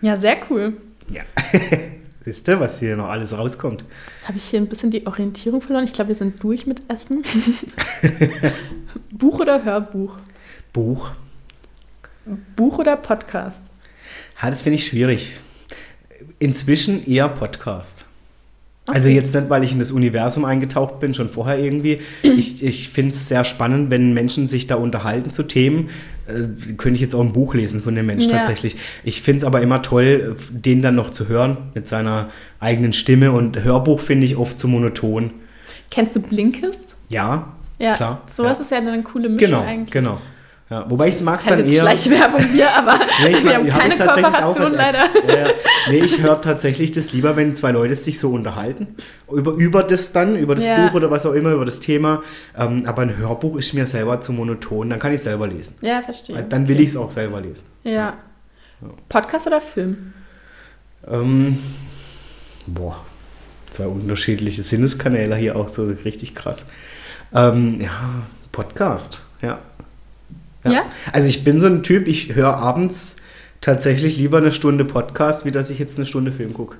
Ja, 0.00 0.16
sehr 0.16 0.38
cool. 0.50 0.76
Ja. 1.08 1.22
Siehst 2.24 2.48
du, 2.48 2.58
was 2.58 2.80
hier 2.80 2.96
noch 2.96 3.08
alles 3.08 3.36
rauskommt? 3.36 3.84
Jetzt 4.16 4.28
habe 4.28 4.38
ich 4.38 4.44
hier 4.44 4.60
ein 4.60 4.66
bisschen 4.66 4.90
die 4.90 5.06
Orientierung 5.06 5.62
verloren. 5.62 5.84
Ich 5.84 5.92
glaube, 5.92 6.08
wir 6.08 6.16
sind 6.16 6.42
durch 6.42 6.66
mit 6.66 6.82
Essen. 6.88 7.22
Buch 9.12 9.38
oder 9.38 9.64
Hörbuch? 9.64 10.18
Buch. 10.72 11.12
Buch 12.56 12.78
oder 12.78 12.96
Podcast? 12.96 13.60
Ja, 14.42 14.50
das 14.50 14.62
finde 14.62 14.78
ich 14.78 14.86
schwierig. 14.86 15.38
Inzwischen 16.40 17.06
eher 17.06 17.28
Podcast. 17.28 18.06
Also 18.86 19.08
jetzt 19.08 19.34
nicht, 19.34 19.50
weil 19.50 19.64
ich 19.64 19.72
in 19.72 19.78
das 19.80 19.90
Universum 19.90 20.44
eingetaucht 20.44 21.00
bin, 21.00 21.12
schon 21.12 21.28
vorher 21.28 21.58
irgendwie. 21.58 21.98
Ich, 22.22 22.62
ich 22.62 22.88
finde 22.88 23.10
es 23.10 23.28
sehr 23.28 23.44
spannend, 23.44 23.90
wenn 23.90 24.14
Menschen 24.14 24.46
sich 24.46 24.66
da 24.68 24.76
unterhalten 24.76 25.30
zu 25.30 25.42
Themen. 25.42 25.88
Äh, 26.28 26.72
könnte 26.76 26.94
ich 26.94 27.00
jetzt 27.00 27.14
auch 27.14 27.20
ein 27.20 27.32
Buch 27.32 27.54
lesen 27.54 27.82
von 27.82 27.94
dem 27.96 28.06
Mensch 28.06 28.26
Ja. 28.26 28.36
tatsächlich. 28.36 28.76
Ich 29.04 29.22
finde 29.22 29.38
es 29.38 29.44
aber 29.44 29.60
immer 29.60 29.82
toll, 29.82 30.36
den 30.50 30.82
dann 30.82 30.94
noch 30.94 31.10
zu 31.10 31.28
hören 31.28 31.56
mit 31.74 31.88
seiner 31.88 32.28
eigenen 32.60 32.92
Stimme. 32.92 33.32
Und 33.32 33.64
Hörbuch 33.64 33.98
finde 34.00 34.24
ich 34.26 34.36
oft 34.36 34.58
zu 34.58 34.68
monoton. 34.68 35.30
Kennst 35.90 36.14
du 36.16 36.20
Blinkist? 36.22 36.96
Ja, 37.10 37.52
Ja, 37.78 37.94
klar. 37.96 38.22
sowas 38.26 38.58
ja. 38.58 38.64
ist 38.64 38.70
ja 38.70 38.78
eine 38.78 39.02
coole 39.02 39.28
Mischung 39.28 39.50
Genau, 39.50 39.62
eigentlich. 39.62 39.90
genau. 39.92 40.18
Ja, 40.68 40.84
wobei 40.90 41.08
ich 41.08 41.20
mag 41.20 41.38
es 41.38 41.46
Das 41.46 41.46
ist 41.46 41.50
halt 41.50 41.60
dann 41.60 41.66
jetzt 41.66 41.74
eher. 41.76 41.82
Schleichwerbung 41.82 42.44
hier, 42.52 42.74
aber 42.74 42.98
Nee, 43.22 43.28
ich 43.30 43.44
wir 43.44 43.54
haben 43.54 43.72
hab 43.72 43.80
keine 43.80 43.94
ich 43.94 44.00
tatsächlich 44.00 44.34
auch 44.36 44.56
Kooperation 44.56 44.78
leider. 44.78 44.98
Ja, 45.28 45.36
ja. 45.46 45.54
Nee, 45.90 45.98
ich 46.00 46.20
höre 46.20 46.40
tatsächlich 46.40 46.90
das 46.90 47.12
lieber, 47.12 47.36
wenn 47.36 47.54
zwei 47.54 47.70
Leute 47.70 47.94
sich 47.94 48.18
so 48.18 48.32
unterhalten. 48.32 48.96
Über, 49.30 49.52
über 49.52 49.84
das 49.84 50.10
dann, 50.10 50.34
über 50.34 50.56
das 50.56 50.64
Ja. 50.64 50.88
Buch 50.88 50.94
oder 50.96 51.10
was 51.10 51.24
auch 51.24 51.34
immer, 51.34 51.52
über 51.52 51.64
das 51.64 51.78
Thema. 51.78 52.22
Ähm, 52.58 52.82
aber 52.84 53.02
ein 53.02 53.16
Hörbuch 53.16 53.56
ist 53.56 53.74
mir 53.74 53.86
selber 53.86 54.20
zu 54.20 54.32
monoton. 54.32 54.90
Dann 54.90 54.98
kann 54.98 55.14
ich 55.14 55.22
selber 55.22 55.46
lesen. 55.46 55.76
Ja, 55.82 56.02
verstehe. 56.02 56.44
Dann 56.48 56.66
will 56.66 56.80
ich 56.80 56.88
es 56.88 56.96
auch 56.96 57.10
selber 57.10 57.40
lesen. 57.40 57.62
Ja. 57.84 58.14
Podcast 59.08 59.46
oder 59.46 59.60
Film? 59.60 60.14
Ähm, 61.08 61.60
boah, 62.66 63.04
zwei 63.70 63.86
unterschiedliche 63.86 64.64
Sinneskanäle 64.64 65.36
hier 65.36 65.54
auch 65.54 65.68
so 65.68 65.86
richtig 66.04 66.34
krass. 66.34 66.66
Ähm, 67.32 67.80
ja, 67.80 68.24
Podcast, 68.50 69.20
ja. 69.42 69.60
Ja? 70.72 70.84
Also 71.12 71.28
ich 71.28 71.44
bin 71.44 71.60
so 71.60 71.66
ein 71.66 71.82
Typ, 71.82 72.06
ich 72.08 72.34
höre 72.34 72.56
abends 72.56 73.16
tatsächlich 73.60 74.16
lieber 74.16 74.38
eine 74.38 74.52
Stunde 74.52 74.84
Podcast, 74.84 75.44
wie 75.44 75.50
dass 75.50 75.70
ich 75.70 75.78
jetzt 75.78 75.98
eine 75.98 76.06
Stunde 76.06 76.32
Film 76.32 76.52
gucke. 76.54 76.76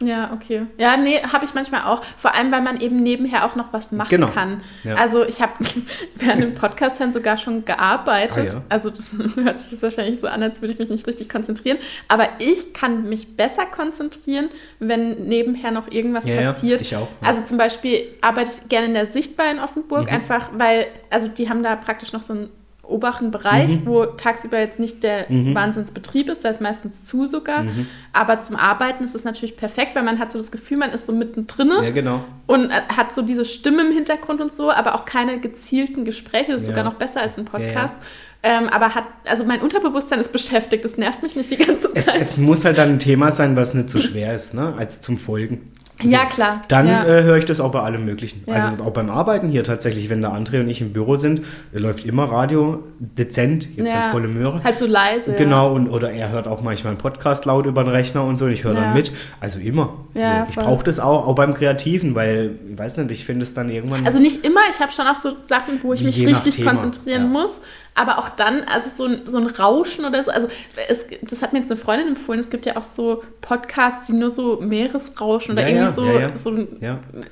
Ja, 0.00 0.30
okay. 0.32 0.62
Ja, 0.76 0.96
nee, 0.96 1.18
habe 1.32 1.44
ich 1.44 1.54
manchmal 1.54 1.82
auch. 1.82 2.04
Vor 2.18 2.32
allem, 2.32 2.52
weil 2.52 2.62
man 2.62 2.80
eben 2.80 3.02
nebenher 3.02 3.44
auch 3.44 3.56
noch 3.56 3.72
was 3.72 3.90
machen 3.90 4.10
Genau. 4.10 4.28
kann. 4.28 4.60
Ja. 4.84 4.94
Also 4.94 5.24
ich 5.24 5.42
habe 5.42 5.54
während 6.14 6.40
dem 6.40 6.54
Podcast 6.54 7.00
hören 7.00 7.12
sogar 7.12 7.36
schon 7.36 7.64
gearbeitet. 7.64 8.36
Ah, 8.50 8.54
ja. 8.58 8.62
Also 8.68 8.90
das 8.90 9.12
hört 9.34 9.58
sich 9.58 9.72
jetzt 9.72 9.82
wahrscheinlich 9.82 10.20
so 10.20 10.28
an, 10.28 10.40
als 10.40 10.60
würde 10.62 10.72
ich 10.74 10.78
mich 10.78 10.88
nicht 10.88 11.04
richtig 11.08 11.28
konzentrieren. 11.28 11.78
Aber 12.06 12.28
ich 12.38 12.72
kann 12.74 13.08
mich 13.08 13.36
besser 13.36 13.66
konzentrieren, 13.66 14.50
wenn 14.78 15.26
nebenher 15.26 15.72
noch 15.72 15.90
irgendwas 15.90 16.24
Ja, 16.26 16.34
ja, 16.42 16.52
passiert. 16.52 16.80
ich 16.80 16.94
auch, 16.94 17.08
ja. 17.20 17.28
Also 17.28 17.42
zum 17.42 17.58
Beispiel 17.58 18.02
arbeite 18.20 18.50
ich 18.52 18.68
gerne 18.68 18.86
in 18.86 18.94
der 18.94 19.06
Sichtbar 19.06 19.50
in 19.50 19.58
Offenburg, 19.58 20.02
Mhm. 20.02 20.10
einfach 20.14 20.50
weil, 20.56 20.86
also 21.10 21.26
die 21.26 21.48
haben 21.48 21.64
da 21.64 21.74
praktisch 21.74 22.12
noch 22.12 22.22
so 22.22 22.34
einen 22.34 22.50
oberen 22.88 23.30
Bereich, 23.30 23.68
Mhm. 23.68 23.82
wo 23.86 24.04
tagsüber 24.06 24.58
jetzt 24.58 24.78
nicht 24.78 25.02
der 25.02 25.26
Wahnsinnsbetrieb 25.28 26.28
ist, 26.30 26.44
da 26.44 26.48
ist 26.48 26.60
meistens 26.60 27.04
zu 27.04 27.26
sogar. 27.26 27.62
Mhm. 27.64 27.86
Aber 28.12 28.40
zum 28.40 28.56
Arbeiten 28.56 29.04
ist 29.04 29.14
es 29.14 29.24
natürlich 29.24 29.56
perfekt, 29.56 29.94
weil 29.94 30.02
man 30.02 30.18
hat 30.18 30.32
so 30.32 30.38
das 30.38 30.50
Gefühl, 30.50 30.78
man 30.78 30.90
ist 30.90 31.06
so 31.06 31.12
mittendrin 31.12 31.70
Ja, 31.82 31.90
genau. 31.90 32.24
und 32.46 32.70
äh, 32.70 32.80
hat 32.96 33.14
so 33.14 33.22
diese 33.22 33.44
Stimme 33.44 33.82
im 33.82 33.92
Hintergrund 33.92 34.40
und 34.40 34.52
so, 34.52 34.70
aber 34.70 34.94
auch 34.94 35.04
keine 35.04 35.38
gezielten 35.38 36.04
Gespräche. 36.04 36.52
Das 36.52 36.62
ist 36.62 36.68
Ja. 36.68 36.74
sogar 36.74 36.84
noch 36.84 36.94
besser 36.98 37.20
als 37.20 37.36
ein 37.38 37.44
Podcast. 37.44 37.94
Ja, 38.00 38.06
Ähm, 38.40 38.68
aber 38.68 38.94
hat, 38.94 39.02
also 39.28 39.42
mein 39.44 39.60
Unterbewusstsein 39.60 40.20
ist 40.20 40.30
beschäftigt, 40.32 40.84
das 40.84 40.96
nervt 40.96 41.24
mich 41.24 41.34
nicht 41.34 41.50
die 41.50 41.56
ganze 41.56 41.90
Es, 41.94 42.06
Zeit. 42.06 42.20
es 42.20 42.36
muss 42.36 42.64
halt 42.64 42.78
dann 42.78 42.90
ein 42.90 42.98
Thema 43.00 43.32
sein, 43.32 43.56
was 43.56 43.74
nicht 43.74 43.90
so 43.90 43.98
schwer 43.98 44.32
ist, 44.36 44.54
ne? 44.54 44.74
als 44.78 45.00
zum 45.00 45.18
Folgen. 45.18 45.72
Also, 46.00 46.14
ja, 46.14 46.26
klar. 46.26 46.62
Dann 46.68 46.86
ja. 46.86 47.04
äh, 47.04 47.22
höre 47.24 47.38
ich 47.38 47.44
das 47.44 47.58
auch 47.58 47.72
bei 47.72 47.80
allem 47.80 48.04
Möglichen. 48.04 48.44
Ja. 48.46 48.54
Also 48.54 48.84
auch 48.84 48.92
beim 48.92 49.10
Arbeiten 49.10 49.48
hier 49.48 49.64
tatsächlich, 49.64 50.08
wenn 50.08 50.20
der 50.20 50.30
André 50.30 50.60
und 50.60 50.68
ich 50.68 50.80
im 50.80 50.92
Büro 50.92 51.16
sind, 51.16 51.40
äh, 51.74 51.78
läuft 51.78 52.04
immer 52.04 52.24
Radio 52.30 52.84
dezent, 52.98 53.68
jetzt 53.76 53.92
ja. 53.92 54.02
halt 54.02 54.12
volle 54.12 54.28
Möhre. 54.28 54.62
Halt 54.62 54.78
so 54.78 54.86
leise. 54.86 55.32
Genau, 55.32 55.72
und, 55.72 55.88
oder 55.88 56.12
er 56.12 56.30
hört 56.30 56.46
auch 56.46 56.62
manchmal 56.62 56.92
einen 56.92 56.98
Podcast 56.98 57.46
laut 57.46 57.66
über 57.66 57.82
den 57.82 57.90
Rechner 57.90 58.22
und 58.22 58.36
so, 58.36 58.44
und 58.44 58.52
ich 58.52 58.64
höre 58.64 58.74
dann 58.74 58.94
mit. 58.94 59.12
Also 59.40 59.58
immer. 59.58 59.94
Ja, 60.14 60.46
ich 60.48 60.54
brauche 60.54 60.84
das 60.84 61.00
auch, 61.00 61.26
auch 61.26 61.34
beim 61.34 61.54
Kreativen, 61.54 62.14
weil, 62.14 62.58
ich 62.70 62.78
weiß 62.78 62.96
nicht, 62.98 63.10
ich 63.10 63.24
finde 63.24 63.42
es 63.42 63.54
dann 63.54 63.68
irgendwann. 63.68 64.06
Also 64.06 64.20
nicht 64.20 64.44
immer, 64.44 64.60
ich 64.70 64.80
habe 64.80 64.92
schon 64.92 65.06
auch 65.06 65.16
so 65.16 65.32
Sachen, 65.42 65.80
wo 65.82 65.94
ich 65.94 66.02
mich 66.02 66.24
richtig 66.24 66.56
Thema, 66.56 66.74
konzentrieren 66.74 67.30
muss. 67.30 67.60
Aber 67.98 68.18
auch 68.18 68.28
dann, 68.28 68.62
also 68.62 68.90
so 68.90 69.04
ein, 69.06 69.22
so 69.26 69.38
ein 69.38 69.46
Rauschen 69.46 70.04
oder 70.04 70.22
so. 70.22 70.30
Also 70.30 70.46
es, 70.88 71.04
das 71.22 71.42
hat 71.42 71.52
mir 71.52 71.58
jetzt 71.58 71.70
eine 71.70 71.80
Freundin 71.80 72.08
empfohlen. 72.08 72.40
Es 72.40 72.48
gibt 72.48 72.64
ja 72.64 72.76
auch 72.76 72.84
so 72.84 73.24
Podcasts, 73.40 74.06
die 74.06 74.12
nur 74.12 74.30
so 74.30 74.60
Meeresrauschen 74.60 75.52
oder 75.52 75.62
Ja, 75.62 75.68
irgendwie 75.68 75.94
so, 75.94 76.04
ja, 76.04 76.20
ja. 76.20 76.36
so 76.36 76.50
ein, 76.50 76.68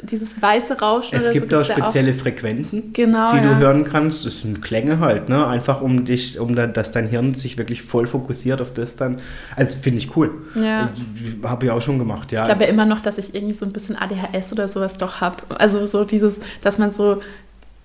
dieses 0.02 0.42
weiße 0.42 0.80
Rauschen. 0.80 1.14
es 1.16 1.30
gibt 1.30 1.52
so 1.52 1.58
auch 1.60 1.68
ja 1.68 1.76
spezielle 1.76 2.14
Frequenzen, 2.14 2.92
Genau, 2.92 3.28
die 3.30 3.40
du 3.40 3.56
hören 3.58 3.84
kannst. 3.84 4.26
Das 4.26 4.42
sind 4.42 4.60
Klänge 4.60 4.98
halt, 4.98 5.28
ne? 5.28 5.46
Einfach 5.46 5.80
um 5.80 6.04
dich, 6.04 6.40
um 6.40 6.56
da, 6.56 6.66
dass 6.66 6.90
dein 6.90 7.06
Hirn 7.06 7.34
sich 7.34 7.58
wirklich 7.58 7.82
voll 7.82 8.08
fokussiert 8.08 8.60
auf 8.60 8.72
das 8.72 8.96
dann. 8.96 9.20
Also 9.54 9.78
finde 9.78 9.98
ich 9.98 10.16
cool. 10.16 10.30
Ja. 10.54 10.90
Habe 11.44 11.66
ich 11.66 11.70
auch 11.70 11.82
schon 11.82 11.98
gemacht, 11.98 12.32
ja. 12.32 12.42
Ich 12.42 12.48
glaube 12.48 12.64
ja 12.64 12.70
immer 12.70 12.86
noch, 12.86 13.00
dass 13.00 13.18
ich 13.18 13.34
irgendwie 13.34 13.54
so 13.54 13.64
ein 13.64 13.72
bisschen 13.72 13.96
ADHS 13.96 14.52
oder 14.52 14.66
sowas 14.66 14.98
doch 14.98 15.20
habe. 15.20 15.36
Also 15.50 15.86
so 15.86 16.04
dieses, 16.04 16.40
dass 16.60 16.78
man 16.78 16.90
so 16.92 17.20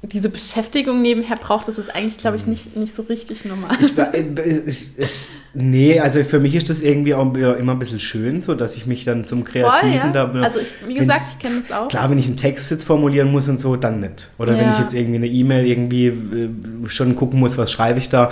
diese 0.04 0.30
Beschäftigung 0.30 1.02
nebenher 1.04 1.36
braucht, 1.36 1.68
das 1.68 1.78
ist 1.78 1.94
eigentlich, 1.94 2.18
glaube 2.18 2.36
ich, 2.36 2.48
nicht, 2.48 2.76
nicht 2.76 2.96
so 2.96 3.04
richtig 3.04 3.46
normal. 3.46 3.78
Ich, 3.80 3.96
äh, 3.98 4.24
es, 4.66 4.90
es, 4.98 5.42
nee, 5.54 6.00
also 6.00 6.24
für 6.24 6.40
mich 6.40 6.56
ist 6.56 6.72
das 6.72 6.82
irgendwie 6.82 7.14
auch 7.14 7.36
immer 7.36 7.74
ein 7.74 7.80
bisschen 7.80 8.00
schön, 8.00 8.42
so 8.42 8.56
dass 8.56 8.76
ich 8.76 8.88
mich 8.88 9.06
dann 9.06 9.26
zum 9.26 9.44
Kreativen 9.44 9.94
ja. 9.94 10.12
da. 10.12 10.32
Also 10.42 10.60
ich, 10.60 10.70
wie 10.88 10.96
gesagt, 10.96 11.22
ich 11.34 11.40
kenne 11.40 11.62
das 11.62 11.72
auch. 11.72 11.88
Klar, 11.88 12.10
wenn 12.10 12.18
ich 12.18 12.26
einen 12.26 12.38
Text 12.38 12.72
jetzt 12.72 12.84
formulieren 12.84 13.32
muss 13.32 13.48
und 13.48 13.60
so, 13.60 13.76
dann 13.76 14.00
nicht. 14.00 14.32
Oder 14.40 14.54
wenn 14.54 14.62
Ja. 14.66 14.74
ich 14.74 14.80
jetzt 14.80 14.96
irgendwie 14.96 15.18
eine 15.18 15.28
E-Mail 15.28 15.68
irgendwie 15.68 16.08
äh, 16.08 16.50
schon 16.88 17.16
gucken 17.16 17.40
muss, 17.40 17.60
was 17.60 17.72
schreibe 17.72 18.00
ich 18.00 18.10
da, 18.10 18.32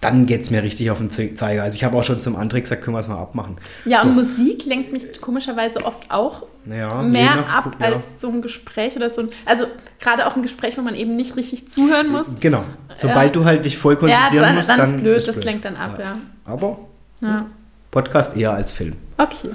dann 0.00 0.24
geht 0.26 0.40
es 0.40 0.50
mir 0.50 0.62
richtig 0.62 0.90
auf 0.90 0.98
den 0.98 1.10
Ze- 1.10 1.34
Zeiger. 1.34 1.62
Also 1.62 1.76
ich 1.76 1.84
habe 1.84 1.96
auch 1.98 2.04
schon 2.04 2.20
zum 2.22 2.34
André 2.36 2.60
gesagt, 2.60 2.82
können 2.82 2.94
wir 2.96 3.00
es 3.00 3.08
mal 3.08 3.18
abmachen. 3.18 3.58
Ja, 3.84 4.00
so. 4.00 4.08
und 4.08 4.14
Musik 4.14 4.64
lenkt 4.64 4.92
mich 4.92 5.20
komischerweise 5.20 5.84
oft 5.84 6.10
auch 6.10 6.44
Ja, 6.64 7.02
mehr 7.02 7.36
nach- 7.36 7.66
ab 7.66 7.76
ja. 7.78 7.86
als 7.86 8.20
so 8.20 8.28
ein 8.30 8.40
Gespräch 8.40 8.96
oder 8.96 9.10
so 9.10 9.22
ein, 9.22 9.28
also 9.44 9.66
gerade 10.00 10.26
auch 10.26 10.36
ein 10.36 10.42
Gespräch, 10.42 10.78
wo 10.78 10.82
man 10.82 10.94
eben 10.94 11.16
nicht 11.16 11.36
richtig 11.36 11.68
zuhören 11.68 12.08
muss. 12.08 12.28
Genau. 12.40 12.64
Sobald 12.96 13.26
Ja. 13.36 13.40
du 13.40 13.44
halt 13.44 13.64
dich 13.66 13.76
voll 13.76 13.94
Ja, 13.94 13.98
konzentrieren 14.00 14.42
dann, 14.44 14.54
musst, 14.56 14.68
dann 14.70 14.78
dann 14.78 14.94
ist 14.94 15.00
blöd, 15.02 15.16
ist 15.18 15.28
das 15.28 15.34
blöd. 15.36 15.44
lenkt 15.44 15.64
dann 15.66 15.76
ab, 15.76 15.98
ja. 15.98 16.16
Aber 16.46 16.78
ja. 17.20 17.46
Podcast 17.90 18.36
eher 18.36 18.52
als 18.54 18.72
Film. 18.72 18.94
Okay. 19.18 19.50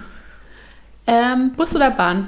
Ähm, 1.07 1.51
Bus 1.55 1.73
oder 1.75 1.89
Bahn? 1.91 2.27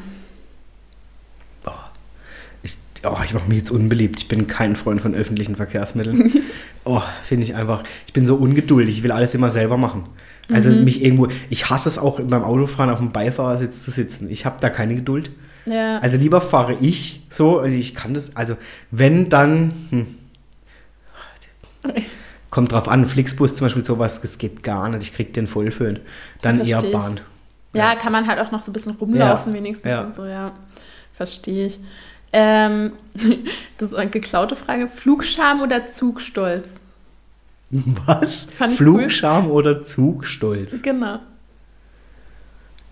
Oh, 3.03 3.17
ich 3.23 3.33
mache 3.33 3.47
mich 3.47 3.59
jetzt 3.59 3.71
unbeliebt. 3.71 4.19
Ich 4.19 4.27
bin 4.27 4.47
kein 4.47 4.75
Freund 4.75 5.01
von 5.01 5.13
öffentlichen 5.15 5.55
Verkehrsmitteln. 5.55 6.31
oh, 6.85 7.01
finde 7.23 7.45
ich 7.45 7.55
einfach. 7.55 7.83
Ich 8.05 8.13
bin 8.13 8.25
so 8.25 8.35
ungeduldig. 8.35 8.97
Ich 8.97 9.03
will 9.03 9.11
alles 9.11 9.35
immer 9.35 9.51
selber 9.51 9.77
machen. 9.77 10.05
Also 10.51 10.69
Mhm. 10.69 10.83
mich 10.83 11.03
irgendwo. 11.03 11.27
Ich 11.49 11.69
hasse 11.69 11.89
es 11.89 11.97
auch 11.97 12.19
beim 12.21 12.43
Autofahren 12.43 12.89
auf 12.89 12.99
dem 12.99 13.11
Beifahrersitz 13.11 13.83
zu 13.83 13.91
sitzen. 13.91 14.29
Ich 14.29 14.45
habe 14.45 14.57
da 14.61 14.69
keine 14.69 14.95
Geduld. 14.95 15.31
Ja. 15.65 15.99
Also 15.99 16.17
lieber 16.17 16.39
fahre 16.41 16.77
ich 16.79 17.21
so. 17.29 17.63
Ich 17.63 17.93
kann 17.95 18.13
das. 18.13 18.35
Also 18.35 18.55
wenn 18.91 19.29
dann. 19.29 19.73
Hm. 19.89 20.05
Kommt 22.49 22.71
drauf 22.71 22.87
an. 22.87 23.05
Flixbus 23.05 23.55
zum 23.55 23.65
Beispiel 23.67 23.83
sowas. 23.85 24.21
Das 24.21 24.37
geht 24.37 24.63
gar 24.63 24.89
nicht. 24.89 25.03
Ich 25.03 25.13
krieg 25.13 25.33
den 25.33 25.47
Vollföhn. 25.47 25.99
Dann 26.41 26.59
eher 26.59 26.79
Versteh 26.79 26.87
ich. 26.87 26.93
Bahn. 26.93 27.19
Ja, 27.73 27.95
kann 27.95 28.11
man 28.11 28.25
halt 28.27 28.39
auch 28.39 28.51
noch 28.51 28.63
so 28.63 28.71
ein 28.71 28.73
bisschen 28.73 28.93
rumlaufen, 28.93 29.51
Ja, 29.51 29.57
wenigstens 29.57 29.89
ja. 29.89 30.11
so, 30.15 30.25
ja. 30.25 30.53
Verstehe 31.15 31.67
ich. 31.67 31.79
Ähm, 32.33 32.93
das 33.77 33.89
ist 33.89 33.95
eine 33.95 34.09
geklaute 34.09 34.55
Frage. 34.55 34.87
Flugscham 34.87 35.61
oder 35.61 35.87
Zugstolz? 35.87 36.75
Was? 37.69 38.49
Flugscham 38.75 39.51
oder 39.51 39.83
Zugstolz? 39.83 40.81
Genau. 40.81 41.19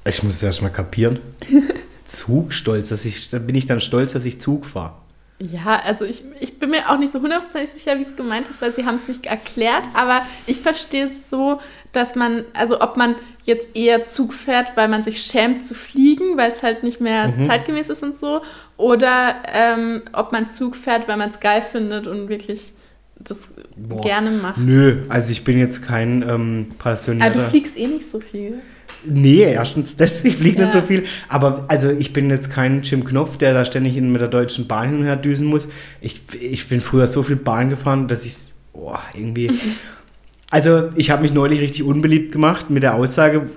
Ich 0.08 0.22
muss 0.22 0.36
es 0.36 0.44
erst 0.44 0.62
mal 0.62 0.70
kapieren. 0.70 1.20
Zugstolz, 2.06 2.90
dass 2.90 3.06
ich, 3.06 3.30
da 3.30 3.40
bin 3.40 3.56
ich 3.56 3.66
dann 3.66 3.80
stolz, 3.80 4.14
dass 4.14 4.26
ich 4.26 4.40
Zug 4.40 4.66
fahre. 4.66 4.94
Ja, 5.40 5.82
also 5.82 6.06
ich, 6.06 6.24
ich 6.40 6.60
bin 6.60 6.70
mir 6.70 6.90
auch 6.90 6.98
nicht 6.98 7.12
so 7.12 7.20
hundertprozentig 7.20 7.72
sicher, 7.72 7.98
wie 7.98 8.04
es 8.04 8.16
gemeint 8.16 8.48
ist, 8.48 8.62
weil 8.62 8.74
sie 8.74 8.86
haben 8.86 8.96
es 8.96 9.08
nicht 9.08 9.26
erklärt, 9.26 9.84
aber 9.94 10.22
ich 10.46 10.62
verstehe 10.62 11.06
es 11.06 11.30
so, 11.30 11.60
dass 11.96 12.16
man, 12.16 12.44
also 12.54 12.82
ob 12.82 12.98
man 12.98 13.16
jetzt 13.46 13.76
eher 13.76 14.06
Zug 14.06 14.34
fährt, 14.34 14.76
weil 14.76 14.88
man 14.88 15.04
sich 15.04 15.22
schämt 15.22 15.66
zu 15.66 15.74
fliegen, 15.76 16.36
weil 16.38 16.52
es 16.52 16.64
halt 16.64 16.84
nicht 16.84 17.00
mehr 17.02 17.28
Mhm. 17.30 17.46
zeitgemäß 17.46 17.90
ist 17.90 18.04
und 18.04 18.18
so, 18.18 18.42
oder 18.78 19.36
ähm, 19.54 20.02
ob 20.14 20.32
man 20.32 20.48
Zug 20.48 20.76
fährt, 20.76 21.08
weil 21.08 21.18
man 21.18 21.30
es 21.30 21.40
geil 21.40 21.62
findet 21.62 22.08
und 22.08 22.28
wirklich 22.30 22.72
das 23.20 23.50
Boah. 23.76 24.02
gerne 24.02 24.32
macht. 24.32 24.58
Nö, 24.58 25.04
also 25.10 25.32
ich 25.32 25.44
bin 25.44 25.58
jetzt 25.58 25.86
kein 25.86 26.22
ähm, 26.24 26.28
Aber 26.28 26.70
du 26.70 26.76
passionierter. 26.78 27.50
fliegst 27.50 27.78
eh 27.78 27.88
nicht 27.88 28.12
so 28.12 28.20
viel. 28.20 28.56
Nee, 29.08 29.44
erstens, 29.44 29.96
das, 29.98 30.26
ich 30.26 30.36
fliege 30.38 30.64
nicht 30.64 30.74
Ja. 30.74 30.82
so 30.82 30.86
viel. 30.88 31.04
Aber 31.30 31.66
also 31.68 31.90
ich 31.92 32.12
bin 32.12 32.30
jetzt 32.32 32.50
kein 32.52 32.82
Jim 32.82 33.06
Knopf, 33.06 33.38
der 33.38 33.54
da 33.54 33.64
ständig 33.64 33.96
mit 34.02 34.20
der 34.20 34.28
Deutschen 34.28 34.68
Bahn 34.68 34.90
hin 34.90 35.00
und 35.00 35.06
her 35.06 35.16
düsen 35.16 35.46
muss. 35.46 35.68
Ich, 36.02 36.22
ich 36.40 36.68
bin 36.68 36.82
früher 36.82 37.06
so 37.08 37.22
viel 37.22 37.36
Bahn 37.36 37.70
gefahren, 37.70 38.08
dass 38.08 38.26
ich 38.26 38.34
oh, 38.74 38.96
irgendwie. 39.14 39.52
Also 40.52 40.90
ich 40.96 41.10
habe 41.10 41.24
mich 41.24 41.34
neulich 41.34 41.60
richtig 41.60 41.84
unbeliebt 41.84 42.32
gemacht 42.32 42.70
mit 42.70 42.84
der 42.84 42.96
Aussage, 42.96 43.50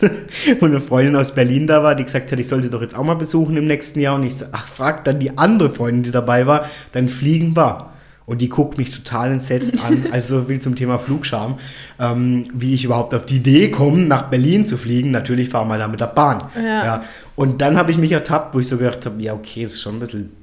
wo 0.60 0.66
eine 0.66 0.80
Freundin 0.80 1.16
aus 1.16 1.34
Berlin 1.34 1.66
da 1.66 1.82
war, 1.82 1.94
die 1.94 2.04
gesagt 2.04 2.32
hat, 2.32 2.38
ich 2.38 2.48
soll 2.48 2.62
sie 2.62 2.70
doch 2.70 2.80
jetzt 2.80 2.96
auch 2.96 3.04
mal 3.04 3.14
besuchen 3.14 3.56
im 3.56 3.66
nächsten 3.66 4.00
Jahr. 4.00 4.14
Und 4.14 4.24
ich 4.24 4.36
so, 4.36 4.46
ach, 4.52 4.66
frag 4.66 5.04
dann 5.04 5.18
die 5.18 5.36
andere 5.36 5.70
Freundin, 5.70 6.02
die 6.02 6.10
dabei 6.10 6.46
war, 6.46 6.66
dann 6.92 7.08
fliegen 7.08 7.56
war. 7.56 7.94
Und 8.24 8.40
die 8.40 8.48
guckt 8.48 8.78
mich 8.78 8.92
total 8.92 9.32
entsetzt 9.32 9.74
an, 9.84 10.06
also 10.12 10.40
so 10.40 10.46
viel 10.46 10.60
zum 10.60 10.76
Thema 10.76 10.98
Flugscham, 10.98 11.58
ähm, 11.98 12.48
wie 12.54 12.74
ich 12.74 12.84
überhaupt 12.84 13.12
auf 13.12 13.26
die 13.26 13.36
Idee 13.36 13.70
komme, 13.70 13.98
nach 13.98 14.30
Berlin 14.30 14.66
zu 14.66 14.76
fliegen. 14.76 15.10
Natürlich 15.10 15.48
fahren 15.48 15.68
wir 15.68 15.78
da 15.78 15.88
mit 15.88 16.00
der 16.00 16.06
Bahn. 16.06 16.44
Ja. 16.56 17.02
Und 17.34 17.60
dann 17.60 17.76
habe 17.76 17.90
ich 17.90 17.98
mich 17.98 18.12
ertappt, 18.12 18.54
wo 18.54 18.60
ich 18.60 18.68
so 18.68 18.78
gedacht 18.78 19.04
habe, 19.04 19.20
ja 19.20 19.34
okay, 19.34 19.64
das 19.64 19.72
ist 19.72 19.82
schon 19.82 19.96
ein 19.96 20.00
bisschen 20.00 20.39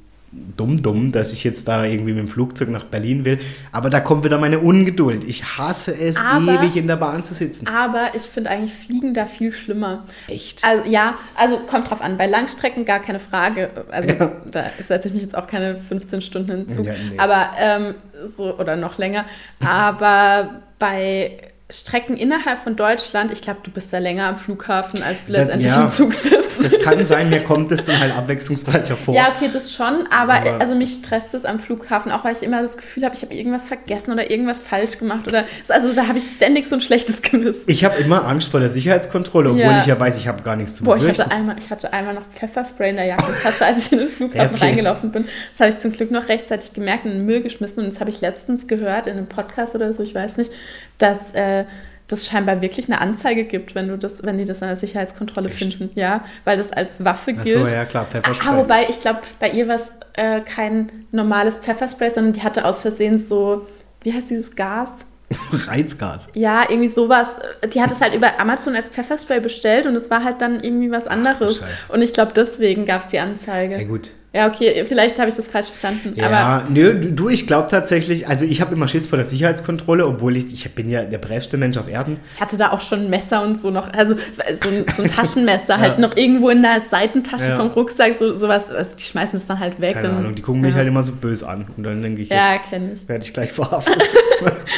dumm, 0.57 0.81
dumm, 0.81 1.11
dass 1.11 1.33
ich 1.33 1.43
jetzt 1.43 1.67
da 1.67 1.83
irgendwie 1.85 2.13
mit 2.13 2.19
dem 2.19 2.27
Flugzeug 2.27 2.69
nach 2.69 2.83
Berlin 2.85 3.25
will. 3.25 3.39
Aber 3.71 3.89
da 3.89 3.99
kommt 3.99 4.23
wieder 4.23 4.37
meine 4.37 4.59
Ungeduld. 4.59 5.23
Ich 5.23 5.57
hasse 5.57 5.95
es, 5.97 6.17
Aber- 6.17 6.53
ewig 6.61 6.75
in 6.77 6.87
der 6.87 6.95
Bahn 6.97 7.23
zu 7.23 7.33
sitzen. 7.33 7.67
Aber 7.67 8.09
ich 8.15 8.23
finde 8.23 8.49
eigentlich 8.49 8.73
Fliegen 8.73 9.13
da 9.13 9.25
viel 9.25 9.51
schlimmer. 9.53 10.05
Echt? 10.27 10.63
Also 10.63 10.89
ja, 10.89 11.15
also 11.35 11.59
kommt 11.59 11.89
drauf 11.89 12.01
an. 12.01 12.17
Bei 12.17 12.25
Langstrecken 12.27 12.85
gar 12.85 12.99
keine 12.99 13.19
Frage. 13.19 13.69
Also 13.91 14.09
Ja. 14.15 14.31
da 14.51 14.63
setze 14.79 15.07
ich 15.09 15.13
mich 15.13 15.23
jetzt 15.23 15.35
auch 15.37 15.47
keine 15.47 15.79
15 15.81 16.21
Stunden 16.21 16.51
in 16.51 16.65
den 16.65 16.69
Zug. 16.73 16.85
Ja, 16.85 16.93
nee. 16.93 17.17
Aber 17.19 17.49
ähm, 17.59 17.95
so 18.25 18.57
oder 18.57 18.75
noch 18.75 18.97
länger. 18.97 19.25
Aber 19.63 20.61
bei 20.79 21.37
Strecken 21.69 22.15
innerhalb 22.15 22.63
von 22.63 22.77
Deutschland, 22.77 23.29
ich 23.29 23.41
glaube, 23.41 23.59
du 23.61 23.71
bist 23.71 23.91
da 23.91 23.97
länger 23.97 24.27
am 24.27 24.37
Flughafen, 24.37 25.03
als 25.03 25.25
du 25.25 25.33
letztendlich 25.33 25.67
ja. 25.69 25.83
im 25.83 25.91
Zug 25.91 26.13
sitzt. 26.13 26.63
Das 26.63 26.79
kann 26.81 27.05
sein, 27.05 27.29
mir 27.29 27.43
kommt 27.43 27.69
es 27.73 27.83
dann 27.83 27.99
halt 27.99 28.15
abwechslungsreicher 28.15 28.95
vor. 28.95 29.13
Ja, 29.13 29.33
okay, 29.35 29.49
das 29.51 29.73
schon, 29.73 30.07
aber, 30.09 30.35
Aber- 30.35 30.61
also 30.61 30.75
mich 30.75 30.91
stresst 30.93 31.33
es 31.33 31.43
am 31.43 31.59
Flughafen, 31.59 32.09
auch 32.13 32.23
weil 32.23 32.31
ich 32.33 32.41
immer 32.41 32.61
das 32.61 32.77
Gefühl 32.77 33.03
habe, 33.03 33.15
ich 33.15 33.21
habe 33.21 33.33
irgendwas 33.33 33.65
vergessen 33.65 34.13
oder 34.13 34.31
irgendwas 34.31 34.61
falsch 34.61 34.97
gemacht 34.97 35.27
oder 35.27 35.43
also 35.67 35.91
da 35.91 36.07
habe 36.07 36.19
ich 36.19 36.23
ständig 36.31 36.67
so 36.67 36.75
ein 36.75 36.81
schlechtes 36.81 37.21
Gewissen. 37.21 37.63
Ich 37.67 37.83
habe 37.83 37.97
immer 37.97 38.25
Angst 38.25 38.49
vor 38.49 38.61
der 38.61 38.69
Sicherheitskontrolle, 38.69 39.49
obwohl 39.49 39.61
Ja. 39.61 39.79
ich 39.81 39.87
ja 39.87 39.99
weiß, 39.99 40.15
ich 40.17 40.29
habe 40.29 40.43
gar 40.43 40.55
nichts 40.55 40.75
zu 40.75 40.85
Boah, 40.85 40.95
ich 40.95 41.01
befürchten. 41.01 41.25
hatte, 41.25 41.35
einmal, 41.35 41.55
ich 41.59 41.69
hatte 41.69 41.91
einmal 41.91 42.13
noch 42.13 42.25
Pfefferspray 42.33 42.91
in 42.91 42.95
der 42.95 43.05
Jackentasche, 43.07 43.65
als 43.65 43.87
ich 43.87 43.91
in 43.91 43.99
den 43.99 44.09
Flughafen 44.09 44.51
okay. 44.55 44.65
reingelaufen 44.67 45.11
bin. 45.11 45.25
Das 45.51 45.59
habe 45.59 45.69
ich 45.71 45.79
zum 45.79 45.91
Glück 45.91 46.11
noch 46.11 46.29
rechtzeitig 46.29 46.71
gemerkt 46.71 47.03
und 47.03 47.11
in 47.11 47.17
den 47.17 47.25
Müll 47.25 47.41
geschmissen. 47.41 47.83
Und 47.83 47.91
das 47.93 47.99
habe 47.99 48.09
ich 48.09 48.21
letztens 48.21 48.67
gehört 48.67 49.05
in 49.07 49.17
einem 49.17 49.27
Podcast 49.27 49.75
oder 49.75 49.93
so, 49.93 50.01
ich 50.01 50.15
weiß 50.15 50.37
nicht, 50.37 50.49
dass 50.97 51.33
äh, 51.33 51.65
das 52.07 52.25
scheinbar 52.25 52.61
wirklich 52.61 52.87
eine 52.87 53.01
Anzeige 53.01 53.43
gibt, 53.43 53.75
wenn 53.75 53.89
du 53.89 53.97
das, 53.97 54.23
wenn 54.23 54.37
die 54.37 54.45
das 54.45 54.61
an 54.61 54.69
der 54.69 54.77
Sicherheitskontrolle 54.77 55.49
Echt? 55.49 55.57
finden, 55.57 55.91
ja, 55.95 56.23
weil 56.45 56.57
das 56.57 56.71
als 56.71 57.03
Waffe 57.03 57.35
Ach 57.37 57.43
gilt. 57.43 57.69
so, 57.69 57.75
ja 57.75 57.85
klar, 57.85 58.05
Pfefferspray. 58.05 58.47
Ah, 58.49 58.57
wobei, 58.57 58.87
ich 58.89 59.01
glaube, 59.01 59.21
bei 59.39 59.49
ihr 59.49 59.67
war 59.67 59.75
es 59.75 59.91
äh, 60.13 60.41
kein 60.41 61.05
normales 61.11 61.57
Pfefferspray, 61.57 62.09
sondern 62.09 62.33
die 62.33 62.43
hatte 62.43 62.65
aus 62.65 62.81
Versehen 62.81 63.19
so, 63.19 63.67
wie 64.01 64.13
heißt 64.13 64.29
dieses 64.29 64.55
Gas? 64.55 64.93
Reizgas. 65.51 66.29
Ja, 66.33 66.63
irgendwie 66.69 66.87
sowas. 66.87 67.35
Die 67.73 67.81
hat 67.81 67.91
es 67.91 67.99
halt 67.99 68.13
über 68.13 68.39
Amazon 68.39 68.75
als 68.75 68.87
Pfefferspray 68.87 69.41
bestellt 69.41 69.85
und 69.85 69.95
es 69.95 70.09
war 70.09 70.23
halt 70.23 70.41
dann 70.41 70.61
irgendwie 70.61 70.89
was 70.89 71.05
anderes. 71.05 71.57
Scheiße. 71.57 71.91
und 71.93 72.01
ich 72.01 72.13
glaube, 72.13 72.31
deswegen 72.33 72.85
gab 72.85 73.03
es 73.03 73.09
die 73.09 73.19
Anzeige. 73.19 73.77
Ja 73.77 73.83
gut. 73.83 74.11
Ja, 74.33 74.47
okay, 74.47 74.83
vielleicht 74.87 75.17
habe 75.19 75.29
ich 75.29 75.35
das 75.35 75.47
falsch 75.47 75.67
verstanden. 75.67 76.13
Ja, 76.15 76.27
Aber 76.29 76.65
nö, 76.69 76.93
du, 77.11 77.29
ich 77.29 77.47
glaube 77.47 77.69
tatsächlich, 77.71 78.27
also 78.27 78.45
ich 78.45 78.59
habe 78.61 78.73
immer 78.75 78.87
Schiss 78.87 79.07
vor 79.07 79.17
der 79.17 79.25
Sicherheitskontrolle, 79.25 80.05
obwohl 80.05 80.35
ich, 80.35 80.51
ich 80.53 80.69
bin 80.75 80.89
ja 80.89 81.03
der 81.05 81.17
brävste 81.17 81.55
Mensch 81.57 81.77
auf 81.77 81.89
Erden. 81.89 82.19
ich 82.35 82.41
hatte 82.41 82.57
da 82.57 82.71
auch 82.71 82.81
schon 82.81 83.05
ein 83.05 83.09
Messer 83.09 83.41
und 83.43 83.59
so 83.59 83.71
noch, 83.71 83.91
also 83.93 84.15
so 84.61 84.69
ein, 84.69 84.85
so 84.93 85.03
ein 85.03 85.09
Taschenmesser 85.09 85.77
halt 85.79 85.97
noch 85.99 86.15
irgendwo 86.17 86.49
in 86.49 86.61
der 86.61 86.81
Seitentasche 86.81 87.49
Ja. 87.49 87.57
vom 87.57 87.69
Rucksack, 87.69 88.15
so, 88.19 88.33
sowas. 88.33 88.69
Also 88.69 88.97
die 88.97 89.03
schmeißen 89.03 89.37
es 89.37 89.45
dann 89.45 89.59
halt 89.59 89.79
weg. 89.79 89.93
Keine 89.95 90.09
dann, 90.09 90.17
Ahnung, 90.17 90.35
die 90.35 90.41
gucken 90.41 90.61
mich 90.61 90.71
ja. 90.71 90.77
halt 90.79 90.87
immer 90.89 91.03
so 91.03 91.13
böse 91.13 91.47
an. 91.47 91.65
Und 91.77 91.83
dann 91.83 92.01
denke 92.01 92.21
ich, 92.21 92.29
Ja, 92.29 92.53
jetzt 92.53 93.03
ich. 93.03 93.09
werde 93.09 93.23
ich 93.25 93.33
gleich 93.33 93.51
verhaftet. 93.53 94.03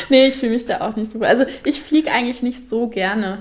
Nee, 0.10 0.28
ich 0.28 0.36
fühle 0.36 0.54
mich 0.54 0.66
da 0.66 0.82
auch 0.82 0.96
nicht 0.96 1.12
so 1.12 1.18
gut. 1.20 1.28
Also 1.28 1.46
ich 1.66 1.82
fliege 1.82 2.12
eigentlich 2.12 2.44
nicht 2.44 2.70
so 2.70 2.88
gerne. 2.88 3.40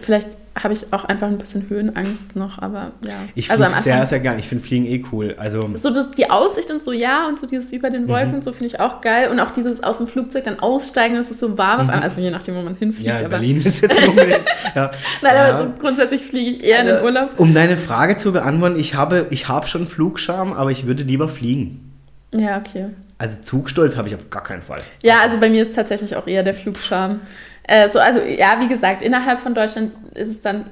Vielleicht 0.00 0.28
habe 0.54 0.72
ich 0.72 0.92
auch 0.92 1.04
einfach 1.06 1.26
ein 1.26 1.38
bisschen 1.38 1.68
Höhenangst 1.68 2.36
noch, 2.36 2.60
aber 2.62 2.92
ja. 3.04 3.14
Ich 3.34 3.50
also 3.50 3.68
sehr, 3.68 4.06
sehr 4.06 4.20
gern. 4.20 4.38
Ich 4.38 4.46
finde 4.46 4.62
Fliegen 4.62 4.86
eh 4.86 5.04
cool. 5.10 5.34
Also, 5.36 5.68
So 5.74 5.90
das, 5.90 6.12
die 6.12 6.30
Aussicht 6.30 6.70
und 6.70 6.84
so, 6.84 6.92
ja, 6.92 7.26
und 7.26 7.40
so 7.40 7.46
dieses 7.48 7.72
über 7.72 7.90
den 7.90 8.06
Wolken 8.06 8.36
Mhm. 8.36 8.42
so 8.42 8.52
finde 8.52 8.66
ich 8.66 8.78
auch 8.78 9.00
geil. 9.00 9.30
Und 9.30 9.40
auch 9.40 9.50
dieses 9.50 9.82
aus 9.82 9.98
dem 9.98 10.06
Flugzeug 10.06 10.44
dann 10.44 10.60
aussteigen, 10.60 11.16
es 11.16 11.32
ist 11.32 11.40
so 11.40 11.58
warm 11.58 11.80
auf 11.80 11.88
einmal, 11.88 12.02
also 12.04 12.20
je 12.20 12.30
nachdem, 12.30 12.54
wo 12.54 12.62
man 12.62 12.76
hinfliegt. 12.76 13.00
Mhm. 13.02 13.06
ja, 13.08 13.18
in 13.18 13.24
aber, 13.24 13.30
Berlin 13.30 13.56
ist 13.58 13.80
jetzt 13.80 14.06
unbedingt. 14.08 14.40
Ja. 14.76 14.90
Nein, 15.22 15.34
Ja. 15.34 15.44
aber 15.48 15.58
so 15.58 15.72
grundsätzlich 15.80 16.22
fliege 16.22 16.50
ich 16.52 16.64
eher 16.64 16.80
in 16.82 16.86
den 16.86 17.02
Urlaub. 17.02 17.30
Um 17.38 17.52
deine 17.54 17.76
Frage 17.76 18.16
zu 18.16 18.32
beantworten, 18.32 18.78
ich 18.78 18.94
habe, 18.94 19.26
ich 19.30 19.48
habe 19.48 19.66
schon 19.66 19.88
Flugscham, 19.88 20.52
aber 20.52 20.70
ich 20.70 20.86
würde 20.86 21.02
lieber 21.02 21.28
fliegen. 21.28 21.92
Ja, 22.32 22.58
okay. 22.58 22.86
Also 23.18 23.40
Zugstolz 23.42 23.96
habe 23.96 24.06
ich 24.08 24.14
auf 24.14 24.30
gar 24.30 24.42
keinen 24.44 24.62
Fall. 24.62 24.80
Ja, 25.02 25.20
also 25.22 25.38
bei 25.40 25.48
mir 25.48 25.62
ist 25.62 25.74
tatsächlich 25.74 26.14
auch 26.14 26.26
eher 26.28 26.42
der 26.44 26.54
Flugscham. 26.54 27.20
Äh, 27.64 27.88
so, 27.88 27.98
also 27.98 28.20
ja, 28.20 28.60
wie 28.60 28.68
gesagt, 28.68 29.02
innerhalb 29.02 29.40
von 29.40 29.54
Deutschland 29.54 29.92
ist 30.14 30.28
es 30.28 30.40
dann 30.40 30.66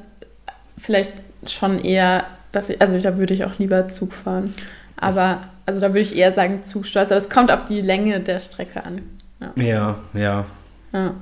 vielleicht 0.79 1.13
schon 1.47 1.79
eher, 1.83 2.25
dass 2.53 2.69
ich, 2.69 2.81
also 2.81 2.99
da 2.99 3.17
würde 3.19 3.35
ich 3.35 3.45
auch 3.45 3.59
lieber 3.59 3.89
Zug 3.89 4.13
fahren. 4.13 4.55
Aber, 4.97 5.39
also 5.67 5.81
da 5.81 5.89
würde 5.89 6.01
ich 6.01 6.15
eher 6.15 6.33
sagen 6.33 6.65
Zugstolz, 6.65 7.11
aber 7.11 7.21
es 7.21 7.31
kommt 7.31 7.51
auf 7.51 7.65
die 7.65 7.81
Länge 7.81 8.21
der 8.21 8.41
Strecke 8.41 8.85
an. 8.85 9.03
Ja. 9.41 9.53
Ja, 9.57 9.99
ja. 10.15 10.45
Ja. 10.93 11.15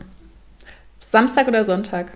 Samstag 0.99 1.49
oder 1.49 1.65
Sonntag? 1.65 2.13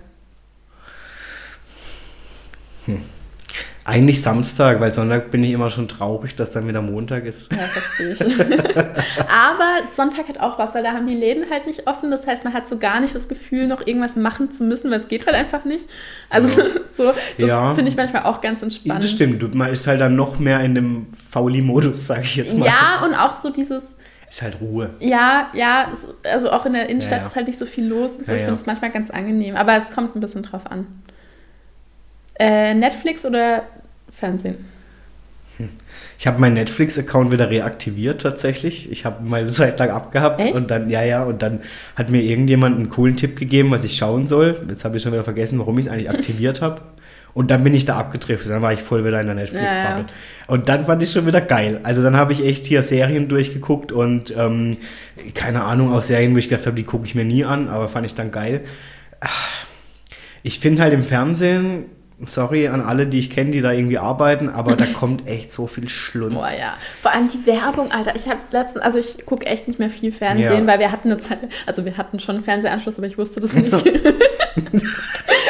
Eigentlich 3.87 4.19
Samstag, 4.23 4.79
weil 4.79 4.91
Sonntag 4.95 5.29
bin 5.29 5.43
ich 5.43 5.51
immer 5.51 5.69
schon 5.69 5.87
traurig, 5.87 6.35
dass 6.35 6.49
dann 6.49 6.67
wieder 6.67 6.81
Montag 6.81 7.23
ist. 7.25 7.51
Ja, 7.51 7.59
verstehe 7.67 8.13
ich. 8.13 8.19
Aber 9.29 9.67
Sonntag 9.95 10.27
hat 10.27 10.39
auch 10.39 10.57
was, 10.57 10.73
weil 10.73 10.81
da 10.81 10.91
haben 10.93 11.05
die 11.05 11.13
Läden 11.13 11.45
halt 11.51 11.67
nicht 11.67 11.85
offen. 11.87 12.09
Das 12.09 12.25
heißt, 12.25 12.43
man 12.43 12.53
hat 12.53 12.67
so 12.67 12.79
gar 12.79 12.99
nicht 12.99 13.13
das 13.13 13.27
Gefühl, 13.27 13.67
noch 13.67 13.85
irgendwas 13.85 14.15
machen 14.15 14.49
zu 14.51 14.63
müssen, 14.63 14.89
weil 14.89 14.99
es 14.99 15.07
geht 15.07 15.27
halt 15.27 15.35
einfach 15.35 15.65
nicht. 15.65 15.87
Also 16.31 16.59
Ja. 16.59 16.65
so, 16.97 17.03
das 17.37 17.47
Ja. 17.47 17.75
finde 17.75 17.91
ich 17.91 17.95
manchmal 17.95 18.23
auch 18.23 18.41
ganz 18.41 18.63
entspannt. 18.63 19.03
Das 19.03 19.11
stimmt, 19.11 19.53
man 19.53 19.71
ist 19.71 19.85
halt 19.85 20.01
dann 20.01 20.15
noch 20.15 20.39
mehr 20.39 20.61
in 20.61 20.73
dem 20.73 21.07
Fauli-Modus, 21.29 22.07
sage 22.07 22.21
ich 22.23 22.35
jetzt 22.37 22.57
mal. 22.57 22.65
Ja, 22.65 23.03
und 23.05 23.13
auch 23.13 23.35
so 23.35 23.51
dieses, 23.51 23.97
Ist 24.27 24.41
halt 24.41 24.59
Ruhe. 24.61 24.95
ja, 24.99 25.49
ja, 25.53 25.89
also 26.23 26.49
auch 26.51 26.65
in 26.65 26.73
der 26.73 26.89
Innenstadt 26.89 27.21
Ja, 27.21 27.27
ist 27.27 27.35
halt 27.35 27.45
nicht 27.45 27.59
so 27.59 27.67
viel 27.67 27.85
los. 27.87 28.13
Und 28.13 28.25
so. 28.25 28.31
Ich 28.31 28.39
finde 28.39 28.53
es 28.53 28.65
manchmal 28.65 28.89
ganz 28.89 29.11
angenehm, 29.11 29.55
aber 29.55 29.77
es 29.77 29.91
kommt 29.93 30.15
ein 30.15 30.21
bisschen 30.21 30.41
drauf 30.41 30.61
an. 30.71 30.87
Äh, 32.39 32.73
Netflix 32.73 33.25
oder 33.25 33.63
Fernsehen? 34.11 34.65
Ich 36.17 36.27
habe 36.27 36.39
meinen 36.39 36.53
Netflix-Account 36.55 37.31
wieder 37.31 37.49
reaktiviert 37.49 38.21
tatsächlich. 38.21 38.91
Ich 38.91 39.05
habe 39.05 39.23
mal 39.23 39.41
eine 39.41 39.51
Zeit 39.51 39.79
lang 39.79 39.89
abgehabt 39.89 40.39
Echt? 40.41 40.53
und 40.53 40.71
dann, 40.71 40.89
ja, 40.89 41.03
ja, 41.03 41.23
und 41.23 41.41
dann 41.41 41.61
hat 41.95 42.09
mir 42.09 42.21
irgendjemand 42.21 42.77
einen 42.77 42.89
coolen 42.89 43.15
Tipp 43.17 43.37
gegeben, 43.37 43.71
was 43.71 43.83
ich 43.83 43.97
schauen 43.97 44.27
soll. 44.27 44.65
Jetzt 44.69 44.83
habe 44.85 44.97
ich 44.97 45.03
schon 45.03 45.11
wieder 45.11 45.23
vergessen, 45.23 45.59
warum 45.59 45.77
ich 45.77 45.85
es 45.85 45.91
eigentlich 45.91 46.09
aktiviert 46.09 46.61
habe. 46.61 46.81
Und 47.33 47.51
dann 47.51 47.65
bin 47.65 47.73
ich 47.73 47.85
da 47.85 47.97
abgetrifft. 47.97 48.49
Dann 48.49 48.61
war 48.61 48.71
ich 48.71 48.81
voll 48.81 49.03
wieder 49.05 49.19
in 49.19 49.27
der 49.27 49.35
Netflix-Bubble. 49.35 50.05
Ja, 50.05 50.05
Und 50.47 50.69
dann 50.69 50.85
fand 50.85 51.03
ich 51.03 51.11
schon 51.11 51.25
wieder 51.25 51.41
geil. 51.41 51.81
Also 51.83 52.01
dann 52.01 52.15
habe 52.15 52.31
ich 52.31 52.45
echt 52.45 52.65
hier 52.65 52.81
Serien 52.81 53.27
durchgeguckt 53.27 53.91
und 53.91 54.33
ähm, 54.37 54.77
keine 55.33 55.63
Ahnung, 55.63 55.93
auch 55.93 56.01
Serien, 56.01 56.33
wo 56.33 56.37
ich 56.37 56.47
gedacht 56.49 56.65
habe, 56.65 56.77
die 56.77 56.83
gucke 56.83 57.05
ich 57.05 57.13
mir 57.15 57.25
nie 57.25 57.43
an, 57.43 57.67
aber 57.67 57.89
fand 57.89 58.05
ich 58.05 58.15
dann 58.15 58.31
geil. 58.31 58.61
Ah, 59.19 59.27
Ich 60.43 60.59
finde 60.59 60.81
halt 60.81 60.93
im 60.93 61.03
Fernsehen, 61.03 61.85
sorry 62.25 62.67
an 62.67 62.81
alle, 62.81 63.07
die 63.07 63.19
ich 63.19 63.29
kenne, 63.29 63.51
die 63.51 63.61
da 63.61 63.71
irgendwie 63.71 63.97
arbeiten, 63.97 64.49
aber 64.49 64.75
da 64.75 64.85
kommt 64.93 65.27
echt 65.27 65.51
so 65.51 65.67
viel 65.67 65.89
Schlunz. 65.89 66.35
Boah, 66.35 66.49
ja. 66.57 66.73
Vor 67.01 67.11
allem 67.11 67.27
die 67.27 67.45
Werbung, 67.45 67.91
Alter. 67.91 68.15
Ich 68.15 68.27
habe 68.27 68.39
letztens, 68.51 68.83
also 68.83 68.97
ich 68.99 69.25
gucke 69.25 69.45
echt 69.45 69.67
nicht 69.67 69.79
mehr 69.79 69.89
viel 69.89 70.11
Fernsehen, 70.11 70.65
Ja. 70.65 70.67
weil 70.67 70.79
wir 70.79 70.91
hatten 70.91 71.09
eine 71.11 71.17
Zeit, 71.19 71.39
also 71.65 71.83
wir 71.85 71.97
hatten 71.97 72.19
schon 72.19 72.35
einen 72.35 72.43
Fernsehanschluss, 72.43 72.97
aber 72.97 73.07
ich 73.07 73.17
wusste 73.17 73.39
das 73.41 73.51
nicht. 73.53 73.73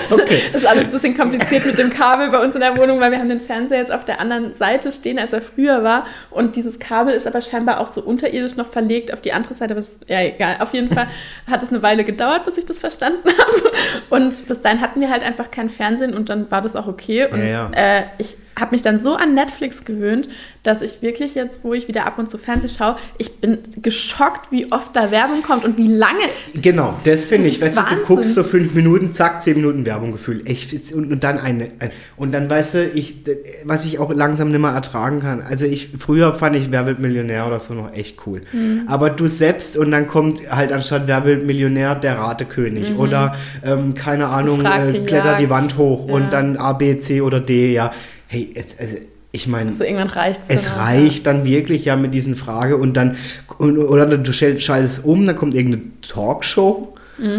Okay. 0.16 0.42
Das 0.54 0.62
ist 0.62 0.68
alles 0.68 0.86
ein 0.88 0.92
bisschen 0.92 1.18
kompliziert 1.18 1.66
mit 1.66 1.78
dem 1.78 1.90
Kabel 1.90 2.30
bei 2.30 2.42
uns 2.42 2.56
in 2.56 2.62
der 2.62 2.78
Wohnung, 2.78 3.00
weil 3.00 3.12
wir 3.12 3.20
haben 3.20 3.30
den 3.30 3.42
Fernseher 3.42 3.80
jetzt 3.80 3.92
auf 3.92 4.06
der 4.06 4.20
anderen 4.20 4.54
Seite 4.54 4.92
stehen, 4.92 5.20
als 5.20 5.34
er 5.34 5.42
früher 5.42 5.84
war. 5.84 6.06
Und 6.32 6.56
dieses 6.56 6.80
Kabel 6.80 7.14
ist 7.14 7.28
aber 7.28 7.42
scheinbar 7.42 7.80
auch 7.80 7.92
so 7.94 8.02
unterirdisch 8.02 8.56
noch 8.56 8.72
verlegt 8.72 9.14
auf 9.14 9.22
die 9.22 9.34
andere 9.34 9.54
Seite. 9.54 9.74
Aber 9.74 9.80
ist, 9.80 10.06
ja, 10.08 10.22
egal. 10.22 10.58
Auf 10.60 10.74
jeden 10.74 10.90
Fall 10.90 11.08
hat 11.50 11.64
es 11.64 11.70
eine 11.70 11.82
Weile 11.84 12.04
gedauert, 12.04 12.46
bis 12.46 12.58
ich 12.58 12.66
das 12.66 12.80
verstanden 12.80 13.28
habe. 13.28 13.72
Und 14.10 14.48
bis 14.48 14.62
dahin 14.62 14.82
hatten 14.82 15.02
wir 15.02 15.10
halt 15.10 15.24
einfach 15.24 15.52
kein 15.52 15.70
Fernsehen 15.70 16.14
und 16.14 16.30
dann 16.30 16.50
war 16.52 16.62
das 16.62 16.76
auch 16.76 16.88
okay. 16.88 17.28
Und 17.32 17.40
Ja, 17.40 17.46
ja. 17.46 17.72
Äh, 17.74 18.04
ich 18.18 18.38
habe 18.60 18.72
mich 18.72 18.82
dann 18.82 19.00
so 19.00 19.16
an 19.16 19.34
Netflix 19.34 19.84
gewöhnt, 19.84 20.30
dass 20.64 20.82
ich 20.82 21.02
wirklich 21.02 21.36
jetzt, 21.36 21.64
wo 21.64 21.74
ich 21.74 21.88
wieder 21.88 22.06
ab 22.06 22.18
und 22.18 22.30
zu 22.30 22.38
Fernsehen 22.38 22.70
schaue, 22.70 22.96
ich 23.18 23.40
bin 23.40 23.58
geschockt, 23.82 24.52
wie 24.52 24.72
oft 24.72 24.96
da 24.96 25.12
Werbung 25.12 25.42
kommt 25.42 25.66
und 25.66 25.78
wie 25.78 25.88
lange. 25.88 26.24
Genau, 26.54 26.98
das 27.04 27.26
finde 27.26 27.50
ich. 27.50 27.62
Weißt 27.62 27.78
du, 27.78 27.82
du 27.82 27.96
guckst 28.04 28.34
so 28.34 28.44
fünf 28.44 28.74
Minuten, 28.74 29.12
zack, 29.12 29.42
zehn 29.42 29.58
Minuten 29.58 29.84
Werbung 29.86 30.12
gefühlt. 30.12 30.48
Echt, 30.48 30.92
und, 30.94 31.24
dann 31.24 31.40
eine, 31.40 31.70
ein, 31.80 31.92
und 32.18 32.32
dann 32.32 32.50
weißt 32.50 32.74
du, 32.74 32.86
ich, 32.94 33.18
was 33.64 33.86
ich 33.86 34.00
auch 34.00 34.12
langsam 34.14 34.50
nicht 34.52 34.60
mehr 34.60 34.72
ertragen 34.72 35.22
kann. 35.22 35.42
Also 35.42 35.66
ich, 35.66 35.90
früher 36.00 36.34
fand 36.34 36.56
ich 36.56 36.72
Wer 36.72 36.86
wird 36.88 37.00
Millionär 37.00 37.48
oder 37.48 37.60
so 37.60 37.74
noch 37.74 37.94
echt 37.94 38.26
cool. 38.26 38.42
Mhm. 38.52 38.84
Aber 38.88 39.10
du 39.10 39.28
selbst 39.28 39.78
und 39.78 39.92
dann 39.92 40.08
kommt 40.08 40.50
halt 40.52 40.72
anstatt 40.74 41.04
Wer 41.06 41.26
wird 41.26 41.46
Millionär 41.46 41.96
der 41.96 42.18
Ratekönig 42.18 42.96
oder, 42.98 43.36
ähm, 43.64 43.94
keine 43.96 44.28
Ahnung, 44.28 44.66
äh, 44.66 45.00
kletter 45.06 45.36
die. 45.36 45.50
Wand 45.50 45.78
hoch 45.78 46.08
Ja. 46.08 46.14
und 46.16 46.34
dann 46.34 46.58
A, 46.58 46.74
B, 46.74 46.98
C 47.00 47.22
oder 47.22 47.40
D, 47.40 47.72
ja. 47.74 47.92
Hey, 48.28 48.52
jetzt, 48.56 48.80
also, 48.80 48.98
ich 49.32 49.48
meine, 49.48 49.72
Also 49.72 49.84
irgendwann 49.84 50.08
reicht 50.08 50.42
es 50.48 50.78
reicht 50.78 51.28
dann 51.28 51.44
wirklich 51.46 51.86
ja 51.86 51.96
mit 51.98 52.14
diesen 52.14 52.36
Frage 52.36 52.78
und 52.78 52.96
dann 52.96 53.18
und, 53.58 53.78
oder 53.78 54.06
du 54.18 54.32
schal- 54.32 54.60
schaltest 54.60 55.04
um, 55.06 55.26
dann 55.26 55.36
kommt 55.36 55.54
irgendeine 55.54 55.84
Talkshow. 56.02 56.95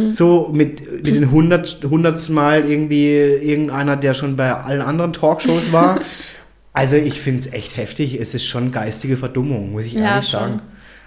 So 0.09 0.51
mit, 0.53 1.05
mit 1.05 1.15
den 1.15 1.31
hundert, 1.31 1.81
hundertsten 1.85 2.35
Mal 2.35 2.65
irgendwie 2.69 3.12
irgendeiner, 3.15 3.97
der 3.97 4.15
schon 4.15 4.36
bei 4.36 4.53
allen 4.53 4.81
anderen 4.81 5.12
Talkshows 5.12 5.70
war. 5.73 6.01
also 6.73 6.97
ich 6.97 7.20
finde 7.20 7.40
es 7.40 7.53
echt 7.53 7.77
heftig. 7.77 8.19
Es 8.20 8.35
ist 8.35 8.47
schon 8.47 8.73
geistige 8.73 9.16
Verdummung, 9.16 9.73
muss 9.73 9.85
ich 9.85 9.93
Ja, 9.94 10.12
ehrlich 10.15 10.28
schon. 10.28 10.40
sagen. 10.40 10.61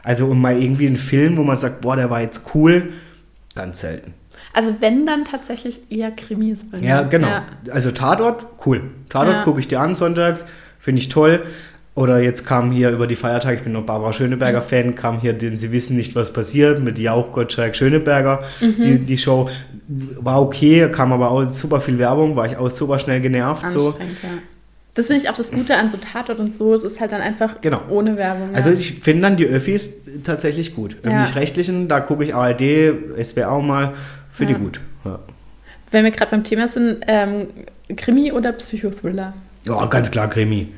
Also 0.04 0.28
und 0.28 0.40
mal 0.40 0.62
irgendwie 0.62 0.88
einen 0.88 0.98
Film, 0.98 1.38
wo 1.38 1.44
man 1.44 1.58
sagt, 1.58 1.82
boah, 1.82 1.96
der 1.96 2.10
war 2.10 2.22
jetzt 2.22 2.44
cool, 2.54 2.94
ganz 3.56 3.82
selten. 3.82 4.14
Also 4.54 4.76
wenn 4.80 5.06
dann 5.06 5.26
tatsächlich 5.26 5.80
eher 5.92 6.12
Krimis 6.12 6.60
bei 6.72 6.80
mir. 6.80 6.88
Ja, 6.88 7.02
genau. 7.04 7.28
Ja. 7.28 7.46
Also 7.72 7.92
Tatort, 7.92 8.46
cool. 8.66 8.82
Tatort 9.10 9.36
Ja. 9.36 9.44
gucke 9.44 9.60
ich 9.60 9.68
dir 9.68 9.80
an 9.80 9.96
sonntags, 9.96 10.46
finde 10.80 11.02
ich 11.02 11.10
toll. 11.10 11.44
Oder 11.96 12.20
jetzt 12.22 12.46
kam 12.46 12.72
hier 12.72 12.92
über 12.92 13.08
die 13.08 13.16
Feiertage, 13.16 13.58
ich 13.58 13.64
bin 13.64 13.74
noch 13.74 13.84
Barbara 13.84 14.14
Schöneberger 14.14 14.62
Fan, 14.62 14.96
kam 14.96 15.20
hier, 15.20 15.34
den 15.34 15.60
Sie 15.60 15.72
wissen 15.72 15.98
nicht, 15.98 16.16
was 16.16 16.32
passiert, 16.32 16.82
mit 16.82 16.98
Jauch 16.98 17.32
Gottschalk 17.32 17.76
Schöneberger. 17.76 18.44
Mhm. 18.62 18.76
Die, 18.82 19.00
die 19.00 19.18
Show 19.18 19.50
war 19.88 20.42
okay, 20.42 20.88
kam 20.92 21.12
aber 21.12 21.32
auch 21.32 21.52
super 21.52 21.82
viel 21.82 21.98
Werbung, 21.98 22.36
war 22.36 22.46
ich 22.46 22.56
auch 22.58 22.70
super 22.70 23.00
schnell 23.00 23.20
genervt. 23.20 23.70
So. 23.70 23.88
Anstrengend, 23.88 24.24
ja. 24.24 24.30
Das 24.94 25.08
finde 25.08 25.22
ich 25.24 25.30
auch 25.30 25.36
das 25.36 25.52
Gute 25.52 25.76
an 25.76 25.90
so 25.90 25.98
Tatort 25.98 26.40
und 26.40 26.54
so. 26.56 26.74
Es 26.74 26.84
ist 26.84 27.00
halt 27.00 27.12
dann 27.12 27.22
einfach 27.22 27.62
Genau. 27.62 27.82
ohne 27.90 28.18
Werbung. 28.18 28.50
Also 28.54 28.70
ja. 28.70 28.76
ich 28.78 28.96
finde 29.02 29.22
dann 29.24 29.38
die 29.38 29.46
Öffis 29.46 29.90
tatsächlich 30.24 30.76
gut. 30.76 30.98
Ja. 31.04 31.12
Öffentlich-Rechtlichen, 31.12 31.88
da 31.88 32.00
gucke 32.02 32.24
ich 32.24 32.34
ARD, 32.36 32.94
SWR 33.22 33.52
auch 33.52 33.62
mal, 33.62 33.94
finde 34.32 34.54
Ja. 34.54 34.60
ich 34.60 34.64
gut. 34.64 34.82
Ja. 35.06 35.20
Wenn 35.92 36.04
wir 36.06 36.12
gerade 36.12 36.32
beim 36.32 36.44
Thema 36.44 36.68
sind, 36.68 36.98
ähm, 37.08 37.48
Krimi 37.98 38.32
oder 38.32 38.52
Psychothriller? 38.54 39.34
ja, 39.66 39.86
ganz 39.88 40.12
klar 40.12 40.30
Krimi. 40.30 40.70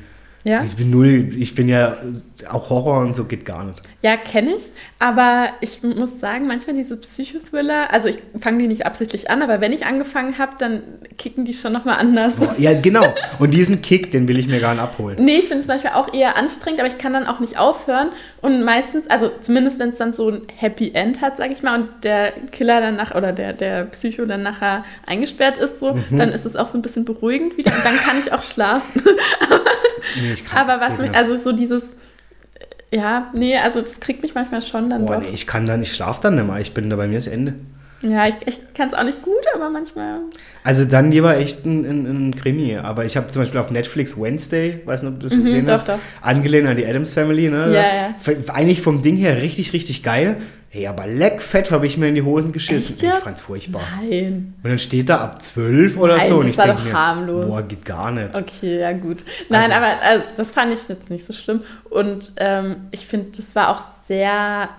Ja? 0.44 0.62
Ich 0.64 0.74
bin 0.76 0.90
null, 0.90 1.28
ich 1.38 1.54
bin 1.54 1.68
ja 1.68 1.96
auch 2.50 2.68
Horror 2.70 3.00
und 3.00 3.14
so 3.14 3.24
geht 3.24 3.44
gar 3.44 3.64
nicht. 3.64 3.80
Ja, 4.02 4.16
kenne 4.16 4.56
ich. 4.56 4.70
Aber 4.98 5.50
ich 5.60 5.82
muss 5.84 6.18
sagen, 6.18 6.48
manchmal 6.48 6.74
diese 6.74 6.96
Psychothriller, 6.96 7.92
also 7.92 8.08
ich 8.08 8.18
fange 8.40 8.58
die 8.58 8.66
nicht 8.66 8.84
absichtlich 8.84 9.30
an, 9.30 9.42
aber 9.42 9.60
wenn 9.60 9.72
ich 9.72 9.86
angefangen 9.86 10.38
habe, 10.38 10.52
dann 10.58 10.82
kicken 11.18 11.44
die 11.44 11.52
schon 11.54 11.72
nochmal 11.72 11.98
anders. 12.00 12.38
Ja, 12.58 12.72
genau. 12.80 13.04
Und 13.38 13.54
diesen 13.54 13.82
Kick, 13.82 14.10
den 14.10 14.26
will 14.26 14.38
ich 14.38 14.48
mir 14.48 14.58
gar 14.60 14.74
nicht 14.74 14.82
abholen. 14.82 15.24
Nee, 15.24 15.36
ich 15.36 15.46
finde 15.46 15.60
es 15.60 15.68
manchmal 15.68 15.92
auch 15.94 16.12
eher 16.12 16.36
anstrengend, 16.36 16.80
aber 16.80 16.88
ich 16.88 16.98
kann 16.98 17.12
dann 17.12 17.26
auch 17.28 17.38
nicht 17.38 17.58
aufhören. 17.58 18.08
Und 18.40 18.64
meistens, 18.64 19.08
also 19.08 19.30
zumindest 19.40 19.78
wenn 19.78 19.90
es 19.90 19.98
dann 19.98 20.12
so 20.12 20.28
ein 20.28 20.42
Happy 20.56 20.90
End 20.94 21.20
hat, 21.20 21.36
sag 21.36 21.52
ich 21.52 21.62
mal, 21.62 21.80
und 21.82 21.88
der 22.02 22.32
Killer 22.50 22.80
dann 22.80 22.96
nach 22.96 23.14
oder 23.14 23.32
der, 23.32 23.52
der 23.52 23.84
Psycho 23.84 24.24
dann 24.24 24.42
nachher 24.42 24.84
eingesperrt 25.06 25.58
ist, 25.58 25.78
so, 25.78 25.92
Mhm. 26.10 26.18
dann 26.18 26.32
ist 26.32 26.44
es 26.46 26.56
auch 26.56 26.68
so 26.68 26.76
ein 26.78 26.82
bisschen 26.82 27.04
beruhigend 27.04 27.56
wieder 27.56 27.72
und 27.74 27.84
dann 27.84 27.96
kann 27.96 28.18
ich 28.18 28.32
auch 28.32 28.42
schlafen. 28.42 29.02
Nee, 30.20 30.32
ich 30.32 30.44
kann 30.44 30.58
aber 30.58 30.80
was 30.80 30.98
mich, 30.98 31.14
also 31.14 31.36
so 31.36 31.52
dieses, 31.52 31.94
ja, 32.90 33.30
nee, 33.34 33.56
also 33.56 33.80
das 33.80 34.00
kriegt 34.00 34.22
mich 34.22 34.34
manchmal 34.34 34.62
schon 34.62 34.90
dann 34.90 35.06
Boah, 35.06 35.16
doch. 35.16 35.22
nee, 35.22 35.30
ich 35.30 35.46
kann 35.46 35.66
dann, 35.66 35.82
ich 35.82 35.94
schlafe 35.94 36.20
dann 36.22 36.34
nicht 36.34 36.46
mehr. 36.46 36.60
Ich 36.60 36.74
bin 36.74 36.90
da 36.90 36.96
bei 36.96 37.06
mir 37.06 37.16
das 37.16 37.26
Ende. 37.26 37.54
Ja, 38.02 38.26
ich, 38.26 38.34
ich 38.46 38.58
kann 38.74 38.88
es 38.88 38.94
auch 38.94 39.04
nicht 39.04 39.22
gut, 39.22 39.44
aber 39.54 39.70
manchmal. 39.70 40.20
Also 40.64 40.84
dann 40.84 41.10
lieber 41.12 41.36
echt 41.38 41.64
ein, 41.64 41.84
ein, 41.84 42.28
ein 42.28 42.34
Krimi. 42.34 42.76
Aber 42.76 43.04
ich 43.04 43.16
habe 43.16 43.28
zum 43.30 43.42
Beispiel 43.42 43.60
auf 43.60 43.70
Netflix 43.70 44.20
Wednesday, 44.20 44.80
weiß 44.84 45.02
nicht, 45.04 45.12
ob 45.12 45.20
du 45.20 45.28
das 45.28 45.38
Mhm, 45.38 45.44
gesehen 45.44 45.66
doch, 45.66 45.78
hast, 45.78 45.88
doch. 45.88 45.98
angelehnt 46.20 46.66
an 46.68 46.76
die 46.76 46.86
Adams 46.86 47.14
Family. 47.14 47.48
Ne? 47.48 47.72
Ja, 47.72 47.82
ja. 48.34 48.52
Eigentlich 48.52 48.80
vom 48.82 49.02
Ding 49.02 49.16
her 49.16 49.40
richtig, 49.40 49.72
richtig 49.72 50.02
geil. 50.02 50.36
Ey, 50.74 50.86
aber 50.86 51.06
leckfett 51.06 51.70
habe 51.70 51.86
ich 51.86 51.98
mir 51.98 52.08
in 52.08 52.14
die 52.14 52.22
Hosen 52.22 52.50
geschissen. 52.50 52.94
Echt 52.94 53.02
jetzt? 53.02 53.18
Ich 53.18 53.22
fand's 53.24 53.40
furchtbar. 53.42 53.82
Nein. 54.00 54.54
Und 54.62 54.70
dann 54.70 54.78
steht 54.78 55.08
da 55.10 55.18
ab 55.18 55.42
12 55.42 55.98
oder 55.98 56.16
Nein, 56.16 56.28
so. 56.28 56.36
Und 56.38 56.44
das 56.46 56.52
ich 56.52 56.58
war 56.58 56.66
doch 56.68 56.82
mir, 56.84 56.92
harmlos. 56.94 57.46
Boah, 57.46 57.62
geht 57.62 57.84
gar 57.84 58.10
nicht. 58.10 58.34
Okay, 58.34 58.80
ja 58.80 58.92
gut. 58.92 59.22
Nein, 59.50 59.64
Also- 59.70 59.74
aber 59.74 59.86
also, 60.02 60.24
das 60.38 60.50
fand 60.52 60.72
ich 60.72 60.88
jetzt 60.88 61.10
nicht 61.10 61.24
so 61.26 61.34
schlimm. 61.34 61.60
Und 61.90 62.32
ähm, 62.38 62.76
ich 62.90 63.06
finde, 63.06 63.26
das 63.36 63.54
war 63.54 63.68
auch 63.68 63.82
sehr 64.04 64.70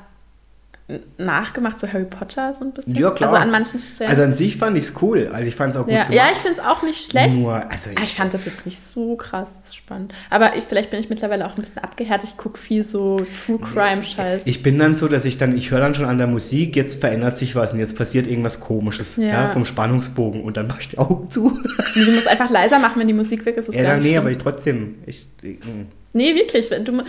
nachgemacht, 1.18 1.80
so 1.80 1.88
Harry 1.88 2.06
Potter 2.06 2.52
so 2.54 2.66
ein 2.66 2.74
bisschen. 2.74 2.96
Ja, 2.96 3.12
klar. 3.12 3.32
Also 3.32 3.42
an 3.42 3.52
manchen 3.52 3.80
Stellen. 3.80 4.10
Also 4.10 4.24
an 4.24 4.36
sich 4.36 4.58
fand 4.58 4.78
ich 4.78 4.86
es 4.86 5.02
cool. 5.02 5.30
Also 5.32 5.48
ich 5.48 5.56
fand 5.56 5.74
es 5.74 5.80
auch 5.80 5.86
gut 5.86 5.94
ja, 5.94 6.04
gemacht. 6.04 6.14
ja, 6.14 6.26
ich 6.34 6.40
finde 6.40 6.60
es 6.60 6.66
auch 6.66 6.84
nicht 6.84 7.10
schlecht. 7.10 7.38
Nur, 7.38 7.56
also 7.56 7.90
ich 7.92 8.00
ich, 8.04 8.14
fand 8.16 8.34
das 8.34 8.46
jetzt 8.46 8.66
nicht 8.66 8.80
so 8.80 9.16
krass 9.16 9.54
spannend. 9.74 10.14
Aber 10.30 10.58
ich, 10.58 10.66
vielleicht 10.66 10.90
bin 10.90 11.00
ich 11.00 11.10
mittlerweile 11.10 11.48
auch 11.48 11.56
ein 11.56 11.62
bisschen 11.62 11.82
abgehärtet. 11.82 12.30
Ich 12.32 12.38
gucke 12.38 12.58
viel 12.58 12.84
so 12.84 13.26
True 13.46 13.60
Crime-Scheiß. 13.60 14.44
ich 14.46 14.62
bin 14.62 14.78
dann 14.78 14.98
so, 14.98 15.08
dass 15.08 15.24
ich 15.24 15.38
dann, 15.38 15.56
ich 15.56 15.72
höre 15.72 15.80
dann 15.80 15.96
schon 15.96 16.06
an 16.06 16.18
der 16.18 16.28
Musik, 16.28 16.76
jetzt 16.76 17.00
verändert 17.00 17.38
sich 17.38 17.56
was 17.56 17.72
und 17.72 17.80
jetzt 17.80 17.98
passiert 17.98 18.28
irgendwas 18.28 18.60
komisches. 18.60 19.16
Ja. 19.16 19.24
Ja. 19.28 19.52
vom 19.52 19.66
Spannungsbogen. 19.66 20.44
Und 20.44 20.58
dann 20.58 20.68
mache 20.68 20.82
ich 20.82 20.90
die 20.90 20.98
Augen 20.98 21.30
zu. 21.30 21.60
Du 21.94 22.12
musst 22.12 22.28
einfach 22.28 22.50
leiser 22.50 22.80
machen, 22.80 23.00
wenn 23.00 23.08
die 23.08 23.14
Musik 23.14 23.46
weg 23.46 23.56
ist. 23.56 23.70
ist 23.70 23.76
ja, 23.76 23.84
dann, 23.84 24.00
nee, 24.00 24.10
schlimm. 24.10 24.18
aber 24.20 24.32
ich 24.32 24.38
trotzdem. 24.38 24.96
Ich, 25.06 25.28
ich, 25.42 25.60
mm. 25.60 25.88
Nee, 26.14 26.36
wirklich. 26.36 26.70
Du, 26.70 27.04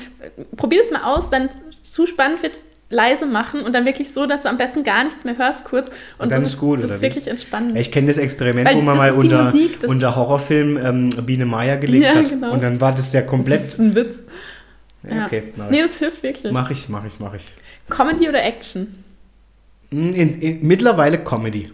probier 0.56 0.80
das 0.82 0.90
mal 0.90 1.14
aus, 1.14 1.30
wenn 1.30 1.48
es 1.48 1.90
zu 1.90 2.06
spannend 2.06 2.42
wird, 2.42 2.60
leise 2.90 3.26
machen 3.26 3.60
und 3.62 3.72
dann 3.72 3.84
wirklich 3.86 4.12
so, 4.12 4.26
dass 4.26 4.42
du 4.42 4.48
am 4.48 4.56
besten 4.56 4.82
gar 4.84 5.04
nichts 5.04 5.24
mehr 5.24 5.36
hörst 5.38 5.64
kurz. 5.64 5.88
Und, 6.18 6.30
dann 6.30 6.42
das 6.42 6.52
ist 6.52 6.58
gut, 6.58 6.82
Das 6.82 6.90
ist 6.90 7.00
wirklich 7.02 7.26
entspannend. 7.26 7.78
Ich 7.78 7.90
kenne 7.90 8.06
das 8.08 8.18
Experiment, 8.18 8.68
Weil 8.68 8.76
wo 8.76 8.80
man 8.82 8.96
das 8.98 9.14
mal 9.14 9.20
unter, 9.22 9.44
Musik, 9.44 9.80
das- 9.80 9.90
unter 9.90 10.14
Horrorfilm 10.16 10.76
ähm, 10.76 11.10
Biene 11.26 11.46
Meier 11.46 11.76
gelegt 11.78 12.04
Ja, 12.04 12.14
hat. 12.14 12.28
genau. 12.30 12.52
Und 12.52 12.62
dann 12.62 12.80
war 12.80 12.92
das 12.94 13.12
ja 13.12 13.22
Das 13.22 13.30
komplett. 13.30 13.60
ist 13.62 13.78
ein 13.80 13.94
Witz. 13.94 14.22
Ja, 15.08 15.26
okay, 15.26 15.52
mach 15.56 15.70
Nee, 15.70 15.80
ich. 15.80 15.86
das 15.86 15.98
hilft 15.98 16.22
wirklich. 16.22 16.52
Mach 16.52 16.70
ich, 16.70 16.88
mach 16.88 17.04
ich, 17.04 17.18
mach 17.20 17.34
ich. 17.34 17.52
Comedy 17.90 18.28
oder 18.28 18.42
Action? 18.42 19.02
Mm, 19.90 20.10
In, 20.10 20.40
in, 20.40 20.66
mittlerweile 20.66 21.18
Comedy. 21.18 21.70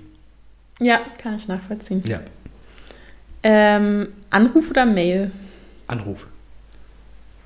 Ja, 0.81 1.01
kann 1.23 1.37
ich 1.37 1.47
nachvollziehen. 1.47 2.03
Ja. 2.07 2.20
Ähm, 3.43 4.09
Anruf 4.31 4.70
oder 4.70 4.85
Mail? 4.87 5.31
Anruf. 5.87 6.27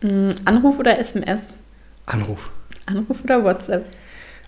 Mm, 0.03 0.31
Anruf 0.45 0.79
oder 0.79 0.99
SMS? 0.99 1.55
Anruf. 2.07 2.51
Anruf 2.87 3.25
oder 3.25 3.45
WhatsApp? 3.45 3.87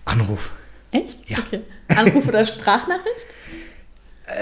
Anruf. 0.04 0.50
Echt? 0.92 1.28
Ja. 1.28 1.38
Okay. 1.38 1.60
Anruf 1.88 2.28
oder 2.28 2.44
Sprachnachricht? 2.44 3.26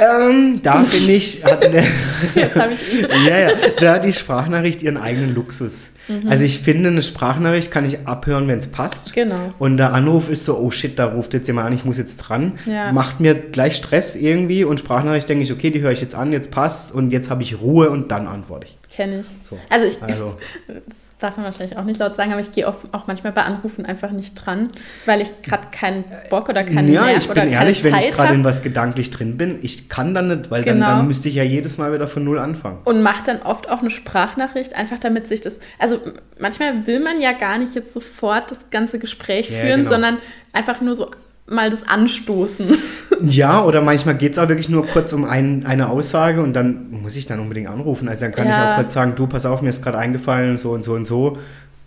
Ähm, 0.01 0.61
da 0.63 0.83
finde 0.85 1.13
ich, 1.13 1.45
hat 1.45 1.63
der, 1.63 1.85
Jetzt 2.35 2.57
habe 2.57 2.73
ich 2.73 3.01
ihn. 3.01 3.07
ja, 3.27 3.39
ja, 3.39 3.51
da 3.79 3.95
hat 3.95 4.05
die 4.05 4.15
Sprachnachricht 4.15 4.83
ihren 4.83 4.97
eigenen 4.97 5.35
Luxus. 5.35 5.91
Mhm. 6.09 6.29
Also 6.29 6.45
ich 6.45 6.59
finde, 6.59 6.89
eine 6.89 7.03
Sprachnachricht 7.03 7.71
kann 7.71 7.87
ich 7.87 8.07
abhören, 8.07 8.49
wenn 8.49 8.59
es 8.59 8.69
passt. 8.69 9.13
Genau. 9.13 9.53
Und 9.59 9.77
der 9.77 9.93
Anruf 9.93 10.31
ist 10.31 10.47
so, 10.47 10.59
oh 10.59 10.71
shit, 10.71 10.99
da 10.99 11.07
ruft 11.07 11.35
jetzt 11.35 11.47
jemand 11.47 11.67
an, 11.69 11.75
ich 11.75 11.85
muss 11.85 11.99
jetzt 11.99 12.17
dran. 12.17 12.59
Ja. 12.65 12.93
Macht 12.93 13.21
mir 13.21 13.35
gleich 13.35 13.77
Stress 13.77 14.17
irgendwie 14.17 14.65
und 14.65 14.81
Sprachnachricht 14.81 15.29
denke 15.29 15.45
ich, 15.45 15.53
okay, 15.53 15.71
die 15.71 15.81
höre 15.81 15.93
ich 15.93 16.01
jetzt 16.01 16.15
an, 16.15 16.33
jetzt 16.33 16.51
passt 16.51 16.93
und 16.93 17.11
jetzt 17.11 17.31
habe 17.31 17.43
ich 17.43 17.61
Ruhe 17.61 17.91
und 17.91 18.11
dann 18.11 18.27
antworte 18.27 18.67
ich. 18.67 18.79
Kenne 18.95 19.21
ich. 19.23 19.27
So. 19.43 19.59
Also 19.69 19.87
ich, 19.87 20.01
Also, 20.03 20.37
das 20.87 21.13
darf 21.19 21.37
man 21.37 21.47
wahrscheinlich 21.47 21.77
auch 21.77 21.83
nicht 21.85 21.99
laut 21.99 22.15
sagen, 22.15 22.31
aber 22.31 22.41
ich 22.41 22.53
gehe 22.53 22.69
auch 22.69 23.07
manchmal 23.07 23.33
bei 23.33 23.43
Anrufen 23.43 23.85
einfach 23.85 24.11
nicht 24.13 24.35
dran, 24.35 24.69
weil 25.05 25.21
ich 25.21 25.43
gerade 25.43 25.67
keinen 25.73 26.05
Bock 26.31 26.49
oder 26.49 26.63
keinen 26.63 26.93
ja, 26.93 27.05
Nerv 27.07 27.19
ich 27.23 27.27
bin 27.27 27.35
keine 27.35 27.51
ehrlich, 27.51 27.83
wenn 27.83 27.97
ich 27.97 28.11
gerade 28.13 28.35
in 28.35 28.45
was 28.45 28.63
gedanklich 28.63 29.11
drin 29.11 29.37
bin, 29.37 29.59
ich 29.63 29.89
kann 29.89 30.15
dann 30.15 30.29
nicht, 30.29 30.51
weil 30.51 30.63
dann, 30.63 30.75
Genau. 30.77 30.87
dann 30.87 31.07
müsste 31.09 31.29
ich 31.29 31.35
ja 31.35 31.43
jedes 31.43 31.77
Mal 31.79 31.93
wieder 31.93 32.07
von 32.07 32.23
Null 32.25 32.39
anfangen. 32.39 32.79
und 32.85 33.03
mache 33.03 33.25
dann 33.25 33.43
oft 33.43 33.69
auch 33.69 33.81
eine 33.81 33.91
Sprachnachricht, 33.91 34.75
einfach 34.75 34.99
damit 35.01 35.27
sich 35.27 35.41
das, 35.41 35.59
also 35.79 35.99
manchmal 36.39 36.87
will 36.87 37.01
man 37.01 37.21
ja 37.21 37.33
gar 37.33 37.59
nicht 37.59 37.75
jetzt 37.75 37.93
sofort 37.93 38.51
das 38.51 38.71
ganze 38.71 38.99
Gespräch 39.01 39.51
Ja, 39.51 39.59
führen, 39.61 39.79
genau. 39.81 39.91
sondern 39.91 40.19
einfach 40.53 40.81
nur 40.81 40.95
so 40.95 41.11
mal 41.47 41.71
das 41.71 41.87
Anstoßen. 41.87 42.67
Ja, 43.23 43.63
oder 43.63 43.81
manchmal 43.81 44.17
geht 44.17 44.33
es 44.33 44.39
auch 44.39 44.49
wirklich 44.49 44.69
nur 44.69 44.87
kurz 44.89 45.13
um 45.13 45.25
ein, 45.25 45.65
eine 45.67 45.89
Aussage 45.89 46.43
und 46.43 46.53
dann 46.53 46.91
muss 46.91 47.15
ich 47.15 47.27
dann 47.27 47.39
unbedingt 47.39 47.69
anrufen. 47.69 48.09
Also 48.09 48.25
dann 48.25 48.33
kann 48.35 48.47
ich 48.49 48.53
Ja. 48.53 48.73
auch 48.73 48.77
kurz 48.77 48.93
sagen, 48.93 49.13
du, 49.15 49.29
pass 49.29 49.47
auf, 49.47 49.63
mir 49.63 49.69
ist 49.69 49.83
gerade 49.85 49.99
eingefallen, 49.99 50.59
so 50.59 50.73
und 50.73 50.85
so 50.85 50.95
und 50.95 51.07
so. 51.07 51.39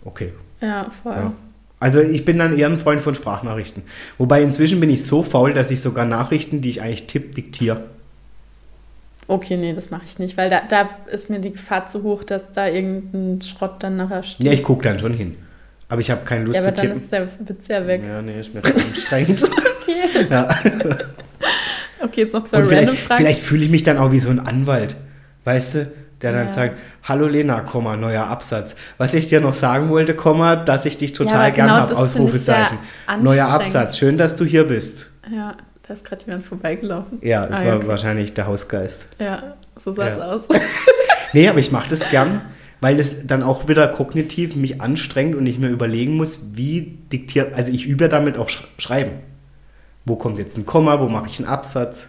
Okay. 0.06 0.32
Ja, 0.62 0.86
voll. 1.02 1.12
Ja. 1.14 1.32
Also 1.80 2.00
ich 2.00 2.24
bin 2.24 2.38
dann 2.38 2.56
eher 2.56 2.68
ein 2.68 2.78
Freund 2.78 3.02
von 3.02 3.14
Sprachnachrichten. 3.14 3.82
Wobei 4.16 4.42
inzwischen 4.42 4.80
bin 4.80 4.88
ich 4.88 5.04
so 5.04 5.22
faul, 5.22 5.52
dass 5.52 5.70
ich 5.70 5.82
sogar 5.82 6.06
Nachrichten, 6.06 6.62
die 6.62 6.70
ich 6.70 6.80
eigentlich 6.82 7.06
tipp, 7.06 7.34
diktiere. 7.34 7.84
Okay, 9.28 9.58
nee, 9.58 9.74
das 9.74 9.90
mache 9.90 10.02
ich 10.06 10.18
nicht, 10.18 10.38
weil 10.38 10.48
da, 10.48 10.62
da 10.66 10.88
ist 11.12 11.28
mir 11.28 11.40
die 11.40 11.52
Gefahr 11.52 11.86
zu 11.86 12.02
hoch, 12.02 12.24
dass 12.24 12.50
da 12.52 12.66
irgendein 12.66 13.42
Schrott 13.42 13.74
dann 13.80 13.98
nachher 13.98 14.22
steht. 14.22 14.46
Ja, 14.46 14.52
ich 14.52 14.62
gucke 14.62 14.82
dann 14.84 14.98
schon 14.98 15.12
hin. 15.12 15.36
Aber 15.88 16.00
ich 16.00 16.10
habe 16.10 16.22
keine 16.24 16.44
Lust 16.44 16.56
Ja, 16.56 16.62
aber 16.62 16.70
zu 16.74 16.82
dann 16.82 16.86
tippen. 16.86 17.02
ist 17.02 17.12
der 17.12 17.28
Witz 17.48 17.68
ja 17.68 17.86
weg. 17.86 18.02
ja, 18.06 18.20
nee, 18.22 18.40
ist 18.40 18.54
mir 18.54 18.62
zu 18.62 18.74
anstrengend. 18.74 19.42
Okay. 19.88 20.26
ja. 20.28 20.48
okay, 22.04 22.22
jetzt 22.22 22.34
noch 22.34 22.44
zwei 22.44 22.58
Und 22.58 22.64
random 22.66 22.78
vielleicht, 22.94 23.02
Fragen. 23.06 23.18
vielleicht 23.24 23.40
fühle 23.40 23.64
ich 23.64 23.70
mich 23.70 23.82
dann 23.84 23.96
auch 23.96 24.12
wie 24.12 24.20
so 24.20 24.28
ein 24.28 24.38
Anwalt, 24.38 24.96
weißt 25.44 25.74
du, 25.76 25.92
der 26.20 26.32
dann 26.32 26.48
Ja. 26.48 26.52
sagt, 26.52 26.78
hallo 27.04 27.26
Lena, 27.26 27.60
Komma, 27.60 27.96
neuer 27.96 28.26
Absatz. 28.26 28.76
Was 28.98 29.14
ich 29.14 29.28
dir 29.28 29.40
noch 29.40 29.54
sagen 29.54 29.88
wollte, 29.88 30.14
Komma, 30.14 30.56
dass 30.56 30.84
ich 30.84 30.98
dich 30.98 31.14
total 31.14 31.36
aber 31.36 31.50
gern 31.52 31.68
genau 31.68 31.78
habe, 31.80 31.94
ja 31.94 31.98
Ausrufezeichen. 32.00 32.78
neuer. 33.22 33.46
Absatz, 33.48 33.96
schön, 33.96 34.18
dass 34.18 34.36
du 34.36 34.44
hier 34.44 34.64
bist. 34.64 35.06
Ja, 35.34 35.56
da 35.86 35.94
ist 35.94 36.04
gerade 36.04 36.22
jemand 36.26 36.44
vorbeigelaufen. 36.44 37.18
Ja, 37.22 37.46
das 37.46 37.60
Ah, 37.60 37.64
war 37.66 37.76
okay. 37.76 37.88
wahrscheinlich 37.88 38.34
der 38.34 38.46
Hausgeist. 38.46 39.06
Ja, 39.18 39.54
so 39.76 39.92
sah 39.92 40.08
es 40.08 40.16
Ja. 40.18 40.22
aus. 40.24 40.42
Nee, 41.32 41.48
aber 41.48 41.58
ich 41.60 41.70
mache 41.72 41.88
das 41.88 42.08
gern, 42.10 42.40
weil 42.80 42.96
das 42.96 43.26
dann 43.26 43.42
auch 43.42 43.68
wieder 43.68 43.88
kognitiv 43.88 44.54
mich 44.56 44.80
anstrengt 44.80 45.34
und 45.34 45.46
ich 45.46 45.58
mir 45.58 45.68
überlegen 45.68 46.16
muss, 46.16 46.54
wie 46.54 46.98
diktiert, 47.12 47.54
also 47.54 47.70
ich 47.70 47.86
übe 47.86 48.08
damit 48.08 48.38
auch 48.38 48.48
sch 48.48 48.66
schreiben. 48.78 49.12
Wo 50.04 50.16
kommt 50.16 50.38
jetzt 50.38 50.56
ein 50.56 50.64
Komma, 50.64 51.00
wo 51.00 51.08
mache 51.08 51.26
ich 51.26 51.38
einen 51.38 51.48
Absatz? 51.48 52.08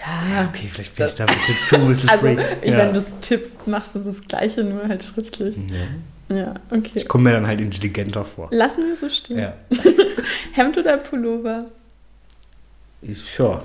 Ja, 0.00 0.48
Okay, 0.48 0.68
vielleicht 0.70 0.96
bin 0.96 1.06
ich 1.06 1.14
da 1.14 1.24
ein 1.24 1.34
bisschen 1.34 1.54
zu 1.64 1.76
ein 1.76 1.88
bisschen 1.88 2.08
also 2.10 2.26
ich, 2.26 2.72
ja. 2.72 2.78
wenn 2.78 2.92
du 2.92 2.98
es 2.98 3.06
tippst, 3.20 3.66
machst 3.66 3.94
du 3.94 4.00
das 4.00 4.22
Gleiche, 4.22 4.64
nur 4.64 4.88
halt 4.88 5.02
schriftlich. 5.04 5.56
ja. 5.70 5.86
Ja, 6.28 6.54
okay. 6.70 6.90
Ich 6.94 7.06
komme 7.06 7.30
mir 7.30 7.36
dann 7.36 7.46
halt 7.46 7.60
intelligenter 7.60 8.24
vor. 8.24 8.48
Lassen 8.50 8.84
wir 8.88 8.96
so 8.96 9.08
stehen. 9.08 9.38
Ja. 9.38 9.54
Hemd 10.52 10.76
oder 10.76 10.96
Pullover? 10.96 11.66
Ich, 13.00 13.38
ja. 13.38 13.62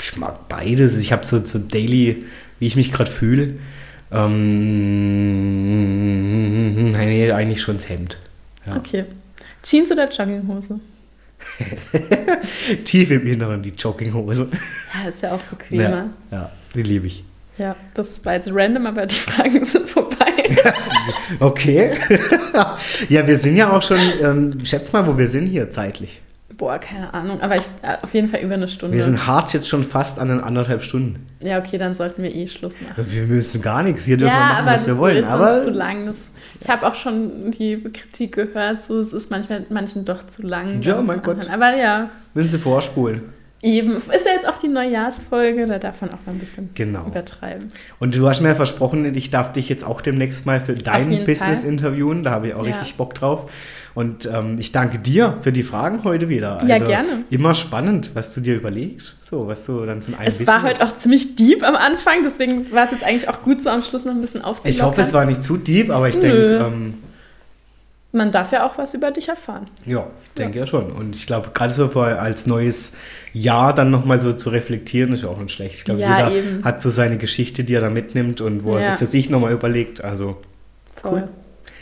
Ich 0.00 0.16
mag 0.16 0.48
beides. 0.48 0.98
Ich 0.98 1.10
habe 1.12 1.24
so, 1.24 1.42
so 1.42 1.58
daily, 1.58 2.26
wie 2.58 2.66
ich 2.66 2.76
mich 2.76 2.92
gerade 2.92 3.10
fühle. 3.10 3.54
Ähm, 4.10 5.52
nee, 6.92 7.32
eigentlich 7.32 7.60
schon 7.60 7.76
das 7.76 7.88
Hemd. 7.88 8.18
Ja. 8.66 8.76
Okay. 8.76 9.04
Jeans 9.62 9.90
oder 9.90 10.10
Jogginghose? 10.10 10.80
Tief 12.84 13.10
im 13.10 13.26
Inneren 13.26 13.62
die 13.62 13.70
Jogginghose. 13.70 14.50
Ja, 14.94 15.08
ist 15.08 15.22
ja 15.22 15.32
auch 15.32 15.42
bequemer. 15.42 15.82
Ja, 15.82 16.10
ja, 16.30 16.50
die 16.74 16.82
liebe 16.82 17.06
ich. 17.06 17.24
Ja, 17.58 17.76
das 17.94 18.24
war 18.24 18.34
jetzt 18.34 18.50
random, 18.52 18.86
aber 18.86 19.06
die 19.06 19.14
Fragen 19.14 19.64
sind 19.64 19.88
vorbei. 19.88 20.16
Okay. 21.40 21.90
ja, 23.08 23.26
wir 23.26 23.36
sind 23.36 23.56
ja 23.56 23.70
auch 23.70 23.82
schon, 23.82 23.98
ähm, 24.22 24.64
schätz 24.64 24.92
mal, 24.92 25.06
wo 25.06 25.18
wir 25.18 25.28
sind 25.28 25.46
hier 25.46 25.70
zeitlich. 25.70 26.20
Boah, 26.58 26.78
keine 26.78 27.14
Ahnung, 27.14 27.40
aber 27.40 27.54
ich, 27.56 27.62
äh, 27.82 27.96
auf 28.02 28.12
jeden 28.12 28.28
Fall 28.28 28.40
über 28.40 28.54
eine 28.54 28.68
Stunde. 28.68 28.96
Wir 28.96 29.02
sind 29.04 29.26
hart 29.26 29.52
jetzt 29.54 29.68
schon 29.68 29.84
fast 29.84 30.18
an 30.18 30.28
den 30.28 30.40
anderthalb 30.40 30.82
Stunden. 30.82 31.24
ja, 31.40 31.58
okay, 31.58 31.78
dann 31.78 31.94
sollten 31.94 32.22
wir 32.22 32.34
eh 32.34 32.46
Schluss 32.48 32.74
machen. 32.80 33.06
Wir 33.10 33.22
müssen 33.26 33.62
gar 33.62 33.82
nichts. 33.84 34.04
Hier 34.04 34.16
dürfen 34.16 34.32
wir 34.34 34.38
Ja, 34.40 34.46
machen, 34.48 34.66
aber 34.66 34.74
was 34.74 34.86
wir 34.86 34.92
das 34.94 35.00
wollen. 35.00 35.24
Aber 35.24 35.54
sonst 35.54 35.64
zu 35.66 35.70
lang. 35.70 36.06
Das, 36.06 36.16
ich 36.60 36.68
habe 36.68 36.86
auch 36.86 36.96
schon 36.96 37.52
die 37.52 37.80
Kritik 37.84 38.32
gehört, 38.34 38.82
so 38.84 38.98
es 39.00 39.12
ist 39.12 39.30
manchmal 39.30 39.64
manchen 39.70 40.04
doch 40.04 40.26
zu 40.26 40.42
lang. 40.42 40.82
Ja, 40.82 41.00
mein 41.00 41.22
Gott. 41.22 41.38
Anhören. 41.38 41.50
Aber 41.62 41.76
ja, 41.76 42.10
müssen 42.34 42.48
Sie 42.50 42.58
vorspulen. 42.58 43.22
Eben, 43.60 43.96
ist 43.96 44.24
ja 44.24 44.32
jetzt 44.34 44.46
auch 44.46 44.58
die 44.60 44.68
Neujahrsfolge, 44.68 45.66
da 45.66 45.80
darf 45.80 46.00
man 46.00 46.10
auch 46.10 46.18
mal 46.26 46.32
ein 46.32 46.38
bisschen 46.38 46.70
Genau. 46.74 47.06
übertreiben. 47.08 47.72
Und 47.98 48.16
du 48.16 48.28
hast 48.28 48.40
mir 48.40 48.48
ja 48.50 48.54
versprochen, 48.54 49.12
ich 49.16 49.30
darf 49.30 49.52
dich 49.52 49.68
jetzt 49.68 49.84
auch 49.84 50.00
demnächst 50.00 50.46
mal 50.46 50.60
für 50.60 50.74
dein 50.74 51.24
Business 51.24 51.60
Fall. 51.62 51.68
interviewen. 51.70 52.22
Da 52.22 52.30
habe 52.30 52.48
ich 52.48 52.54
auch 52.54 52.64
Ja. 52.64 52.74
richtig 52.76 52.94
Bock 52.96 53.14
drauf. 53.14 53.50
Und 53.98 54.30
ähm, 54.32 54.58
ich 54.60 54.70
danke 54.70 55.00
dir 55.00 55.38
für 55.42 55.50
die 55.50 55.64
Fragen 55.64 56.04
heute 56.04 56.28
wieder. 56.28 56.62
Ja, 56.64 56.78
gerne. 56.78 57.24
Immer 57.30 57.56
spannend, 57.56 58.12
was 58.14 58.32
du 58.32 58.40
dir 58.40 58.54
überlegst. 58.54 59.16
So, 59.22 59.48
was 59.48 59.66
du 59.66 59.84
dann 59.86 60.02
von 60.02 60.14
einem 60.14 60.28
Es 60.28 60.46
war 60.46 60.62
heute 60.62 60.86
auch 60.86 60.96
ziemlich 60.98 61.34
deep 61.34 61.64
am 61.64 61.74
Anfang, 61.74 62.22
deswegen 62.22 62.70
war 62.70 62.84
es 62.84 62.92
jetzt 62.92 63.02
eigentlich 63.02 63.28
auch 63.28 63.42
gut, 63.42 63.60
so 63.60 63.70
am 63.70 63.82
Schluss 63.82 64.04
noch 64.04 64.12
ein 64.12 64.20
bisschen 64.20 64.44
aufzulockern. 64.44 64.70
Ich 64.70 64.82
hoffe, 64.82 65.00
es 65.00 65.12
war 65.12 65.24
nicht 65.24 65.42
zu 65.42 65.56
deep, 65.56 65.90
aber 65.90 66.08
ich 66.08 66.14
denke, 66.20 66.64
ähm, 66.64 66.94
Man 68.12 68.30
darf 68.30 68.52
ja 68.52 68.64
auch 68.64 68.78
was 68.78 68.94
über 68.94 69.10
dich 69.10 69.28
erfahren. 69.28 69.66
ja, 69.84 70.06
ich 70.22 70.30
denke 70.30 70.60
ja. 70.60 70.66
schon. 70.68 70.92
Und 70.92 71.16
ich 71.16 71.26
glaube, 71.26 71.48
gerade 71.52 71.74
so 71.74 71.90
als 72.00 72.46
neues 72.46 72.92
Jahr 73.32 73.74
dann 73.74 73.90
nochmal 73.90 74.20
so 74.20 74.32
zu 74.32 74.50
reflektieren, 74.50 75.12
ist 75.12 75.24
auch 75.24 75.40
nicht 75.40 75.50
schlecht. 75.52 75.74
Ich 75.74 75.84
glaube, 75.84 76.02
Ja, 76.02 76.28
jeder 76.28 76.38
eben. 76.38 76.64
hat 76.64 76.80
so 76.80 76.90
seine 76.90 77.18
Geschichte, 77.18 77.64
die 77.64 77.74
er 77.74 77.80
da 77.80 77.90
mitnimmt 77.90 78.40
und 78.40 78.62
wo 78.62 78.76
er 78.76 78.80
Ja. 78.80 78.90
sich 78.90 78.98
für 79.00 79.06
sich 79.06 79.28
nochmal 79.28 79.52
überlegt. 79.52 80.04
Also, 80.04 80.36
Voll. 81.02 81.12
Cool. 81.14 81.28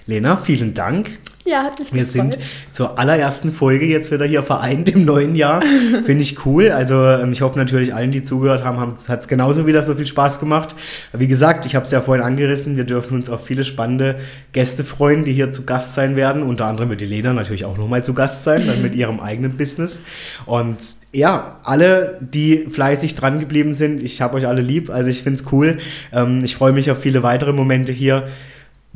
Lena, 0.07 0.39
vielen 0.39 0.73
Dank. 0.73 1.19
Ja, 1.47 1.63
hat 1.63 1.79
mich 1.79 1.93
Wir 1.93 2.05
gefreut. 2.05 2.33
sind 2.35 2.39
zur 2.73 2.99
allerersten 2.99 3.53
Folge 3.53 3.87
jetzt 3.87 4.11
wieder 4.11 4.25
hier 4.25 4.43
vereint 4.43 4.89
im 4.89 5.05
neuen 5.05 5.37
Jahr. 5.37 5.63
Finde 6.05 6.23
ich 6.23 6.45
cool. 6.45 6.71
Also 6.71 6.97
ähm, 6.97 7.31
ich 7.31 7.41
hoffe 7.41 7.57
natürlich 7.57 7.95
allen, 7.95 8.11
die 8.11 8.25
zugehört 8.25 8.65
haben, 8.65 8.81
hat 8.81 9.21
es 9.21 9.29
genauso 9.29 9.65
wieder 9.65 9.85
so 9.85 9.95
viel 9.95 10.07
Spaß 10.07 10.41
gemacht. 10.41 10.75
Wie 11.13 11.29
gesagt, 11.29 11.65
ich 11.65 11.77
habe 11.77 11.85
es 11.87 11.93
ja 11.93 12.01
vorhin 12.01 12.25
angerissen, 12.25 12.77
wir 12.77 12.83
dürfen 12.85 13.15
uns 13.15 13.31
auf 13.31 13.47
viele 13.47 13.63
spannende 13.63 14.17
Gäste 14.53 14.83
freuen, 14.83 15.25
die 15.25 15.33
hier 15.33 15.53
zu 15.53 15.65
Gast 15.65 15.95
sein 15.95 16.17
werden. 16.17 16.43
Unter 16.43 16.67
anderem 16.67 16.91
wird 16.91 17.01
die 17.01 17.07
Lena 17.07 17.33
natürlich 17.33 17.65
auch 17.65 17.79
nochmal 17.79 18.03
zu 18.03 18.13
Gast 18.13 18.43
sein, 18.43 18.67
dann 18.67 18.83
mit 18.83 18.95
ihrem 18.97 19.21
eigenen 19.21 19.57
Business. 19.57 20.01
Und 20.47 20.79
ja, 21.13 21.61
alle, 21.63 22.19
die 22.21 22.67
fleißig 22.71 23.15
dran 23.15 23.39
geblieben 23.39 23.73
sind, 23.73 24.03
ich 24.03 24.21
habe 24.21 24.37
euch 24.37 24.49
alle 24.49 24.63
lieb. 24.63 24.91
Also 24.91 25.11
ich 25.11 25.23
finde 25.23 25.41
es 25.41 25.53
cool. 25.53 25.79
Ähm, 26.13 26.43
ich 26.45 26.57
freue 26.57 26.73
mich 26.73 26.91
auf 26.91 26.99
viele 26.99 27.23
weitere 27.23 27.53
Momente 27.53 27.93
hier. 27.93 28.25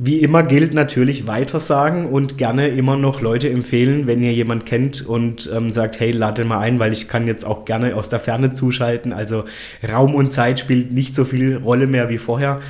Wie 0.03 0.21
immer 0.21 0.43
gilt 0.43 0.73
natürlich 0.73 1.27
weitersagen 1.27 2.07
und 2.07 2.39
gerne 2.39 2.69
immer 2.69 2.97
noch 2.97 3.21
Leute 3.21 3.51
empfehlen, 3.51 4.07
wenn 4.07 4.23
ihr 4.23 4.33
jemand 4.33 4.65
kennt 4.65 5.07
und 5.07 5.51
ähm, 5.55 5.75
sagt, 5.75 6.01
hey, 6.01 6.11
lade 6.11 6.47
mal 6.47 6.61
ein, 6.61 6.79
weil 6.79 6.91
ich 6.91 7.07
kann 7.07 7.27
jetzt 7.27 7.45
auch 7.45 7.67
gerne 7.67 7.95
aus 7.95 8.09
der 8.09 8.19
Ferne 8.19 8.55
zuschalten. 8.55 9.13
Also 9.13 9.45
Raum 9.87 10.15
und 10.15 10.33
Zeit 10.33 10.59
spielt 10.59 10.91
nicht 10.91 11.15
so 11.15 11.27
viel 11.27 11.55
Rolle 11.59 11.87
mehr 11.87 12.09
wie 12.09 12.17
vorher. 12.17 12.63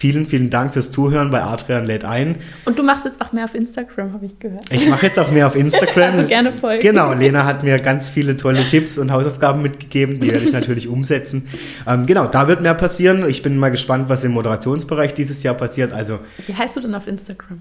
Vielen, 0.00 0.24
vielen 0.24 0.48
Dank 0.48 0.72
fürs 0.72 0.90
Zuhören 0.90 1.30
bei 1.30 1.42
Adrian 1.42 1.84
lädt 1.84 2.06
ein. 2.06 2.36
Und 2.64 2.78
du 2.78 2.82
machst 2.82 3.04
jetzt 3.04 3.20
auch 3.20 3.34
mehr 3.34 3.44
auf 3.44 3.54
Instagram, 3.54 4.14
habe 4.14 4.24
ich 4.24 4.38
gehört. 4.38 4.64
Ich 4.70 4.88
mache 4.88 5.04
jetzt 5.04 5.18
auch 5.18 5.30
mehr 5.30 5.46
auf 5.46 5.54
Instagram. 5.56 6.12
Also 6.14 6.26
gerne 6.26 6.54
folgen. 6.54 6.80
Genau, 6.80 7.12
Lena 7.12 7.44
hat 7.44 7.64
mir 7.64 7.78
ganz 7.80 8.08
viele 8.08 8.34
tolle 8.34 8.66
Tipps 8.66 8.96
und 8.96 9.12
Hausaufgaben 9.12 9.60
mitgegeben, 9.60 10.18
die 10.18 10.28
werde 10.28 10.46
ich 10.46 10.52
natürlich 10.52 10.88
umsetzen. 10.88 11.46
Ähm, 11.86 12.06
genau, 12.06 12.28
da 12.28 12.48
wird 12.48 12.62
mehr 12.62 12.72
passieren. 12.72 13.28
Ich 13.28 13.42
bin 13.42 13.58
mal 13.58 13.70
gespannt, 13.70 14.08
was 14.08 14.24
im 14.24 14.32
Moderationsbereich 14.32 15.12
dieses 15.12 15.42
Jahr 15.42 15.54
passiert. 15.54 15.92
Also 15.92 16.20
Wie 16.46 16.54
heißt 16.54 16.78
du 16.78 16.80
denn 16.80 16.94
auf 16.94 17.06
Instagram? 17.06 17.60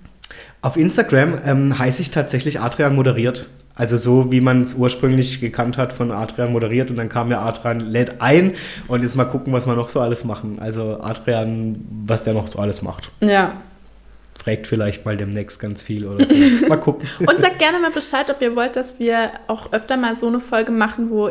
Auf 0.62 0.78
Instagram 0.78 1.40
ähm, 1.46 1.78
heiße 1.78 2.02
ich 2.02 2.12
tatsächlich 2.12 2.60
Adrian 2.60 2.96
moderiert. 2.96 3.48
Also 3.76 3.96
so, 3.96 4.30
wie 4.30 4.42
man 4.42 4.64
es 4.64 4.74
ursprünglich 4.74 5.40
gekannt 5.40 5.78
hat 5.78 5.94
von 5.94 6.12
Adrian 6.12 6.52
moderiert 6.52 6.90
und 6.90 6.98
dann 6.98 7.08
kam 7.08 7.32
ja 7.32 7.42
Adrian 7.42 7.80
lädt 7.80 8.20
ein 8.20 8.56
und 8.90 9.04
jetzt 9.04 9.16
mal 9.16 9.24
gucken, 9.24 9.54
was 9.54 9.68
wir 9.68 9.76
noch 9.76 9.88
so 9.88 10.02
alles 10.02 10.26
machen. 10.26 10.58
Also 10.60 11.00
Adrian, 11.00 11.88
was 12.06 12.24
der 12.24 12.34
noch 12.34 12.48
so 12.48 12.60
alles 12.60 12.82
macht. 12.82 13.10
Ja. 13.22 13.62
Fragt 14.38 14.68
vielleicht 14.68 15.06
mal 15.06 15.16
demnächst 15.16 15.62
ganz 15.62 15.82
viel 15.82 16.06
oder 16.06 16.26
so. 16.26 16.36
Mal 16.68 16.80
gucken. 16.80 17.08
Und 17.20 17.40
sag 17.40 17.60
gerne 17.60 17.78
mal 17.78 17.92
Bescheid, 17.92 18.30
ob 18.30 18.42
ihr 18.42 18.56
wollt, 18.56 18.78
dass 18.78 18.98
wir 18.98 19.32
auch 19.48 19.74
öfter 19.74 19.98
mal 19.98 20.16
so 20.16 20.28
eine 20.28 20.40
Folge 20.40 20.72
machen, 20.72 21.10
wo 21.10 21.30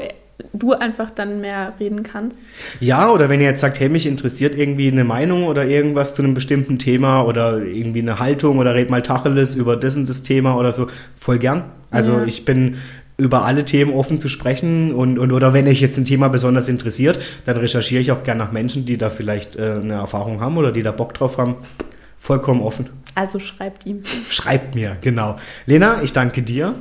du 0.52 0.72
einfach 0.72 1.10
dann 1.10 1.40
mehr 1.40 1.74
reden 1.80 2.02
kannst. 2.02 2.38
Ja, 2.80 3.10
oder 3.10 3.28
wenn 3.28 3.40
ihr 3.40 3.46
jetzt 3.46 3.60
sagt, 3.60 3.80
hey, 3.80 3.88
mich 3.88 4.06
interessiert 4.06 4.56
irgendwie 4.56 4.88
eine 4.88 5.04
Meinung 5.04 5.44
oder 5.44 5.66
irgendwas 5.66 6.14
zu 6.14 6.22
einem 6.22 6.34
bestimmten 6.34 6.78
Thema 6.78 7.22
oder 7.24 7.62
irgendwie 7.62 8.00
eine 8.00 8.18
Haltung 8.18 8.58
oder 8.58 8.74
red 8.74 8.90
mal 8.90 9.02
Tacheles 9.02 9.54
über 9.54 9.76
das 9.76 9.96
und 9.96 10.08
das 10.08 10.22
Thema 10.22 10.56
oder 10.56 10.72
so, 10.72 10.88
voll 11.18 11.38
gern. 11.38 11.64
Also 11.90 12.12
Ja. 12.12 12.24
ich 12.24 12.44
bin 12.44 12.76
über 13.16 13.44
alle 13.44 13.64
Themen 13.64 13.92
offen 13.94 14.20
zu 14.20 14.28
sprechen 14.28 14.94
und, 14.94 15.18
und 15.18 15.32
oder 15.32 15.52
wenn 15.52 15.66
euch 15.66 15.80
jetzt 15.80 15.98
ein 15.98 16.04
Thema 16.04 16.28
besonders 16.28 16.68
interessiert, 16.68 17.18
dann 17.46 17.56
recherchiere 17.56 18.00
ich 18.00 18.12
auch 18.12 18.22
gern 18.22 18.38
nach 18.38 18.52
Menschen, 18.52 18.84
die 18.86 18.96
da 18.96 19.10
vielleicht 19.10 19.56
äh, 19.56 19.78
eine 19.82 19.94
Erfahrung 19.94 20.40
haben 20.40 20.56
oder 20.56 20.70
die 20.70 20.82
da 20.84 20.92
Bock 20.92 21.14
drauf 21.14 21.36
haben. 21.36 21.56
Vollkommen 22.16 22.62
offen. 22.62 22.90
Also 23.16 23.40
schreibt 23.40 23.86
ihm. 23.86 24.02
Schreibt 24.30 24.76
mir, 24.76 24.96
genau. 25.00 25.36
Lena, 25.66 26.02
ich 26.02 26.12
danke 26.12 26.42
dir. 26.42 26.74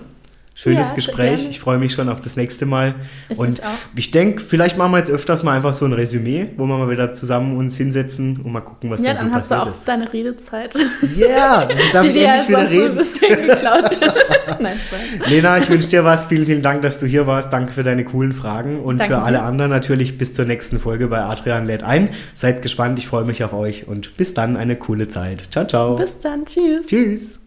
Schönes 0.59 0.89
Ja, 0.89 0.95
Gespräch. 0.95 1.35
gerne. 1.41 1.49
Ich 1.51 1.59
freue 1.59 1.77
mich 1.77 1.93
schon 1.93 2.09
auf 2.09 2.19
das 2.19 2.35
nächste 2.35 2.65
Mal. 2.65 2.95
Ich 3.29 3.37
und 3.37 3.61
ich 3.95 4.09
denke, 4.09 4.41
vielleicht 4.41 4.75
machen 4.75 4.91
wir 4.91 4.97
jetzt 4.97 5.11
öfters 5.11 5.43
mal 5.43 5.55
einfach 5.55 5.71
so 5.71 5.85
ein 5.85 5.93
Resümee, 5.93 6.47
wo 6.57 6.65
wir 6.65 6.77
mal 6.79 6.89
wieder 6.89 7.13
zusammen 7.13 7.55
uns 7.57 7.77
hinsetzen 7.77 8.41
und 8.43 8.51
mal 8.51 8.61
gucken, 8.61 8.89
was 8.89 9.01
Ja, 9.01 9.09
dann 9.13 9.17
so 9.19 9.25
dann 9.25 9.33
hast 9.35 9.51
du 9.51 9.55
passiert 9.55 9.75
auch 9.75 9.79
ist. 9.79 9.87
deine 9.87 10.11
Redezeit. 10.11 10.73
Ja, 11.15 11.65
dann 11.69 11.77
darf 11.93 12.01
die 12.03 12.09
ich 12.09 12.15
ja 12.15 12.33
endlich 12.39 12.49
wieder 12.49 12.57
sonst 12.59 12.73
so 12.73 12.81
ein 12.81 12.81
reden. 12.81 12.95
bisschen 12.97 13.47
geklaut. 13.47 13.97
Nein, 14.59 14.77
Spaß. 14.79 15.29
Lena, 15.29 15.57
ich 15.59 15.69
wünsche 15.69 15.89
dir 15.89 16.03
was. 16.03 16.25
Vielen, 16.25 16.47
vielen 16.47 16.63
Dank, 16.63 16.81
dass 16.81 16.97
du 16.97 17.05
hier 17.05 17.27
warst. 17.27 17.53
Danke 17.53 17.71
für 17.73 17.83
deine 17.83 18.03
coolen 18.03 18.31
Fragen. 18.33 18.79
Und 18.81 18.97
Danke 18.97 19.13
für 19.13 19.21
alle 19.21 19.37
dir. 19.37 19.43
anderen 19.43 19.69
natürlich 19.69 20.17
bis 20.17 20.33
zur 20.33 20.45
nächsten 20.45 20.79
Folge 20.79 21.07
bei 21.07 21.19
Adrian 21.21 21.67
lädt 21.67 21.83
ein. 21.83 22.09
Seid 22.33 22.63
gespannt, 22.63 22.97
ich 22.97 23.07
freue 23.07 23.25
mich 23.25 23.43
auf 23.43 23.53
euch 23.53 23.87
und 23.87 24.17
bis 24.17 24.33
dann 24.33 24.57
eine 24.57 24.75
coole 24.75 25.07
Zeit. 25.07 25.49
Ciao, 25.51 25.67
ciao. 25.67 25.97
Bis 25.97 26.17
dann. 26.17 26.45
Tschüss. 26.45 26.87
Tschüss. 26.87 27.46